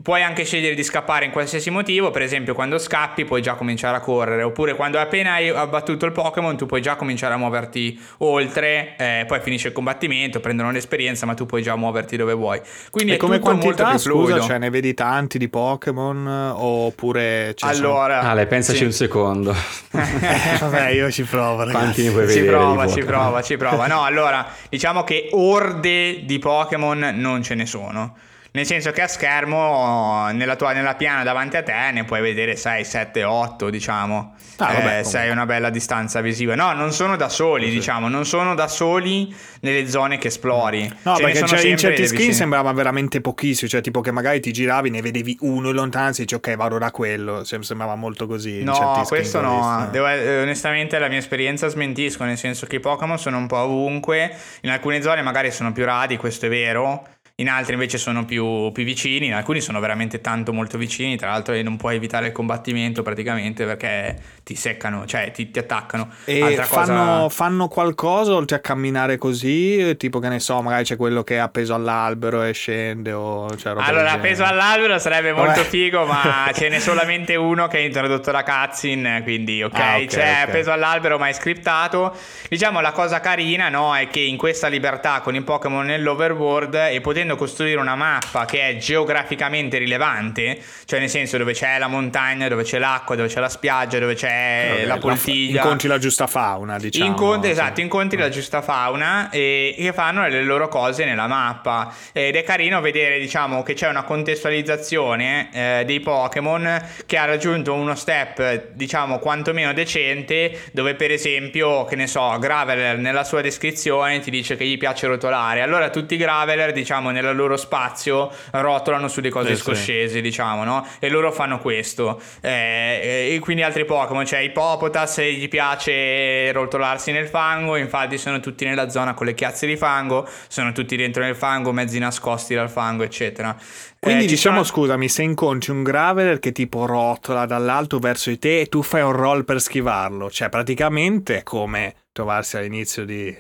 Puoi 0.03 0.25
anche 0.25 0.43
scegliere 0.45 0.75
di 0.75 0.83
scappare 0.83 1.25
in 1.25 1.31
qualsiasi 1.31 1.71
motivo, 1.71 2.11
per 2.11 2.23
esempio 2.23 2.53
quando 2.53 2.79
scappi 2.79 3.25
puoi 3.25 3.41
già 3.41 3.55
cominciare 3.55 3.97
a 3.97 4.01
correre, 4.01 4.43
oppure 4.43 4.75
quando 4.75 4.99
appena 4.99 5.35
hai 5.35 5.51
abbattuto 5.51 6.05
il 6.05 6.11
Pokémon 6.11 6.57
tu 6.57 6.67
puoi 6.67 6.83
già 6.83 6.97
cominciare 6.97 7.35
a 7.35 7.37
muoverti 7.37 7.97
oltre, 8.19 8.97
eh, 8.99 9.25
poi 9.29 9.39
finisce 9.39 9.69
il 9.69 9.75
combattimento, 9.75 10.41
prendono 10.41 10.73
l'esperienza 10.73 11.27
ma 11.27 11.35
tu 11.35 11.47
puoi 11.47 11.63
già 11.63 11.77
muoverti 11.77 12.17
dove 12.17 12.33
vuoi. 12.33 12.61
Quindi 12.91 13.13
e 13.13 13.15
è 13.15 13.19
come 13.19 13.39
quantità, 13.39 13.97
scusa, 13.99 14.41
cioè 14.41 14.59
ne 14.59 14.69
vedi 14.69 14.95
tanti 14.95 15.39
di 15.39 15.49
Pokémon 15.49 16.27
oppure... 16.57 17.55
allora... 17.61 18.19
Sono... 18.19 18.31
Ale, 18.33 18.47
pensaci 18.49 18.79
sì. 18.79 18.85
un 18.85 18.93
secondo. 18.93 19.53
eh, 19.93 20.59
vabbè, 20.59 20.89
io 20.89 21.09
ci 21.13 21.23
provo. 21.23 21.59
Ragazzi. 21.59 21.77
Quanti 21.77 22.03
ne 22.03 22.11
puoi 22.11 22.27
vedere? 22.27 22.45
Ci 22.45 22.51
prova, 22.51 22.89
ci 22.89 23.05
prova, 23.05 23.43
ci 23.43 23.57
prova. 23.57 23.87
No, 23.87 24.03
allora, 24.03 24.45
diciamo 24.69 25.05
che 25.05 25.29
orde 25.31 26.25
di 26.25 26.41
Pokémon 26.41 27.13
non 27.15 27.45
ce 27.45 27.55
ne 27.55 27.65
sono. 27.65 28.17
Nel 28.51 28.65
senso 28.65 28.91
che 28.93 29.03
a 29.03 29.09
schermo, 29.09 30.31
nella, 30.33 30.57
tua, 30.57 30.73
nella 30.73 30.95
piana 30.95 31.23
davanti 31.23 31.57
a 31.57 31.63
te, 31.63 31.91
ne 31.93 32.05
puoi 32.05 32.23
vedere 32.23 32.57
6, 32.57 32.85
7, 32.85 33.23
8, 33.23 33.69
diciamo. 33.69 34.35
Ah, 34.57 34.73
vabbè, 34.73 34.99
eh, 35.01 35.05
sei 35.05 35.31
una 35.31 35.47
bella 35.47 35.71
distanza 35.71 36.21
visiva. 36.21 36.55
No, 36.55 36.73
non 36.73 36.93
sono 36.93 37.17
da 37.17 37.29
soli, 37.29 37.67
sì. 37.67 37.73
diciamo, 37.73 38.09
non 38.09 38.25
sono 38.25 38.55
da 38.55 38.67
soli 38.67 39.33
nelle 39.61 39.89
zone 39.89 40.19
che 40.19 40.29
esplori. 40.29 40.93
No, 41.03 41.17
Ce 41.17 41.23
perché 41.23 41.47
cioè, 41.47 41.67
in 41.67 41.77
certi 41.77 42.07
screen 42.07 42.33
sembrava 42.33 42.73
veramente 42.73 43.21
pochissimo, 43.21 43.69
cioè 43.69 43.81
tipo 43.83 44.01
che 44.01 44.11
magari 44.11 44.41
ti 44.41 44.51
giravi, 44.51 44.91
ne 44.91 45.03
vedevi 45.03 45.37
uno 45.43 45.69
in 45.69 45.75
lontananza 45.75 46.23
e 46.23 46.25
dici 46.25 46.35
ok, 46.35 46.57
vado 46.57 46.79
da 46.79 46.91
quello. 46.91 47.45
Sembrava 47.45 47.95
molto 47.95 48.27
così. 48.27 48.65
No, 48.65 49.05
questo 49.07 49.41
no. 49.41 49.89
Devo, 49.93 50.09
eh, 50.09 50.43
onestamente 50.43 50.99
la 50.99 51.09
mia 51.09 51.19
esperienza 51.19 51.69
smentisco, 51.69 52.25
nel 52.25 52.39
senso 52.39 52.67
che 52.67 52.77
i 52.77 52.81
Pokémon 52.81 53.19
sono 53.19 53.37
un 53.37 53.47
po' 53.47 53.59
ovunque. 53.59 54.35
In 54.63 54.71
alcune 54.71 55.03
zone 55.03 55.23
magari 55.23 55.53
sono 55.53 55.71
più 55.71 55.85
radi, 55.85 56.17
questo 56.17 56.47
è 56.47 56.49
vero 56.49 57.07
in 57.41 57.49
altri 57.49 57.75
invece 57.75 57.99
sono 57.99 58.25
più, 58.25 58.73
più, 58.73 58.83
vicini, 58.83 59.27
in 59.27 59.33
alcuni 59.33 59.61
sono 59.61 59.79
veramente 59.79 60.21
tanto 60.21 60.53
molto 60.53 60.77
vicini, 60.77 61.17
tra 61.17 61.31
l'altro 61.31 61.61
non 61.63 61.77
puoi 61.77 61.95
evitare 61.95 62.27
il 62.27 62.33
combattimento 62.33 63.03
praticamente 63.03 63.65
perché 63.65 64.17
ti 64.43 64.57
seccano, 64.57 65.07
cioè 65.07 65.31
ti, 65.31 65.49
ti 65.53 65.61
attaccano. 65.61 66.09
E 66.25 66.57
fanno, 66.63 67.05
cosa... 67.05 67.29
fanno, 67.29 67.69
qualcosa 67.69 68.35
oltre 68.35 68.57
a 68.57 68.59
camminare 68.59 69.19
così? 69.19 69.97
Tipo 69.97 70.19
che 70.19 70.29
ne 70.29 70.41
so, 70.41 70.61
magari 70.63 70.83
c'è 70.83 70.97
quello 70.97 71.23
che 71.23 71.37
è 71.37 71.39
appeso 71.39 71.75
all'albero 71.75 72.43
e 72.43 72.53
scende 72.53 73.13
o 73.13 73.49
cioè 73.57 73.73
Allora, 73.77 74.11
appeso 74.11 74.43
all'albero 74.43 74.99
sarebbe 74.99 75.33
molto 75.33 75.61
Vabbè. 75.61 75.69
figo, 75.69 76.07
ma 76.07 76.51
ce 76.53 76.69
n'è 76.69 76.81
solamente 76.81 77.37
uno 77.37 77.69
che 77.69 77.77
ha 77.77 77.81
introdotto 77.81 78.33
la 78.33 78.43
cutscene, 78.43 79.23
quindi 79.23 79.63
ok, 79.63 79.75
ah, 79.75 79.79
okay 79.79 80.07
c'è 80.07 80.19
okay. 80.19 80.43
appeso 80.43 80.73
all'albero 80.73 81.19
ma 81.19 81.29
è 81.29 81.33
scriptato. 81.33 82.17
Diciamo 82.49 82.81
la 82.81 82.91
cosa 82.91 83.21
carina, 83.21 83.69
no, 83.69 83.95
è 83.95 84.09
che 84.09 84.21
in 84.21 84.37
questa 84.37 84.67
libertà 84.67 85.21
con 85.21 85.37
i 85.37 85.43
Pokémon 85.43 85.87
nell'overworld 85.87 86.75
e 86.75 87.01
potendo 87.01 87.27
potendo 87.29 87.37
costruire 87.37 87.81
una 87.81 87.95
mappa 87.95 88.45
che 88.47 88.69
è 88.69 88.77
geograficamente 88.77 89.79
rilevante, 89.79 90.59
cioè 90.87 90.99
nel 91.01 91.11
senso 91.11 91.37
dove 91.37 91.53
c'è 91.53 91.79
la 91.79 91.89
montagna, 91.89 92.49
dove 92.49 92.63
c'è 92.63 92.79
l'acqua, 92.79 93.15
dove 93.15 93.29
c'è 93.29 93.41
la 93.41 93.49
spiaggia, 93.49 93.99
dove 93.99 94.15
c'è 94.15 94.71
okay, 94.73 94.87
la 94.87 94.99
poltiglia. 94.99 95.63
Incontri 95.63 95.89
la 95.89 95.99
giusta 95.99 96.27
fauna, 96.27 96.79
diciamo. 96.79 97.07
Incontri, 97.07 97.51
esatto, 97.51 97.81
incontri 97.81 98.19
la 98.19 98.29
giusta 98.31 98.63
fauna 98.63 99.29
e 99.31 99.75
che 99.77 99.93
fanno 99.93 100.27
le 100.27 100.43
loro 100.43 100.69
cose 100.69 101.05
nella 101.05 101.27
mappa. 101.27 101.93
Ed 102.13 102.37
è 102.37 102.43
carino 102.43 102.81
vedere, 102.81 103.19
diciamo, 103.19 103.63
che 103.63 103.75
c'è 103.75 103.89
una 103.89 104.05
contestualizzazione 104.05 105.49
eh, 105.53 105.83
dei 105.85 106.01
Pokémon 106.01 106.83
che 107.05 107.17
ha 107.17 107.25
raggiunto 107.25 107.75
uno 107.75 107.95
step, 107.95 108.71
diciamo, 108.73 109.19
quantomeno 109.19 109.73
decente, 109.73 110.71
dove 110.73 110.95
per 110.95 111.11
esempio, 111.11 111.85
che 111.85 111.97
ne 111.97 112.07
so, 112.07 112.37
Graveler 112.39 112.99
nella 112.99 113.25
sua 113.25 113.41
descrizione 113.41 114.21
ti 114.21 114.31
dice 114.31 114.57
che 114.57 114.65
gli 114.65 114.79
piace 114.79 115.07
rotolare. 115.07 115.63
Allora 115.63 115.91
tutti 115.91 116.15
i 116.15 116.17
Graveler, 116.17 116.73
diciamo, 116.73 117.11
nel 117.21 117.37
loro 117.37 117.57
spazio 117.57 118.31
rotolano 118.53 119.09
su 119.09 119.21
delle 119.21 119.33
cose 119.33 119.55
sì, 119.55 119.63
scoscese, 119.63 120.15
sì. 120.17 120.21
diciamo, 120.21 120.65
no? 120.65 120.87
E 120.99 121.09
loro 121.09 121.33
fanno 121.33 121.59
questo. 121.59 122.21
Eh, 122.41 123.31
e 123.35 123.39
quindi 123.41 123.63
altri 123.63 123.85
Pokémon, 123.85 124.27
cioè 124.27 124.41
Hippopotas 124.41 125.21
gli 125.21 125.49
piace 125.49 126.53
rotolarsi 126.53 127.13
nel 127.13 127.29
fango, 127.29 127.77
infatti 127.77 128.19
sono 128.19 128.41
tutti 128.41 128.65
nella 128.65 128.89
zona 128.89 129.15
con 129.15 129.27
le 129.27 129.35
chiazze 129.35 129.67
di 129.67 129.77
fango, 129.77 130.29
sono 130.49 130.73
tutti 130.73 130.97
dentro 130.97 131.23
nel 131.23 131.37
fango, 131.37 131.73
mezzi 131.73 131.99
nascosti 131.99 132.55
dal 132.55 132.71
fango, 132.71 133.03
eccetera. 133.03 133.57
Quindi 134.01 134.25
eh, 134.25 134.29
diciamo, 134.29 134.63
sono... 134.63 134.83
scusami, 134.83 135.09
se 135.09 135.23
incontri 135.23 135.73
un 135.73 135.83
Graveler 135.83 136.39
che 136.39 136.53
tipo 136.53 136.87
rotola 136.87 137.47
dall'alto 137.47 137.99
verso 137.99 138.31
di 138.31 138.39
te 138.39 138.61
e 138.61 138.67
tu 138.67 138.83
fai 138.83 139.03
un 139.03 139.13
roll 139.13 139.45
per 139.45 139.61
schivarlo, 139.61 140.31
cioè 140.31 140.49
praticamente 140.49 141.39
è 141.39 141.43
come 141.43 141.95
trovarsi 142.13 142.57
all'inizio 142.57 143.05
di... 143.05 143.37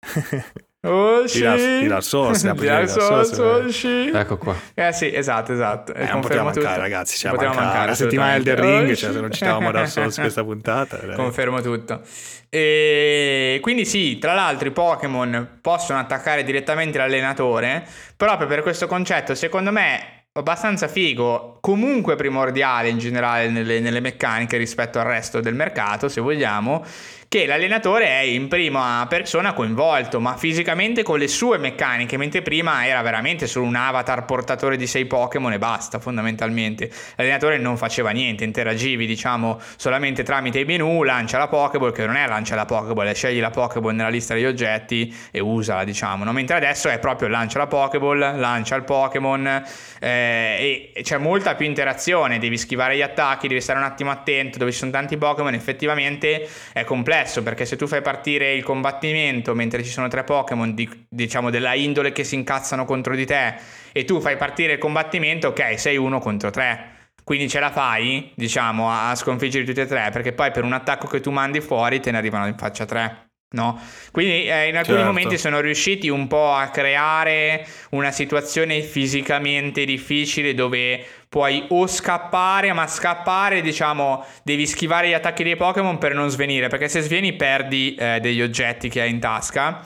Oh, 0.88 1.24
di 1.24 1.86
Dark 1.86 2.02
Souls, 2.02 3.32
Souls, 3.32 3.76
sì. 3.76 4.10
Ecco 4.12 4.38
qua. 4.38 4.54
Eh 4.74 4.92
sì, 4.92 5.14
esatto, 5.14 5.52
esatto. 5.52 5.92
Eh, 5.92 6.06
non 6.06 6.20
poteva 6.20 6.44
mancare, 6.44 6.66
tutto. 6.66 6.80
ragazzi. 6.80 7.18
Cioè, 7.18 7.32
poteva 7.32 7.52
mancare. 7.52 7.88
La 7.88 7.94
settimana 7.94 8.38
del 8.38 8.56
Ring, 8.56 8.94
cioè, 8.94 9.12
se 9.12 9.20
non 9.20 9.30
citavamo 9.30 9.70
Dark 9.70 9.88
Souls 9.88 10.18
questa 10.18 10.42
puntata. 10.44 10.96
Dai. 10.96 11.14
Confermo 11.14 11.60
tutto. 11.60 12.00
E 12.48 13.58
quindi 13.60 13.84
sì, 13.84 14.18
tra 14.18 14.32
l'altro 14.32 14.68
i 14.68 14.70
Pokémon 14.70 15.58
possono 15.60 15.98
attaccare 15.98 16.42
direttamente 16.44 16.96
l'allenatore, 16.96 17.86
proprio 18.16 18.46
per 18.46 18.62
questo 18.62 18.86
concetto, 18.86 19.34
secondo 19.34 19.70
me 19.70 20.17
abbastanza 20.38 20.88
figo, 20.88 21.58
comunque 21.60 22.16
primordiale 22.16 22.88
in 22.88 22.98
generale 22.98 23.48
nelle, 23.48 23.80
nelle 23.80 24.00
meccaniche 24.00 24.56
rispetto 24.56 24.98
al 24.98 25.06
resto 25.06 25.40
del 25.40 25.54
mercato, 25.54 26.08
se 26.08 26.20
vogliamo, 26.20 26.84
che 27.28 27.44
l'allenatore 27.44 28.06
è 28.06 28.20
in 28.20 28.48
prima 28.48 29.04
persona 29.06 29.52
coinvolto, 29.52 30.18
ma 30.18 30.38
fisicamente 30.38 31.02
con 31.02 31.18
le 31.18 31.28
sue 31.28 31.58
meccaniche, 31.58 32.16
mentre 32.16 32.40
prima 32.40 32.86
era 32.86 33.02
veramente 33.02 33.46
solo 33.46 33.66
un 33.66 33.74
avatar 33.74 34.24
portatore 34.24 34.78
di 34.78 34.86
sei 34.86 35.04
Pokémon 35.04 35.52
e 35.52 35.58
basta, 35.58 35.98
fondamentalmente. 35.98 36.90
L'allenatore 37.16 37.58
non 37.58 37.76
faceva 37.76 38.10
niente, 38.10 38.44
interagivi, 38.44 39.06
diciamo, 39.06 39.60
solamente 39.76 40.22
tramite 40.22 40.60
i 40.60 40.64
menu, 40.64 41.02
lancia 41.02 41.36
la 41.36 41.48
Pokéball, 41.48 41.92
che 41.92 42.06
non 42.06 42.16
è 42.16 42.26
lancia 42.26 42.54
la 42.54 42.64
Pokéball, 42.64 43.08
è 43.08 43.14
scegli 43.14 43.40
la 43.40 43.50
Pokéball 43.50 43.94
nella 43.94 44.08
lista 44.08 44.32
degli 44.32 44.46
oggetti 44.46 45.14
e 45.30 45.40
usala, 45.40 45.84
diciamo, 45.84 46.24
no? 46.24 46.32
mentre 46.32 46.56
adesso 46.56 46.88
è 46.88 46.98
proprio 46.98 47.28
lancia 47.28 47.58
la 47.58 47.66
Pokéball, 47.66 48.38
lancia 48.38 48.74
il 48.74 48.84
Pokémon 48.84 49.64
eh, 50.00 50.27
e 50.28 51.02
c'è 51.02 51.18
molta 51.18 51.54
più 51.54 51.66
interazione, 51.66 52.38
devi 52.38 52.58
schivare 52.58 52.96
gli 52.96 53.02
attacchi, 53.02 53.48
devi 53.48 53.60
stare 53.60 53.78
un 53.78 53.84
attimo 53.84 54.10
attento, 54.10 54.58
dove 54.58 54.72
ci 54.72 54.78
sono 54.78 54.90
tanti 54.90 55.16
Pokémon, 55.16 55.54
effettivamente 55.54 56.48
è 56.72 56.84
complesso 56.84 57.06
complesso 57.08 57.42
perché 57.42 57.64
se 57.64 57.76
tu 57.76 57.86
fai 57.86 58.02
partire 58.02 58.54
il 58.54 58.62
combattimento 58.62 59.54
mentre 59.54 59.82
ci 59.82 59.90
sono 59.90 60.08
tre 60.08 60.24
Pokémon 60.24 60.74
di, 60.74 61.06
diciamo 61.08 61.50
della 61.50 61.74
indole 61.74 62.12
che 62.12 62.24
si 62.24 62.34
incazzano 62.34 62.84
contro 62.84 63.14
di 63.14 63.24
te 63.24 63.54
e 63.92 64.04
tu 64.04 64.20
fai 64.20 64.36
partire 64.36 64.74
il 64.74 64.78
combattimento, 64.78 65.48
ok, 65.48 65.78
sei 65.78 65.96
uno 65.96 66.18
contro 66.18 66.50
tre. 66.50 66.96
Quindi 67.24 67.48
ce 67.48 67.60
la 67.60 67.70
fai, 67.70 68.32
diciamo, 68.34 68.90
a 68.90 69.14
sconfiggere 69.14 69.64
tutti 69.64 69.80
e 69.80 69.86
tre, 69.86 70.08
perché 70.10 70.32
poi 70.32 70.50
per 70.50 70.64
un 70.64 70.72
attacco 70.72 71.06
che 71.06 71.20
tu 71.20 71.30
mandi 71.30 71.60
fuori 71.60 72.00
te 72.00 72.10
ne 72.10 72.16
arrivano 72.16 72.46
in 72.46 72.56
faccia 72.56 72.86
tre. 72.86 73.27
No? 73.50 73.80
Quindi 74.12 74.46
eh, 74.46 74.68
in 74.68 74.76
alcuni 74.76 74.98
certo. 74.98 75.12
momenti 75.12 75.38
sono 75.38 75.60
riusciti 75.60 76.10
un 76.10 76.26
po' 76.26 76.52
a 76.52 76.68
creare 76.68 77.66
una 77.90 78.10
situazione 78.10 78.82
fisicamente 78.82 79.86
difficile 79.86 80.52
dove 80.52 81.02
puoi 81.30 81.64
o 81.68 81.86
scappare, 81.86 82.72
ma 82.74 82.86
scappare 82.86 83.62
diciamo 83.62 84.24
devi 84.42 84.66
schivare 84.66 85.08
gli 85.08 85.14
attacchi 85.14 85.44
dei 85.44 85.56
Pokémon 85.56 85.96
per 85.96 86.14
non 86.14 86.28
svenire, 86.28 86.68
perché 86.68 86.88
se 86.88 87.00
sveni 87.00 87.34
perdi 87.34 87.94
eh, 87.94 88.18
degli 88.20 88.42
oggetti 88.42 88.90
che 88.90 89.00
hai 89.00 89.10
in 89.10 89.18
tasca. 89.18 89.80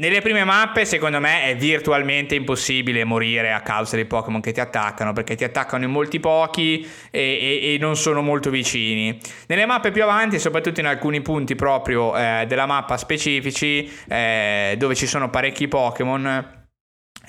Nelle 0.00 0.22
prime 0.22 0.44
mappe, 0.44 0.86
secondo 0.86 1.20
me, 1.20 1.42
è 1.42 1.56
virtualmente 1.56 2.34
impossibile 2.34 3.04
morire 3.04 3.52
a 3.52 3.60
causa 3.60 3.96
dei 3.96 4.06
Pokémon 4.06 4.40
che 4.40 4.50
ti 4.50 4.58
attaccano, 4.58 5.12
perché 5.12 5.34
ti 5.34 5.44
attaccano 5.44 5.84
in 5.84 5.90
molti 5.90 6.20
pochi 6.20 6.80
e, 7.10 7.20
e, 7.20 7.74
e, 7.74 7.78
non 7.78 7.96
sono 7.96 8.22
molto 8.22 8.48
vicini. 8.48 9.18
Nelle 9.46 9.66
mappe 9.66 9.90
più 9.90 10.02
avanti, 10.02 10.38
soprattutto 10.38 10.80
in 10.80 10.86
alcuni 10.86 11.20
punti 11.20 11.54
proprio 11.54 12.16
eh, 12.16 12.46
della 12.48 12.64
mappa 12.64 12.96
specifici, 12.96 13.92
eh, 14.08 14.74
dove 14.78 14.94
ci 14.94 15.06
sono 15.06 15.28
parecchi 15.28 15.68
Pokémon, 15.68 16.59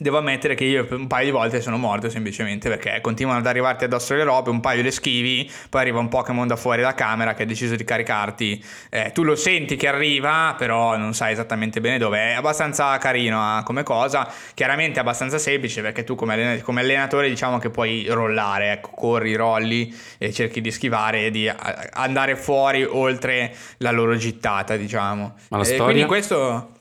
Devo 0.02 0.18
ammettere 0.18 0.56
che 0.56 0.64
io 0.64 0.88
un 0.90 1.06
paio 1.06 1.26
di 1.26 1.32
volte 1.32 1.61
sono 1.61 1.78
morto 1.78 2.10
semplicemente 2.10 2.69
perché 2.69 3.02
continuano 3.02 3.38
ad 3.38 3.45
arrivarti 3.45 3.84
addosso 3.84 4.15
le 4.15 4.23
robe, 4.23 4.49
un 4.49 4.60
paio 4.60 4.82
le 4.82 4.90
schivi, 4.90 5.48
poi 5.69 5.82
arriva 5.82 5.99
un 5.99 6.07
Pokémon 6.07 6.48
da 6.48 6.56
fuori 6.56 6.82
da 6.82 6.95
camera 6.95 7.36
che 7.36 7.44
ha 7.44 7.45
deciso 7.45 7.76
di 7.76 7.84
caricarti. 7.84 8.65
Eh, 8.90 9.11
tu 9.14 9.22
lo 9.22 9.36
senti 9.36 9.76
che 9.76 9.88
arriva, 9.88 10.56
però 10.57 10.98
non 10.98 11.14
sai 11.14 11.34
esattamente 11.34 11.82
bene 11.82 11.99
dove. 11.99 12.18
È 12.18 12.34
abbastanza 12.34 12.98
carino 12.98 13.60
eh, 13.60 13.64
come 13.64 13.84
cosa, 13.84 14.28
chiaramente 14.56 14.99
abbastanza 14.99 15.38
semplice 15.38 15.84
perché 15.84 16.03
tu 16.03 16.15
come, 16.15 16.34
allen- 16.34 16.61
come 16.64 16.82
allenatore 16.82 17.30
diciamo 17.30 17.60
che 17.60 17.69
puoi 17.69 18.07
rollare, 18.07 18.72
ecco, 18.72 18.90
corri, 18.95 19.36
rolli 19.36 19.95
e 20.18 20.34
cerchi 20.34 20.61
di 20.61 20.72
schivare 20.72 21.28
e 21.28 21.30
di 21.30 21.48
andare 21.91 22.36
fuori 22.36 22.84
oltre 22.84 23.56
la 23.78 23.91
loro 23.91 24.15
gittata, 24.15 24.78
diciamo. 24.78 25.36
Ma 25.49 25.57
la 25.57 25.64
storia? 25.64 25.84
quindi 25.84 26.06
questo... 26.06 26.80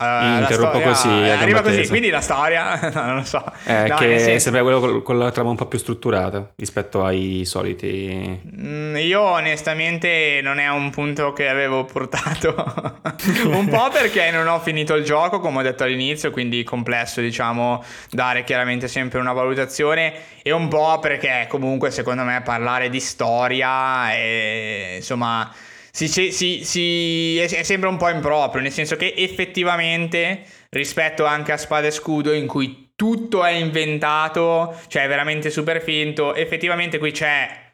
Uh, 0.00 0.40
interrompo 0.40 0.80
così. 0.80 1.08
Arriva 1.08 1.60
così, 1.60 1.86
quindi 1.86 2.08
la 2.08 2.22
storia, 2.22 2.80
no, 2.94 3.04
non 3.04 3.16
lo 3.16 3.24
so. 3.24 3.44
È 3.62 3.86
no, 3.86 3.96
che 3.96 4.18
senso... 4.18 4.38
sembra 4.38 4.62
quello 4.62 5.02
con 5.02 5.18
la 5.18 5.30
trama 5.30 5.50
un 5.50 5.56
po' 5.56 5.66
più 5.66 5.78
strutturata 5.78 6.52
rispetto 6.56 7.04
ai 7.04 7.42
soliti. 7.44 8.40
Mm, 8.56 8.96
io 8.96 9.20
onestamente 9.20 10.40
non 10.42 10.58
è 10.58 10.68
un 10.68 10.88
punto 10.88 11.34
che 11.34 11.50
avevo 11.50 11.84
portato. 11.84 12.48
un 13.44 13.68
po' 13.68 13.90
perché 13.92 14.30
non 14.30 14.48
ho 14.48 14.58
finito 14.60 14.94
il 14.94 15.04
gioco, 15.04 15.38
come 15.38 15.58
ho 15.58 15.62
detto 15.62 15.84
all'inizio, 15.84 16.30
quindi 16.30 16.64
complesso, 16.64 17.20
diciamo, 17.20 17.84
dare 18.08 18.42
chiaramente 18.42 18.88
sempre 18.88 19.18
una 19.18 19.34
valutazione. 19.34 20.14
E 20.42 20.50
un 20.50 20.68
po' 20.68 20.98
perché 20.98 21.44
comunque 21.46 21.90
secondo 21.90 22.22
me 22.22 22.40
parlare 22.42 22.88
di 22.88 23.00
storia 23.00 24.14
e 24.14 24.94
insomma 24.96 25.52
si, 25.90 26.32
si, 26.32 26.64
si, 26.64 27.38
è, 27.38 27.62
sembra 27.62 27.88
un 27.88 27.96
po' 27.96 28.08
improprio, 28.08 28.62
nel 28.62 28.72
senso 28.72 28.96
che 28.96 29.14
effettivamente 29.16 30.42
rispetto 30.70 31.24
anche 31.24 31.52
a 31.52 31.56
Spada 31.56 31.88
e 31.88 31.90
Scudo 31.90 32.32
in 32.32 32.46
cui 32.46 32.92
tutto 32.94 33.44
è 33.44 33.52
inventato, 33.52 34.78
cioè 34.88 35.04
è 35.04 35.08
veramente 35.08 35.50
super 35.50 35.82
finto, 35.82 36.34
effettivamente 36.34 36.98
qui 36.98 37.12
c'è 37.12 37.68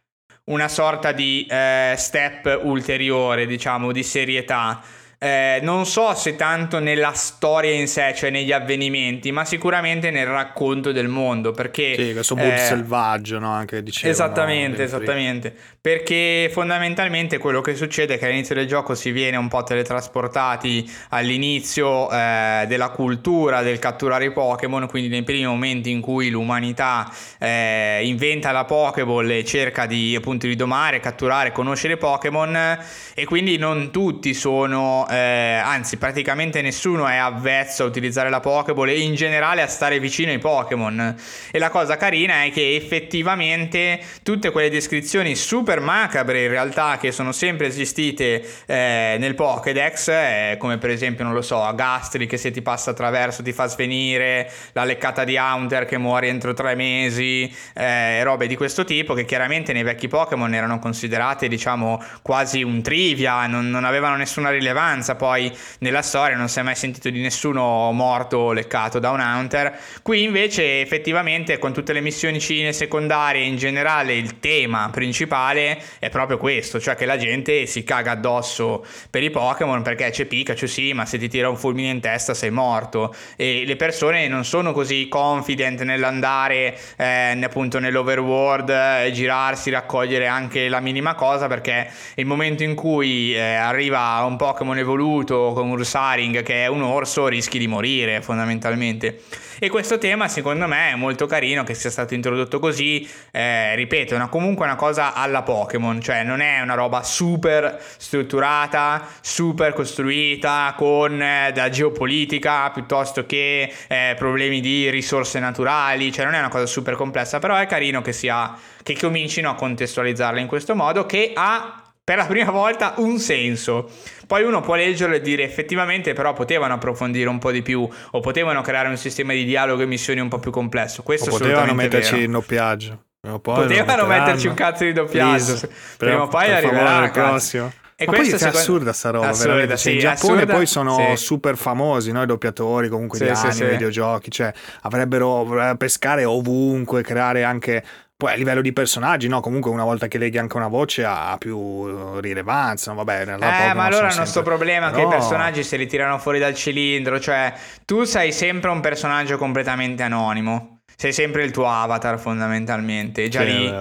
una 0.45 0.69
sorta 0.69 1.13
di 1.13 1.47
eh, 1.51 1.95
step 1.97 2.61
ulteriore, 2.63 3.47
diciamo, 3.47 3.93
di 3.93 4.03
serietà. 4.03 4.81
Eh, 5.19 5.61
non 5.63 5.87
so 5.87 6.15
se 6.15 6.37
tanto 6.37 6.79
nella 6.79 7.13
storia 7.13 7.73
in 7.73 7.89
sé, 7.89 8.13
cioè 8.15 8.31
negli 8.31 8.53
avvenimenti, 8.53 9.33
ma 9.33 9.45
sicuramente 9.45 10.11
nel 10.11 10.27
racconto 10.27 10.93
del 10.93 11.09
mondo. 11.09 11.53
Perché. 11.53 11.95
Sì, 11.97 12.13
questo 12.13 12.37
mondo 12.37 12.55
eh, 12.55 12.59
selvaggio, 12.59 13.39
no? 13.39 13.51
Anche 13.51 13.83
dicevano, 13.83 14.13
Esattamente, 14.13 14.83
esattamente. 14.85 15.57
Perché 15.87 16.51
fondamentalmente 16.53 17.39
quello 17.39 17.61
che 17.61 17.77
succede 17.77 18.15
è 18.15 18.19
che 18.19 18.27
all'inizio 18.27 18.57
del 18.57 18.67
gioco 18.67 18.97
si 18.97 19.13
viene 19.13 19.37
un 19.37 19.47
po' 19.47 19.63
teletrasportati 19.63 20.91
all'inizio 21.11 22.11
eh, 22.11 22.65
della 22.67 22.89
cultura 22.89 23.63
del 23.63 23.79
catturare 23.79 24.25
i 24.25 24.33
Pokémon, 24.33 24.89
quindi 24.89 25.09
nei 25.09 25.23
primi 25.23 25.47
momenti 25.47 25.93
in 25.93 26.01
cui 26.01 26.29
l'umanità 26.29 27.09
eh, 27.39 28.01
inventa 28.03 28.51
la 28.51 28.65
Pokéball 28.65 29.31
e 29.31 29.45
cerca 29.45 29.87
di 29.87 30.17
appunto 30.17 30.49
di 30.49 30.57
domare, 30.57 30.99
catturare, 30.99 31.53
conoscere 31.53 31.97
Pokémon, 31.97 32.79
e 33.15 33.25
quindi 33.25 33.57
non 33.57 33.93
tutti 33.93 34.35
sono 34.35 35.07
eh, 35.09 35.61
anzi 35.63 35.99
praticamente 35.99 36.63
nessuno 36.63 37.07
è 37.07 37.15
avvezzo 37.15 37.85
a 37.85 37.87
utilizzare 37.87 38.29
la 38.29 38.41
Pokéball 38.41 38.89
e 38.89 38.99
in 38.99 39.15
generale 39.15 39.63
a 39.63 39.69
stare 39.69 40.01
vicino 40.01 40.33
ai 40.33 40.39
Pokémon. 40.39 41.15
E 41.53 41.59
la 41.61 41.71
cosa 41.71 41.97
carina 41.97 42.43
è 42.43 42.51
che 42.51 42.75
effettivamente 42.75 44.01
tutte 44.25 44.51
quelle 44.51 44.69
descrizioni 44.69 45.37
super 45.37 45.75
macabre 45.81 46.44
in 46.44 46.51
realtà 46.51 46.98
che 46.98 47.12
sono 47.12 47.32
sempre 47.32 47.66
esistite 47.66 48.43
eh, 48.66 49.16
nel 49.19 49.35
Pokédex, 49.35 50.09
eh, 50.09 50.57
come 50.59 50.78
per 50.78 50.90
esempio, 50.90 51.24
non 51.24 51.32
lo 51.32 51.43
so, 51.43 51.70
Gastri 51.74 52.27
che 52.27 52.36
se 52.36 52.51
ti 52.51 52.62
passa 52.62 52.90
attraverso 52.90 53.43
ti 53.43 53.53
fa 53.53 53.66
svenire, 53.66 54.51
la 54.73 54.85
leccata 54.85 55.24
di 55.24 55.36
Haunter 55.36 55.85
che 55.85 55.98
muore 55.98 56.28
entro 56.28 56.55
tre 56.55 56.74
mesi, 56.74 57.53
eh, 57.74 58.23
robe 58.23 58.47
di 58.47 58.57
questo 58.57 58.85
tipo 58.85 59.15
che 59.15 59.24
chiaramente 59.24 59.73
nei 59.73 59.82
vecchi 59.82 60.09
Pokémon 60.09 60.53
erano 60.55 60.78
considerate 60.78 61.48
diciamo 61.48 62.03
quasi 62.23 62.62
un 62.62 62.82
trivia, 62.82 63.47
non, 63.47 63.69
non 63.70 63.85
avevano 63.85 64.16
nessuna 64.16 64.51
rilevanza 64.51 65.15
poi 65.15 65.53
nella 65.78 66.03
storia, 66.03 66.36
non 66.36 66.48
si 66.48 66.59
è 66.59 66.62
mai 66.62 66.74
sentito 66.74 67.11
di 67.11 67.20
nessuno 67.20 67.90
morto 67.93 68.39
o 68.39 68.53
leccato 68.53 68.98
da 68.98 69.11
un 69.11 69.20
Hunter. 69.20 69.78
Qui 70.03 70.23
invece 70.23 70.81
effettivamente 70.81 71.59
con 71.59 71.73
tutte 71.73 71.93
le 71.93 72.01
missioni 72.01 72.40
cine 72.40 72.73
secondarie 72.73 73.44
in 73.44 73.57
generale 73.57 74.15
il 74.15 74.39
tema 74.40 74.89
principale 74.90 75.66
è 75.99 76.09
proprio 76.11 76.39
questo, 76.39 76.81
cioè 76.81 76.95
che 76.95 77.07
la 77.07 77.17
gente 77.17 77.67
si 77.67 77.85
caga 77.85 78.13
addosso 78.13 78.85
per 79.11 79.23
i 79.23 79.31
Pokémon 79.31 79.83
perché 79.83 80.11
c'è 80.11 80.25
Pikachu 80.27 80.67
sì, 80.67 80.93
ma 80.93 81.07
se 81.07 81.19
ti 81.19 81.29
tira 81.29 81.49
un 81.49 81.57
fulmine 81.57 81.91
in 81.91 82.01
testa 82.01 82.35
sei 82.35 82.51
morto 82.51 83.15
e 83.37 83.65
le 83.67 83.77
persone 83.77 84.29
non 84.29 84.45
sono 84.45 84.73
così 84.73 85.09
confident 85.09 85.83
nell'andare 85.83 86.79
eh, 86.97 87.39
appunto 87.43 87.79
nell'overworld 87.79 88.71
e 89.05 89.11
girarsi, 89.13 89.71
raccogliere 89.71 90.27
anche 90.27 90.69
la 90.69 90.81
minima 90.81 91.15
cosa 91.15 91.47
perché 91.47 91.91
il 92.15 92.27
momento 92.27 92.63
in 92.63 92.75
cui 92.75 93.35
eh, 93.35 93.55
arriva 93.55 94.23
un 94.27 94.37
Pokémon 94.37 94.79
evoluto 94.79 95.53
come 95.53 95.71
un 95.73 95.79
Ursaring 95.79 96.43
che 96.43 96.65
è 96.65 96.67
un 96.67 96.83
orso 96.83 97.27
rischi 97.29 97.59
di 97.59 97.67
morire 97.67 98.21
fondamentalmente. 98.23 99.21
E 99.59 99.70
questo 99.70 99.97
tema 99.97 100.28
secondo 100.28 100.66
me 100.66 100.91
è 100.91 100.95
molto 100.97 101.24
carino 101.24 101.65
che 101.65 101.73
sia 101.73 101.89
stato 101.89 102.12
introdotto 102.12 102.59
così, 102.59 103.09
eh, 103.31 103.74
ripeto, 103.74 104.12
è 104.12 104.16
una, 104.16 104.28
comunque 104.28 104.66
una 104.66 104.77
cosa 104.77 105.15
alla 105.15 105.43
Pokémon, 105.43 105.99
cioè 106.01 106.24
non 106.24 106.41
è 106.41 106.61
una 106.61 106.74
roba 106.74 107.03
super 107.03 107.83
strutturata, 107.97 109.07
super 109.23 109.73
costruita 109.73 110.74
con 110.77 111.23
eh, 111.23 111.53
da 111.55 111.70
geopolitica 111.70 112.70
piuttosto 112.70 113.24
che 113.24 113.73
eh, 113.89 114.15
problemi 114.19 114.61
di 114.61 114.91
risorse 114.91 115.39
naturali, 115.39 116.12
cioè 116.12 116.27
non 116.27 116.35
è 116.35 116.39
una 116.39 116.49
cosa 116.49 116.66
super 116.66 116.95
complessa, 116.95 117.39
però 117.39 117.57
è 117.57 117.66
carino 117.66 118.03
che 118.03 118.12
sia 118.12 118.55
che 118.83 118.95
comincino 118.97 119.49
a 119.49 119.55
contestualizzarla 119.55 120.39
in 120.39 120.47
questo 120.47 120.74
modo 120.74 121.07
che 121.07 121.33
ha 121.35 121.86
per 122.07 122.19
la 122.19 122.27
prima 122.27 122.53
volta 122.53 122.95
un 122.99 123.19
senso. 123.19 123.91
Poi 124.28 124.45
uno 124.45 124.61
può 124.61 124.77
leggerlo 124.77 125.16
e 125.16 125.20
dire 125.20 125.43
effettivamente 125.43 126.12
però 126.12 126.35
potevano 126.35 126.74
approfondire 126.74 127.28
un 127.28 127.41
po' 127.41 127.51
di 127.51 127.62
più 127.62 127.89
o 128.11 128.20
potevano 128.20 128.61
creare 128.61 128.89
un 128.89 128.97
sistema 128.97 129.33
di 129.33 129.45
dialogo 129.45 129.83
e 129.83 129.87
missioni 129.87 130.20
un 130.20 130.28
po' 130.28 130.39
più 130.39 130.53
complesso. 130.53 131.03
Questo 131.03 131.31
o 131.31 131.37
potevano 131.37 131.74
metterci 131.74 132.12
vero. 132.12 132.23
il 132.23 132.31
doppiaggio. 132.31 133.03
potevano 133.43 134.07
metterci 134.07 134.47
un 134.47 134.55
cazzo 134.55 134.85
di 134.85 134.93
doppiaggio. 134.93 135.47
Please, 135.47 135.70
prima 135.97 136.23
o 136.23 136.28
poi 136.28 136.49
arriverà 136.49 137.07
il 137.07 137.11
prossimo. 137.11 137.73
E 137.99 138.05
Ma 138.05 138.12
poi 138.12 138.28
è 138.28 138.37
secondo... 138.37 138.59
assurda 138.59 138.93
sta 138.93 139.11
roba, 139.11 139.28
assurda, 139.28 139.53
veramente. 139.55 139.77
Sì, 139.78 139.93
in 139.95 139.99
Giappone 139.99 140.35
assurda, 140.35 140.55
poi 140.55 140.66
sono 140.66 141.15
sì. 141.16 141.24
super 141.24 141.57
famosi, 141.57 142.12
no? 142.12 142.23
i 142.23 142.27
doppiatori 142.27 142.89
comunque 142.89 143.19
sì, 143.19 143.24
di 143.24 143.31
anime, 143.31 143.53
sì, 143.53 143.65
videogiochi, 143.65 144.31
cioè 144.31 144.53
avrebbero 144.83 145.74
pescare 145.77 146.24
ovunque, 146.24 147.03
creare 147.03 147.43
anche 147.43 147.83
poi 148.17 148.33
a 148.33 148.35
livello 148.35 148.63
di 148.63 148.73
personaggi, 148.73 149.29
no? 149.29 149.41
Comunque 149.41 149.71
una 149.71 149.85
volta 149.85 150.09
che 150.09 150.17
leghi 150.17 150.39
anche 150.39 150.57
una 150.57 150.69
voce 150.69 151.05
ha 151.05 151.37
più 151.39 152.19
rilevanza, 152.21 152.93
no? 152.93 153.05
Vabbè, 153.05 153.23
eh, 153.23 153.75
ma 153.75 153.85
allora 153.85 154.09
il 154.09 154.17
nostro 154.17 154.43
problema 154.43 154.91
è 154.91 154.95
che 154.95 155.03
i 155.03 155.09
personaggi 155.09 155.63
se 155.63 155.77
li 155.77 155.87
tirano 155.87 156.19
fuori 156.19 156.39
dal 156.39 156.55
cilindro, 156.55 157.21
cioè 157.21 157.53
tu 157.85 158.05
sei 158.05 158.33
sempre 158.33 158.71
un 158.71 158.81
personaggio 158.81 159.37
completamente 159.37 160.03
anonimo, 160.03 160.81
sei 160.97 161.13
sempre 161.13 161.45
il 161.45 161.51
tuo 161.51 161.69
avatar 161.69 162.19
fondamentalmente, 162.19 163.29
già 163.29 163.41
sì, 163.41 163.47
lì 163.47 163.75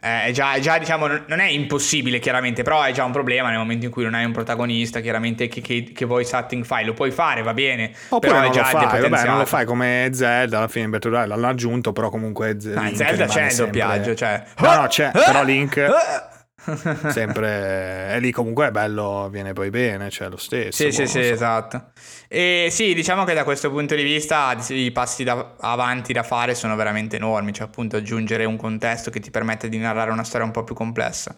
eh, 0.00 0.32
già, 0.32 0.58
già, 0.58 0.78
diciamo 0.78 1.06
non 1.06 1.38
è 1.38 1.48
impossibile 1.48 2.18
chiaramente 2.18 2.62
però 2.62 2.82
è 2.82 2.92
già 2.92 3.04
un 3.04 3.12
problema 3.12 3.50
nel 3.50 3.58
momento 3.58 3.84
in 3.84 3.90
cui 3.90 4.04
non 4.04 4.14
hai 4.14 4.24
un 4.24 4.32
protagonista 4.32 5.00
chiaramente 5.00 5.48
che, 5.48 5.60
che, 5.60 5.92
che 5.94 6.04
voice 6.06 6.34
acting 6.34 6.64
fai. 6.64 6.86
Lo 6.86 6.94
puoi 6.94 7.10
fare 7.10 7.42
va 7.42 7.52
bene 7.52 7.92
oppure 8.08 8.32
però 8.32 8.40
non 8.42 8.50
è 8.50 8.54
già 8.54 8.62
lo 8.62 8.88
fai 8.88 9.00
vabbè 9.00 9.26
non 9.26 9.38
lo 9.38 9.44
fai 9.44 9.66
come 9.66 10.08
Zelda 10.12 10.56
alla 10.58 10.68
fine 10.68 10.88
Breath 10.88 11.04
l'hanno 11.04 11.46
aggiunto 11.46 11.92
però 11.92 12.08
comunque 12.08 12.58
Z- 12.58 12.66
no, 12.74 12.90
Zelda 12.94 13.26
c'è 13.26 13.50
il 13.50 13.54
doppiaggio 13.56 14.14
cioè. 14.14 14.42
No 14.58 14.74
no 14.74 14.86
c'è 14.86 15.10
però 15.12 15.44
Link 15.44 16.30
sempre 17.10 18.08
è 18.08 18.18
lì 18.20 18.30
comunque 18.30 18.68
è 18.68 18.70
bello 18.70 19.28
viene 19.30 19.52
poi 19.52 19.70
bene 19.70 20.10
cioè 20.10 20.28
lo 20.28 20.36
stesso 20.36 20.70
sì 20.70 20.84
boh, 20.86 20.92
sì 20.92 21.06
sì 21.06 21.24
so. 21.24 21.32
esatto 21.32 21.84
e 22.28 22.68
sì 22.70 22.94
diciamo 22.94 23.24
che 23.24 23.34
da 23.34 23.44
questo 23.44 23.70
punto 23.70 23.94
di 23.94 24.02
vista 24.02 24.56
i 24.68 24.90
passi 24.90 25.24
da, 25.24 25.54
avanti 25.58 26.12
da 26.12 26.22
fare 26.22 26.54
sono 26.54 26.76
veramente 26.76 27.16
enormi 27.16 27.52
cioè 27.52 27.66
appunto 27.66 27.96
aggiungere 27.96 28.44
un 28.44 28.56
contesto 28.56 29.10
che 29.10 29.20
ti 29.20 29.30
permette 29.30 29.68
di 29.68 29.78
narrare 29.78 30.10
una 30.10 30.24
storia 30.24 30.46
un 30.46 30.52
po' 30.52 30.64
più 30.64 30.74
complessa 30.74 31.34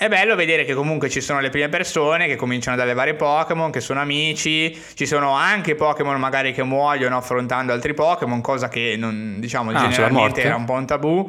è 0.00 0.06
bello 0.06 0.36
vedere 0.36 0.64
che 0.64 0.74
comunque 0.74 1.10
ci 1.10 1.20
sono 1.20 1.40
le 1.40 1.50
prime 1.50 1.68
persone 1.68 2.28
che 2.28 2.36
cominciano 2.36 2.76
ad 2.76 2.82
allevare 2.82 3.14
Pokémon, 3.14 3.72
che 3.72 3.80
sono 3.80 3.98
amici, 3.98 4.80
ci 4.94 5.06
sono 5.06 5.32
anche 5.32 5.74
Pokémon 5.74 6.20
magari 6.20 6.52
che 6.52 6.62
muoiono 6.62 7.16
affrontando 7.16 7.72
altri 7.72 7.94
Pokémon, 7.94 8.40
cosa 8.40 8.68
che 8.68 8.94
non, 8.96 9.40
diciamo 9.40 9.72
ah, 9.72 9.88
generalmente 9.88 10.40
era 10.40 10.54
un 10.54 10.64
po' 10.64 10.74
un 10.74 10.86
tabù. 10.86 11.28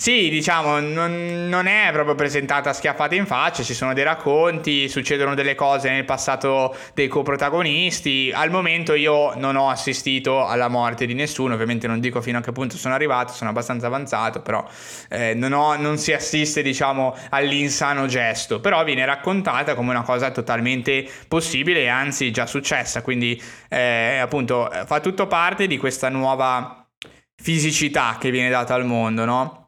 Sì, 0.00 0.30
diciamo, 0.30 0.80
non, 0.80 1.46
non, 1.50 1.66
è 1.66 1.90
proprio 1.92 2.14
presentata 2.14 2.72
schiaffata 2.72 3.14
in 3.16 3.26
faccia, 3.26 3.62
ci 3.62 3.74
sono 3.74 3.92
dei 3.92 4.02
racconti, 4.02 4.88
succedono 4.88 5.34
delle 5.34 5.54
cose 5.54 5.90
nel 5.90 6.06
passato 6.06 6.74
dei 6.94 7.06
coprotagonisti. 7.06 8.32
Al 8.34 8.50
momento 8.50 8.94
io 8.94 9.34
non 9.34 9.56
ho 9.56 9.68
assistito 9.68 10.46
alla 10.46 10.68
morte 10.68 11.04
di 11.04 11.12
nessuno, 11.12 11.52
ovviamente 11.52 11.86
non 11.86 12.00
dico 12.00 12.22
fino 12.22 12.38
a 12.38 12.40
che 12.40 12.50
punto 12.50 12.78
sono 12.78 12.94
arrivato, 12.94 13.34
sono 13.34 13.50
abbastanza 13.50 13.88
avanzato, 13.88 14.40
però 14.40 14.66
eh, 15.10 15.34
non, 15.34 15.52
ho, 15.52 15.76
non, 15.76 15.98
si 15.98 16.14
assiste, 16.14 16.62
diciamo, 16.62 17.14
all'insano 17.28 18.06
gesto, 18.06 18.58
però 18.58 18.82
viene 18.84 19.04
raccontata 19.04 19.74
come 19.74 19.90
una 19.90 20.02
cosa 20.02 20.30
totalmente 20.30 21.06
possibile 21.28 21.80
e 21.80 21.88
anzi 21.88 22.30
già 22.30 22.46
successa, 22.46 23.02
quindi 23.02 23.38
eh, 23.68 24.16
appunto 24.16 24.66
fa 24.86 24.98
tutto 25.00 25.26
parte 25.26 25.66
di 25.66 25.76
questa 25.76 26.08
nuova 26.08 26.88
fisicità 27.36 28.16
che 28.18 28.30
viene 28.30 28.48
data 28.48 28.72
al 28.72 28.86
mondo, 28.86 29.26
no? 29.26 29.59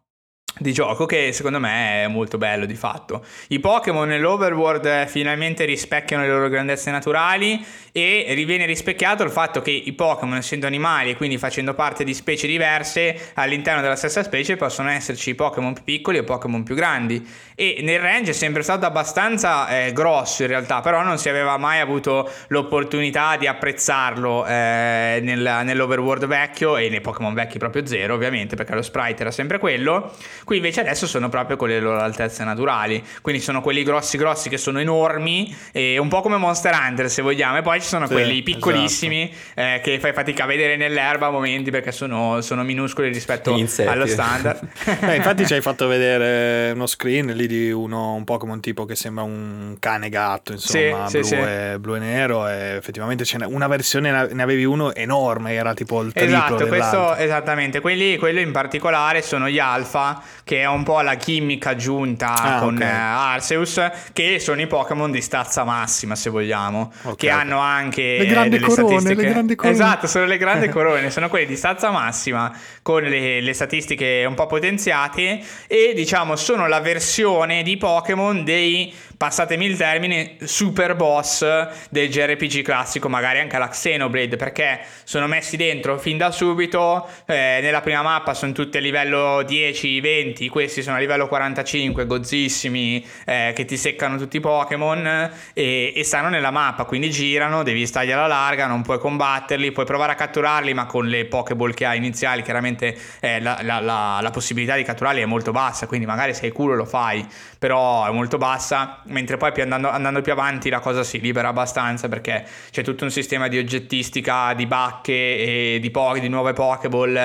Di 0.59 0.73
gioco 0.73 1.07
che 1.07 1.33
secondo 1.33 1.59
me 1.59 2.05
è 2.05 2.09
molto 2.09 2.39
bello 2.39 2.67
di 2.67 2.75
fatto. 2.75 3.25
I 3.49 3.61
Pokémon 3.61 4.07
nell'overworld 4.07 5.07
finalmente 5.07 5.65
rispecchiano 5.65 6.23
le 6.23 6.29
loro 6.29 6.49
grandezze 6.49 6.91
naturali 6.91 7.65
e 7.93 8.43
viene 8.47 8.67
rispecchiato 8.67 9.23
il 9.23 9.31
fatto 9.31 9.63
che 9.63 9.71
i 9.71 9.93
Pokémon 9.93 10.37
essendo 10.37 10.67
animali 10.67 11.11
e 11.11 11.17
quindi 11.17 11.39
facendo 11.39 11.75
parte 11.75 12.05
di 12.05 12.15
specie 12.15 12.47
diverse 12.47 13.33
all'interno 13.35 13.81
della 13.81 13.97
stessa 13.97 14.23
specie 14.23 14.57
possono 14.57 14.89
esserci 14.91 15.35
Pokémon 15.35 15.73
più 15.73 15.85
piccoli 15.85 16.19
e 16.19 16.25
Pokémon 16.25 16.63
più 16.63 16.75
grandi 16.75 17.27
e 17.63 17.79
nel 17.83 18.01
range 18.01 18.33
è 18.33 18.35
sempre 18.35 18.63
stato 18.63 18.87
abbastanza 18.87 19.69
eh, 19.69 19.93
grosso 19.93 20.43
in 20.43 20.49
realtà 20.49 20.81
però 20.81 21.05
non 21.05 21.17
si 21.17 21.29
aveva 21.29 21.57
mai 21.59 21.79
avuto 21.79 22.29
l'opportunità 22.49 23.37
di 23.37 23.47
apprezzarlo 23.47 24.45
eh, 24.45 25.21
nel, 25.23 25.61
nell'overworld 25.63 26.27
vecchio 26.27 26.77
e 26.77 26.89
nei 26.89 27.01
Pokémon 27.01 27.33
vecchi 27.33 27.59
proprio 27.59 27.87
zero 27.87 28.15
ovviamente 28.15 28.57
perché 28.57 28.75
lo 28.75 28.83
sprite 28.83 29.21
era 29.21 29.31
sempre 29.31 29.59
quello 29.59 30.13
qui 30.43 30.57
invece 30.57 30.81
adesso 30.81 31.07
sono 31.07 31.29
proprio 31.29 31.57
con 31.57 31.69
le 31.69 31.79
loro 31.79 32.01
altezze 32.01 32.43
naturali 32.43 33.01
quindi 33.21 33.41
sono 33.41 33.61
quelli 33.61 33.85
grossi 33.85 34.17
grossi 34.17 34.49
che 34.49 34.59
sono 34.59 34.81
enormi 34.81 35.57
e 35.71 35.99
un 35.99 36.09
po' 36.09 36.21
come 36.21 36.39
Monster 36.39 36.75
Hunter 36.75 37.09
se 37.09 37.23
vogliamo 37.23 37.59
e 37.59 37.63
poi 37.63 37.81
ci 37.81 37.87
sono 37.87 38.09
sì, 38.09 38.13
quelli 38.13 38.43
piccolissimi 38.43 39.31
esatto. 39.31 39.61
eh, 39.61 39.81
che 39.85 40.01
fai 40.01 40.13
fatica 40.13 40.43
a 40.43 40.47
vedere 40.49 40.75
nell'erba 40.75 41.29
a 41.29 41.31
momenti 41.31 41.71
perché 41.71 41.93
sono, 41.93 42.41
sono 42.41 42.65
minuscoli 42.65 43.07
rispetto 43.13 43.55
allo 43.87 44.07
standard. 44.07 44.69
eh, 45.03 45.15
infatti 45.15 45.47
ci 45.47 45.55
hai 45.55 45.61
fatto 45.61 45.87
vedere 45.87 46.73
uno 46.73 46.87
screen 46.87 47.27
lì 47.27 47.47
di 47.53 47.71
uno, 47.71 48.15
un 48.15 48.25
Pokémon 48.25 48.61
tipo 48.61 48.85
che 48.87 48.97
sembra 48.97 49.25
un 49.25 49.77
cane 49.79 50.09
gatto, 50.09 50.53
insomma, 50.53 51.09
sì, 51.09 51.19
blu, 51.19 51.27
sì, 51.27 51.35
e, 51.35 51.77
blu, 51.79 51.95
e, 51.97 51.99
nero 51.99 52.49
e 52.49 52.77
effettivamente 52.77 53.25
ce 53.25 53.39
n'è 53.39 53.45
una 53.45 53.67
versione, 53.67 54.29
ne 54.33 54.43
avevi 54.43 54.65
uno 54.65 54.95
enorme, 54.95 55.53
era 55.53 55.75
tipo 55.75 56.01
il 56.01 56.13
triplo 56.13 56.37
Esatto, 56.37 56.67
questo, 56.67 57.15
esattamente, 57.17 57.81
quelli, 57.81 58.17
quello 58.17 58.41
in 58.41 58.53
particolare 58.53 59.21
sono 59.23 59.49
gli 59.49 59.59
alfa 59.59 60.23
che 60.45 60.61
è 60.61 60.67
un 60.67 60.83
po' 60.83 61.01
la 61.01 61.15
chimica 61.15 61.77
giunta 61.77 62.35
ah, 62.35 62.59
con 62.61 62.77
okay. 62.77 62.89
Arceus 62.89 63.81
che 64.13 64.39
sono 64.39 64.61
i 64.61 64.67
Pokémon 64.67 65.11
di 65.11 65.21
stazza 65.21 65.65
massima 65.65 66.15
se 66.15 66.31
vogliamo, 66.31 66.93
okay, 67.03 67.17
che 67.17 67.27
okay. 67.27 67.41
hanno 67.41 67.59
anche 67.59 68.17
le 68.19 68.27
grandi 68.27 68.51
delle 68.51 68.67
corone, 68.67 68.89
statistiche. 68.89 69.23
Le 69.23 69.31
grandi 69.31 69.55
corone. 69.55 69.75
Esatto, 69.75 70.07
sono 70.07 70.25
le 70.25 70.39
grandi 70.39 70.69
corone, 70.71 71.11
sono 71.11 71.29
quelle 71.29 71.47
di 71.47 71.57
stazza 71.57 71.91
massima 71.91 72.57
con 72.81 73.03
le, 73.03 73.41
le, 73.41 73.53
statistiche 73.53 74.25
un 74.27 74.35
po' 74.35 74.47
potenziate 74.47 75.41
e 75.67 75.93
diciamo 75.95 76.37
sono 76.37 76.67
la 76.67 76.81
versione 76.81 77.32
di 77.63 77.77
Pokémon 77.77 78.45
dei 78.45 78.93
passatemi 79.23 79.67
il 79.67 79.77
termine, 79.77 80.35
super 80.43 80.97
boss 80.97 81.47
del 81.91 82.09
JRPG 82.09 82.63
classico, 82.63 83.09
magari 83.09 83.39
anche 83.39 83.57
la 83.57 83.69
Xenoblade, 83.69 84.35
perché 84.35 84.81
sono 85.05 85.29
messi 85.29 85.57
dentro 85.57 85.97
fin 85.97 86.17
da 86.17 86.33
subito, 86.33 87.09
eh, 87.27 87.61
nella 87.63 87.83
prima 87.83 88.03
mappa 88.03 88.35
sono 88.35 88.51
tutti 88.51 88.79
a 88.79 88.81
livello 88.81 89.45
10, 89.45 90.01
20, 90.01 90.49
questi 90.49 90.83
sono 90.83 90.97
a 90.97 90.99
livello 90.99 91.29
45, 91.29 92.05
gozzissimi, 92.05 93.07
eh, 93.25 93.53
che 93.55 93.65
ti 93.65 93.77
seccano 93.77 94.17
tutti 94.17 94.39
i 94.39 94.41
Pokémon 94.41 95.31
e, 95.53 95.93
e, 95.95 96.03
stanno 96.03 96.29
nella 96.29 96.51
mappa, 96.51 96.83
quindi 96.83 97.09
girano, 97.09 97.63
devi 97.63 97.87
stargli 97.87 98.11
alla 98.11 98.27
larga, 98.27 98.67
non 98.67 98.83
puoi 98.83 98.99
combatterli, 98.99 99.71
puoi 99.71 99.87
provare 99.87 100.11
a 100.11 100.17
catturarli, 100.17 100.75
ma 100.75 100.87
con 100.87 101.07
le 101.07 101.27
Pokéball 101.27 101.75
che 101.75 101.87
hai 101.87 101.97
iniziali, 101.97 102.43
chiaramente 102.43 102.99
eh, 103.21 103.41
la, 103.41 103.61
la, 103.63 103.79
la, 103.79 104.19
la 104.21 104.31
possibilità 104.31 104.75
di 104.75 104.83
catturarli 104.83 105.21
è 105.21 105.27
molto 105.27 105.53
bassa, 105.53 105.87
quindi 105.87 106.07
magari 106.07 106.35
se 106.35 106.47
hai 106.47 106.51
culo 106.51 106.75
lo 106.75 106.87
fai, 106.87 107.25
però 107.57 108.05
è 108.05 108.11
molto 108.11 108.37
bassa 108.37 109.01
mentre 109.13 109.37
poi 109.37 109.53
più 109.53 109.63
andando, 109.63 109.89
andando, 109.89 110.21
più 110.23 110.33
avanti 110.33 110.69
la 110.69 110.81
cosa 110.81 111.05
si 111.05 111.21
libera 111.21 111.49
abbastanza 111.49 112.09
perché 112.09 112.45
c'è 112.71 112.83
tutto 112.83 113.05
un 113.05 113.11
sistema 113.11 113.49
di 113.49 113.59
oggettistica, 113.59 114.53
di 114.55 114.67
bacche 114.67 115.13
e 115.13 115.79
di, 115.81 115.91
po- 115.91 116.19
di 116.19 116.29
nuove 116.29 116.53
Pokéball, 116.53 117.17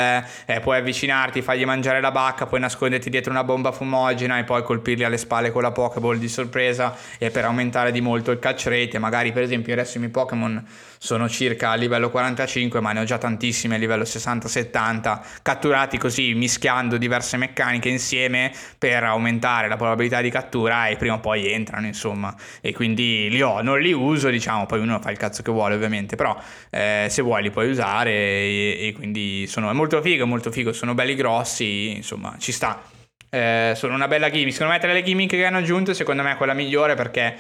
eh, 0.46 0.60
puoi 0.62 0.78
avvicinarti, 0.78 1.42
fargli 1.42 1.66
mangiare 1.66 2.02
la 2.02 2.12
bacca, 2.12 2.46
poi 2.46 2.60
nasconderti 2.60 3.10
dietro 3.10 3.32
una 3.32 3.44
bomba 3.44 3.72
fumogena 3.72 4.38
e 4.38 4.44
poi 4.44 4.62
colpirli 4.64 5.04
alle 5.04 5.18
spalle 5.18 5.52
con 5.52 5.62
la 5.62 5.72
Pokéball 5.72 6.18
di 6.18 6.28
sorpresa 6.28 6.96
e 7.18 7.32
per 7.32 7.46
aumentare 7.46 7.92
di 7.92 8.02
molto 8.02 8.32
il 8.32 8.40
catch 8.40 8.68
rate, 8.68 9.00
magari 9.00 9.32
per 9.32 9.44
esempio 9.44 9.74
adesso 9.74 9.98
i 9.98 10.00
miei 10.02 10.12
Pokémon 10.12 10.66
sono 10.98 11.30
circa 11.30 11.72
a 11.72 11.76
livello 11.76 12.10
45 12.10 12.80
ma 12.80 12.92
ne 12.92 13.02
ho 13.02 13.04
già 13.04 13.18
tantissimi 13.18 13.76
a 13.76 13.78
livello 13.78 14.04
60-70 14.04 15.20
catturati 15.42 15.98
così 15.98 16.34
mischiando 16.34 16.98
diverse 16.98 17.38
meccaniche 17.38 17.90
insieme 17.90 18.52
per 18.78 19.04
aumentare 19.04 19.68
la 19.68 19.76
probabilità 19.76 20.22
di 20.22 20.30
cattura 20.30 20.88
e 20.88 20.96
prima 20.96 21.16
o 21.16 21.20
poi 21.20 21.52
entrano 21.52 21.86
insomma. 21.88 22.36
E 22.62 22.74
quindi 22.74 23.30
li 23.30 23.42
ho, 23.42 23.62
non 23.62 23.80
li 23.80 23.94
uso 23.94 24.30
diciamo 24.30 24.66
poi 24.66 24.80
uno 24.80 25.00
fa 25.00 25.12
il 25.12 25.18
cazzo 25.18 25.44
che 25.44 25.52
vuole 25.52 25.76
ovviamente 25.76 26.16
però 26.16 26.40
eh, 26.70 27.08
se 27.10 27.22
vuoi 27.22 27.44
li 27.44 27.52
puoi 27.52 27.70
usare 27.70 28.12
e, 28.12 28.78
e 28.88 28.94
quindi 28.94 29.46
sono, 29.48 29.70
è 29.70 29.74
molto 29.74 30.02
figo, 30.02 30.24
è 30.24 30.28
molto 30.28 30.52
figo, 30.52 30.74
sono 30.74 30.94
belli 30.94 31.16
grossi 31.16 31.96
insomma 31.96 32.36
ci 32.40 32.52
sta. 32.52 32.82
Eh, 33.30 33.74
sono 33.76 33.94
una 33.94 34.08
bella 34.08 34.30
gimmick. 34.30 34.54
Secondo 34.54 34.74
me 34.74 34.80
tra 34.80 34.94
le 34.94 35.04
gimmick 35.04 35.32
che 35.32 35.46
hanno 35.46 35.58
aggiunto 35.58 35.94
secondo 35.94 36.24
me 36.24 36.32
è 36.32 36.36
quella 36.38 36.54
migliore 36.54 36.96
perché 36.96 37.36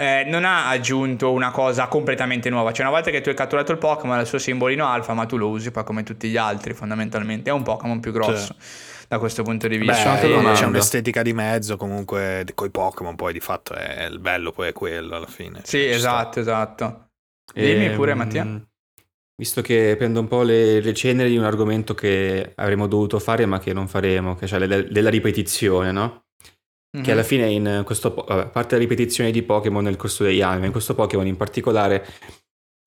eh, 0.00 0.22
non 0.26 0.44
ha 0.44 0.68
aggiunto 0.68 1.32
una 1.32 1.50
cosa 1.50 1.88
completamente 1.88 2.48
nuova. 2.50 2.70
Cioè, 2.70 2.86
una 2.86 2.94
volta 2.94 3.10
che 3.10 3.20
tu 3.20 3.30
hai 3.30 3.34
catturato 3.34 3.72
il 3.72 3.78
Pokémon, 3.78 4.16
ha 4.16 4.20
il 4.20 4.28
suo 4.28 4.38
simbolino 4.38 4.86
alfa, 4.86 5.12
ma 5.12 5.26
tu 5.26 5.36
lo 5.36 5.48
usi 5.48 5.72
poi 5.72 5.82
come 5.82 6.04
tutti 6.04 6.28
gli 6.28 6.36
altri, 6.36 6.72
fondamentalmente. 6.72 7.50
È 7.50 7.52
un 7.52 7.64
Pokémon 7.64 7.98
più 7.98 8.12
grosso. 8.12 8.54
Cioè. 8.54 8.56
Da 9.08 9.18
questo 9.18 9.42
punto 9.42 9.66
di 9.66 9.78
vista, 9.78 10.14
Beh, 10.20 10.52
c'è 10.52 10.66
un'estetica 10.66 11.22
di 11.22 11.32
mezzo. 11.32 11.76
Comunque, 11.76 12.44
con 12.54 12.68
i 12.68 12.70
Pokémon, 12.70 13.16
poi 13.16 13.32
di 13.32 13.40
fatto 13.40 13.74
è 13.74 14.04
il 14.04 14.20
bello, 14.20 14.52
poi 14.52 14.68
è 14.68 14.72
quello 14.72 15.16
alla 15.16 15.26
fine. 15.26 15.62
Sì, 15.64 15.78
cioè, 15.78 15.94
esatto, 15.94 16.38
esatto. 16.38 17.08
Dimmi 17.52 17.86
e, 17.86 17.88
ehm, 17.88 17.94
pure, 17.96 18.14
Mattia. 18.14 18.46
Visto 19.34 19.62
che 19.62 19.96
prendo 19.98 20.20
un 20.20 20.28
po' 20.28 20.42
le, 20.42 20.80
le, 20.80 20.94
ceneri 20.94 21.30
di 21.30 21.38
un 21.38 21.44
argomento 21.44 21.94
che 21.94 22.52
avremmo 22.54 22.86
dovuto 22.86 23.18
fare, 23.18 23.46
ma 23.46 23.58
che 23.58 23.72
non 23.72 23.88
faremo, 23.88 24.36
che 24.36 24.44
è 24.44 24.48
cioè 24.48 24.64
della 24.66 25.10
ripetizione, 25.10 25.90
no? 25.90 26.26
Mm-hmm. 26.96 27.04
Che 27.04 27.12
alla 27.12 27.22
fine 27.22 27.50
in 27.50 27.82
questo, 27.84 28.14
a 28.14 28.46
parte 28.46 28.76
la 28.76 28.80
ripetizione 28.80 29.30
di 29.30 29.42
Pokémon 29.42 29.84
nel 29.84 29.96
corso 29.96 30.24
degli 30.24 30.40
anni, 30.40 30.60
ma 30.60 30.66
in 30.66 30.72
questo 30.72 30.94
Pokémon 30.94 31.26
in 31.26 31.36
particolare 31.36 32.06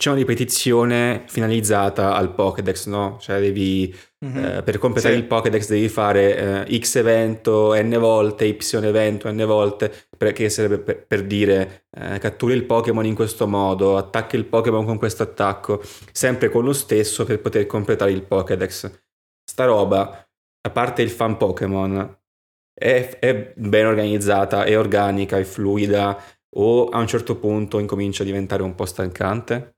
c'è 0.02 0.10
una 0.10 0.18
ripetizione 0.18 1.26
finalizzata 1.28 2.16
al 2.16 2.34
Pokédex, 2.34 2.88
no? 2.88 3.18
Cioè 3.22 3.40
devi, 3.40 3.96
mm-hmm. 4.26 4.44
eh, 4.44 4.64
per 4.64 4.80
completare 4.80 5.14
sì. 5.14 5.20
il 5.20 5.28
Pokédex 5.28 5.68
devi 5.68 5.88
fare 5.88 6.66
eh, 6.66 6.80
X 6.80 6.96
evento 6.96 7.76
n 7.76 7.96
volte, 8.00 8.46
Y 8.46 8.58
evento 8.82 9.32
n 9.32 9.46
volte, 9.46 9.94
perché 10.18 10.50
sarebbe 10.50 10.80
per, 10.80 11.06
per 11.06 11.24
dire 11.28 11.86
eh, 11.92 12.18
catturi 12.18 12.56
il 12.56 12.64
Pokémon 12.64 13.06
in 13.06 13.14
questo 13.14 13.48
modo, 13.48 13.98
attacchi 13.98 14.36
il 14.36 14.46
Pokémon 14.46 14.84
con 14.84 14.98
questo 14.98 15.22
attacco, 15.22 15.80
sempre 16.12 16.50
con 16.50 16.64
lo 16.64 16.74
stesso 16.74 17.24
per 17.24 17.40
poter 17.40 17.68
completare 17.68 18.10
il 18.10 18.24
Pokédex. 18.24 18.92
Sta 19.44 19.66
roba, 19.66 20.28
a 20.62 20.70
parte 20.72 21.04
il 21.04 21.12
fan 21.12 21.38
Pokémon, 21.38 22.21
è, 22.74 23.18
è 23.20 23.54
ben 23.56 23.86
organizzata, 23.86 24.64
è 24.64 24.78
organica, 24.78 25.38
è 25.38 25.44
fluida 25.44 26.22
o 26.56 26.90
a 26.90 26.98
un 27.00 27.08
certo 27.08 27.38
punto 27.38 27.80
incomincia 27.80 28.24
a 28.24 28.26
diventare 28.26 28.64
un 28.64 28.76
po' 28.76 28.86
stancante? 28.86 29.76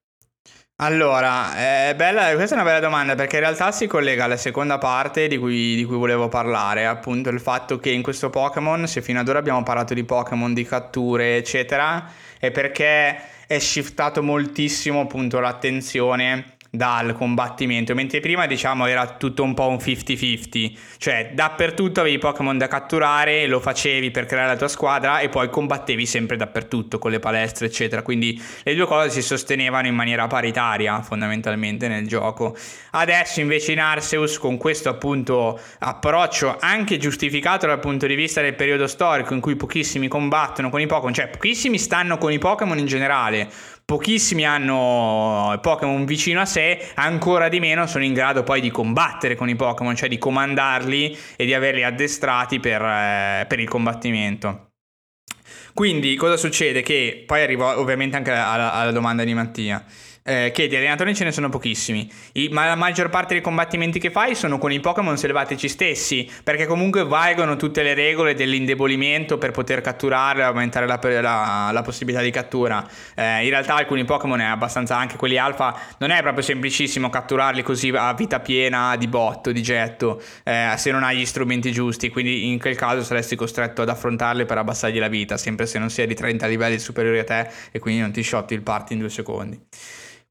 Allora, 0.77 1.55
è 1.55 1.93
bella, 1.95 2.33
questa 2.33 2.55
è 2.55 2.59
una 2.59 2.67
bella 2.67 2.79
domanda 2.79 3.13
perché 3.13 3.35
in 3.35 3.43
realtà 3.43 3.71
si 3.71 3.85
collega 3.85 4.23
alla 4.23 4.37
seconda 4.37 4.79
parte 4.79 5.27
di 5.27 5.37
cui, 5.37 5.75
di 5.75 5.85
cui, 5.85 5.95
volevo 5.95 6.29
parlare, 6.29 6.87
appunto 6.87 7.29
il 7.29 7.39
fatto 7.39 7.77
che 7.77 7.91
in 7.91 8.01
questo 8.01 8.31
Pokémon, 8.31 8.87
se 8.87 9.01
fino 9.01 9.19
ad 9.19 9.29
ora 9.29 9.37
abbiamo 9.37 9.61
parlato 9.61 9.93
di 9.93 10.03
Pokémon, 10.03 10.53
di 10.53 10.65
catture, 10.65 11.37
eccetera, 11.37 12.11
è 12.39 12.49
perché 12.49 13.45
è 13.45 13.59
shiftato 13.59 14.23
moltissimo 14.23 15.01
appunto 15.01 15.39
l'attenzione 15.39 16.55
dal 16.75 17.13
combattimento, 17.13 17.93
mentre 17.93 18.19
prima 18.19 18.47
diciamo 18.47 18.87
era 18.87 19.05
tutto 19.05 19.43
un 19.43 19.53
po' 19.53 19.67
un 19.67 19.75
50-50, 19.75 20.75
cioè 20.97 21.29
dappertutto 21.31 21.99
avevi 21.99 22.17
Pokémon 22.17 22.57
da 22.57 22.67
catturare, 22.67 23.45
lo 23.45 23.59
facevi 23.59 24.09
per 24.09 24.25
creare 24.25 24.47
la 24.47 24.55
tua 24.55 24.67
squadra 24.67 25.19
e 25.19 25.29
poi 25.29 25.51
combattevi 25.51 26.03
sempre 26.07 26.35
dappertutto 26.35 26.97
con 26.97 27.11
le 27.11 27.19
palestre 27.19 27.67
eccetera, 27.67 28.01
quindi 28.01 28.41
le 28.63 28.73
due 28.73 28.87
cose 28.87 29.11
si 29.11 29.21
sostenevano 29.21 29.85
in 29.85 29.93
maniera 29.93 30.25
paritaria 30.25 30.99
fondamentalmente 31.03 31.87
nel 31.87 32.07
gioco. 32.07 32.57
Adesso 32.89 33.39
invece 33.39 33.73
in 33.73 33.79
Arceus 33.79 34.39
con 34.39 34.57
questo 34.57 34.89
appunto 34.89 35.59
approccio 35.77 36.57
anche 36.59 36.97
giustificato 36.97 37.67
dal 37.67 37.77
punto 37.77 38.07
di 38.07 38.15
vista 38.15 38.41
del 38.41 38.55
periodo 38.55 38.87
storico 38.87 39.35
in 39.35 39.41
cui 39.41 39.55
pochissimi 39.55 40.07
combattono 40.07 40.71
con 40.71 40.81
i 40.81 40.87
Pokémon, 40.87 41.13
cioè 41.13 41.27
pochissimi 41.27 41.77
stanno 41.77 42.17
con 42.17 42.31
i 42.31 42.39
Pokémon 42.39 42.79
in 42.79 42.87
generale, 42.87 43.47
pochissimi 43.93 44.43
hanno 44.43 45.55
Pokémon 45.61 46.03
vicino 46.05 46.41
a 46.41 46.45
sé, 46.45 46.93
ancora 46.95 47.47
di 47.47 47.59
meno 47.59 47.85
sono 47.85 48.03
in 48.03 48.13
grado 48.13 48.41
poi 48.41 48.59
di 48.59 48.71
combattere 48.71 49.35
con 49.35 49.49
i 49.49 49.55
Pokémon, 49.55 49.95
cioè 49.95 50.09
di 50.09 50.17
comandarli 50.17 51.15
e 51.35 51.45
di 51.45 51.53
averli 51.53 51.83
addestrati 51.83 52.59
per, 52.59 52.81
eh, 52.81 53.45
per 53.47 53.59
il 53.59 53.67
combattimento. 53.67 54.69
Quindi 55.75 56.15
cosa 56.15 56.37
succede? 56.37 56.81
Che 56.81 57.23
poi 57.27 57.43
arrivo 57.43 57.67
ovviamente 57.79 58.17
anche 58.17 58.31
alla, 58.31 58.73
alla 58.73 58.91
domanda 58.91 59.23
di 59.23 59.35
Mattia 59.35 59.85
eh, 60.23 60.51
che 60.53 60.67
di 60.67 60.75
allenatori 60.75 61.13
ce 61.13 61.25
ne 61.25 61.31
sono 61.31 61.49
pochissimi, 61.49 62.09
I, 62.33 62.49
ma 62.51 62.65
la 62.65 62.75
maggior 62.75 63.09
parte 63.09 63.33
dei 63.33 63.43
combattimenti 63.43 63.99
che 63.99 64.09
fai 64.09 64.35
sono 64.35 64.57
con 64.57 64.71
i 64.71 64.79
Pokémon 64.79 65.17
selvatici 65.17 65.67
stessi, 65.67 66.29
perché 66.43 66.65
comunque 66.65 67.03
valgono 67.03 67.55
tutte 67.55 67.83
le 67.83 67.93
regole 67.93 68.33
dell'indebolimento 68.33 69.37
per 69.37 69.51
poter 69.51 69.81
catturare 69.81 70.43
aumentare 70.43 70.87
la, 70.87 70.99
la, 71.01 71.69
la, 71.71 71.81
possibilità 71.81 72.21
di 72.23 72.31
cattura. 72.31 72.87
Eh, 73.15 73.43
in 73.43 73.49
realtà 73.49 73.75
alcuni 73.75 74.05
Pokémon 74.05 74.39
è 74.39 74.45
abbastanza, 74.45 74.97
anche 74.97 75.17
quelli 75.17 75.37
alfa, 75.37 75.77
non 75.97 76.09
è 76.09 76.21
proprio 76.21 76.43
semplicissimo 76.43 77.09
catturarli 77.09 77.61
così 77.61 77.89
a 77.89 78.13
vita 78.13 78.39
piena 78.39 78.95
di 78.95 79.07
botto, 79.07 79.51
di 79.51 79.61
getto, 79.61 80.21
eh, 80.43 80.73
se 80.77 80.91
non 80.91 81.03
hai 81.03 81.17
gli 81.17 81.25
strumenti 81.25 81.71
giusti, 81.71 82.09
quindi 82.09 82.49
in 82.49 82.59
quel 82.59 82.75
caso 82.75 83.03
saresti 83.03 83.35
costretto 83.35 83.81
ad 83.81 83.89
affrontarli 83.89 84.45
per 84.45 84.57
abbassargli 84.57 84.99
la 84.99 85.07
vita, 85.07 85.37
sempre 85.37 85.65
se 85.65 85.79
non 85.79 85.89
sei 85.89 86.07
di 86.07 86.15
30 86.15 86.47
livelli 86.47 86.79
superiori 86.79 87.19
a 87.19 87.23
te 87.23 87.49
e 87.71 87.79
quindi 87.79 88.01
non 88.01 88.11
ti 88.11 88.23
shotti 88.23 88.53
il 88.53 88.61
party 88.61 88.93
in 88.93 88.99
due 88.99 89.09
secondi. 89.09 89.59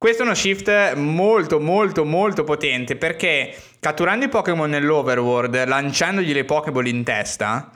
Questo 0.03 0.23
è 0.23 0.27
uno 0.27 0.35
shift 0.35 0.95
molto 0.95 1.61
molto 1.61 2.05
molto 2.05 2.43
potente 2.43 2.97
perché 2.97 3.55
catturando 3.79 4.25
i 4.25 4.29
Pokémon 4.29 4.69
nell'overworld, 4.69 5.65
lanciandogli 5.65 6.33
le 6.33 6.45
Pokéball 6.45 6.87
in 6.89 7.05
testa, 7.05 7.71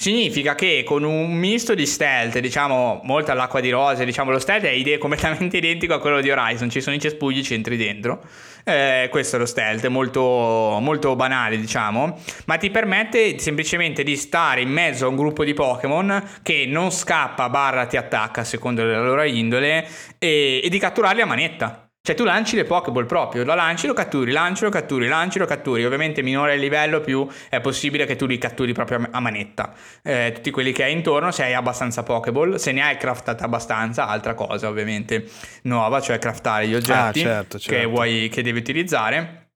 Significa 0.00 0.54
che 0.54 0.82
con 0.82 1.02
un 1.02 1.30
misto 1.30 1.74
di 1.74 1.84
stealth, 1.84 2.38
diciamo 2.38 3.02
molto 3.04 3.32
all'acqua 3.32 3.60
di 3.60 3.68
rose, 3.68 4.06
diciamo 4.06 4.30
lo 4.30 4.38
stealth 4.38 4.64
è 4.64 4.70
idea 4.70 4.96
completamente 4.96 5.58
identico 5.58 5.92
a 5.92 6.00
quello 6.00 6.22
di 6.22 6.30
Horizon, 6.30 6.70
ci 6.70 6.80
sono 6.80 6.96
i 6.96 6.98
cespugli, 6.98 7.42
ci 7.42 7.52
entri 7.52 7.76
dentro. 7.76 8.24
Eh, 8.64 9.08
questo 9.10 9.36
è 9.36 9.38
lo 9.38 9.44
stealth, 9.44 9.86
molto, 9.88 10.78
molto 10.80 11.14
banale 11.16 11.58
diciamo, 11.58 12.18
ma 12.46 12.56
ti 12.56 12.70
permette 12.70 13.38
semplicemente 13.38 14.02
di 14.02 14.16
stare 14.16 14.62
in 14.62 14.70
mezzo 14.70 15.04
a 15.04 15.08
un 15.08 15.16
gruppo 15.16 15.44
di 15.44 15.52
Pokémon 15.52 16.38
che 16.42 16.64
non 16.66 16.90
scappa 16.90 17.50
barra 17.50 17.84
ti 17.84 17.98
attacca 17.98 18.42
secondo 18.42 18.82
la 18.82 19.02
loro 19.02 19.22
indole 19.24 19.86
e, 20.18 20.62
e 20.64 20.68
di 20.70 20.78
catturarli 20.78 21.20
a 21.20 21.26
manetta. 21.26 21.89
Cioè 22.02 22.16
tu 22.16 22.24
lanci 22.24 22.56
le 22.56 22.64
Pokéball 22.64 23.04
proprio, 23.04 23.44
la 23.44 23.54
lanci, 23.54 23.86
lo 23.86 23.92
catturi, 23.92 24.32
lanci, 24.32 24.64
lo 24.64 24.70
catturi, 24.70 25.06
lanci, 25.06 25.38
lo 25.38 25.44
catturi. 25.44 25.84
Ovviamente 25.84 26.22
minore 26.22 26.54
il 26.54 26.60
livello 26.60 27.00
più 27.00 27.28
è 27.50 27.60
possibile 27.60 28.06
che 28.06 28.16
tu 28.16 28.24
li 28.24 28.38
catturi 28.38 28.72
proprio 28.72 29.06
a 29.10 29.20
manetta. 29.20 29.74
Eh, 30.02 30.32
tutti 30.34 30.50
quelli 30.50 30.72
che 30.72 30.84
hai 30.84 30.92
intorno, 30.92 31.30
se 31.30 31.42
hai 31.42 31.52
abbastanza 31.52 32.02
Pokéball, 32.02 32.54
se 32.54 32.72
ne 32.72 32.82
hai 32.82 32.96
craftate 32.96 33.44
abbastanza, 33.44 34.08
altra 34.08 34.32
cosa 34.32 34.68
ovviamente 34.68 35.28
nuova, 35.64 36.00
cioè 36.00 36.18
craftare 36.18 36.68
gli 36.68 36.74
oggetti 36.74 36.92
ah, 36.92 37.12
certo, 37.12 37.58
certo. 37.58 37.80
Che, 37.80 37.84
vuoi, 37.86 38.30
che 38.32 38.42
devi 38.42 38.58
utilizzare. 38.58 39.48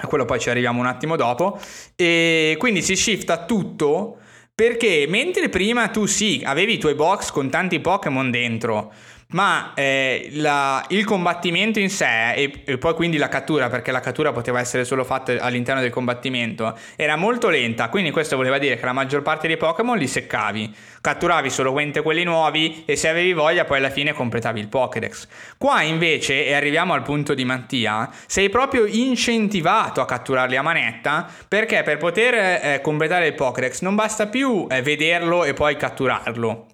A 0.00 0.06
quello 0.06 0.24
poi 0.24 0.38
ci 0.38 0.50
arriviamo 0.50 0.78
un 0.78 0.86
attimo 0.86 1.16
dopo. 1.16 1.58
E 1.96 2.54
quindi 2.60 2.80
si 2.80 2.94
shifta 2.94 3.44
tutto 3.44 4.18
perché 4.54 5.06
mentre 5.08 5.48
prima 5.48 5.86
tu 5.86 6.06
sì, 6.06 6.42
avevi 6.44 6.74
i 6.74 6.78
tuoi 6.78 6.94
box 6.94 7.30
con 7.30 7.48
tanti 7.48 7.78
Pokémon 7.78 8.28
dentro, 8.28 8.92
ma 9.30 9.72
eh, 9.74 10.30
la, 10.34 10.82
il 10.88 11.04
combattimento 11.04 11.78
in 11.78 11.90
sé 11.90 12.32
e, 12.32 12.62
e, 12.64 12.78
poi 12.78 12.94
quindi 12.94 13.18
la 13.18 13.28
cattura, 13.28 13.68
perché 13.68 13.92
la 13.92 14.00
cattura 14.00 14.32
poteva 14.32 14.58
essere 14.58 14.84
solo 14.84 15.04
fatta 15.04 15.36
all'interno 15.40 15.82
del 15.82 15.90
combattimento, 15.90 16.78
era 16.96 17.16
molto 17.16 17.50
lenta, 17.50 17.90
quindi 17.90 18.10
questo 18.10 18.36
voleva 18.36 18.56
dire 18.56 18.78
che 18.78 18.84
la 18.86 18.94
maggior 18.94 19.20
parte 19.20 19.46
dei 19.46 19.58
Pokémon 19.58 19.98
li 19.98 20.06
seccavi, 20.06 20.74
catturavi 21.02 21.50
solamente 21.50 22.00
quelli 22.00 22.24
nuovi 22.24 22.84
e 22.86 22.96
se 22.96 23.08
avevi 23.08 23.34
voglia 23.34 23.66
poi 23.66 23.78
alla 23.78 23.90
fine 23.90 24.14
completavi 24.14 24.60
il 24.60 24.68
Pokédex. 24.68 25.28
Qua 25.58 25.82
invece, 25.82 26.46
e 26.46 26.54
arriviamo 26.54 26.94
al 26.94 27.02
punto 27.02 27.34
di 27.34 27.44
Mattia, 27.44 28.08
sei 28.26 28.48
proprio 28.48 28.86
incentivato 28.86 30.00
a 30.00 30.06
catturarli 30.06 30.56
a 30.56 30.62
manetta 30.62 31.28
perché 31.46 31.82
per 31.82 31.98
poter 31.98 32.34
eh, 32.34 32.80
completare 32.80 33.26
il 33.26 33.34
Pokédex 33.34 33.82
non 33.82 33.94
basta 33.94 34.26
più 34.26 34.66
eh, 34.70 34.80
vederlo 34.80 35.44
e 35.44 35.52
poi 35.52 35.76
catturarlo 35.76 36.66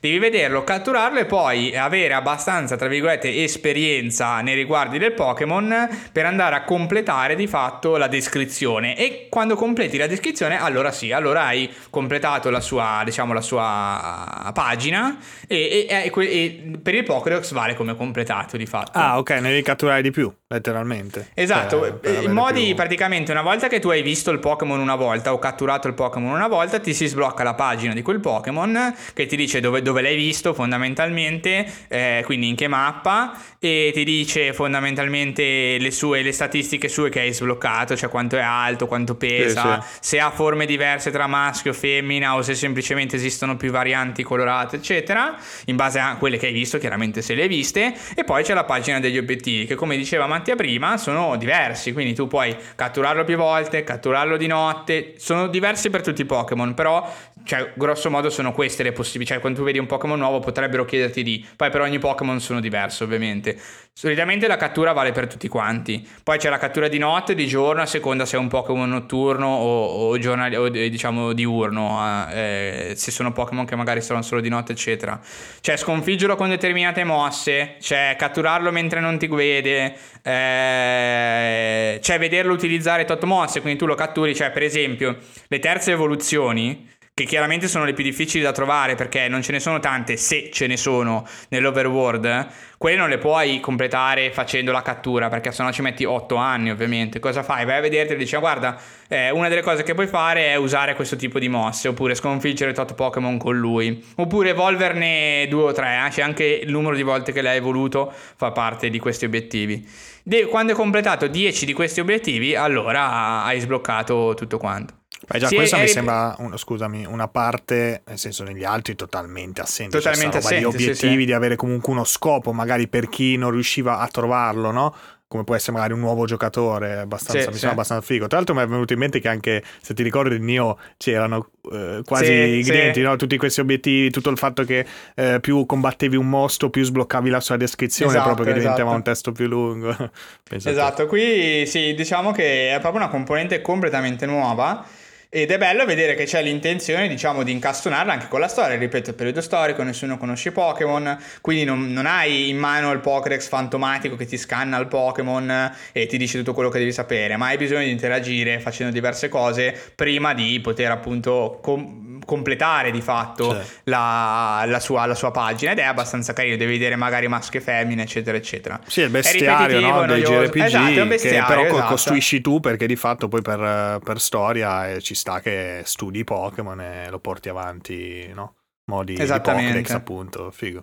devi 0.00 0.18
vederlo, 0.18 0.64
catturarlo 0.64 1.18
e 1.18 1.24
poi 1.24 1.76
avere 1.76 2.14
abbastanza, 2.14 2.76
tra 2.76 2.88
virgolette, 2.88 3.42
esperienza 3.42 4.40
nei 4.40 4.54
riguardi 4.54 4.98
del 4.98 5.12
Pokémon 5.12 5.88
per 6.12 6.26
andare 6.26 6.56
a 6.56 6.64
completare 6.64 7.34
di 7.34 7.46
fatto 7.46 7.96
la 7.96 8.08
descrizione. 8.08 8.96
E 8.96 9.26
quando 9.28 9.56
completi 9.56 9.96
la 9.96 10.06
descrizione, 10.06 10.60
allora 10.60 10.92
sì, 10.92 11.12
allora 11.12 11.44
hai 11.44 11.70
completato 11.90 12.50
la 12.50 12.60
sua, 12.60 13.02
diciamo, 13.04 13.32
la 13.32 13.40
sua 13.40 14.50
pagina 14.54 15.16
e, 15.46 15.86
e, 15.88 16.12
e, 16.12 16.12
e 16.14 16.78
per 16.82 16.94
il 16.94 17.04
Pokédex 17.04 17.52
vale 17.52 17.74
come 17.74 17.96
completato 17.96 18.56
di 18.56 18.66
fatto. 18.66 18.98
Ah, 18.98 19.18
ok, 19.18 19.30
ne 19.30 19.48
devi 19.48 19.62
catturare 19.62 20.02
di 20.02 20.10
più, 20.10 20.32
letteralmente. 20.48 21.30
Esatto, 21.34 21.80
cioè, 21.80 21.92
per, 21.92 22.22
in 22.22 22.32
modi 22.32 22.66
più... 22.66 22.74
praticamente 22.74 23.32
una 23.32 23.42
volta 23.42 23.68
che 23.68 23.78
tu 23.78 23.88
hai 23.90 24.02
visto 24.02 24.30
il 24.30 24.38
Pokémon 24.38 24.78
una 24.78 24.96
volta 24.96 25.32
o 25.32 25.38
catturato 25.38 25.88
il 25.88 25.94
Pokémon 25.94 26.32
una 26.32 26.48
volta, 26.48 26.78
ti 26.78 26.94
si 26.94 27.06
sblocca 27.06 27.42
la 27.42 27.54
pagina 27.54 27.94
di 27.94 28.02
quel 28.02 28.20
Pokémon 28.20 28.94
che 29.14 29.26
ti 29.26 29.36
dice 29.36 29.60
dove, 29.60 29.82
dove 29.88 30.02
l'hai 30.02 30.16
visto 30.16 30.52
fondamentalmente, 30.52 31.66
eh, 31.88 32.22
quindi 32.26 32.48
in 32.48 32.56
che 32.56 32.68
mappa, 32.68 33.32
e 33.58 33.90
ti 33.94 34.04
dice 34.04 34.52
fondamentalmente 34.52 35.78
le 35.78 35.90
sue 35.90 36.22
le 36.22 36.32
statistiche 36.32 36.88
sue 36.88 37.08
che 37.08 37.20
hai 37.20 37.32
sbloccato, 37.32 37.96
cioè 37.96 38.10
quanto 38.10 38.36
è 38.36 38.42
alto, 38.42 38.86
quanto 38.86 39.14
pesa, 39.14 39.80
sì, 39.80 39.88
sì. 39.88 39.98
se 40.00 40.20
ha 40.20 40.30
forme 40.30 40.66
diverse 40.66 41.10
tra 41.10 41.26
maschio, 41.26 41.72
femmina 41.72 42.36
o 42.36 42.42
se 42.42 42.54
semplicemente 42.54 43.16
esistono 43.16 43.56
più 43.56 43.70
varianti 43.70 44.22
colorate, 44.22 44.76
eccetera, 44.76 45.36
in 45.66 45.76
base 45.76 45.98
a 45.98 46.16
quelle 46.16 46.36
che 46.36 46.46
hai 46.46 46.52
visto, 46.52 46.76
chiaramente 46.78 47.22
se 47.22 47.34
le 47.34 47.42
hai 47.42 47.48
viste, 47.48 47.94
e 48.14 48.24
poi 48.24 48.42
c'è 48.42 48.52
la 48.52 48.64
pagina 48.64 49.00
degli 49.00 49.16
obiettivi 49.16 49.64
che 49.64 49.74
come 49.74 49.96
diceva 49.96 50.26
Mattia 50.26 50.54
prima 50.54 50.98
sono 50.98 51.36
diversi, 51.36 51.92
quindi 51.92 52.12
tu 52.14 52.26
puoi 52.26 52.54
catturarlo 52.74 53.24
più 53.24 53.36
volte, 53.36 53.84
catturarlo 53.84 54.36
di 54.36 54.46
notte, 54.46 55.14
sono 55.16 55.46
diversi 55.46 55.88
per 55.88 56.02
tutti 56.02 56.20
i 56.20 56.26
Pokémon, 56.26 56.74
però 56.74 57.10
cioè, 57.48 57.72
grosso 57.76 58.10
modo 58.10 58.28
sono 58.28 58.52
queste 58.52 58.82
le 58.82 58.92
possibilità, 58.92 59.32
cioè 59.32 59.40
quando 59.40 59.60
tu 59.60 59.64
vedi 59.64 59.78
un 59.78 59.86
Pokémon 59.86 60.18
nuovo 60.18 60.38
potrebbero 60.38 60.84
chiederti 60.84 61.22
di, 61.22 61.46
poi 61.56 61.70
per 61.70 61.80
ogni 61.80 61.98
Pokémon 61.98 62.38
sono 62.40 62.60
diverse 62.60 63.04
ovviamente. 63.04 63.58
Solitamente 63.90 64.46
la 64.46 64.58
cattura 64.58 64.92
vale 64.92 65.12
per 65.12 65.26
tutti 65.26 65.48
quanti, 65.48 66.06
poi 66.22 66.36
c'è 66.36 66.50
la 66.50 66.58
cattura 66.58 66.88
di 66.88 66.98
notte, 66.98 67.34
di 67.34 67.46
giorno, 67.46 67.80
a 67.80 67.86
seconda 67.86 68.26
se 68.26 68.36
è 68.36 68.38
un 68.38 68.48
Pokémon 68.48 68.86
notturno 68.86 69.46
o, 69.46 70.08
o, 70.10 70.18
giornali- 70.18 70.56
o 70.56 70.68
diciamo 70.68 71.32
diurno, 71.32 72.28
eh, 72.30 72.92
se 72.94 73.10
sono 73.10 73.32
Pokémon 73.32 73.64
che 73.64 73.76
magari 73.76 74.02
sono 74.02 74.20
solo 74.20 74.42
di 74.42 74.50
notte 74.50 74.72
eccetera. 74.72 75.18
C'è 75.62 75.78
sconfiggerlo 75.78 76.36
con 76.36 76.50
determinate 76.50 77.02
mosse, 77.04 77.76
c'è 77.80 78.14
catturarlo 78.18 78.70
mentre 78.70 79.00
non 79.00 79.16
ti 79.16 79.26
vede, 79.26 79.94
eh, 80.22 81.98
c'è 81.98 82.18
vederlo 82.18 82.52
utilizzare 82.52 83.06
tot 83.06 83.24
mosse, 83.24 83.62
quindi 83.62 83.78
tu 83.78 83.86
lo 83.86 83.94
catturi, 83.94 84.34
cioè 84.34 84.50
per 84.50 84.64
esempio 84.64 85.16
le 85.46 85.58
terze 85.60 85.92
evoluzioni 85.92 86.96
che 87.18 87.24
chiaramente 87.24 87.66
sono 87.66 87.84
le 87.84 87.94
più 87.94 88.04
difficili 88.04 88.44
da 88.44 88.52
trovare 88.52 88.94
perché 88.94 89.26
non 89.26 89.42
ce 89.42 89.50
ne 89.50 89.58
sono 89.58 89.80
tante, 89.80 90.16
se 90.16 90.50
ce 90.52 90.68
ne 90.68 90.76
sono 90.76 91.26
nell'overworld, 91.48 92.46
quelle 92.78 92.96
non 92.96 93.08
le 93.08 93.18
puoi 93.18 93.58
completare 93.58 94.30
facendo 94.30 94.70
la 94.70 94.82
cattura 94.82 95.28
perché 95.28 95.50
sennò 95.50 95.72
ci 95.72 95.82
metti 95.82 96.04
8 96.04 96.36
anni 96.36 96.70
ovviamente. 96.70 97.18
Cosa 97.18 97.42
fai? 97.42 97.64
Vai 97.64 97.78
a 97.78 97.80
vederti 97.80 98.12
e 98.12 98.16
dici 98.16 98.36
ah, 98.36 98.38
guarda, 98.38 98.80
eh, 99.08 99.30
una 99.30 99.48
delle 99.48 99.62
cose 99.62 99.82
che 99.82 99.94
puoi 99.94 100.06
fare 100.06 100.52
è 100.52 100.54
usare 100.54 100.94
questo 100.94 101.16
tipo 101.16 101.40
di 101.40 101.48
mosse 101.48 101.88
oppure 101.88 102.14
sconfiggere 102.14 102.72
tot 102.72 102.94
Pokémon 102.94 103.36
con 103.36 103.58
lui 103.58 104.00
oppure 104.14 104.50
evolverne 104.50 105.48
due 105.48 105.62
o 105.64 105.72
tre, 105.72 106.06
eh? 106.06 106.10
c'è 106.10 106.22
anche 106.22 106.44
il 106.44 106.70
numero 106.70 106.94
di 106.94 107.02
volte 107.02 107.32
che 107.32 107.42
l'hai 107.42 107.56
evoluto 107.56 108.12
fa 108.12 108.52
parte 108.52 108.90
di 108.90 109.00
questi 109.00 109.24
obiettivi. 109.24 109.84
De- 110.22 110.46
quando 110.46 110.70
hai 110.70 110.78
completato 110.78 111.26
10 111.26 111.66
di 111.66 111.72
questi 111.72 111.98
obiettivi 111.98 112.54
allora 112.54 113.42
hai 113.42 113.58
sbloccato 113.58 114.34
tutto 114.36 114.56
quanto. 114.58 114.94
Beh, 115.26 115.38
già 115.38 115.48
sì, 115.48 115.56
questa 115.56 115.78
è, 115.78 115.82
mi 115.82 115.88
sembra, 115.88 116.34
un, 116.38 116.56
scusami, 116.56 117.04
una 117.04 117.28
parte, 117.28 118.02
nel 118.06 118.18
senso 118.18 118.44
negli 118.44 118.64
altri 118.64 118.94
totalmente 118.94 119.60
assente. 119.60 119.96
Totalmente 119.96 120.38
assente, 120.38 120.58
di 120.58 120.64
obiettivi, 120.64 120.94
sì, 120.94 121.18
sì. 121.18 121.24
di 121.24 121.32
avere 121.32 121.56
comunque 121.56 121.92
uno 121.92 122.04
scopo, 122.04 122.52
magari 122.52 122.88
per 122.88 123.08
chi 123.08 123.36
non 123.36 123.50
riusciva 123.50 123.98
a 123.98 124.08
trovarlo, 124.08 124.70
no? 124.70 124.94
come 125.28 125.44
può 125.44 125.54
essere 125.54 125.72
magari 125.72 125.92
un 125.92 126.00
nuovo 126.00 126.24
giocatore, 126.24 127.00
abbastanza, 127.00 127.42
sì, 127.42 127.48
mi 127.48 127.52
sembra 127.52 127.72
abbastanza 127.72 128.04
figo. 128.04 128.26
Tra 128.28 128.38
l'altro 128.38 128.54
mi 128.54 128.62
è 128.62 128.66
venuto 128.66 128.94
in 128.94 128.98
mente 128.98 129.20
che 129.20 129.28
anche, 129.28 129.62
se 129.82 129.92
ti 129.92 130.02
ricordi, 130.02 130.34
il 130.34 130.40
Nio 130.40 130.78
c'erano 130.96 131.50
eh, 131.70 132.00
quasi 132.02 132.24
sì, 132.24 132.56
ingredienti, 132.56 133.02
no? 133.02 133.14
tutti 133.16 133.36
questi 133.36 133.60
obiettivi, 133.60 134.08
tutto 134.08 134.30
il 134.30 134.38
fatto 134.38 134.64
che 134.64 134.86
eh, 135.14 135.38
più 135.40 135.66
combattevi 135.66 136.16
un 136.16 136.30
mostro, 136.30 136.70
più 136.70 136.82
sbloccavi 136.82 137.28
la 137.28 137.40
sua 137.40 137.58
descrizione, 137.58 138.12
esatto, 138.12 138.24
proprio 138.24 138.46
che 138.46 138.52
esatto. 138.52 138.72
diventava 138.72 138.96
un 138.96 139.02
testo 139.02 139.32
più 139.32 139.46
lungo. 139.48 139.94
esatto, 140.50 141.06
qui 141.06 141.66
sì, 141.66 141.92
diciamo 141.92 142.32
che 142.32 142.74
è 142.74 142.80
proprio 142.80 143.02
una 143.02 143.10
componente 143.10 143.60
completamente 143.60 144.24
nuova 144.24 144.82
ed 145.30 145.50
è 145.50 145.58
bello 145.58 145.84
vedere 145.84 146.14
che 146.14 146.24
c'è 146.24 146.42
l'intenzione, 146.42 147.06
diciamo, 147.06 147.42
di 147.42 147.52
incastonarla 147.52 148.12
anche 148.12 148.28
con 148.28 148.40
la 148.40 148.48
storia. 148.48 148.76
Ripeto, 148.76 149.10
il 149.10 149.16
periodo 149.16 149.42
storico, 149.42 149.82
nessuno 149.82 150.16
conosce 150.16 150.52
Pokémon, 150.52 151.18
quindi 151.42 151.64
non, 151.64 151.92
non, 151.92 152.06
hai 152.06 152.48
in 152.48 152.56
mano 152.56 152.90
il 152.92 153.00
Pokédex 153.00 153.46
fantomatico 153.46 154.16
che 154.16 154.24
ti 154.24 154.38
scanna 154.38 154.78
il 154.78 154.86
Pokémon 154.86 155.70
e 155.92 156.06
ti 156.06 156.16
dice 156.16 156.38
tutto 156.38 156.54
quello 156.54 156.70
che 156.70 156.78
devi 156.78 156.92
sapere, 156.92 157.36
ma 157.36 157.48
hai 157.48 157.58
bisogno 157.58 157.84
di 157.84 157.90
interagire 157.90 158.58
facendo 158.58 158.90
diverse 158.90 159.28
cose 159.28 159.76
prima 159.94 160.32
di 160.32 160.58
poter 160.60 160.90
appunto 160.90 161.58
com- 161.60 162.17
completare 162.28 162.90
di 162.90 163.00
fatto 163.00 163.52
certo. 163.52 163.80
la, 163.84 164.62
la, 164.66 164.80
sua, 164.80 165.06
la, 165.06 165.14
sua, 165.14 165.30
pagina. 165.30 165.70
Ed 165.70 165.78
è 165.78 165.84
abbastanza 165.84 166.34
carino, 166.34 166.58
devi 166.58 166.72
vedere 166.72 166.94
magari 166.94 167.26
maschi 167.26 167.56
e 167.56 167.60
femmine, 167.62 168.02
eccetera, 168.02 168.36
eccetera. 168.36 168.78
Sì, 168.86 169.00
il 169.00 169.08
bestiario 169.08 169.80
no? 169.80 170.04
dei 170.04 170.20
JRPG 170.20 170.62
esatto, 170.62 171.08
che 171.08 171.44
però 171.46 171.64
esatto. 171.64 171.86
costruisci 171.86 172.42
tu 172.42 172.60
perché 172.60 172.86
di 172.86 172.96
fatto 172.96 173.28
poi 173.28 173.40
per, 173.40 174.00
per 174.04 174.20
storia 174.20 174.90
eh, 174.90 175.00
ci 175.00 175.14
sta 175.14 175.40
che 175.40 175.80
studi 175.84 176.22
Pokémon 176.22 176.78
e 176.82 177.06
lo 177.08 177.18
porti 177.18 177.48
avanti, 177.48 178.30
no? 178.34 178.56
Modi 178.84 179.14
di 179.14 179.26
Pokédex, 179.26 179.90
appunto, 179.90 180.50
figo. 180.50 180.82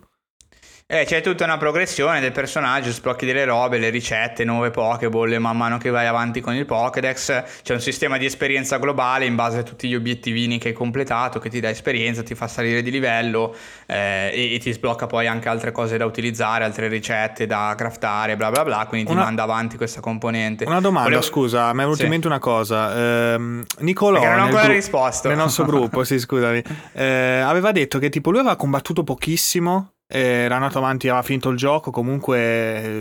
Eh, 0.88 1.04
c'è 1.04 1.20
tutta 1.20 1.42
una 1.42 1.56
progressione 1.56 2.20
del 2.20 2.30
personaggio, 2.30 2.92
sblocchi 2.92 3.26
delle 3.26 3.44
robe, 3.44 3.78
le 3.78 3.90
ricette, 3.90 4.44
nuove 4.44 4.70
Pokéball 4.70 5.34
man 5.38 5.56
mano 5.56 5.78
che 5.78 5.90
vai 5.90 6.06
avanti 6.06 6.40
con 6.40 6.54
il 6.54 6.64
Pokédex 6.64 7.42
c'è 7.64 7.72
un 7.72 7.80
sistema 7.80 8.18
di 8.18 8.24
esperienza 8.24 8.78
globale 8.78 9.24
in 9.24 9.34
base 9.34 9.58
a 9.58 9.62
tutti 9.64 9.88
gli 9.88 9.96
obiettivini 9.96 10.58
che 10.58 10.68
hai 10.68 10.74
completato 10.74 11.40
che 11.40 11.48
ti 11.48 11.58
dà 11.58 11.70
esperienza, 11.70 12.22
ti 12.22 12.36
fa 12.36 12.46
salire 12.46 12.82
di 12.82 12.92
livello 12.92 13.52
eh, 13.86 14.30
e, 14.32 14.54
e, 14.54 14.58
ti 14.60 14.70
sblocca 14.70 15.06
poi 15.06 15.26
anche 15.26 15.48
altre 15.48 15.72
cose 15.72 15.96
da 15.96 16.04
utilizzare, 16.04 16.62
altre 16.62 16.86
ricette 16.86 17.46
da 17.46 17.74
craftare, 17.76 18.36
bla 18.36 18.52
bla 18.52 18.62
bla, 18.62 18.86
quindi 18.88 19.10
una... 19.10 19.22
ti 19.22 19.26
manda 19.26 19.42
avanti 19.42 19.76
questa 19.76 19.98
componente. 19.98 20.66
Una 20.66 20.80
domanda, 20.80 21.08
Volevo... 21.08 21.22
scusa, 21.22 21.72
mi 21.72 21.80
è 21.80 21.82
venuta 21.82 21.96
sì. 21.96 22.04
in 22.04 22.10
mente 22.10 22.28
una 22.28 22.38
cosa. 22.38 22.94
Eh, 22.94 23.64
Nicolò, 23.78 24.20
Perché 24.20 24.34
non 24.34 24.38
ho 24.38 24.44
ancora 24.44 24.62
gru... 24.66 24.72
risposto. 24.74 25.26
Nel 25.26 25.36
nostro 25.36 25.64
gruppo, 25.64 26.04
sì, 26.04 26.16
scusami, 26.16 26.62
eh, 26.94 27.40
aveva 27.40 27.72
detto 27.72 27.98
che 27.98 28.08
tipo 28.08 28.30
lui 28.30 28.38
aveva 28.38 28.54
combattuto 28.54 29.02
pochissimo 29.02 29.90
era 30.08 30.54
andato 30.54 30.78
avanti, 30.78 31.08
aveva 31.08 31.22
finito 31.22 31.48
il 31.48 31.56
gioco 31.56 31.90
comunque 31.90 33.00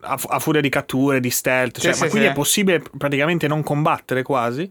a, 0.00 0.20
a 0.28 0.38
furia 0.38 0.60
di 0.60 0.68
catture, 0.68 1.20
di 1.20 1.30
stealth, 1.30 1.80
cioè, 1.80 1.92
sì, 1.92 2.00
ma 2.00 2.04
sì, 2.04 2.10
quindi 2.10 2.28
sì. 2.28 2.32
è 2.32 2.36
possibile 2.36 2.82
praticamente 2.96 3.48
non 3.48 3.62
combattere 3.62 4.22
quasi? 4.22 4.70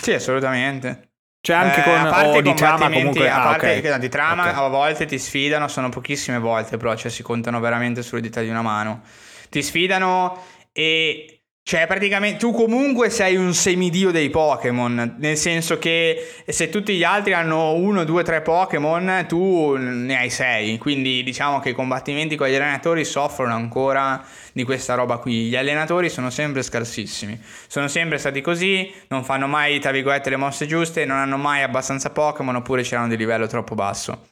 Sì, 0.00 0.12
assolutamente. 0.12 1.10
Cioè 1.40 1.56
anche 1.56 1.80
eh, 1.80 1.82
con 1.82 1.94
a 1.94 2.08
parte 2.08 2.38
oh, 2.38 2.40
di 2.40 2.54
trama 2.54 2.88
comunque 2.88 3.28
a 3.28 3.40
parte 3.40 3.74
ah, 3.74 3.78
okay. 3.78 3.98
di 3.98 4.08
trama 4.08 4.50
okay. 4.50 4.64
a 4.64 4.68
volte 4.68 5.06
ti 5.06 5.18
sfidano, 5.18 5.66
sono 5.66 5.88
pochissime 5.88 6.38
volte, 6.38 6.76
però 6.76 6.94
cioè, 6.94 7.10
si 7.10 7.24
contano 7.24 7.58
veramente 7.58 8.02
sulle 8.02 8.20
dita 8.20 8.40
di 8.40 8.48
una 8.48 8.62
mano. 8.62 9.02
Ti 9.48 9.60
sfidano 9.60 10.40
e 10.72 11.41
cioè, 11.64 11.86
praticamente 11.86 12.38
tu 12.38 12.50
comunque 12.52 13.08
sei 13.08 13.36
un 13.36 13.54
semidio 13.54 14.10
dei 14.10 14.30
Pokémon, 14.30 15.14
nel 15.18 15.36
senso 15.36 15.78
che 15.78 16.42
se 16.44 16.68
tutti 16.68 16.96
gli 16.96 17.04
altri 17.04 17.34
hanno 17.34 17.74
uno, 17.74 18.02
due, 18.02 18.24
tre 18.24 18.42
Pokémon, 18.42 19.24
tu 19.28 19.76
ne 19.76 20.18
hai 20.18 20.28
sei. 20.28 20.76
Quindi 20.78 21.22
diciamo 21.22 21.60
che 21.60 21.68
i 21.70 21.72
combattimenti 21.72 22.34
con 22.34 22.48
gli 22.48 22.54
allenatori 22.54 23.04
soffrono 23.04 23.54
ancora 23.54 24.24
di 24.52 24.64
questa 24.64 24.94
roba 24.94 25.18
qui. 25.18 25.44
Gli 25.44 25.56
allenatori 25.56 26.10
sono 26.10 26.30
sempre 26.30 26.64
scarsissimi, 26.64 27.40
sono 27.68 27.86
sempre 27.86 28.18
stati 28.18 28.40
così, 28.40 28.92
non 29.08 29.22
fanno 29.22 29.46
mai, 29.46 29.78
tra 29.78 29.92
virgolette, 29.92 30.30
le 30.30 30.36
mosse 30.36 30.66
giuste, 30.66 31.04
non 31.04 31.16
hanno 31.16 31.36
mai 31.36 31.62
abbastanza 31.62 32.10
Pokémon 32.10 32.56
oppure 32.56 32.82
c'erano 32.82 33.06
di 33.06 33.16
livello 33.16 33.46
troppo 33.46 33.76
basso. 33.76 34.30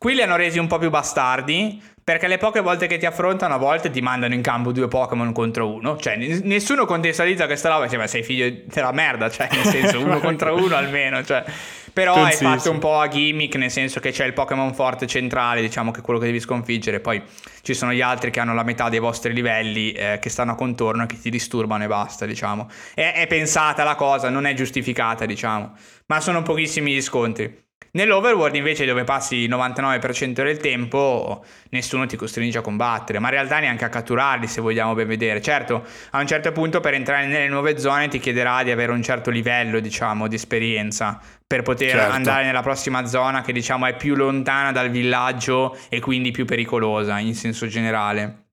Qui 0.00 0.14
li 0.14 0.22
hanno 0.22 0.36
resi 0.36 0.58
un 0.58 0.66
po' 0.66 0.78
più 0.78 0.88
bastardi, 0.88 1.78
perché 2.10 2.26
le 2.26 2.38
poche 2.38 2.58
volte 2.58 2.88
che 2.88 2.98
ti 2.98 3.06
affrontano, 3.06 3.54
a 3.54 3.56
volte 3.56 3.88
ti 3.88 4.00
mandano 4.00 4.34
in 4.34 4.42
campo 4.42 4.72
due 4.72 4.88
Pokémon 4.88 5.30
contro 5.30 5.72
uno. 5.72 5.96
Cioè, 5.96 6.16
nessuno 6.16 6.84
contestualizza 6.84 7.46
questa 7.46 7.68
roba. 7.68 7.86
Cioè, 7.86 7.98
ma 7.98 8.08
sei 8.08 8.24
figlio 8.24 8.52
della 8.64 8.90
merda. 8.90 9.30
Cioè, 9.30 9.48
nel 9.52 9.64
senso, 9.64 10.00
uno 10.00 10.18
contro 10.20 10.56
uno 10.56 10.74
almeno. 10.74 11.22
Cioè. 11.22 11.44
Però 11.92 12.24
è 12.24 12.32
fatto 12.32 12.72
un 12.72 12.80
po' 12.80 12.98
a 12.98 13.06
gimmick, 13.06 13.54
nel 13.54 13.70
senso 13.70 14.00
che 14.00 14.10
c'è 14.10 14.24
il 14.24 14.32
Pokémon 14.32 14.74
forte 14.74 15.06
centrale, 15.06 15.60
diciamo 15.60 15.92
che 15.92 16.00
è 16.00 16.02
quello 16.02 16.18
che 16.18 16.26
devi 16.26 16.40
sconfiggere. 16.40 16.98
Poi 16.98 17.22
ci 17.62 17.74
sono 17.74 17.92
gli 17.92 18.00
altri 18.00 18.32
che 18.32 18.40
hanno 18.40 18.54
la 18.54 18.64
metà 18.64 18.88
dei 18.88 18.98
vostri 18.98 19.32
livelli, 19.32 19.92
eh, 19.92 20.18
che 20.20 20.30
stanno 20.30 20.52
a 20.52 20.54
contorno 20.56 21.04
e 21.04 21.06
che 21.06 21.16
ti 21.16 21.30
disturbano 21.30 21.84
e 21.84 21.86
basta, 21.86 22.26
diciamo. 22.26 22.68
È, 22.92 23.12
è 23.14 23.28
pensata 23.28 23.84
la 23.84 23.94
cosa, 23.94 24.30
non 24.30 24.46
è 24.46 24.54
giustificata, 24.54 25.26
diciamo. 25.26 25.76
Ma 26.06 26.20
sono 26.20 26.42
pochissimi 26.42 26.92
gli 26.92 27.02
scontri. 27.02 27.68
Nell'overworld 27.92 28.54
invece 28.54 28.84
dove 28.84 29.02
passi 29.02 29.36
il 29.36 29.50
99% 29.50 30.42
del 30.44 30.58
tempo 30.58 31.44
nessuno 31.70 32.06
ti 32.06 32.14
costringe 32.14 32.58
a 32.58 32.60
combattere, 32.60 33.18
ma 33.18 33.28
in 33.28 33.34
realtà 33.34 33.58
neanche 33.58 33.84
a 33.84 33.88
catturarli 33.88 34.46
se 34.46 34.60
vogliamo 34.60 34.94
ben 34.94 35.08
vedere. 35.08 35.42
Certo, 35.42 35.84
a 36.10 36.20
un 36.20 36.26
certo 36.26 36.52
punto 36.52 36.78
per 36.78 36.94
entrare 36.94 37.26
nelle 37.26 37.48
nuove 37.48 37.78
zone 37.78 38.06
ti 38.06 38.20
chiederà 38.20 38.62
di 38.62 38.70
avere 38.70 38.92
un 38.92 39.02
certo 39.02 39.30
livello, 39.30 39.80
diciamo, 39.80 40.28
di 40.28 40.36
esperienza 40.36 41.20
per 41.44 41.62
poter 41.62 41.90
certo. 41.90 42.12
andare 42.12 42.44
nella 42.44 42.62
prossima 42.62 43.06
zona 43.06 43.42
che 43.42 43.52
diciamo 43.52 43.86
è 43.86 43.96
più 43.96 44.14
lontana 44.14 44.70
dal 44.70 44.88
villaggio 44.88 45.76
e 45.88 45.98
quindi 45.98 46.30
più 46.30 46.44
pericolosa 46.44 47.18
in 47.18 47.34
senso 47.34 47.66
generale 47.66 48.49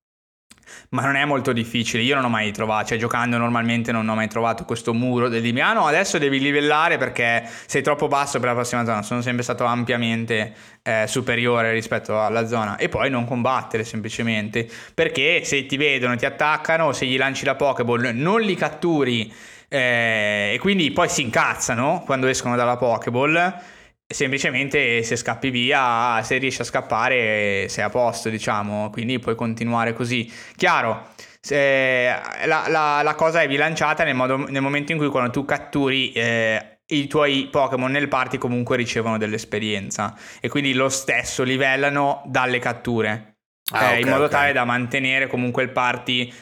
ma 0.90 1.04
non 1.04 1.16
è 1.16 1.26
molto 1.26 1.54
difficile. 1.54 2.04
Io 2.04 2.16
non 2.16 2.26
ho 2.26 2.30
mai 2.30 2.52
trovato, 2.52 2.88
cioè 2.88 2.98
giocando 2.98 3.38
normalmente 3.38 3.92
non 3.92 4.08
ho 4.08 4.16
mai 4.16 4.28
trovato 4.28 4.66
questo 4.66 4.94
muro 4.94 5.30
del 5.30 5.42
dire 5.42 5.62
ah 5.62 5.74
no, 5.74 5.86
adesso 5.86 6.18
devi 6.18 6.40
livellare 6.40 6.98
perché 6.98 7.48
sei 7.66 7.82
troppo 7.82 8.08
basso 8.08 8.40
per 8.40 8.50
la 8.50 8.56
prossima 8.56 8.86
zona. 8.86 9.02
Sono 9.02 9.22
sempre 9.22 9.44
stato 9.44 9.66
ampiamente 9.66 10.54
eh, 10.84 11.06
superiore 11.08 11.72
rispetto 11.72 12.22
alla 12.22 12.48
zona. 12.48 12.78
E 12.78 12.90
poi 12.90 13.10
non 13.10 13.26
combattere 13.26 13.84
semplicemente 13.84 14.68
perché 14.94 15.44
se 15.44 15.66
ti 15.66 15.78
vedono, 15.78 16.16
ti 16.16 16.26
attaccano, 16.26 16.92
se 16.94 17.06
gli 17.06 17.18
lanci 17.18 17.46
la 17.46 17.56
Pokéball, 17.56 18.12
non 18.14 18.42
li 18.42 18.56
catturi. 18.56 19.34
Eh, 19.70 20.52
e 20.54 20.60
quindi 20.60 20.92
poi 20.92 21.10
si 21.10 21.22
incazzano 21.22 22.04
quando 22.06 22.28
escono 22.28 22.56
dalla 22.56 22.78
Pokéball 22.78 23.76
semplicemente 24.08 25.04
se 25.04 25.16
scappi 25.16 25.50
via, 25.50 26.22
se 26.24 26.38
riesci 26.38 26.62
a 26.62 26.66
scappare 26.66 27.68
sei 27.68 27.84
a 27.84 27.90
posto, 27.90 28.30
diciamo, 28.30 28.90
quindi 28.90 29.20
puoi 29.20 29.36
continuare 29.36 29.94
così. 29.94 30.32
Chiaro, 30.56 31.10
la, 31.50 32.66
la, 32.68 33.02
la, 33.04 33.16
cosa 33.16 33.42
è 33.42 33.48
bilanciata 33.48 34.04
nel, 34.04 34.16
modo, 34.16 34.38
nel, 34.50 34.62
momento 34.62 34.92
in 34.92 34.98
cui 34.98 35.10
quando 35.10 35.32
tu 35.32 35.46
catturi 35.46 36.12
eh, 36.12 36.80
i 36.88 37.08
tuoi 37.08 37.48
Pokémon 37.52 37.92
nel 37.92 38.08
party 38.08 38.38
comunque 38.38 38.78
ricevono 38.78 39.18
dell'esperienza 39.18 40.16
e 40.40 40.50
quindi 40.50 40.74
lo 40.74 40.90
stesso 40.90 41.44
livellano 41.44 42.24
dalle 42.26 42.60
catture. 42.60 43.36
Ah, 43.72 43.84
eh, 43.84 43.88
okay, 43.88 44.02
in 44.02 44.08
modo 44.08 44.26
okay. 44.26 44.40
tale 44.40 44.54
da 44.54 44.64
mantenere 44.64 45.28
comunque 45.28 45.64
il 45.64 45.72
party 45.72 46.34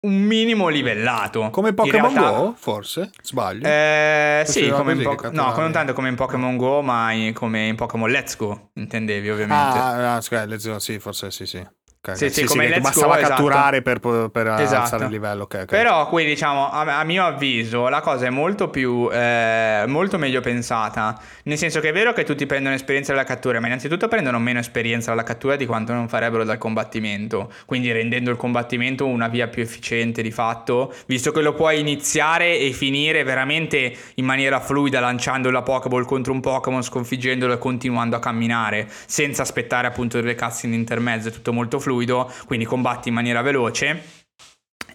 un 0.00 0.14
minimo 0.22 0.68
livellato. 0.68 1.50
Come 1.50 1.72
Pokémon 1.72 2.12
realtà... 2.12 2.30
Go, 2.30 2.54
forse? 2.56 3.10
Sbaglio? 3.22 3.66
Eh, 3.66 4.42
sì, 4.46 4.68
come 4.70 4.92
in 4.92 5.02
po- 5.02 5.30
no, 5.30 5.54
non 5.56 5.72
tanto 5.72 5.92
come 5.92 6.08
in 6.08 6.14
Pokémon 6.14 6.56
Go, 6.56 6.82
ma 6.82 7.12
in, 7.12 7.32
come 7.32 7.66
in 7.66 7.76
Pokémon 7.76 8.10
Let's 8.10 8.36
Go, 8.36 8.70
intendevi 8.74 9.30
ovviamente. 9.30 9.78
Ah, 9.78 10.16
ah 10.16 10.20
scusa, 10.20 10.44
Let's 10.44 10.66
Go, 10.66 10.78
sì, 10.78 10.98
forse 10.98 11.30
sì, 11.30 11.46
sì. 11.46 11.66
Okay, 12.06 12.30
sì, 12.30 12.30
sì, 12.30 12.44
come 12.44 12.72
sì, 12.72 12.80
bastava 12.80 13.16
go, 13.16 13.26
catturare 13.26 13.82
esatto. 13.84 14.00
per, 14.00 14.30
per 14.30 14.60
esatto. 14.60 14.82
alzare 14.82 15.04
il 15.06 15.10
livello. 15.10 15.42
Okay, 15.44 15.62
okay. 15.62 15.82
Però 15.82 16.08
qui 16.08 16.24
diciamo, 16.24 16.70
a, 16.70 17.00
a, 17.00 17.02
mio 17.02 17.26
avviso, 17.26 17.88
la 17.88 18.00
cosa 18.00 18.26
è 18.26 18.30
molto 18.30 18.68
più, 18.68 19.10
eh, 19.10 19.82
molto 19.88 20.16
meglio 20.16 20.40
pensata. 20.40 21.18
Nel 21.44 21.58
senso 21.58 21.80
che 21.80 21.88
è 21.88 21.92
vero 21.92 22.12
che 22.12 22.22
tutti 22.22 22.46
prendono 22.46 22.76
esperienza 22.76 23.12
dalla 23.12 23.24
cattura, 23.24 23.58
ma 23.58 23.66
innanzitutto 23.66 24.06
prendono 24.06 24.38
meno 24.38 24.60
esperienza 24.60 25.10
dalla 25.10 25.24
cattura 25.24 25.56
di 25.56 25.66
quanto 25.66 25.92
non 25.92 26.08
farebbero 26.08 26.44
dal 26.44 26.58
combattimento. 26.58 27.50
Quindi 27.64 27.90
rendendo 27.90 28.30
il 28.30 28.36
combattimento 28.36 29.04
una 29.06 29.26
via 29.26 29.48
più 29.48 29.62
efficiente 29.62 30.22
di 30.22 30.30
fatto, 30.30 30.94
visto 31.06 31.32
che 31.32 31.40
lo 31.40 31.54
puoi 31.54 31.80
iniziare 31.80 32.56
e 32.56 32.70
finire 32.70 33.24
veramente 33.24 33.92
in 34.14 34.24
maniera 34.24 34.60
fluida, 34.60 35.00
lanciando 35.00 35.50
la 35.50 35.62
Pokéball 35.62 36.04
contro 36.04 36.32
un 36.32 36.40
Pokémon, 36.40 36.82
sconfiggendolo 36.82 37.54
e 37.54 37.58
continuando 37.58 38.14
a 38.14 38.20
camminare, 38.20 38.88
senza 39.06 39.42
aspettare 39.42 39.88
appunto 39.88 40.20
delle 40.20 40.36
cutscene 40.36 40.74
in 40.74 40.80
intermezzo, 40.80 41.28
è 41.28 41.32
tutto 41.32 41.52
molto 41.52 41.80
fluido 41.80 41.95
fluido, 41.96 42.30
quindi 42.46 42.64
combatti 42.66 43.08
in 43.08 43.14
maniera 43.14 43.40
veloce 43.40 44.15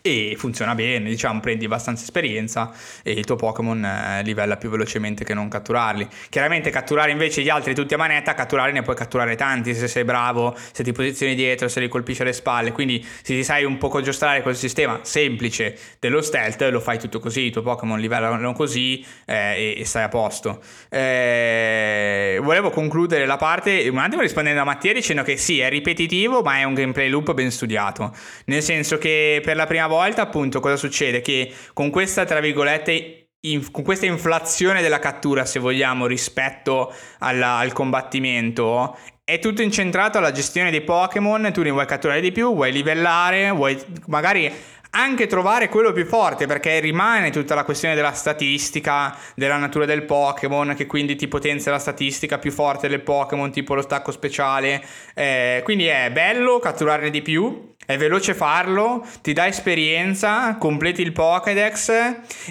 e 0.02 0.36
funziona 0.38 0.74
bene, 0.74 1.08
diciamo, 1.08 1.40
prendi 1.40 1.66
abbastanza 1.66 2.04
esperienza 2.04 2.72
e 3.04 3.12
il 3.12 3.26
tuo 3.26 3.36
Pokémon 3.36 3.84
eh, 3.84 4.24
livella 4.24 4.58
più 4.58 4.70
velocemente 4.70 5.24
che 5.24 5.34
non 5.34 5.48
catturarli. 5.48 6.08
Chiaramente 6.30 6.70
catturare 6.72 7.12
invece 7.12 7.42
gli 7.42 7.50
altri 7.50 7.76
tutti 7.76 7.94
a 7.94 7.98
manetta, 7.98 8.34
catturare 8.34 8.72
ne 8.72 8.82
puoi 8.82 8.96
catturare 8.96 9.36
tanti 9.36 9.76
se 9.76 9.88
sei 9.88 10.04
bravo, 10.04 10.56
se 10.72 10.84
ti 10.84 10.92
posizioni 10.92 11.36
dietro, 11.36 11.68
se 11.68 11.80
li 11.80 11.88
colpisci 11.88 12.24
alle 12.24 12.34
spalle, 12.34 12.72
quindi 12.72 13.04
se 13.04 13.36
ti 13.36 13.44
sai 13.44 13.64
un 13.64 13.78
po' 13.78 13.90
giostrare 14.02 14.42
col 14.42 14.56
sistema 14.56 15.00
semplice 15.04 15.78
dello 16.00 16.22
stealth, 16.22 16.62
lo 16.72 16.80
fai 16.80 16.98
tutto 16.98 17.20
così, 17.20 17.42
i 17.46 17.52
tuoi 17.52 17.64
Pokémon 17.64 18.00
livellano 18.00 18.54
così 18.54 19.06
eh, 19.26 19.76
e, 19.76 19.82
e, 19.82 19.86
stai 19.86 20.04
a 20.04 20.10
posto. 20.10 20.62
Eh, 20.90 22.40
volevo 22.42 22.72
concludere 22.72 23.26
la 23.26 23.38
parte 23.38 23.88
un 23.88 24.00
attimo 24.00 24.22
rispondendo 24.22 24.62
a 24.62 24.64
Mattia 24.64 24.94
dicendo 24.94 25.22
che 25.22 25.38
sì, 25.38 25.60
è 25.60 25.70
ripetitivo, 25.70 26.42
ma 26.42 26.58
è 26.58 26.64
un 26.64 26.74
gameplay 26.74 27.10
loop 27.10 27.34
ben 27.34 27.52
studiato, 27.52 28.16
nel 28.46 28.64
senso 28.64 28.98
che 28.98 29.42
per 29.44 29.56
la 29.56 29.68
prima 29.68 29.88
volta, 29.88 29.91
appunto, 30.00 30.60
cosa 30.60 30.76
succede? 30.76 31.22
Che 31.22 31.54
con 31.74 31.90
questa, 31.90 32.26
tra 32.26 32.40
virgolette, 32.40 33.30
in, 33.42 33.72
con 33.72 33.84
questa 33.84 34.06
inflazione 34.06 34.82
della 34.82 35.00
cattura, 35.00 35.46
se 35.46 35.60
vogliamo, 35.60 36.06
rispetto 36.06 36.94
alla, 37.20 37.58
al 37.58 37.74
combattimento, 37.74 38.98
è 39.24 39.40
tutto 39.40 39.62
incentrato 39.62 40.18
alla 40.18 40.32
gestione 40.32 40.72
dei 40.72 40.82
Pokémon, 40.82 41.52
tu 41.54 41.62
ne 41.62 41.72
vuoi 41.72 41.86
catturare 41.86 42.22
di 42.22 42.32
più, 42.32 42.54
vuoi 42.54 42.72
livellare, 42.72 43.52
vuoi 43.52 43.82
magari 44.08 44.52
anche 44.92 45.28
trovare 45.28 45.70
quello 45.70 45.94
più 45.94 46.06
forte 46.06 46.48
perché 46.48 46.80
rimane 46.80 47.30
tutta 47.30 47.56
la 47.56 47.64
questione 47.64 47.96
della 47.96 48.12
statistica, 48.12 49.16
della 49.36 49.58
natura 49.58 49.86
del 49.86 50.04
Pokémon 50.04 50.74
che 50.76 50.86
quindi 50.86 51.16
ti 51.16 51.28
potenzia 51.28 51.72
la 51.72 51.80
statistica 51.80 52.40
più 52.40 52.52
forte 52.52 52.90
del 52.90 53.02
Pokémon 53.02 53.52
tipo 53.52 53.74
lo 53.74 53.82
stacco 53.82 54.12
speciale. 54.12 54.84
Eh, 55.14 55.62
quindi 55.64 55.86
è 55.86 56.12
bello 56.12 56.60
catturarne 56.60 57.10
di 57.10 57.22
più 57.22 57.74
è 57.94 57.98
veloce 57.98 58.34
farlo, 58.34 59.06
ti 59.22 59.34
dà 59.34 59.48
esperienza, 59.48 60.56
completi 60.58 61.02
il 61.02 61.12
Pokédex 61.12 61.90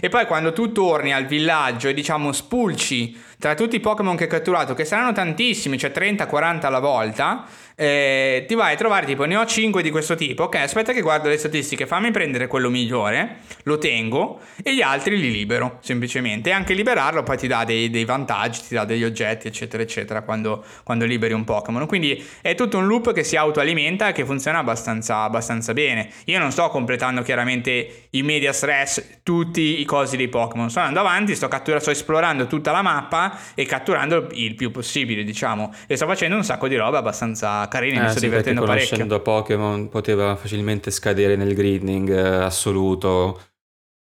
e 0.00 0.08
poi 0.08 0.26
quando 0.26 0.52
tu 0.52 0.72
torni 0.72 1.12
al 1.12 1.26
villaggio 1.26 1.88
e 1.88 1.94
diciamo 1.94 2.32
spulci 2.32 3.28
tra 3.38 3.54
tutti 3.54 3.76
i 3.76 3.80
Pokémon 3.80 4.16
che 4.16 4.24
hai 4.24 4.28
catturato, 4.28 4.74
che 4.74 4.84
saranno 4.84 5.12
tantissimi, 5.12 5.78
cioè 5.78 5.90
30-40 5.94 6.66
alla 6.66 6.78
volta, 6.78 7.44
eh, 7.80 8.44
ti 8.46 8.54
vai 8.54 8.74
a 8.74 8.76
trovare 8.76 9.06
tipo 9.06 9.24
ne 9.24 9.36
ho 9.36 9.46
5 9.46 9.80
di 9.80 9.88
questo 9.90 10.14
tipo, 10.14 10.42
ok 10.42 10.56
aspetta 10.56 10.92
che 10.92 11.00
guardo 11.00 11.30
le 11.30 11.38
statistiche, 11.38 11.86
fammi 11.86 12.10
prendere 12.10 12.46
quello 12.46 12.68
migliore, 12.68 13.38
lo 13.62 13.78
tengo 13.78 14.40
e 14.62 14.74
gli 14.74 14.82
altri 14.82 15.18
li 15.18 15.30
libero 15.30 15.78
semplicemente. 15.80 16.50
E 16.50 16.52
anche 16.52 16.74
liberarlo 16.74 17.22
poi 17.22 17.38
ti 17.38 17.46
dà 17.46 17.64
dei, 17.64 17.88
dei 17.88 18.04
vantaggi, 18.04 18.60
ti 18.68 18.74
dà 18.74 18.84
degli 18.84 19.02
oggetti 19.02 19.46
eccetera 19.46 19.82
eccetera 19.82 20.20
quando, 20.20 20.62
quando, 20.84 21.06
liberi 21.06 21.32
un 21.32 21.44
Pokémon, 21.44 21.86
quindi 21.86 22.22
è 22.42 22.54
tutto 22.54 22.76
un 22.76 22.86
loop 22.86 23.14
che 23.14 23.24
si 23.24 23.36
autoalimenta 23.36 24.08
e 24.08 24.12
che 24.12 24.26
funziona 24.26 24.58
abbastanza, 24.58 25.22
abbastanza 25.22 25.72
bene. 25.72 26.10
Io 26.26 26.38
non 26.38 26.52
sto 26.52 26.68
completando 26.68 27.22
chiaramente 27.22 28.08
i 28.10 28.22
media 28.22 28.52
stress, 28.52 29.20
tutti 29.22 29.80
i 29.80 29.84
cosi 29.86 30.18
dei 30.18 30.28
Pokémon, 30.28 30.68
sto 30.68 30.80
andando 30.80 31.00
avanti, 31.00 31.34
sto, 31.34 31.48
cattura- 31.48 31.80
sto 31.80 31.92
esplorando 31.92 32.46
tutta 32.46 32.72
la 32.72 32.82
mappa 32.82 33.38
e 33.54 33.64
catturando 33.64 34.28
il 34.32 34.54
più 34.54 34.70
possibile 34.70 35.24
diciamo. 35.24 35.72
E 35.86 35.96
sto 35.96 36.04
facendo 36.06 36.36
un 36.36 36.44
sacco 36.44 36.68
di 36.68 36.76
roba 36.76 36.98
abbastanza 36.98 37.68
carini, 37.70 37.96
eh, 37.96 38.02
mi 38.02 38.10
sto 38.10 38.18
sì, 38.18 38.26
divertendo 38.26 38.60
parecchio. 38.64 38.96
Conoscendo 38.96 39.22
Pokémon 39.22 39.88
poteva 39.88 40.36
facilmente 40.36 40.90
scadere 40.90 41.36
nel 41.36 41.54
grinding 41.54 42.10
eh, 42.10 42.42
assoluto. 42.44 43.40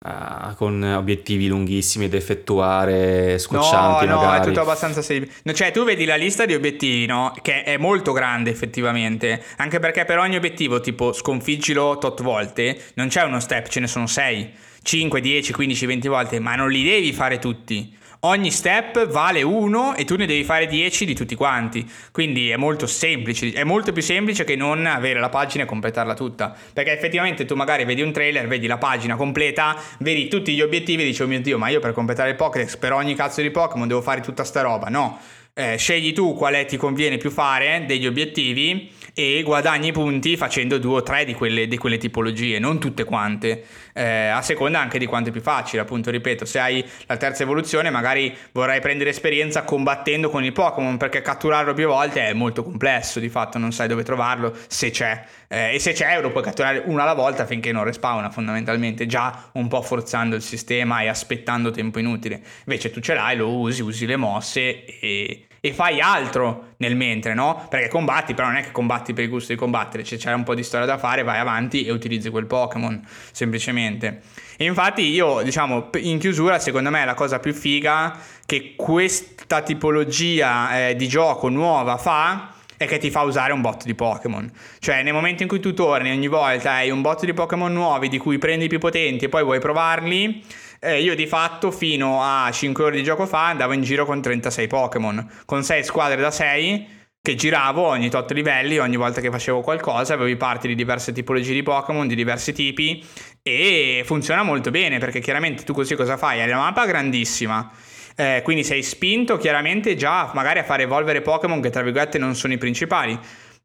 Uh, 0.00 0.54
con 0.54 0.80
obiettivi 0.80 1.48
lunghissimi 1.48 2.08
da 2.08 2.16
effettuare, 2.16 3.36
scoccianti 3.36 4.06
no, 4.06 4.14
magari. 4.14 4.36
No, 4.36 4.42
è 4.44 4.46
tutto 4.46 4.60
abbastanza 4.60 5.02
semplice. 5.02 5.52
Cioè, 5.52 5.72
tu 5.72 5.82
vedi 5.82 6.04
la 6.04 6.14
lista 6.14 6.46
di 6.46 6.54
obiettivi, 6.54 7.04
no? 7.04 7.34
Che 7.42 7.64
è 7.64 7.76
molto 7.78 8.12
grande 8.12 8.48
effettivamente. 8.50 9.42
Anche 9.56 9.80
perché 9.80 10.04
per 10.04 10.18
ogni 10.18 10.36
obiettivo, 10.36 10.78
tipo 10.78 11.12
sconfiggilo 11.12 11.98
tot 11.98 12.22
volte, 12.22 12.80
non 12.94 13.08
c'è 13.08 13.24
uno 13.24 13.40
step, 13.40 13.66
ce 13.66 13.80
ne 13.80 13.88
sono 13.88 14.06
6, 14.06 14.52
5, 14.82 15.20
10, 15.20 15.52
15, 15.52 15.86
20 15.86 16.06
volte, 16.06 16.38
ma 16.38 16.54
non 16.54 16.70
li 16.70 16.84
devi 16.84 17.12
fare 17.12 17.40
tutti 17.40 17.96
ogni 18.20 18.50
step 18.50 19.06
vale 19.06 19.42
uno 19.42 19.94
e 19.94 20.04
tu 20.04 20.16
ne 20.16 20.26
devi 20.26 20.44
fare 20.44 20.66
10 20.66 21.04
di 21.04 21.14
tutti 21.14 21.34
quanti. 21.34 21.88
Quindi 22.10 22.50
è 22.50 22.56
molto 22.56 22.86
semplice, 22.86 23.52
è 23.52 23.64
molto 23.64 23.92
più 23.92 24.02
semplice 24.02 24.44
che 24.44 24.56
non 24.56 24.86
avere 24.86 25.20
la 25.20 25.28
pagina 25.28 25.64
e 25.64 25.66
completarla 25.66 26.14
tutta. 26.14 26.54
Perché 26.72 26.92
effettivamente 26.92 27.44
tu 27.44 27.54
magari 27.54 27.84
vedi 27.84 28.02
un 28.02 28.12
trailer, 28.12 28.46
vedi 28.46 28.66
la 28.66 28.78
pagina 28.78 29.16
completa, 29.16 29.76
vedi 29.98 30.28
tutti 30.28 30.54
gli 30.54 30.60
obiettivi 30.60 31.02
e 31.02 31.06
dici, 31.06 31.22
oh 31.22 31.26
mio 31.26 31.40
Dio, 31.40 31.58
ma 31.58 31.68
io 31.68 31.80
per 31.80 31.92
completare 31.92 32.30
il 32.30 32.36
Pokédex 32.36 32.76
per 32.76 32.92
ogni 32.92 33.14
cazzo 33.14 33.40
di 33.40 33.50
Pokémon 33.50 33.86
devo 33.86 34.02
fare 34.02 34.20
tutta 34.20 34.44
sta 34.44 34.62
roba. 34.62 34.88
No, 34.88 35.18
eh, 35.54 35.76
scegli 35.76 36.12
tu 36.12 36.34
quale 36.34 36.64
ti 36.64 36.76
conviene 36.76 37.16
più 37.16 37.30
fare 37.30 37.84
degli 37.86 38.06
obiettivi 38.06 38.90
e 39.18 39.42
guadagni 39.42 39.90
punti 39.90 40.36
facendo 40.36 40.78
due 40.78 40.98
o 40.98 41.02
tre 41.02 41.24
di 41.24 41.34
quelle, 41.34 41.66
di 41.66 41.76
quelle 41.76 41.98
tipologie, 41.98 42.60
non 42.60 42.78
tutte 42.78 43.02
quante, 43.02 43.64
eh, 43.92 44.28
a 44.28 44.42
seconda 44.42 44.78
anche 44.78 44.96
di 44.96 45.06
quanto 45.06 45.30
è 45.30 45.32
più 45.32 45.40
facile, 45.40 45.82
appunto 45.82 46.12
ripeto, 46.12 46.44
se 46.44 46.60
hai 46.60 46.88
la 47.06 47.16
terza 47.16 47.42
evoluzione 47.42 47.90
magari 47.90 48.32
vorrai 48.52 48.80
prendere 48.80 49.10
esperienza 49.10 49.64
combattendo 49.64 50.30
con 50.30 50.44
il 50.44 50.52
Pokémon 50.52 50.96
perché 50.98 51.20
catturarlo 51.20 51.74
più 51.74 51.88
volte 51.88 52.28
è 52.28 52.32
molto 52.32 52.62
complesso, 52.62 53.18
di 53.18 53.28
fatto 53.28 53.58
non 53.58 53.72
sai 53.72 53.88
dove 53.88 54.04
trovarlo, 54.04 54.54
se 54.68 54.92
c'è, 54.92 55.24
eh, 55.48 55.74
e 55.74 55.80
se 55.80 55.94
c'è 55.94 56.20
lo 56.20 56.30
puoi 56.30 56.44
catturare 56.44 56.84
una 56.86 57.02
alla 57.02 57.14
volta 57.14 57.44
finché 57.44 57.72
non 57.72 57.82
respawna 57.82 58.30
fondamentalmente, 58.30 59.06
già 59.06 59.50
un 59.54 59.66
po' 59.66 59.82
forzando 59.82 60.36
il 60.36 60.42
sistema 60.42 61.00
e 61.00 61.08
aspettando 61.08 61.72
tempo 61.72 61.98
inutile, 61.98 62.40
invece 62.66 62.92
tu 62.92 63.00
ce 63.00 63.14
l'hai, 63.14 63.36
lo 63.36 63.50
usi, 63.50 63.82
usi 63.82 64.06
le 64.06 64.14
mosse 64.14 64.84
e 64.84 65.47
e 65.60 65.72
fai 65.72 66.00
altro 66.00 66.74
nel 66.78 66.96
mentre, 66.96 67.34
no? 67.34 67.66
Perché 67.68 67.88
combatti, 67.88 68.34
però 68.34 68.48
non 68.48 68.56
è 68.56 68.62
che 68.62 68.70
combatti 68.70 69.12
per 69.12 69.24
il 69.24 69.30
gusto 69.30 69.52
di 69.52 69.58
combattere, 69.58 70.04
cioè 70.04 70.18
c'è 70.18 70.32
un 70.32 70.44
po' 70.44 70.54
di 70.54 70.62
storia 70.62 70.86
da 70.86 70.98
fare, 70.98 71.22
vai 71.22 71.38
avanti 71.38 71.84
e 71.84 71.90
utilizzi 71.90 72.30
quel 72.30 72.46
Pokémon, 72.46 73.04
semplicemente. 73.32 74.22
E 74.56 74.64
infatti 74.64 75.02
io, 75.02 75.42
diciamo, 75.42 75.90
in 75.96 76.18
chiusura, 76.18 76.58
secondo 76.58 76.90
me 76.90 77.04
la 77.04 77.14
cosa 77.14 77.38
più 77.38 77.52
figa 77.52 78.16
che 78.46 78.74
questa 78.76 79.62
tipologia 79.62 80.88
eh, 80.88 80.96
di 80.96 81.06
gioco 81.08 81.48
nuova 81.48 81.96
fa 81.96 82.54
è 82.78 82.86
che 82.86 82.98
ti 82.98 83.10
fa 83.10 83.22
usare 83.22 83.52
un 83.52 83.60
botto 83.60 83.84
di 83.84 83.94
Pokémon. 83.94 84.50
Cioè, 84.78 85.02
nel 85.02 85.12
momento 85.12 85.42
in 85.42 85.48
cui 85.48 85.58
tu 85.58 85.74
torni 85.74 86.12
ogni 86.12 86.28
volta 86.28 86.72
hai 86.72 86.90
un 86.90 87.02
botto 87.02 87.26
di 87.26 87.34
Pokémon 87.34 87.72
nuovi 87.72 88.08
di 88.08 88.18
cui 88.18 88.38
prendi 88.38 88.66
i 88.66 88.68
più 88.68 88.78
potenti 88.78 89.24
e 89.24 89.28
poi 89.28 89.42
vuoi 89.42 89.58
provarli 89.58 90.42
eh, 90.80 91.00
io 91.00 91.14
di 91.14 91.26
fatto 91.26 91.70
fino 91.70 92.22
a 92.22 92.50
5 92.50 92.84
ore 92.84 92.96
di 92.96 93.02
gioco 93.02 93.26
fa 93.26 93.48
andavo 93.48 93.72
in 93.72 93.82
giro 93.82 94.04
con 94.04 94.20
36 94.20 94.66
Pokémon, 94.66 95.28
con 95.44 95.62
6 95.62 95.84
squadre 95.84 96.20
da 96.20 96.30
6 96.30 96.96
che 97.20 97.34
giravo 97.34 97.82
ogni 97.82 98.08
tot 98.08 98.30
livelli, 98.32 98.78
ogni 98.78 98.96
volta 98.96 99.20
che 99.20 99.30
facevo 99.30 99.60
qualcosa, 99.60 100.14
avevo 100.14 100.30
i 100.30 100.36
parti 100.36 100.68
di 100.68 100.74
diverse 100.74 101.12
tipologie 101.12 101.52
di 101.52 101.62
Pokémon, 101.62 102.06
di 102.06 102.14
diversi 102.14 102.52
tipi 102.52 103.04
e 103.42 104.02
funziona 104.04 104.42
molto 104.42 104.70
bene 104.70 104.98
perché 104.98 105.20
chiaramente 105.20 105.64
tu 105.64 105.72
così 105.72 105.94
cosa 105.94 106.16
fai? 106.16 106.40
Hai 106.40 106.48
la 106.48 106.56
mappa 106.56 106.86
grandissima. 106.86 107.70
Eh, 108.16 108.40
quindi 108.42 108.64
sei 108.64 108.82
spinto 108.82 109.36
chiaramente 109.36 109.94
già 109.94 110.30
magari 110.34 110.58
a 110.58 110.64
fare 110.64 110.84
evolvere 110.84 111.20
Pokémon 111.20 111.60
che 111.60 111.70
tra 111.70 111.82
virgolette 111.82 112.18
non 112.18 112.34
sono 112.34 112.52
i 112.52 112.58
principali 112.58 113.16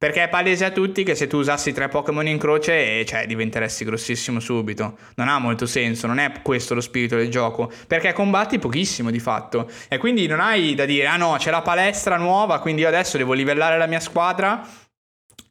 perché 0.03 0.23
è 0.23 0.27
palese 0.27 0.65
a 0.65 0.71
tutti 0.71 1.03
che 1.03 1.15
se 1.15 1.27
tu 1.27 1.37
usassi 1.37 1.71
tre 1.71 1.87
Pokémon 1.87 2.27
in 2.27 2.37
croce, 2.37 3.05
cioè, 3.05 3.25
diventeresti 3.25 3.85
grossissimo 3.85 4.41
subito. 4.41 4.97
Non 5.15 5.29
ha 5.29 5.39
molto 5.39 5.65
senso, 5.65 6.07
non 6.07 6.19
è 6.19 6.29
questo 6.41 6.73
lo 6.73 6.81
spirito 6.81 7.15
del 7.15 7.29
gioco. 7.29 7.71
Perché 7.87 8.11
combatti 8.11 8.59
pochissimo 8.59 9.11
di 9.11 9.19
fatto. 9.19 9.65
E 9.87 9.97
quindi 9.97 10.27
non 10.27 10.41
hai 10.41 10.75
da 10.75 10.83
dire, 10.83 11.07
ah 11.07 11.15
no, 11.15 11.37
c'è 11.39 11.51
la 11.51 11.61
palestra 11.61 12.17
nuova, 12.17 12.59
quindi 12.59 12.81
io 12.81 12.89
adesso 12.89 13.15
devo 13.15 13.31
livellare 13.31 13.77
la 13.77 13.87
mia 13.87 14.01
squadra 14.01 14.67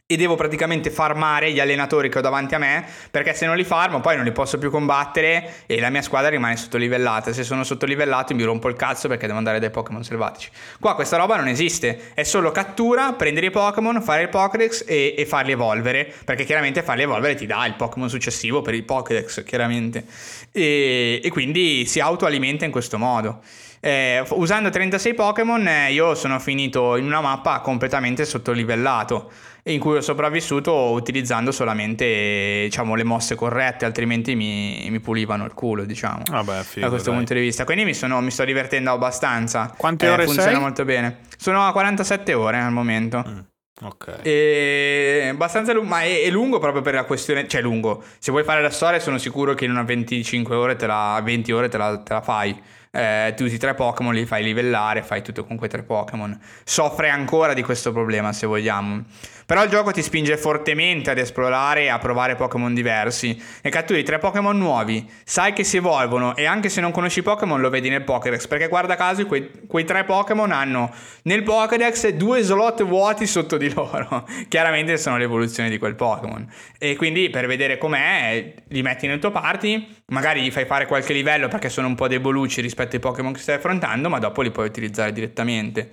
e 0.06 0.16
devo 0.16 0.34
praticamente 0.34 0.90
farmare 0.90 1.52
gli 1.52 1.60
allenatori 1.60 2.10
che 2.10 2.18
ho 2.18 2.20
davanti 2.20 2.54
a 2.54 2.58
me 2.58 2.84
perché 3.10 3.32
se 3.32 3.46
non 3.46 3.56
li 3.56 3.64
farmo 3.64 4.00
poi 4.00 4.16
non 4.16 4.24
li 4.24 4.32
posso 4.32 4.58
più 4.58 4.70
combattere 4.70 5.64
e 5.66 5.80
la 5.80 5.88
mia 5.88 6.02
squadra 6.02 6.28
rimane 6.28 6.56
sottolivellata. 6.56 7.32
Se 7.32 7.44
sono 7.44 7.64
sottolivellato 7.64 8.34
mi 8.34 8.42
rompo 8.42 8.68
il 8.68 8.76
cazzo 8.76 9.08
perché 9.08 9.26
devo 9.26 9.38
andare 9.38 9.58
dai 9.58 9.70
Pokémon 9.70 10.04
selvatici. 10.04 10.50
Qua 10.78 10.94
questa 10.94 11.16
roba 11.16 11.36
non 11.36 11.48
esiste. 11.48 12.10
È 12.14 12.24
solo 12.24 12.50
cattura 12.50 13.12
prendere 13.14 13.46
i 13.46 13.50
Pokémon 13.50 14.02
fare 14.02 14.22
il 14.22 14.28
Pokédex 14.28 14.84
e, 14.86 15.14
e 15.16 15.24
farli 15.24 15.52
evolvere 15.52 16.12
perché 16.24 16.44
chiaramente 16.44 16.82
farli 16.82 17.02
evolvere 17.02 17.34
ti 17.34 17.46
dà 17.46 17.64
il 17.64 17.74
Pokémon 17.74 18.10
successivo 18.10 18.60
per 18.60 18.74
il 18.74 18.84
Pokédex 18.84 19.44
chiaramente. 19.44 20.04
E, 20.52 21.20
e 21.22 21.30
quindi 21.30 21.86
si 21.86 22.00
autoalimenta 22.00 22.66
in 22.66 22.70
questo 22.70 22.98
modo. 22.98 23.40
Eh, 23.84 24.22
usando 24.30 24.70
36 24.70 25.14
Pokémon 25.14 25.66
eh, 25.66 25.92
io 25.92 26.14
sono 26.14 26.38
finito 26.38 26.94
in 26.96 27.04
una 27.04 27.20
mappa 27.20 27.58
completamente 27.58 28.24
sottolivellato 28.24 29.28
in 29.64 29.78
cui 29.78 29.96
ho 29.96 30.00
sopravvissuto 30.00 30.90
utilizzando 30.90 31.52
solamente 31.52 32.62
diciamo, 32.64 32.94
le 32.96 33.04
mosse 33.04 33.36
corrette, 33.36 33.84
altrimenti 33.84 34.34
mi, 34.34 34.88
mi 34.90 34.98
pulivano 34.98 35.44
il 35.44 35.54
culo, 35.54 35.84
diciamo. 35.84 36.22
Vabbè, 36.28 36.62
figo, 36.62 36.86
da 36.86 36.90
questo 36.90 37.10
dai. 37.10 37.18
punto 37.18 37.34
di 37.34 37.40
vista. 37.40 37.64
Quindi 37.64 37.84
mi, 37.84 37.94
sono, 37.94 38.20
mi 38.20 38.30
sto 38.30 38.44
divertendo 38.44 38.90
abbastanza. 38.90 39.72
Quante 39.76 40.06
eh, 40.06 40.10
ore 40.10 40.24
funziona 40.24 40.50
sei? 40.50 40.60
molto 40.60 40.84
bene. 40.84 41.20
Sono 41.36 41.66
a 41.66 41.70
47 41.70 42.34
ore 42.34 42.58
al 42.58 42.72
momento. 42.72 43.24
Mm. 43.26 43.38
Ok. 43.84 44.18
E 44.22 45.28
abbastanza 45.30 45.72
lungo, 45.72 45.88
ma 45.88 46.02
è, 46.02 46.22
è, 46.22 46.30
lungo 46.30 46.58
proprio 46.58 46.82
per 46.82 46.94
la 46.94 47.04
questione, 47.04 47.46
cioè 47.46 47.62
lungo. 47.62 48.02
Se 48.18 48.30
vuoi 48.30 48.44
fare 48.44 48.62
la 48.62 48.70
storia 48.70 48.98
sono 48.98 49.18
sicuro 49.18 49.54
che 49.54 49.64
in 49.64 49.70
una 49.70 49.82
25 49.82 50.54
ore 50.54 50.76
te 50.76 50.86
la 50.86 51.20
20 51.22 51.52
ore 51.52 51.68
te 51.68 51.78
la, 51.78 51.98
te 51.98 52.12
la 52.12 52.20
fai 52.20 52.60
eh, 52.94 53.32
tu 53.34 53.44
usi 53.44 53.56
tre 53.56 53.72
Pokémon, 53.74 54.12
li 54.12 54.26
fai 54.26 54.44
livellare, 54.44 55.02
fai 55.02 55.22
tutto 55.22 55.44
con 55.46 55.56
quei 55.56 55.70
tre 55.70 55.82
Pokémon. 55.82 56.38
Soffre 56.62 57.08
ancora 57.08 57.54
di 57.54 57.62
questo 57.62 57.90
problema, 57.90 58.32
se 58.34 58.46
vogliamo. 58.46 59.04
Però 59.46 59.64
il 59.64 59.70
gioco 59.70 59.90
ti 59.90 60.02
spinge 60.02 60.36
fortemente 60.36 61.10
ad 61.10 61.18
esplorare 61.18 61.82
e 61.82 61.88
a 61.88 61.98
provare 61.98 62.36
Pokémon 62.36 62.72
diversi. 62.72 63.38
E 63.60 63.70
catturi 63.70 64.02
tre 64.02 64.18
Pokémon 64.18 64.56
nuovi, 64.56 65.08
sai 65.24 65.52
che 65.52 65.64
si 65.64 65.78
evolvono 65.78 66.36
e 66.36 66.44
anche 66.44 66.68
se 66.68 66.80
non 66.80 66.90
conosci 66.90 67.22
Pokémon 67.22 67.60
lo 67.60 67.68
vedi 67.70 67.88
nel 67.88 68.02
Pokédex. 68.02 68.46
Perché 68.46 68.68
guarda 68.68 68.94
caso 68.94 69.26
quei, 69.26 69.50
quei 69.66 69.84
tre 69.84 70.04
Pokémon 70.04 70.50
hanno 70.52 70.90
nel 71.22 71.42
Pokédex 71.42 72.08
due 72.10 72.42
slot 72.42 72.84
vuoti 72.84 73.26
sotto 73.26 73.56
di 73.56 73.72
loro. 73.72 74.26
Chiaramente 74.48 74.96
sono 74.96 75.16
l'evoluzione 75.16 75.68
di 75.68 75.78
quel 75.78 75.94
Pokémon. 75.94 76.46
E 76.78 76.96
quindi 76.96 77.30
per 77.30 77.46
vedere 77.46 77.78
com'è, 77.78 78.54
li 78.68 78.82
metti 78.82 79.06
nel 79.06 79.18
tuo 79.18 79.30
party. 79.30 79.86
Magari 80.06 80.42
gli 80.42 80.50
fai 80.50 80.66
fare 80.66 80.86
qualche 80.86 81.12
livello 81.12 81.48
perché 81.48 81.68
sono 81.68 81.86
un 81.88 81.94
po' 81.94 82.06
debolucci 82.06 82.60
rispetto 82.60 82.81
ai 82.90 83.00
Pokémon 83.00 83.32
che 83.32 83.40
stai 83.40 83.56
affrontando, 83.56 84.08
ma 84.08 84.18
dopo 84.18 84.42
li 84.42 84.50
puoi 84.50 84.66
utilizzare 84.66 85.12
direttamente. 85.12 85.90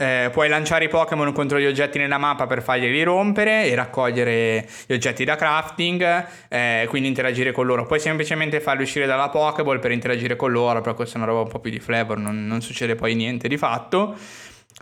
Eh, 0.00 0.30
puoi 0.32 0.48
lanciare 0.48 0.86
i 0.86 0.88
Pokémon 0.88 1.30
contro 1.32 1.60
gli 1.60 1.66
oggetti 1.66 1.98
nella 1.98 2.16
mappa 2.16 2.46
per 2.46 2.62
farglieli 2.62 3.02
rompere 3.02 3.66
e 3.66 3.74
raccogliere 3.74 4.66
gli 4.86 4.94
oggetti 4.94 5.24
da 5.24 5.36
crafting, 5.36 6.26
eh, 6.48 6.86
quindi 6.88 7.08
interagire 7.08 7.52
con 7.52 7.66
loro. 7.66 7.84
Puoi 7.84 8.00
semplicemente 8.00 8.60
farli 8.60 8.82
uscire 8.82 9.04
dalla 9.04 9.28
Pokéball 9.28 9.78
per 9.78 9.90
interagire 9.90 10.36
con 10.36 10.52
loro, 10.52 10.80
però 10.80 10.94
questa 10.94 11.18
è 11.18 11.20
una 11.20 11.30
roba 11.30 11.42
un 11.42 11.48
po' 11.48 11.58
più 11.58 11.70
di 11.70 11.80
flavor, 11.80 12.16
non, 12.16 12.46
non 12.46 12.62
succede 12.62 12.94
poi 12.94 13.14
niente 13.14 13.46
di 13.46 13.58
fatto. 13.58 14.16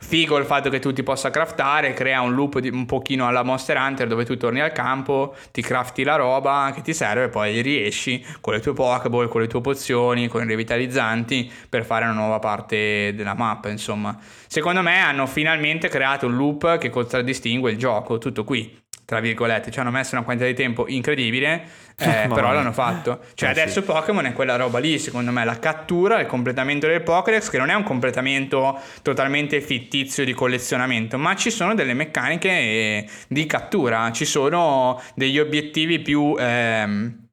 Figo 0.01 0.37
il 0.37 0.45
fatto 0.45 0.71
che 0.71 0.79
tu 0.79 0.93
ti 0.93 1.03
possa 1.03 1.31
craftare, 1.31 1.93
crea 1.93 2.21
un 2.21 2.35
loop 2.35 2.61
di, 2.61 2.69
un 2.69 2.87
pochino 2.87 3.27
alla 3.27 3.43
Monster 3.43 3.77
Hunter 3.77 4.07
dove 4.07 4.25
tu 4.25 4.37
torni 4.37 4.61
al 4.61 4.73
campo, 4.73 5.35
ti 5.51 5.61
crafti 5.61 6.05
la 6.05 6.17
roba 6.17 6.71
che 6.75 6.83
ti 6.83 6.95
serve 6.95 7.25
e 7.25 7.29
poi 7.29 7.61
riesci 7.61 8.25
con 8.41 8.55
le 8.55 8.61
tue 8.61 8.75
Pokéball, 8.75 9.29
con 9.29 9.41
le 9.41 9.49
tue 9.49 9.61
pozioni, 9.61 10.29
con 10.29 10.45
i 10.45 10.47
revitalizzanti 10.47 11.51
per 11.69 11.85
fare 11.85 12.05
una 12.05 12.15
nuova 12.15 12.39
parte 12.39 13.13
della 13.15 13.35
mappa, 13.35 13.71
insomma. 13.71 14.17
Secondo 14.47 14.83
me 14.83 15.01
hanno 15.01 15.27
finalmente 15.27 15.89
creato 15.89 16.27
un 16.27 16.37
loop 16.37 16.79
che 16.79 16.91
contraddistingue 16.91 17.73
il 17.73 17.77
gioco, 17.77 18.19
tutto 18.19 18.45
qui 18.45 18.87
tra 19.09 19.21
virgolette, 19.21 19.71
ci 19.71 19.81
hanno 19.81 19.91
messo 19.91 20.17
una 20.17 20.23
quantità 20.23 20.47
di 20.47 20.55
tempo 20.55 20.87
incredibile, 20.87 21.63
eh, 21.97 22.29
però 22.29 22.53
l'hanno 22.53 22.73
fatto. 22.73 23.21
Cioè, 23.33 23.49
eh, 23.49 23.53
adesso 23.53 23.81
sì. 23.81 23.87
Pokémon 23.87 24.27
è 24.27 24.35
quella 24.35 24.57
roba 24.57 24.79
lì, 24.79 24.99
secondo 24.99 25.31
me, 25.31 25.47
la 25.47 25.59
cattura, 25.59 26.21
il 26.21 26.27
completamento 26.27 26.87
del 26.87 27.01
Pokédex, 27.03 27.49
che 27.49 27.57
non 27.57 27.71
è 27.71 27.75
un 27.75 27.85
completamento 27.85 28.79
totalmente 29.01 29.63
fittizio 29.63 30.27
di 30.27 30.35
collezionamento, 30.35 31.17
ma 31.17 31.35
ci 31.37 31.51
sono 31.51 31.75
delle 31.75 31.95
meccaniche 31.95 32.51
eh, 32.51 33.09
di 33.29 33.47
cattura, 33.47 34.13
ci 34.13 34.27
sono 34.27 35.01
degli 35.15 35.39
obiettivi 35.39 36.01
più. 36.01 36.37
Ehm, 36.39 37.28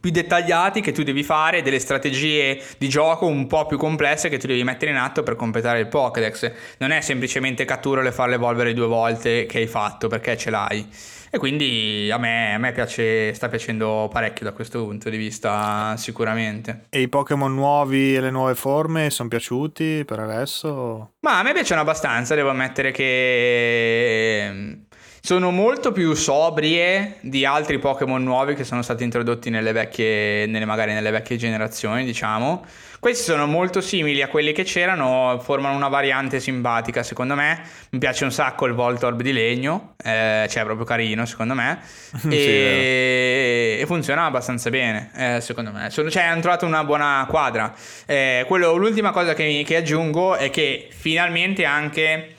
più 0.00 0.10
dettagliati 0.10 0.80
che 0.80 0.92
tu 0.92 1.02
devi 1.02 1.22
fare, 1.22 1.62
delle 1.62 1.78
strategie 1.78 2.60
di 2.78 2.88
gioco 2.88 3.26
un 3.26 3.46
po' 3.46 3.66
più 3.66 3.76
complesse 3.76 4.28
che 4.28 4.38
tu 4.38 4.46
devi 4.46 4.64
mettere 4.64 4.90
in 4.90 4.96
atto 4.96 5.22
per 5.22 5.36
completare 5.36 5.80
il 5.80 5.88
Pokédex. 5.88 6.52
Non 6.78 6.90
è 6.90 7.00
semplicemente 7.02 7.64
catturare 7.64 8.08
e 8.08 8.12
farle 8.12 8.36
evolvere 8.36 8.72
due 8.72 8.86
volte 8.86 9.46
che 9.46 9.58
hai 9.58 9.66
fatto 9.66 10.08
perché 10.08 10.36
ce 10.36 10.50
l'hai. 10.50 10.88
E 11.32 11.38
quindi 11.38 12.10
a 12.12 12.18
me, 12.18 12.54
a 12.54 12.58
me 12.58 12.72
piace, 12.72 13.32
sta 13.34 13.48
piacendo 13.48 14.08
parecchio 14.10 14.44
da 14.44 14.52
questo 14.52 14.84
punto 14.84 15.08
di 15.08 15.16
vista, 15.16 15.94
sicuramente. 15.96 16.86
E 16.88 17.02
i 17.02 17.08
Pokémon 17.08 17.54
nuovi 17.54 18.16
e 18.16 18.20
le 18.20 18.30
nuove 18.30 18.56
forme 18.56 19.10
sono 19.10 19.28
piaciuti 19.28 20.04
per 20.04 20.18
adesso? 20.18 21.12
Ma 21.20 21.38
a 21.38 21.42
me 21.44 21.52
piacciono 21.52 21.82
abbastanza, 21.82 22.34
devo 22.34 22.50
ammettere 22.50 22.90
che 22.90 24.78
sono 25.20 25.50
molto 25.50 25.92
più 25.92 26.14
sobrie 26.14 27.16
di 27.20 27.44
altri 27.44 27.78
Pokémon 27.78 28.22
nuovi 28.22 28.54
che 28.54 28.64
sono 28.64 28.82
stati 28.82 29.04
introdotti 29.04 29.50
nelle 29.50 29.72
vecchie, 29.72 30.46
nelle, 30.46 30.64
magari 30.64 30.92
nelle 30.92 31.10
vecchie 31.10 31.36
generazioni, 31.36 32.04
diciamo. 32.04 32.64
Questi 32.98 33.24
sono 33.24 33.46
molto 33.46 33.80
simili 33.80 34.20
a 34.20 34.28
quelli 34.28 34.52
che 34.52 34.62
c'erano, 34.62 35.40
formano 35.42 35.74
una 35.74 35.88
variante 35.88 36.38
simpatica, 36.38 37.02
secondo 37.02 37.34
me. 37.34 37.62
Mi 37.90 37.98
piace 37.98 38.24
un 38.24 38.32
sacco 38.32 38.66
il 38.66 38.74
Voltorb 38.74 39.22
di 39.22 39.32
legno, 39.32 39.94
eh, 40.02 40.46
cioè 40.50 40.62
è 40.62 40.64
proprio 40.64 40.84
carino, 40.84 41.24
secondo 41.24 41.54
me. 41.54 41.80
e, 42.28 43.78
e, 43.80 43.86
funziona 43.86 44.26
abbastanza 44.26 44.68
bene, 44.68 45.10
eh, 45.14 45.40
secondo 45.40 45.70
me. 45.70 45.88
Sono, 45.88 46.10
cioè, 46.10 46.24
hanno 46.24 46.42
trovato 46.42 46.66
una 46.66 46.84
buona 46.84 47.26
quadra. 47.28 47.72
Eh, 48.04 48.44
quello, 48.46 48.74
l'ultima 48.74 49.12
cosa 49.12 49.32
che, 49.32 49.62
che 49.66 49.76
aggiungo 49.76 50.36
è 50.36 50.50
che 50.50 50.88
finalmente 50.90 51.64
anche 51.64 52.34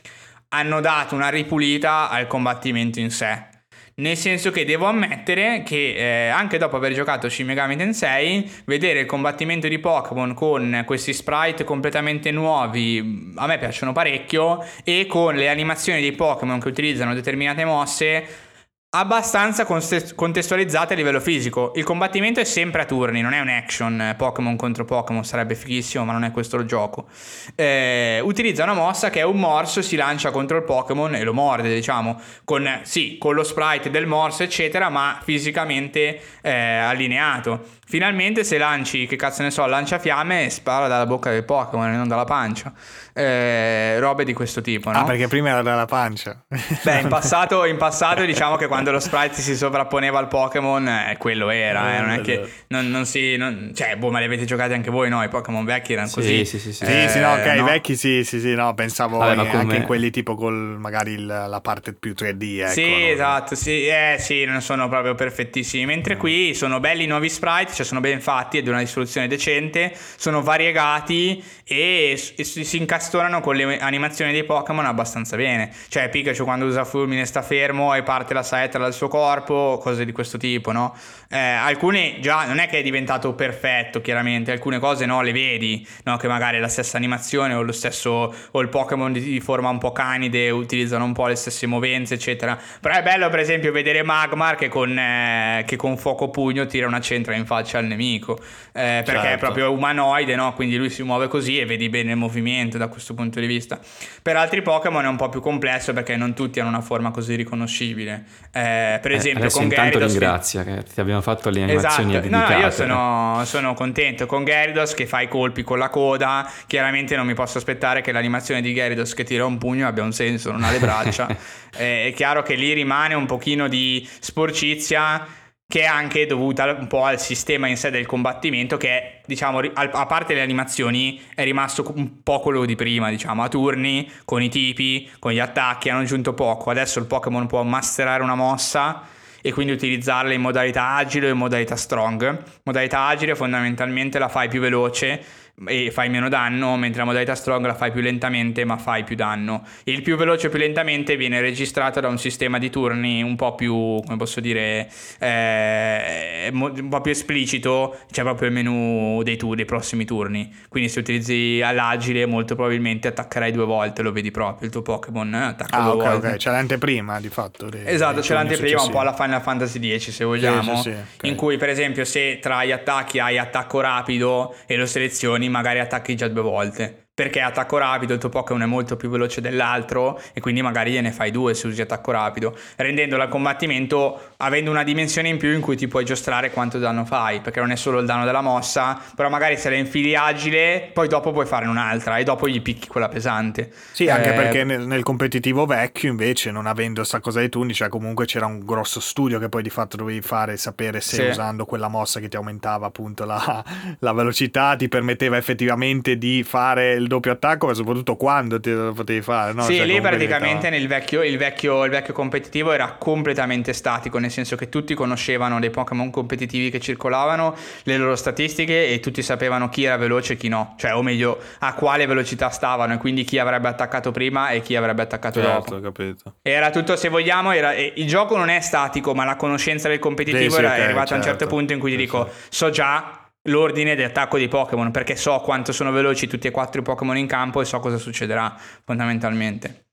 hanno 0.54 0.82
dato 0.82 1.16
una 1.16 1.30
ripulita 1.30 2.10
al 2.10 2.28
combattimento 2.28 3.00
in 3.00 3.10
sé. 3.10 3.50
Nel 3.96 4.18
senso 4.18 4.52
che 4.52 4.66
devo 4.66 4.86
ammettere 4.86 5.64
che 5.64 5.94
eh, 5.96 6.28
anche 6.30 6.58
dopo 6.58 6.76
aver 6.78 6.94
giocato 6.94 7.30
Shin 7.30 7.46
Megami 7.46 7.76
Tensei, 7.76 8.50
vedere 8.66 9.02
il 9.02 9.06
combattimento 9.06 9.68
di 9.68 9.80
Pokémon 9.80 10.34
con 10.34 10.84
questi 10.86 11.14
sprite 11.14 11.64
completamente 11.64 12.32
nuovi 12.32 13.34
a 13.36 13.46
me 13.46 13.58
piacciono 13.60 13.92
parecchio 13.92 14.66
e 14.84 15.06
con 15.08 15.36
le 15.36 15.50
animazioni 15.50 16.02
dei 16.02 16.14
Pokémon 16.14 16.60
che 16.60 16.68
utilizzano 16.68 17.14
determinate 17.14 17.66
mosse 17.66 18.50
abbastanza 18.94 19.66
contestualizzate 19.66 20.94
a 20.94 20.98
livello 20.98 21.22
fisico. 21.22 21.72
Il 21.76 21.86
combattimento 21.86 22.42
è 22.42 22.44
sempre 22.44 22.82
a 22.82 22.86
turni, 22.86 23.22
non 23.22 23.32
è 23.32 23.40
un 23.40 23.48
action 23.48 24.02
eh, 24.02 24.16
Pokémon 24.16 24.58
contro 24.58 24.84
Pokémon, 24.84 25.24
sarebbe 25.24 25.56
fighissimo, 25.56 26.04
ma 26.04 26.12
non 26.12 26.26
è 26.26 26.32
questo 26.32 26.58
il 26.58 26.66
gioco. 26.66 27.08
Eh, 27.56 28.20
utilizza 28.22 28.64
una 28.64 28.74
mossa 28.74 29.10
che 29.10 29.22
è 29.22 29.24
un 29.24 29.38
morso, 29.38 29.82
si 29.82 29.96
lancia 29.96 30.32
contro 30.32 30.58
il 30.58 30.64
Pokémon 30.64 31.16
e 31.16 31.24
lo 31.24 31.34
morde, 31.34 31.74
diciamo, 31.74 32.20
con, 32.44 32.82
sì, 32.84 33.18
con 33.18 33.34
lo 33.34 33.44
sprite 33.44 33.90
del 33.90 34.08
morso, 34.08 34.44
eccetera, 34.44 34.90
ma 34.90 35.20
fisicamente 35.24 36.20
eh, 36.42 36.52
allineato. 36.52 37.80
Finalmente 37.92 38.46
se 38.46 38.58
lanci, 38.58 39.06
che 39.06 39.18
cazzo 39.18 39.44
ne 39.44 39.52
so, 39.52 39.66
lancia 39.66 40.00
fiamme 40.00 40.46
e 40.46 40.50
spara 40.50 40.88
dalla 40.88 41.06
bocca 41.06 41.30
del 41.30 41.44
Pokémon 41.44 41.92
e 41.92 41.98
non 41.98 42.08
dalla 42.08 42.24
pancia. 42.24 42.72
Eh, 43.14 44.00
robe 44.00 44.24
di 44.24 44.32
questo 44.32 44.62
tipo, 44.62 44.90
no? 44.92 45.00
Ah, 45.00 45.04
perché 45.04 45.28
prima 45.28 45.50
era 45.50 45.62
dalla 45.62 45.84
pancia. 45.84 46.42
Beh, 46.48 47.02
in 47.02 47.10
passato, 47.12 47.66
in 47.66 47.76
passato 47.76 48.24
diciamo 48.24 48.56
che 48.56 48.68
quando 48.68 48.92
lo 48.92 49.02
sprite 49.02 49.42
si 49.42 49.58
sovrapponeva 49.58 50.20
al 50.20 50.30
Pokémon, 50.30 50.88
eh, 50.88 51.18
quello 51.18 51.50
era, 51.50 51.98
eh, 51.98 52.00
non 52.00 52.12
è 52.12 52.22
che 52.22 52.50
non, 52.68 52.90
non 52.90 53.06
si... 53.06 53.36
Non, 53.36 53.74
cioè, 53.76 53.98
boh, 53.98 54.10
ma 54.10 54.20
li 54.20 54.26
avete 54.26 54.46
giocati 54.46 54.72
anche 54.72 54.90
voi, 54.90 55.10
no? 55.10 55.22
I 55.22 55.28
Pokémon 55.28 55.66
vecchi 55.66 55.92
erano 55.92 56.10
così. 56.10 56.46
Sì, 56.46 56.60
sì, 56.60 56.72
sì. 56.72 56.86
Sì, 56.86 57.10
sì, 57.10 57.20
no, 57.20 57.34
ok, 57.34 57.56
i 57.58 57.64
vecchi 57.64 57.98
sì, 57.98 58.24
sì, 58.24 58.40
sì, 58.40 58.56
no, 58.56 58.74
pensavo 58.74 59.18
Vabbè, 59.18 59.36
come... 59.36 59.50
anche 59.52 59.76
in 59.76 59.84
quelli 59.84 60.12
tipo 60.12 60.36
con 60.36 60.78
magari 60.80 61.12
il, 61.12 61.26
la 61.26 61.60
parte 61.62 61.92
più 61.92 62.14
3D, 62.18 62.60
ecco. 62.62 62.72
Sì, 62.72 62.90
no? 62.90 63.08
esatto, 63.08 63.56
sì, 63.56 63.86
eh, 63.86 64.16
sì, 64.18 64.46
non 64.46 64.62
sono 64.62 64.88
proprio 64.88 65.14
perfettissimi. 65.14 65.86
Mentre 65.86 66.16
qui 66.16 66.54
sono 66.54 66.80
belli 66.80 67.04
i 67.04 67.08
nuovi 67.08 67.28
sprite, 67.28 67.74
cioè 67.82 67.86
sono 67.86 68.00
ben 68.00 68.22
fatti, 68.22 68.62
di 68.62 68.70
una 68.70 68.80
risoluzione 68.80 69.28
decente, 69.28 69.94
sono 70.16 70.42
variegati 70.42 71.44
e, 71.64 72.20
e 72.36 72.44
si 72.44 72.78
incastonano 72.78 73.42
con 73.42 73.56
le 73.56 73.80
animazioni 73.80 74.32
dei 74.32 74.44
Pokémon 74.44 74.86
abbastanza 74.86 75.36
bene. 75.36 75.72
Cioè 75.90 76.10
Pikachu 76.10 76.44
quando 76.44 76.66
usa 76.66 76.86
fulmine 76.86 77.26
sta 77.26 77.42
fermo 77.42 77.94
e 77.96 78.04
parte 78.04 78.34
la 78.34 78.44
saetta 78.44 78.78
dal 78.78 78.94
suo 78.94 79.08
corpo, 79.08 79.80
cose 79.82 80.06
di 80.06 80.12
questo 80.12 80.38
tipo, 80.38 80.72
no? 80.72 80.96
Eh, 81.30 81.38
alcune 81.38 82.20
già 82.20 82.46
non 82.46 82.60
è 82.60 82.68
che 82.68 82.80
è 82.80 82.82
diventato 82.84 83.34
perfetto, 83.34 84.02
chiaramente, 84.02 84.52
alcune 84.52 84.80
cose 84.80 85.06
no, 85.06 85.22
le 85.22 85.32
vedi, 85.32 85.86
no? 86.04 86.18
Che 86.18 86.28
magari 86.28 86.60
la 86.60 86.68
stessa 86.68 86.98
animazione 86.98 87.54
o 87.54 87.62
lo 87.62 87.72
stesso 87.72 88.34
o 88.52 88.60
il 88.62 88.70
Pokémon 88.70 89.12
di, 89.12 89.22
di 89.22 89.40
forma 89.40 89.70
un 89.70 89.80
po' 89.80 89.92
canide 89.92 90.50
utilizzano 90.50 91.06
un 91.06 91.14
po' 91.14 91.28
le 91.28 91.36
stesse 91.36 91.66
movenze, 91.66 92.16
eccetera. 92.16 92.60
Però 92.80 92.94
è 92.94 93.02
bello, 93.02 93.30
per 93.30 93.40
esempio, 93.40 93.72
vedere 93.72 94.04
Magmar 94.04 94.56
che 94.56 94.68
con, 94.68 94.98
eh, 94.98 95.64
che 95.66 95.76
con 95.78 95.98
fuoco 95.98 96.30
pugno 96.30 96.66
tira 96.66 96.88
una 96.88 97.00
centra 97.00 97.34
in 97.36 97.46
faccia 97.46 97.71
al 97.78 97.86
nemico. 97.86 98.38
Eh, 98.74 99.02
perché 99.04 99.12
certo. 99.12 99.28
è 99.28 99.38
proprio 99.38 99.72
umanoide, 99.72 100.36
no? 100.36 100.54
Quindi 100.54 100.78
lui 100.78 100.90
si 100.90 101.04
muove 101.04 101.28
così 101.28 101.60
e 101.60 101.66
vedi 101.66 101.90
bene 101.90 102.12
il 102.12 102.18
movimento 102.18 102.78
da 102.78 102.88
questo 102.88 103.14
punto 103.14 103.40
di 103.40 103.48
vista. 103.48 103.80
Per 104.22 104.36
altri 104.36 104.62
Pokémon 104.62 105.04
è 105.06 105.08
un 105.08 105.18
po' 105.18 105.30
più 105.30 105.42
complesso 105.42 105.94
perché 105.94 106.16
non 106.16 106.34
tutti 106.34 106.60
hanno 106.60 106.70
una 106.70 106.82
forma 106.82 107.12
così 107.12 107.36
riconoscibile. 107.36 108.24
Eh, 108.52 109.00
per 109.02 109.12
eh, 109.12 109.16
esempio, 109.16 109.50
con 109.50 109.70
Gyarados. 109.70 110.12
ringrazia 110.12 110.64
che 110.64 110.84
ti 110.84 111.00
abbiamo 111.00 111.22
fatto 111.22 111.50
le 111.50 111.64
animazioni 111.64 112.12
esatto. 112.12 112.28
dedicate. 112.28 112.54
No, 112.54 112.60
io 112.60 112.72
sono, 112.72 113.42
sono, 113.46 113.74
contento. 113.74 114.26
Con 114.26 114.44
Gyarados 114.44 114.94
che 114.94 115.06
fa 115.06 115.22
i 115.22 115.28
colpi 115.28 115.64
con 115.64 115.78
la 115.78 115.90
coda, 115.90 116.50
chiaramente 116.68 117.16
non 117.16 117.26
mi 117.26 117.34
posso 117.34 117.58
aspettare 117.58 118.02
che 118.02 118.12
l'animazione 118.12 118.62
di 118.62 118.74
Gyarados 118.74 119.14
che 119.14 119.24
tira 119.24 119.46
un 119.46 119.58
pugno 119.58 119.88
abbia 119.88 120.04
un 120.04 120.14
senso, 120.14 120.52
non 120.52 120.64
ha 120.64 120.72
le 120.72 120.80
braccia. 120.80 121.28
Eh, 121.74 122.08
è 122.08 122.14
chiaro 122.14 122.44
che 122.44 122.56
lì 122.56 122.74
rimane 122.74 123.14
un 123.14 123.26
pochino 123.26 123.70
di 123.70 124.06
sporcizia 124.20 125.26
che 125.72 125.84
è 125.84 125.86
anche 125.86 126.26
dovuta 126.26 126.76
un 126.78 126.88
po' 126.88 127.06
al 127.06 127.18
sistema 127.18 127.66
in 127.68 127.78
sé 127.78 127.92
del 127.92 128.06
combattimento 128.06 128.76
che 128.76 129.22
diciamo 129.26 129.62
a 129.74 130.06
parte 130.06 130.34
le 130.34 130.42
animazioni 130.42 131.22
è 131.34 131.46
rimasto 131.46 131.94
un 131.96 132.22
po' 132.24 132.42
quello 132.42 132.66
di 132.66 132.76
prima 132.76 133.10
diciamo 133.10 133.42
a 133.42 133.48
turni 133.48 134.12
con 134.26 134.44
i 134.44 134.50
tipi 134.50 135.10
con 135.18 135.32
gli 135.32 135.40
attacchi 135.40 135.88
hanno 135.88 136.02
aggiunto 136.02 136.34
poco. 136.34 136.72
Adesso 136.72 137.00
il 137.00 137.06
Pokémon 137.06 137.48
può 137.48 137.64
masterare 137.64 138.22
una 138.22 138.36
mossa 138.36 139.04
e 139.42 139.54
quindi 139.54 139.72
utilizzarla 139.72 140.34
in 140.34 140.42
modalità 140.42 140.96
agile 140.96 141.28
o 141.28 141.32
in 141.32 141.38
modalità 141.38 141.78
strong. 141.78 142.44
Modalità 142.64 143.06
agile 143.06 143.34
fondamentalmente 143.34 144.20
la 144.20 144.28
fai 144.28 144.50
più 144.50 144.60
veloce 144.60 145.24
e 145.68 145.92
fai 145.92 146.10
meno 146.10 146.30
danno, 146.30 146.76
mentre 146.76 147.00
la 147.00 147.06
modalità 147.06 147.36
strong 147.36 147.66
la 147.66 147.76
fai 147.76 147.92
più 147.92 148.02
lentamente 148.02 148.66
ma 148.66 148.78
fai 148.78 149.04
più 149.04 149.16
danno. 149.16 149.64
Il 149.84 150.02
più 150.02 150.16
veloce 150.16 150.50
più 150.50 150.60
lentamente 150.60 151.16
viene 151.16 151.42
registrato 151.42 152.00
da 152.00 152.08
un 152.08 152.18
sistema 152.18 152.58
di 152.58 152.70
turni 152.70 153.22
un 153.22 153.36
po' 153.36 153.56
più, 153.56 153.74
come 153.74 154.18
posso 154.18 154.40
dire, 154.40 154.90
eh, 155.20 156.50
un 156.52 156.88
po' 156.90 157.02
più 157.02 157.12
esplicito, 157.12 157.98
c'è 158.12 158.24
proprio 158.24 158.48
il 158.48 158.54
menu 158.54 159.22
dei, 159.24 159.38
tu- 159.38 159.56
dei 159.56 159.66
prossimi 159.66 160.06
turni. 160.06 160.54
Quindi 160.68 160.90
se 160.90 161.00
utilizzi 161.00 161.62
all'agile 161.64 162.26
molto 162.26 162.56
probabilmente 162.56 163.08
attaccherai 163.08 163.52
due 163.52 163.66
volte, 163.66 164.02
lo 164.02 164.12
vedi 164.12 164.32
proprio, 164.32 164.66
il 164.66 164.72
tuo 164.72 164.82
Pokémon 164.82 165.34
attacca 165.34 165.78
ah, 165.78 165.84
due 165.84 165.92
okay, 165.92 166.12
volte. 166.12 166.28
ok, 166.28 166.36
c'è 166.38 166.52
l'anteprima 166.52 167.20
di 167.20 167.30
fatto. 167.30 167.70
Dei, 167.70 167.84
esatto, 167.86 168.16
dei 168.16 168.24
c'è 168.24 168.34
l'anteprima 168.34 168.82
un 168.82 168.90
po' 168.90 169.00
alla 169.00 169.14
Final 169.14 169.42
Fantasy 169.42 170.00
X 170.00 170.10
se 170.10 170.24
vogliamo, 170.24 170.76
sì, 170.78 170.82
sì, 170.82 170.90
sì, 170.90 170.90
okay. 171.18 171.30
in 171.30 171.36
cui 171.36 171.58
per 171.58 171.70
esempio 171.70 172.06
se 172.06 172.40
tra 172.42 172.64
gli 172.66 172.72
attacchi 172.72 173.20
hai 173.20 173.38
attacco 173.38 173.80
rapido 173.80 174.56
e 174.66 174.76
lo 174.76 174.86
selezioni 174.86 175.41
magari 175.50 175.80
attacchi 175.80 176.16
già 176.16 176.28
due 176.28 176.42
volte 176.42 177.11
perché 177.22 177.40
attacco 177.40 177.78
rapido 177.78 178.14
il 178.14 178.20
tuo 178.20 178.30
Pokémon 178.30 178.64
è 178.64 178.66
molto 178.66 178.96
più 178.96 179.08
veloce 179.08 179.42
dell'altro 179.42 180.20
e 180.34 180.42
quindi 180.42 180.64
magari 180.64 180.94
gliene 180.94 181.12
fai 181.12 181.30
due 181.30 181.54
se 181.54 181.68
usi 181.68 181.80
attacco 181.80 182.10
rapido, 182.10 182.58
rendendolo 182.78 183.22
al 183.22 183.30
combattimento 183.30 184.30
avendo 184.38 184.72
una 184.72 184.82
dimensione 184.82 185.28
in 185.28 185.38
più 185.38 185.54
in 185.54 185.62
cui 185.62 185.76
ti 185.78 185.88
puoi 185.88 186.04
giostrare 186.04 186.50
quanto 186.50 186.80
danno 186.80 187.06
fai, 187.06 187.40
perché 187.42 187.60
non 187.60 187.70
è 187.70 187.76
solo 187.76 188.00
il 188.00 188.08
danno 188.08 188.26
della 188.26 188.42
mossa, 188.42 189.00
però 189.16 189.30
magari 189.30 189.56
se 189.56 189.70
la 189.70 189.76
infili 189.76 190.16
agile, 190.16 190.90
poi 190.92 191.08
dopo 191.08 191.32
puoi 191.32 191.46
farne 191.46 191.70
un'altra 191.70 192.18
e 192.18 192.24
dopo 192.24 192.48
gli 192.48 192.60
picchi 192.60 192.88
quella 192.88 193.08
pesante. 193.08 193.72
Sì, 193.92 194.06
eh... 194.06 194.10
anche 194.10 194.34
perché 194.34 194.64
nel, 194.64 194.88
nel, 194.88 195.04
competitivo 195.04 195.68
vecchio 195.68 196.10
invece, 196.10 196.50
non 196.50 196.66
avendo 196.66 197.04
sta 197.04 197.20
cosa 197.20 197.38
dei 197.38 197.50
turni, 197.50 197.76
cioè 197.76 197.88
comunque 197.88 198.26
c'era 198.26 198.48
un 198.48 198.66
grosso 198.66 199.00
studio 199.00 199.38
che 199.38 199.48
poi 199.48 199.62
di 199.62 199.70
fatto 199.70 199.96
dovevi 199.96 200.22
fare, 200.22 200.58
sapere 200.58 201.02
se 201.02 201.18
sì. 201.18 201.22
usando 201.22 201.66
quella 201.66 201.88
mossa 201.88 202.20
che 202.20 202.30
ti 202.30 202.36
aumentava 202.36 202.88
appunto 202.88 203.26
la, 203.26 203.64
la 204.00 204.12
velocità 204.12 204.76
ti 204.76 204.88
permetteva 204.88 205.38
effettivamente 205.38 206.18
di 206.18 206.42
fare 206.44 206.94
il 206.94 207.10
doppio 207.12 207.32
attacco, 207.32 207.68
ma 207.68 207.74
soprattutto 207.74 208.16
quando 208.16 208.60
te 208.60 208.72
lo 208.72 208.94
potevi 208.94 209.22
fare. 209.22 209.54
No? 209.54 209.64
Sì, 209.64 209.76
cioè, 209.76 209.86
lì 209.86 210.00
praticamente 210.02 210.70
nel 210.70 210.88
vecchio, 210.88 211.24
il, 211.24 211.38
vecchio, 211.38 211.84
il 211.84 211.92
vecchio 211.92 212.14
competitivo 212.14 212.72
era 212.72 212.96
completamente 212.98 213.74
statico, 213.74 214.18
nel 214.18 214.32
senso 214.32 214.56
che 214.56 214.70
tutti 214.70 214.94
conoscevano 214.94 215.60
dei 215.60 215.70
Pokémon 215.70 216.10
competitivi 216.10 216.70
che 216.70 216.80
circolavano, 216.80 217.56
le 217.84 217.98
loro 217.98 218.16
statistiche 218.16 218.88
e 218.88 219.00
tutti 219.00 219.22
sapevano 219.22 219.70
chi 219.70 219.84
era 219.84 219.98
veloce 219.98 220.34
e 220.34 220.38
chi 220.38 220.48
no, 220.48 220.76
cioè 220.78 220.96
o 220.96 221.02
meglio 221.02 221.40
a 221.60 221.74
quale 221.74 222.06
velocità 222.06 222.50
stavano 222.50 222.94
e 222.94 222.98
quindi 222.98 223.24
chi 223.24 223.38
avrebbe 223.38 223.68
attaccato 223.68 224.12
prima 224.12 224.50
e 224.50 224.62
chi 224.62 224.76
avrebbe 224.76 225.02
attaccato 225.04 225.42
certo, 225.42 225.76
dopo. 225.76 225.82
Capito. 225.82 226.36
Era 226.42 226.70
tutto, 226.70 226.96
se 226.96 227.10
vogliamo, 227.10 227.52
era, 227.52 227.74
il 227.74 228.08
gioco 228.08 228.38
non 228.38 228.50
è 228.50 228.60
statico, 228.62 229.14
ma 229.14 229.26
la 229.26 229.36
conoscenza 229.36 229.88
del 229.88 230.00
competitivo 230.00 230.44
sì, 230.44 230.50
sì, 230.50 230.60
era 230.60 230.70
okay, 230.70 230.84
arrivata 230.84 231.08
certo. 231.08 231.14
a 231.14 231.18
un 231.18 231.24
certo 231.24 231.40
certo. 231.40 231.56
punto 231.56 231.74
in 231.74 231.80
cui 231.80 231.92
ti 231.92 231.98
dico, 231.98 232.30
so 232.50 232.70
già 232.70 233.21
l'ordine 233.44 233.96
di 233.96 234.04
attacco 234.04 234.38
dei 234.38 234.48
Pokémon 234.48 234.92
perché 234.92 235.16
so 235.16 235.40
quanto 235.40 235.72
sono 235.72 235.92
veloci 235.92 236.28
tutti 236.28 236.48
e 236.48 236.52
quattro 236.52 236.82
i 236.82 236.84
Pokémon 236.84 237.18
in 237.18 237.28
campo 237.28 237.62
e 237.62 237.66
so 237.66 237.80
cosa 237.80 237.98
succederà 237.98 238.56
fondamentalmente. 238.84 239.86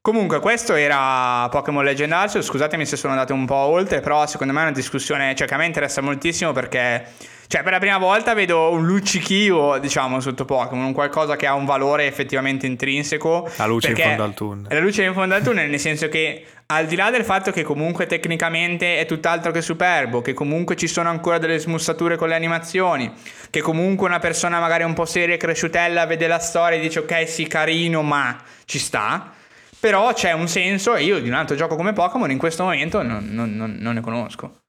Comunque, 0.00 0.40
questo 0.40 0.74
era 0.74 1.48
Pokémon 1.48 1.84
Legend 1.84 2.10
Arceus. 2.10 2.44
Scusatemi 2.44 2.84
se 2.84 2.96
sono 2.96 3.12
andato 3.12 3.34
un 3.34 3.46
po' 3.46 3.54
oltre, 3.54 4.00
però 4.00 4.26
secondo 4.26 4.52
me 4.52 4.58
è 4.58 4.62
una 4.64 4.72
discussione 4.72 5.32
cioè, 5.36 5.46
che 5.46 5.54
a 5.54 5.56
me 5.56 5.66
interessa 5.66 6.00
moltissimo 6.00 6.50
perché 6.50 7.06
cioè, 7.52 7.62
per 7.62 7.72
la 7.72 7.78
prima 7.78 7.98
volta 7.98 8.32
vedo 8.32 8.70
un 8.70 8.86
luccichio, 8.86 9.76
diciamo, 9.78 10.20
sotto 10.20 10.46
Pokémon, 10.46 10.86
un 10.86 10.92
qualcosa 10.94 11.36
che 11.36 11.46
ha 11.46 11.52
un 11.52 11.66
valore 11.66 12.06
effettivamente 12.06 12.66
intrinseco. 12.66 13.48
La 13.58 13.66
luce 13.66 13.90
in 13.90 13.96
fondo 13.96 14.24
al 14.24 14.32
tunnel. 14.32 14.66
La 14.70 14.80
luce 14.80 15.04
in 15.04 15.12
fondo 15.12 15.34
al 15.34 15.42
tunnel, 15.42 15.68
nel 15.68 15.78
senso 15.78 16.08
che 16.08 16.46
al 16.74 16.86
di 16.86 16.96
là 16.96 17.10
del 17.10 17.24
fatto 17.24 17.50
che 17.50 17.62
comunque 17.62 18.06
tecnicamente 18.06 18.98
è 18.98 19.06
tutt'altro 19.06 19.52
che 19.52 19.62
superbo, 19.62 20.22
che 20.22 20.32
comunque 20.32 20.76
ci 20.76 20.86
sono 20.86 21.08
ancora 21.08 21.38
delle 21.38 21.58
smussature 21.58 22.16
con 22.16 22.28
le 22.28 22.34
animazioni, 22.34 23.12
che 23.50 23.60
comunque 23.60 24.06
una 24.06 24.18
persona 24.18 24.60
magari 24.60 24.84
un 24.84 24.94
po' 24.94 25.04
seria 25.04 25.34
e 25.34 25.38
cresciutella 25.38 26.06
vede 26.06 26.26
la 26.26 26.38
storia 26.38 26.78
e 26.78 26.80
dice 26.80 27.00
ok 27.00 27.28
sì 27.28 27.46
carino 27.46 28.02
ma 28.02 28.36
ci 28.64 28.78
sta, 28.78 29.32
però 29.78 30.12
c'è 30.12 30.32
un 30.32 30.48
senso 30.48 30.94
e 30.94 31.04
io 31.04 31.20
di 31.20 31.28
un 31.28 31.34
altro 31.34 31.56
gioco 31.56 31.76
come 31.76 31.92
Pokémon 31.92 32.30
in 32.30 32.38
questo 32.38 32.62
momento 32.62 33.02
non, 33.02 33.28
non, 33.30 33.54
non, 33.54 33.76
non 33.78 33.94
ne 33.94 34.00
conosco. 34.00 34.60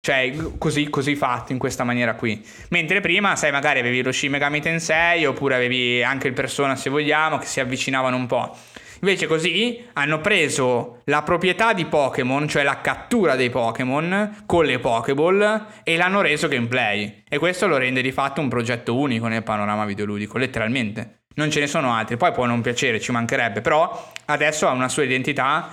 Cioè, 0.00 0.34
così, 0.58 0.88
così, 0.88 1.16
fatto 1.16 1.52
in 1.52 1.58
questa 1.58 1.84
maniera 1.84 2.14
qui. 2.14 2.42
Mentre 2.70 3.00
prima, 3.00 3.36
sai, 3.36 3.50
magari 3.50 3.80
avevi 3.80 4.02
lo 4.02 4.12
Shin 4.12 4.30
Megami 4.30 4.60
Tensei 4.60 5.26
oppure 5.26 5.56
avevi 5.56 6.02
anche 6.02 6.28
il 6.28 6.32
Persona, 6.32 6.76
se 6.76 6.88
vogliamo, 6.88 7.36
che 7.36 7.46
si 7.46 7.60
avvicinavano 7.60 8.16
un 8.16 8.26
po'. 8.26 8.56
Invece 9.00 9.26
così 9.26 9.84
hanno 9.92 10.20
preso 10.20 11.00
la 11.04 11.22
proprietà 11.22 11.72
di 11.72 11.84
Pokémon, 11.84 12.48
cioè 12.48 12.62
la 12.62 12.80
cattura 12.80 13.36
dei 13.36 13.50
Pokémon 13.50 14.42
con 14.46 14.64
le 14.64 14.78
Pokéball 14.78 15.66
e 15.84 15.96
l'hanno 15.96 16.20
reso 16.20 16.48
gameplay. 16.48 17.22
E 17.28 17.38
questo 17.38 17.66
lo 17.66 17.76
rende 17.76 18.02
di 18.02 18.12
fatto 18.12 18.40
un 18.40 18.48
progetto 18.48 18.96
unico 18.96 19.28
nel 19.28 19.42
panorama 19.42 19.84
videoludico, 19.84 20.38
letteralmente. 20.38 21.22
Non 21.34 21.50
ce 21.50 21.60
ne 21.60 21.68
sono 21.68 21.92
altri, 21.92 22.16
poi 22.16 22.32
può 22.32 22.46
non 22.46 22.60
piacere, 22.60 22.98
ci 22.98 23.12
mancherebbe, 23.12 23.60
però 23.60 24.10
adesso 24.24 24.66
ha 24.66 24.72
una 24.72 24.88
sua 24.88 25.04
identità 25.04 25.70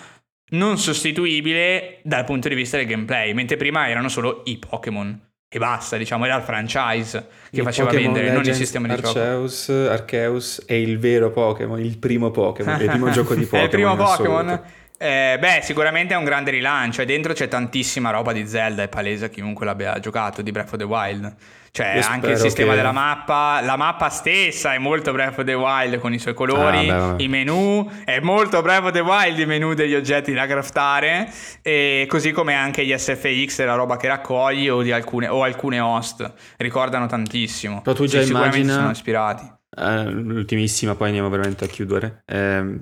non 0.49 0.77
sostituibile 0.77 2.01
dal 2.03 2.23
punto 2.23 2.47
di 2.49 2.55
vista 2.55 2.77
del 2.77 2.85
gameplay, 2.85 3.33
mentre 3.33 3.57
prima 3.57 3.89
erano 3.89 4.09
solo 4.09 4.43
i 4.45 4.59
Pokémon. 4.59 5.33
E 5.55 5.57
basta, 5.57 5.95
diciamo, 5.95 6.25
era 6.25 6.35
il 6.35 6.43
franchise 6.43 7.27
che 7.49 7.59
il 7.59 7.63
faceva 7.63 7.87
Pokemon 7.87 8.11
vendere, 8.11 8.25
Legends, 8.25 8.45
non 8.45 8.59
il 8.59 8.65
sistema 8.65 8.87
di 8.87 8.93
Arceus, 8.93 9.65
gioco. 9.67 9.89
Arceus 9.89 10.63
è 10.65 10.73
il 10.73 10.99
vero 10.99 11.31
Pokémon, 11.31 11.79
il 11.79 11.97
primo 11.97 12.29
Pokémon, 12.29 12.77
il 12.81 12.89
primo 12.89 13.09
gioco 13.15 13.35
di 13.35 13.45
Pokémon. 13.45 13.61
è 13.61 13.63
il 13.63 13.69
primo 13.69 13.95
Pokémon. 13.95 14.61
Eh, 14.97 15.37
beh, 15.39 15.59
sicuramente 15.61 16.13
è 16.13 16.17
un 16.17 16.23
grande 16.23 16.51
rilancio 16.51 17.01
e 17.01 17.05
dentro 17.05 17.33
c'è 17.33 17.47
tantissima 17.47 18.11
roba 18.11 18.31
di 18.31 18.47
Zelda, 18.47 18.83
è 18.83 18.87
palese 18.87 19.25
a 19.25 19.29
chiunque 19.29 19.65
l'abbia 19.65 19.99
giocato, 19.99 20.41
di 20.41 20.51
Breath 20.51 20.73
of 20.73 20.79
the 20.79 20.85
Wild. 20.85 21.35
Cioè, 21.71 21.95
Io 21.97 22.07
anche 22.07 22.31
il 22.31 22.37
sistema 22.37 22.69
che... 22.69 22.77
della 22.77 22.93
mappa, 22.93 23.59
la 23.61 23.75
mappa 23.75 24.07
stessa 24.07 24.73
è 24.73 24.77
molto 24.77 25.11
Breath 25.11 25.39
of 25.39 25.43
the 25.43 25.53
Wild 25.53 25.99
con 25.99 26.13
i 26.13 26.19
suoi 26.19 26.33
colori, 26.33 26.89
ah, 26.89 27.15
i 27.17 27.27
menu, 27.27 27.85
è 28.05 28.21
molto 28.21 28.61
Breath 28.61 28.85
of 28.85 28.91
the 28.91 29.01
Wild 29.01 29.37
i 29.37 29.45
menu 29.45 29.73
degli 29.73 29.93
oggetti 29.93 30.31
da 30.31 30.47
craftare, 30.47 31.29
e 31.61 32.05
così 32.07 32.31
come 32.31 32.53
anche 32.53 32.85
gli 32.85 32.97
SFX 32.97 33.59
e 33.59 33.65
la 33.65 33.73
roba 33.73 33.97
che 33.97 34.07
raccogli 34.07 34.69
o, 34.69 34.79
alcune, 34.93 35.27
o 35.27 35.43
alcune 35.43 35.81
host, 35.81 36.33
ricordano 36.55 37.07
tantissimo. 37.07 37.81
Però 37.81 37.93
tu 37.93 38.05
già 38.05 38.21
sì, 38.23 38.29
immagina... 38.29 38.73
sono 38.73 38.91
ispirati. 38.91 39.53
Uh, 39.75 40.09
l'ultimissima, 40.09 40.95
poi 40.95 41.07
andiamo 41.07 41.27
veramente 41.27 41.65
a 41.65 41.67
chiudere. 41.67 42.23
Eh, 42.25 42.79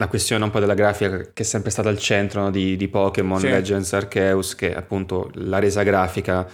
la 0.00 0.08
questione 0.08 0.42
un 0.44 0.50
po' 0.50 0.60
della 0.60 0.72
grafica 0.72 1.18
che 1.18 1.30
è 1.34 1.42
sempre 1.42 1.70
stata 1.70 1.90
al 1.90 1.98
centro 1.98 2.40
no, 2.40 2.50
di, 2.50 2.74
di, 2.74 2.88
Pokémon 2.88 3.38
sì. 3.38 3.50
Legends 3.50 3.92
Arceus, 3.92 4.54
che 4.54 4.74
appunto 4.74 5.30
la 5.34 5.58
resa 5.58 5.82
grafica 5.82 6.50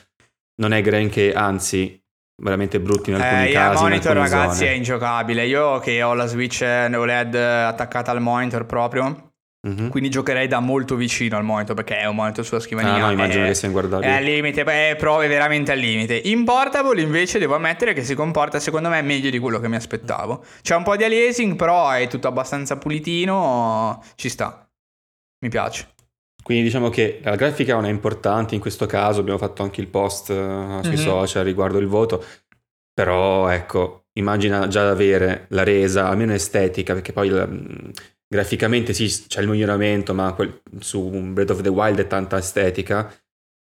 non 0.56 0.72
è 0.72 0.82
granché, 0.82 1.32
anzi 1.32 2.02
veramente 2.42 2.80
brutti 2.80 3.10
in 3.10 3.16
alcuni 3.16 3.50
eh, 3.50 3.52
casi. 3.52 3.84
Il 3.84 3.88
monitor 3.88 4.16
ragazzi 4.16 4.58
zone. 4.58 4.70
è 4.70 4.72
ingiocabile. 4.72 5.46
Io 5.46 5.78
che 5.78 6.02
ho 6.02 6.14
la 6.14 6.26
Switch 6.26 6.60
OLED 6.62 7.34
attaccata 7.36 8.10
al 8.10 8.20
monitor 8.20 8.66
proprio, 8.66 9.25
Mm-hmm. 9.66 9.88
Quindi 9.88 10.10
giocherei 10.10 10.46
da 10.46 10.60
molto 10.60 10.94
vicino 10.94 11.36
al 11.36 11.42
monitor 11.42 11.74
perché 11.74 11.98
è 11.98 12.06
un 12.06 12.14
monitor 12.14 12.44
sulla 12.44 12.60
scrivania. 12.60 12.94
Ah, 12.94 12.98
no, 12.98 13.10
immagino 13.10 13.44
è, 13.44 13.48
che 13.48 13.54
sia 13.54 13.66
inguardabile. 13.66 14.10
È 14.10 14.14
al 14.14 14.22
limite, 14.22 14.62
beh, 14.62 14.94
prove 14.96 15.26
veramente 15.26 15.72
al 15.72 15.78
limite. 15.78 16.14
In 16.14 16.44
portable 16.44 17.00
invece 17.00 17.40
devo 17.40 17.56
ammettere 17.56 17.92
che 17.92 18.04
si 18.04 18.14
comporta 18.14 18.60
secondo 18.60 18.88
me 18.88 19.02
meglio 19.02 19.30
di 19.30 19.38
quello 19.38 19.58
che 19.58 19.68
mi 19.68 19.76
aspettavo. 19.76 20.44
C'è 20.62 20.76
un 20.76 20.84
po' 20.84 20.94
di 20.96 21.02
aliasing, 21.02 21.56
però 21.56 21.90
è 21.90 22.06
tutto 22.06 22.28
abbastanza 22.28 22.76
pulitino, 22.78 24.02
ci 24.14 24.28
sta. 24.28 24.68
Mi 25.40 25.48
piace. 25.48 25.88
Quindi 26.42 26.62
diciamo 26.62 26.88
che 26.90 27.18
la 27.24 27.34
grafica 27.34 27.74
non 27.74 27.86
è 27.86 27.90
importante 27.90 28.54
in 28.54 28.60
questo 28.60 28.86
caso, 28.86 29.18
abbiamo 29.18 29.38
fatto 29.38 29.64
anche 29.64 29.80
il 29.80 29.88
post 29.88 30.28
uh, 30.28 30.80
sui 30.80 30.94
mm-hmm. 30.94 31.04
social 31.04 31.44
riguardo 31.44 31.78
il 31.78 31.88
voto, 31.88 32.24
però 32.94 33.48
ecco, 33.48 34.04
immagina 34.12 34.68
già 34.68 34.88
avere 34.88 35.46
la 35.48 35.64
resa, 35.64 36.06
almeno 36.06 36.32
estetica, 36.34 36.92
perché 36.92 37.12
poi 37.12 37.30
la, 37.30 37.48
graficamente 38.28 38.92
sì 38.92 39.06
c'è 39.26 39.40
il 39.40 39.48
miglioramento, 39.48 40.14
ma 40.14 40.32
quel, 40.34 40.62
su 40.80 41.08
Breath 41.08 41.50
of 41.50 41.60
the 41.62 41.68
Wild 41.68 41.98
è 41.98 42.06
tanta 42.06 42.38
estetica 42.38 43.12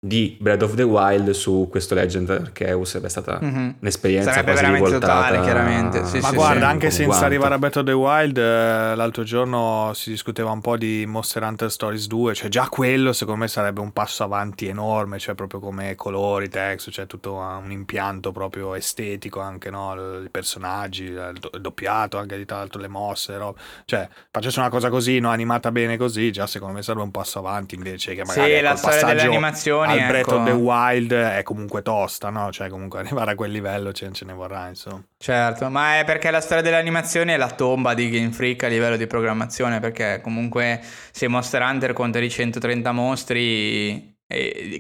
di 0.06 0.36
Breath 0.38 0.64
of 0.64 0.74
the 0.76 0.84
Wild 0.84 1.30
su 1.30 1.70
questo 1.72 1.96
Legend 1.96 2.30
Arceus 2.30 3.00
è 3.00 3.08
stata 3.08 3.40
mm-hmm. 3.42 3.70
un'esperienza 3.80 4.32
Sarebbe 4.32 4.52
quasi 4.52 4.62
veramente 4.62 4.90
rivoltata 4.90 5.28
totale, 5.30 5.44
chiaramente. 5.44 6.06
Sì, 6.06 6.20
Ma 6.20 6.28
sì, 6.28 6.36
guarda, 6.36 6.60
sì, 6.60 6.66
anche 6.66 6.92
senza 6.92 7.06
quanto. 7.06 7.26
arrivare 7.26 7.54
a 7.54 7.58
Breath 7.58 7.78
of 7.78 7.84
the 7.86 7.92
Wild, 7.94 8.38
eh, 8.38 8.96
l'altro 8.96 9.24
giorno 9.24 9.92
si 9.94 10.10
discuteva 10.10 10.52
un 10.52 10.60
po' 10.60 10.76
di 10.76 11.06
Monster 11.08 11.44
Hunter 11.44 11.72
Stories 11.72 12.08
2, 12.08 12.34
cioè 12.34 12.50
già 12.50 12.68
quello 12.68 13.14
secondo 13.14 13.40
me 13.40 13.48
sarebbe 13.48 13.80
un 13.80 13.94
passo 13.94 14.26
avanti 14.26 14.68
enorme, 14.68 15.20
cioè 15.20 15.36
proprio 15.36 15.62
come 15.62 15.96
colori, 15.96 16.50
text, 16.50 16.90
cioè 16.90 17.08
tutto 17.08 17.36
un 17.36 17.72
impianto 17.72 18.34
proprio 18.34 18.76
estetico 18.76 19.40
anche, 19.40 19.70
no? 19.70 20.22
I 20.22 20.28
personaggi, 20.30 21.06
il 21.06 21.40
doppiato, 21.62 22.18
anche 22.18 22.36
di 22.36 22.44
tra 22.44 22.58
l'altro 22.58 22.82
le 22.82 22.90
mosse, 22.90 23.38
roba. 23.38 23.58
cioè 23.86 24.10
facesse 24.30 24.60
una 24.60 24.70
cosa 24.70 24.90
così, 24.90 25.20
no? 25.20 25.30
animata 25.30 25.72
bene 25.72 25.96
così, 25.96 26.30
già 26.30 26.46
secondo 26.46 26.74
me 26.76 26.82
sarebbe 26.82 27.04
un 27.04 27.12
passo 27.12 27.40
avanti 27.40 27.76
invece 27.76 28.16
che 28.16 28.26
magari 28.26 28.50
sì, 28.50 28.56
ecco, 28.58 28.68
la 28.68 28.76
storia 28.76 29.06
delle 29.06 29.22
animazioni 29.22 29.93
al 30.02 30.08
Breath 30.08 30.28
ecco. 30.28 30.36
of 30.36 30.46
the 30.46 30.52
Wild 30.52 31.14
è 31.14 31.44
comunque 31.44 31.82
tosta, 31.82 32.30
no? 32.30 32.52
Cioè 32.52 32.70
comunque 32.70 33.00
arrivare 33.06 33.32
a 33.32 33.36
quel 33.36 33.52
livello 33.52 33.92
ce, 33.92 34.12
ce 34.12 34.26
ne 34.26 34.34
vorrà, 34.34 34.68
insomma. 34.68 35.04
Certo, 35.18 35.70
ma 35.70 36.00
è 36.00 36.04
perché 36.06 36.32
la 36.32 36.42
storia 36.42 36.64
delle 36.64 36.78
animazioni 36.78 37.32
è 37.32 37.38
la 37.38 37.52
tomba 37.52 37.94
di 37.94 38.10
Game 38.10 38.32
Freak 38.32 38.64
a 38.64 38.68
livello 38.68 38.98
di 38.98 39.08
programmazione, 39.08 39.80
perché 39.80 40.20
comunque 40.22 40.82
se 41.12 41.28
Monster 41.28 41.62
Hunter 41.62 41.94
conta 41.94 42.20
di 42.20 42.30
130 42.30 42.92
mostri 42.92 44.12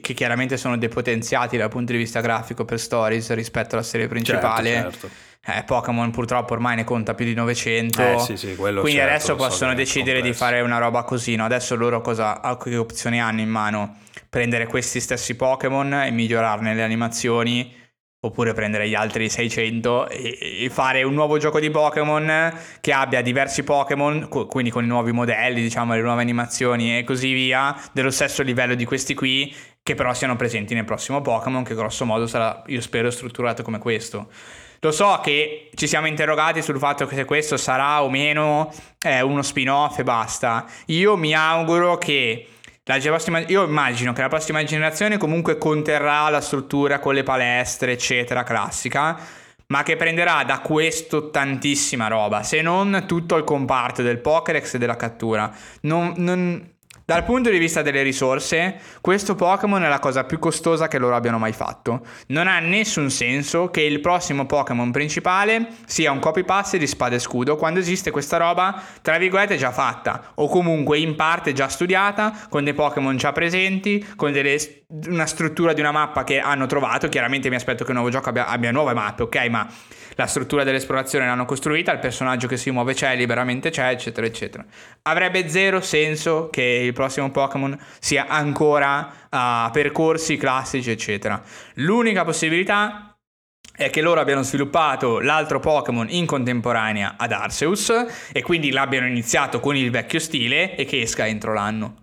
che 0.01 0.13
chiaramente 0.15 0.57
sono 0.57 0.77
depotenziati 0.77 1.57
dal 1.57 1.69
punto 1.69 1.91
di 1.91 1.97
vista 1.97 2.21
grafico 2.21 2.65
per 2.65 2.79
stories 2.79 3.33
rispetto 3.33 3.75
alla 3.75 3.83
serie 3.83 4.07
principale. 4.07 4.69
Certo, 4.69 4.91
certo. 4.91 5.31
Eh, 5.45 5.63
Pokémon 5.63 6.09
purtroppo 6.09 6.53
ormai 6.53 6.77
ne 6.77 6.85
conta 6.85 7.13
più 7.13 7.25
di 7.25 7.33
900. 7.33 8.01
Eh, 8.01 8.19
sì, 8.19 8.37
sì, 8.37 8.55
quindi 8.55 8.91
certo, 8.91 9.09
adesso 9.09 9.35
possono 9.35 9.71
so 9.71 9.77
decidere 9.77 10.21
di 10.21 10.33
fare 10.33 10.61
una 10.61 10.77
roba 10.77 11.03
così. 11.03 11.35
No? 11.35 11.45
Adesso 11.45 11.75
loro 11.75 12.01
cosa, 12.01 12.39
che 12.61 12.75
opzioni 12.77 13.21
hanno 13.21 13.41
in 13.41 13.49
mano? 13.49 13.97
Prendere 14.33 14.65
questi 14.65 14.99
stessi 14.99 15.35
Pokémon 15.35 15.93
e 15.93 16.09
migliorarne 16.09 16.73
le 16.73 16.81
animazioni 16.81 17.71
oppure 18.21 18.53
prendere 18.53 18.89
gli 18.89 18.95
altri 18.95 19.29
600 19.29 20.09
e, 20.09 20.67
fare 20.71 21.03
un 21.03 21.13
nuovo 21.13 21.37
gioco 21.37 21.59
di 21.59 21.69
Pokémon 21.69 22.51
che 22.81 22.93
abbia 22.93 23.21
diversi 23.21 23.61
Pokémon, 23.61 24.27
quindi 24.49 24.71
con 24.71 24.83
i 24.83 24.87
nuovi 24.87 25.11
modelli, 25.11 25.61
diciamo, 25.61 25.93
le 25.93 26.01
nuove 26.01 26.23
animazioni 26.23 26.97
e 26.97 27.03
così 27.03 27.31
via, 27.31 27.79
dello 27.91 28.09
stesso 28.09 28.41
livello 28.41 28.73
di 28.73 28.85
questi 28.85 29.13
qui, 29.13 29.55
che 29.83 29.93
però 29.93 30.15
siano 30.15 30.35
presenti 30.35 30.73
nel 30.73 30.85
prossimo 30.85 31.21
Pokémon, 31.21 31.63
che 31.63 31.75
grosso 31.75 32.03
modo 32.03 32.25
sarà, 32.25 32.63
io 32.65 32.81
spero, 32.81 33.11
strutturato 33.11 33.61
come 33.61 33.77
questo. 33.77 34.31
Lo 34.79 34.91
so 34.91 35.19
che 35.21 35.69
ci 35.75 35.85
siamo 35.85 36.07
interrogati 36.07 36.63
sul 36.63 36.79
fatto 36.79 37.05
che 37.05 37.13
se 37.13 37.25
questo 37.25 37.55
sarà 37.55 38.01
o 38.01 38.09
meno 38.09 38.73
eh, 38.99 39.21
uno 39.21 39.43
spin-off 39.43 39.99
e 39.99 40.03
basta. 40.03 40.65
Io 40.87 41.15
mi 41.17 41.35
auguro 41.35 41.99
che 41.99 42.47
prossima, 42.83 43.39
io 43.39 43.63
immagino 43.63 44.13
che 44.13 44.21
la 44.21 44.27
prossima 44.27 44.63
generazione 44.63 45.17
comunque 45.17 45.57
conterrà 45.57 46.29
la 46.29 46.41
struttura 46.41 46.99
con 46.99 47.13
le 47.13 47.23
palestre, 47.23 47.93
eccetera, 47.93 48.43
classica, 48.43 49.17
ma 49.67 49.83
che 49.83 49.95
prenderà 49.95 50.43
da 50.43 50.59
questo 50.59 51.29
tantissima 51.29 52.07
roba, 52.07 52.43
se 52.43 52.61
non 52.61 53.05
tutto 53.07 53.37
il 53.37 53.43
comparto 53.43 54.01
del 54.01 54.19
Pokédex 54.19 54.73
e 54.73 54.77
della 54.77 54.97
cattura. 54.97 55.51
Non, 55.81 56.13
non, 56.17 56.72
dal 57.05 57.25
punto 57.25 57.49
di 57.49 57.57
vista 57.57 57.81
delle 57.81 58.01
risorse, 58.01 58.79
questo 59.01 59.35
Pokémon 59.35 59.83
è 59.83 59.89
la 59.89 59.99
cosa 59.99 60.23
più 60.23 60.39
costosa 60.39 60.87
che 60.87 60.97
loro 60.97 61.15
abbiano 61.15 61.37
mai 61.37 61.51
fatto. 61.51 62.05
Non 62.27 62.47
ha 62.47 62.59
nessun 62.59 63.09
senso 63.09 63.69
che 63.69 63.81
il 63.81 63.99
prossimo 63.99 64.45
Pokémon 64.45 64.89
principale 64.89 65.67
sia 65.85 66.11
un 66.11 66.19
copy 66.19 66.45
paste 66.45 66.77
di 66.77 66.87
spada 66.87 67.15
e 67.15 67.19
scudo 67.19 67.57
quando 67.57 67.79
esiste 67.79 68.09
questa 68.09 68.37
roba, 68.37 68.81
tra 69.01 69.17
virgolette, 69.17 69.57
già 69.57 69.71
fatta, 69.71 70.31
o 70.35 70.47
comunque 70.47 70.97
in 70.97 71.15
parte 71.15 71.51
già 71.51 71.67
studiata, 71.67 72.33
con 72.47 72.63
dei 72.63 72.73
Pokémon 72.73 73.17
già 73.17 73.33
presenti, 73.33 74.05
con 74.15 74.31
delle, 74.31 74.85
una 75.07 75.25
struttura 75.25 75.73
di 75.73 75.81
una 75.81 75.91
mappa 75.91 76.23
che 76.23 76.39
hanno 76.39 76.67
trovato. 76.67 77.09
Chiaramente 77.09 77.49
mi 77.49 77.55
aspetto 77.55 77.83
che 77.83 77.89
il 77.89 77.97
nuovo 77.97 78.11
gioco 78.11 78.29
abbia, 78.29 78.47
abbia 78.47 78.71
nuove 78.71 78.93
mappe, 78.93 79.23
ok? 79.23 79.47
Ma 79.49 79.67
la 80.15 80.27
struttura 80.27 80.63
dell'esplorazione 80.63 81.25
l'hanno 81.25 81.45
costruita, 81.45 81.91
il 81.91 81.99
personaggio 81.99 82.47
che 82.47 82.57
si 82.57 82.71
muove 82.71 82.93
c'è, 82.93 83.15
liberamente 83.15 83.69
c'è, 83.69 83.89
eccetera, 83.89 84.25
eccetera. 84.27 84.65
Avrebbe 85.03 85.49
zero 85.49 85.81
senso 85.81 86.49
che 86.49 86.61
il 86.61 86.93
prossimo 86.93 87.31
Pokémon 87.31 87.77
sia 87.99 88.27
ancora 88.27 89.27
a 89.29 89.67
uh, 89.67 89.71
percorsi 89.71 90.37
classici, 90.37 90.91
eccetera. 90.91 91.41
L'unica 91.75 92.23
possibilità 92.23 93.15
è 93.75 93.89
che 93.89 94.01
loro 94.01 94.19
abbiano 94.19 94.43
sviluppato 94.43 95.19
l'altro 95.19 95.59
Pokémon 95.59 96.07
in 96.09 96.27
contemporanea 96.27 97.15
ad 97.17 97.31
Arceus 97.31 97.91
e 98.31 98.41
quindi 98.43 98.71
l'abbiano 98.71 99.07
iniziato 99.07 99.59
con 99.59 99.75
il 99.75 99.89
vecchio 99.89 100.19
stile 100.19 100.75
e 100.75 100.85
che 100.85 101.01
esca 101.01 101.25
entro 101.25 101.53
l'anno. 101.53 102.02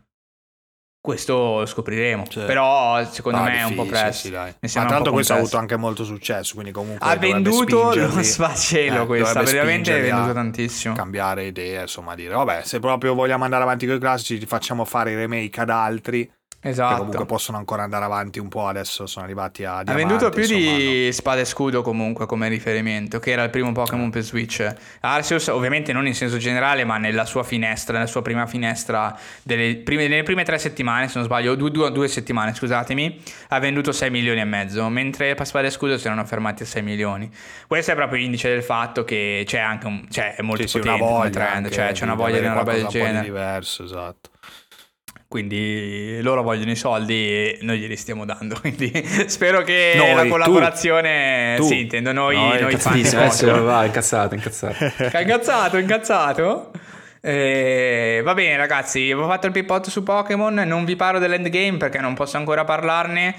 Questo 1.02 1.64
scopriremo, 1.64 2.26
cioè, 2.26 2.44
però 2.44 3.02
secondo 3.06 3.38
ah, 3.38 3.44
me 3.44 3.56
è 3.56 3.62
un 3.62 3.74
po' 3.74 3.86
presto. 3.86 4.26
Sì, 4.26 4.30
dai. 4.30 4.54
Ma 4.74 4.84
tanto 4.84 5.12
questo 5.12 5.32
ha 5.32 5.36
avuto 5.36 5.56
anche 5.56 5.76
molto 5.76 6.04
successo, 6.04 6.52
quindi 6.52 6.72
comunque 6.72 7.08
ha 7.08 7.16
venduto 7.16 7.94
lo 7.94 8.22
sfacelo 8.22 9.04
eh, 9.04 9.06
questa, 9.06 9.40
veramente 9.42 9.96
è 9.96 10.02
venduto 10.02 10.34
tantissimo. 10.34 10.94
Cambiare 10.94 11.46
idee, 11.46 11.80
insomma, 11.80 12.14
dire 12.14 12.34
vabbè, 12.34 12.62
se 12.64 12.80
proprio 12.80 13.14
vogliamo 13.14 13.44
andare 13.44 13.62
avanti 13.62 13.86
con 13.86 13.96
i 13.96 13.98
classici, 13.98 14.44
facciamo 14.44 14.84
fare 14.84 15.12
i 15.12 15.14
remake 15.14 15.60
ad 15.60 15.70
altri 15.70 16.30
Esatto. 16.62 16.92
Che 16.92 16.98
comunque 16.98 17.26
possono 17.26 17.56
ancora 17.56 17.84
andare 17.84 18.04
avanti 18.04 18.38
un 18.38 18.48
po', 18.48 18.66
adesso 18.66 19.06
sono 19.06 19.24
arrivati 19.24 19.64
a... 19.64 19.78
Ha 19.78 19.94
venduto 19.94 20.28
più 20.28 20.42
insomma, 20.42 20.76
di 20.76 21.04
no. 21.06 21.12
Spada 21.12 21.40
e 21.40 21.44
Scudo 21.46 21.80
comunque 21.80 22.26
come 22.26 22.48
riferimento, 22.48 23.18
che 23.18 23.30
era 23.30 23.42
il 23.44 23.50
primo 23.50 23.72
Pokémon 23.72 24.10
per 24.10 24.22
Switch. 24.22 24.70
Arceus 25.00 25.46
ovviamente 25.48 25.94
non 25.94 26.06
in 26.06 26.14
senso 26.14 26.36
generale, 26.36 26.84
ma 26.84 26.98
nella 26.98 27.24
sua 27.24 27.44
finestra, 27.44 27.94
nella 27.94 28.06
sua 28.06 28.20
prima 28.20 28.46
finestra, 28.46 29.16
delle 29.42 29.76
prime, 29.76 30.06
nelle 30.06 30.22
prime 30.22 30.44
tre 30.44 30.58
settimane, 30.58 31.08
se 31.08 31.14
non 31.16 31.24
sbaglio, 31.24 31.54
due, 31.54 31.70
due, 31.70 31.90
due, 31.92 32.08
settimane, 32.08 32.54
scusatemi, 32.54 33.22
ha 33.48 33.58
venduto 33.58 33.90
6 33.90 34.10
milioni 34.10 34.40
e 34.40 34.44
mezzo, 34.44 34.86
mentre 34.90 35.34
per 35.34 35.46
Spada 35.46 35.66
e 35.66 35.70
Scudo 35.70 35.96
si 35.96 36.06
erano 36.06 36.26
fermati 36.26 36.64
a 36.64 36.66
6 36.66 36.82
milioni. 36.82 37.30
Questo 37.66 37.92
è 37.92 37.94
proprio 37.94 38.18
l'indice 38.18 38.50
del 38.50 38.62
fatto 38.62 39.04
che 39.04 39.44
c'è 39.46 39.58
anche 39.58 39.86
un... 39.86 40.06
cioè 40.10 40.34
è 40.34 40.42
molto 40.42 40.66
sì, 40.66 40.78
potente 40.78 40.98
sì, 40.98 41.02
una 41.02 41.12
voglia 41.12 41.30
trend, 41.30 41.70
cioè 41.70 41.92
c'è 41.92 42.04
una 42.04 42.14
voglia 42.14 42.38
di 42.38 42.44
una 42.44 42.54
roba 42.54 42.72
del 42.72 42.86
genere. 42.86 43.12
Un 43.12 43.18
po' 43.18 43.24
diverso, 43.24 43.84
esatto. 43.84 44.29
Quindi 45.30 46.20
loro 46.22 46.42
vogliono 46.42 46.72
i 46.72 46.76
soldi 46.76 47.14
e 47.14 47.58
noi 47.60 47.78
glieli 47.78 47.94
stiamo 47.94 48.24
dando. 48.24 48.58
Quindi 48.58 48.90
spero 49.28 49.62
che 49.62 49.92
noi, 49.96 50.12
la 50.12 50.26
collaborazione. 50.26 51.54
Tu, 51.56 51.62
tu. 51.62 51.68
Sì, 51.68 51.80
intendo 51.82 52.10
noi. 52.10 52.34
noi, 52.34 52.60
noi 52.60 52.76
fan 52.76 52.98
adesso 52.98 53.62
va, 53.62 53.84
incazzato, 53.84 54.34
incazzato. 54.34 54.84
incazzato, 55.20 55.76
incazzato. 55.76 56.72
Eh, 57.20 58.22
va 58.24 58.34
bene, 58.34 58.56
ragazzi. 58.56 59.08
Avevo 59.08 59.28
fatto 59.28 59.46
il 59.46 59.52
pippotto 59.52 59.88
su 59.88 60.02
Pokémon. 60.02 60.52
Non 60.66 60.84
vi 60.84 60.96
parlo 60.96 61.20
dell'endgame 61.20 61.76
perché 61.76 62.00
non 62.00 62.14
posso 62.14 62.36
ancora 62.36 62.64
parlarne 62.64 63.36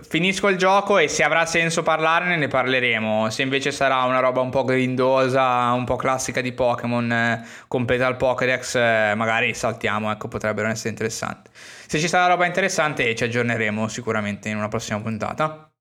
finisco 0.00 0.48
il 0.48 0.56
gioco 0.56 0.98
e 0.98 1.08
se 1.08 1.22
avrà 1.22 1.46
senso 1.46 1.82
parlarne 1.82 2.36
ne 2.36 2.48
parleremo. 2.48 3.30
Se 3.30 3.42
invece 3.42 3.72
sarà 3.72 4.02
una 4.04 4.20
roba 4.20 4.40
un 4.40 4.50
po' 4.50 4.64
grindosa, 4.64 5.72
un 5.72 5.84
po' 5.84 5.96
classica 5.96 6.40
di 6.40 6.52
Pokémon, 6.52 7.12
eh, 7.12 7.46
completa 7.68 8.06
il 8.08 8.16
Pokédex, 8.16 8.74
eh, 8.74 9.12
magari 9.16 9.54
saltiamo, 9.54 10.10
ecco, 10.10 10.28
potrebbero 10.28 10.68
essere 10.68 10.90
interessanti. 10.90 11.50
Se 11.52 11.98
ci 11.98 12.08
sarà 12.08 12.26
roba 12.26 12.46
interessante 12.46 13.14
ci 13.14 13.24
aggiorneremo 13.24 13.88
sicuramente 13.88 14.48
in 14.48 14.56
una 14.56 14.68
prossima 14.68 15.00
puntata. 15.00 15.71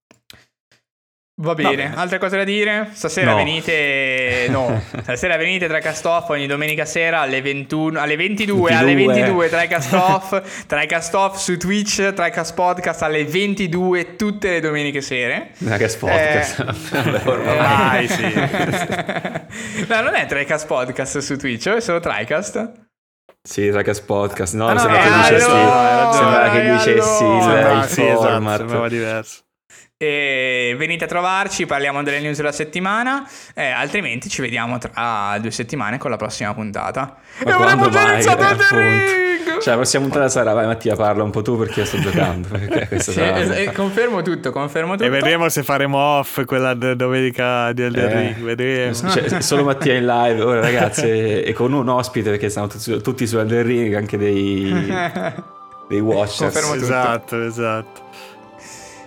Va 1.42 1.56
bene. 1.56 1.90
Va 1.90 2.02
altre 2.02 2.20
cose 2.20 2.38
da 2.38 2.44
dire? 2.44 2.90
Stasera 2.94 3.32
no. 3.32 3.38
venite. 3.38 4.46
No, 4.50 4.80
stasera 5.02 5.38
venite 5.38 5.68
tra 5.68 5.80
cast 5.80 6.06
off 6.06 6.30
ogni 6.30 6.46
domenica 6.46 6.86
sera 6.86 7.22
alle 7.22 7.42
21, 7.42 8.00
alle 8.00 8.16
22, 8.16 8.70
22. 8.70 8.78
alle 8.78 8.96
22 8.96 9.50
tra 9.50 9.66
cast 9.66 9.94
off, 9.94 10.66
tra 10.68 10.86
cast 10.86 11.14
off 11.16 11.38
su 11.38 11.58
Twitch, 11.58 12.14
tra 12.14 12.30
cast 12.30 12.54
podcast 12.54 13.02
alle 13.02 13.26
22 13.26 14.16
tutte 14.16 14.52
le 14.52 14.60
domeniche 14.60 15.02
sere. 15.02 15.50
Tra 15.58 15.78
cast 15.78 15.98
podcast. 15.98 16.60
Eh, 16.94 17.22
ormai 17.26 18.08
sì. 18.08 18.22
no, 19.90 20.02
non 20.02 20.14
è 20.14 20.28
Tricast 20.28 20.68
podcast 20.68 21.18
su 21.18 21.38
Twitch, 21.38 21.70
è 21.70 21.82
solo 21.82 22.00
Tricast. 22.00 22.72
Sì, 23.42 23.72
Tricast 23.72 24.06
podcast. 24.06 24.54
No, 24.54 24.68
ah, 24.68 24.74
no 24.74 24.80
sembra, 24.80 25.02
che 25.02 25.10
dicessi, 25.10 25.50
allora, 25.50 26.12
sembra 26.14 26.50
che 26.52 26.72
dicessi 26.72 27.24
allora, 27.24 27.72
il, 27.72 27.78
il 27.80 27.86
sì, 27.86 28.02
format. 28.02 28.30
Esatto, 28.30 28.58
sembrava 28.58 28.88
diverso. 28.88 29.40
E 30.04 30.74
venite 30.80 31.04
a 31.04 31.08
trovarci, 31.08 31.68
parliamo 31.68 32.02
delle 32.02 32.20
news 32.22 32.38
della 32.38 32.52
settimana, 32.52 33.24
eh, 33.54 33.70
altrimenti 33.70 34.30
ci 34.30 34.42
vediamo 34.42 34.80
tra 34.80 35.38
due 35.40 35.52
settimane 35.52 36.00
con 36.00 36.10
la 36.10 36.18
prossima 36.18 36.56
puntata. 36.56 37.18
Ma 37.46 37.52
e 37.52 37.54
quando 37.54 37.88
mai? 37.92 38.24
Ring! 38.24 39.60
Cioè, 39.60 39.70
la 39.70 39.76
prossima 39.76 40.02
puntata 40.02 40.28
sarà, 40.28 40.54
vai 40.54 40.66
Mattia, 40.66 40.96
parla 40.96 41.22
un 41.22 41.30
po' 41.30 41.44
tu 41.44 41.56
perché 41.56 41.82
io 41.82 41.86
sto 41.86 42.00
giocando. 42.00 42.48
sì, 42.98 43.20
es- 43.22 43.72
confermo 43.76 44.24
tutto, 44.24 44.52
confermo 44.52 44.94
tutto. 44.94 45.04
E 45.04 45.10
vedremo 45.10 45.50
se 45.50 45.62
faremo 45.62 46.00
off 46.00 46.46
quella 46.46 46.74
d- 46.74 46.96
domenica 46.96 47.72
di 47.72 47.84
Elden 47.84 48.10
eh, 48.10 48.14
Ring, 48.16 48.36
vedremo. 48.38 48.94
Cioè, 48.96 49.40
solo 49.42 49.64
Mattia 49.66 49.94
in 49.94 50.08
live, 50.08 50.42
ora 50.42 50.62
ragazzi, 50.62 51.08
e, 51.08 51.44
e 51.46 51.54
con 51.54 51.74
un 51.74 51.88
ospite 51.88 52.32
perché 52.32 52.50
stanno 52.50 52.66
tutti, 52.66 53.00
tutti 53.04 53.28
su 53.28 53.38
Elden 53.38 53.64
Ring, 53.64 53.94
anche 53.94 54.18
dei, 54.18 54.72
dei 55.88 56.00
watchers. 56.00 56.38
Confermo 56.40 56.72
tutto. 56.74 56.86
Esatto, 56.86 57.44
esatto. 57.44 58.10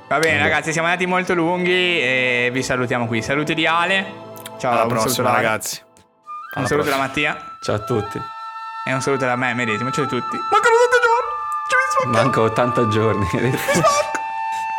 Va 0.07 0.19
bene, 0.19 0.39
ragazzi, 0.39 0.71
siamo 0.71 0.87
andati 0.87 1.07
molto 1.07 1.35
lunghi 1.35 2.01
e 2.01 2.51
vi 2.53 2.63
salutiamo 2.63 3.07
qui. 3.07 3.23
Saluti 3.23 3.55
di 3.55 3.67
Ale. 3.67 4.23
Ciao, 4.59 4.73
alla 4.73 4.87
prossima, 4.87 5.33
ragazzi. 5.33 5.81
Alla 6.55 6.63
un 6.63 6.67
saluto 6.67 6.91
da 6.91 6.97
Mattia. 6.99 7.57
Ciao 7.63 7.77
a 7.77 7.79
tutti. 7.81 8.21
E 8.87 8.93
un 8.93 9.01
saluto 9.01 9.25
da 9.25 9.35
me 9.35 9.55
medesimo. 9.55 9.91
Ciao 9.91 10.05
a 10.05 10.09
tutti. 10.09 10.37
Mancano 10.51 10.77
7 10.79 10.99
giorni. 12.03 12.17
Manco 12.17 12.43
80 12.43 12.89
giorni. 12.89 13.29
mi 13.33 13.57
spacco. 13.57 14.21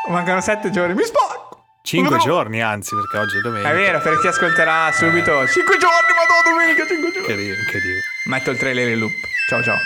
Mancano 0.10 0.42
7 0.42 0.70
giorni. 0.70 0.94
Mi 0.94 1.04
spacco. 1.04 1.64
5 1.82 2.18
giorni, 2.18 2.62
anzi, 2.62 2.96
perché 2.96 3.18
oggi 3.18 3.38
è 3.38 3.42
domenica. 3.42 3.72
È 3.72 3.74
vero, 3.74 4.00
per 4.00 4.20
chi 4.20 4.28
ascolterà 4.28 4.92
subito. 4.92 5.48
5 5.48 5.78
giorni, 5.78 6.14
ma 6.16 6.24
no, 6.30 6.52
domenica 6.52 6.86
5 6.86 7.12
giorni. 7.12 7.28
Che 7.28 7.36
dire. 7.36 8.00
Metto 8.30 8.52
il 8.52 8.58
trailer 8.58 8.88
in 8.90 9.00
loop. 9.00 9.14
Ciao, 9.50 9.62
ciao. 9.64 9.78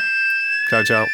Ciao, 0.70 0.84
ciao. 0.84 1.06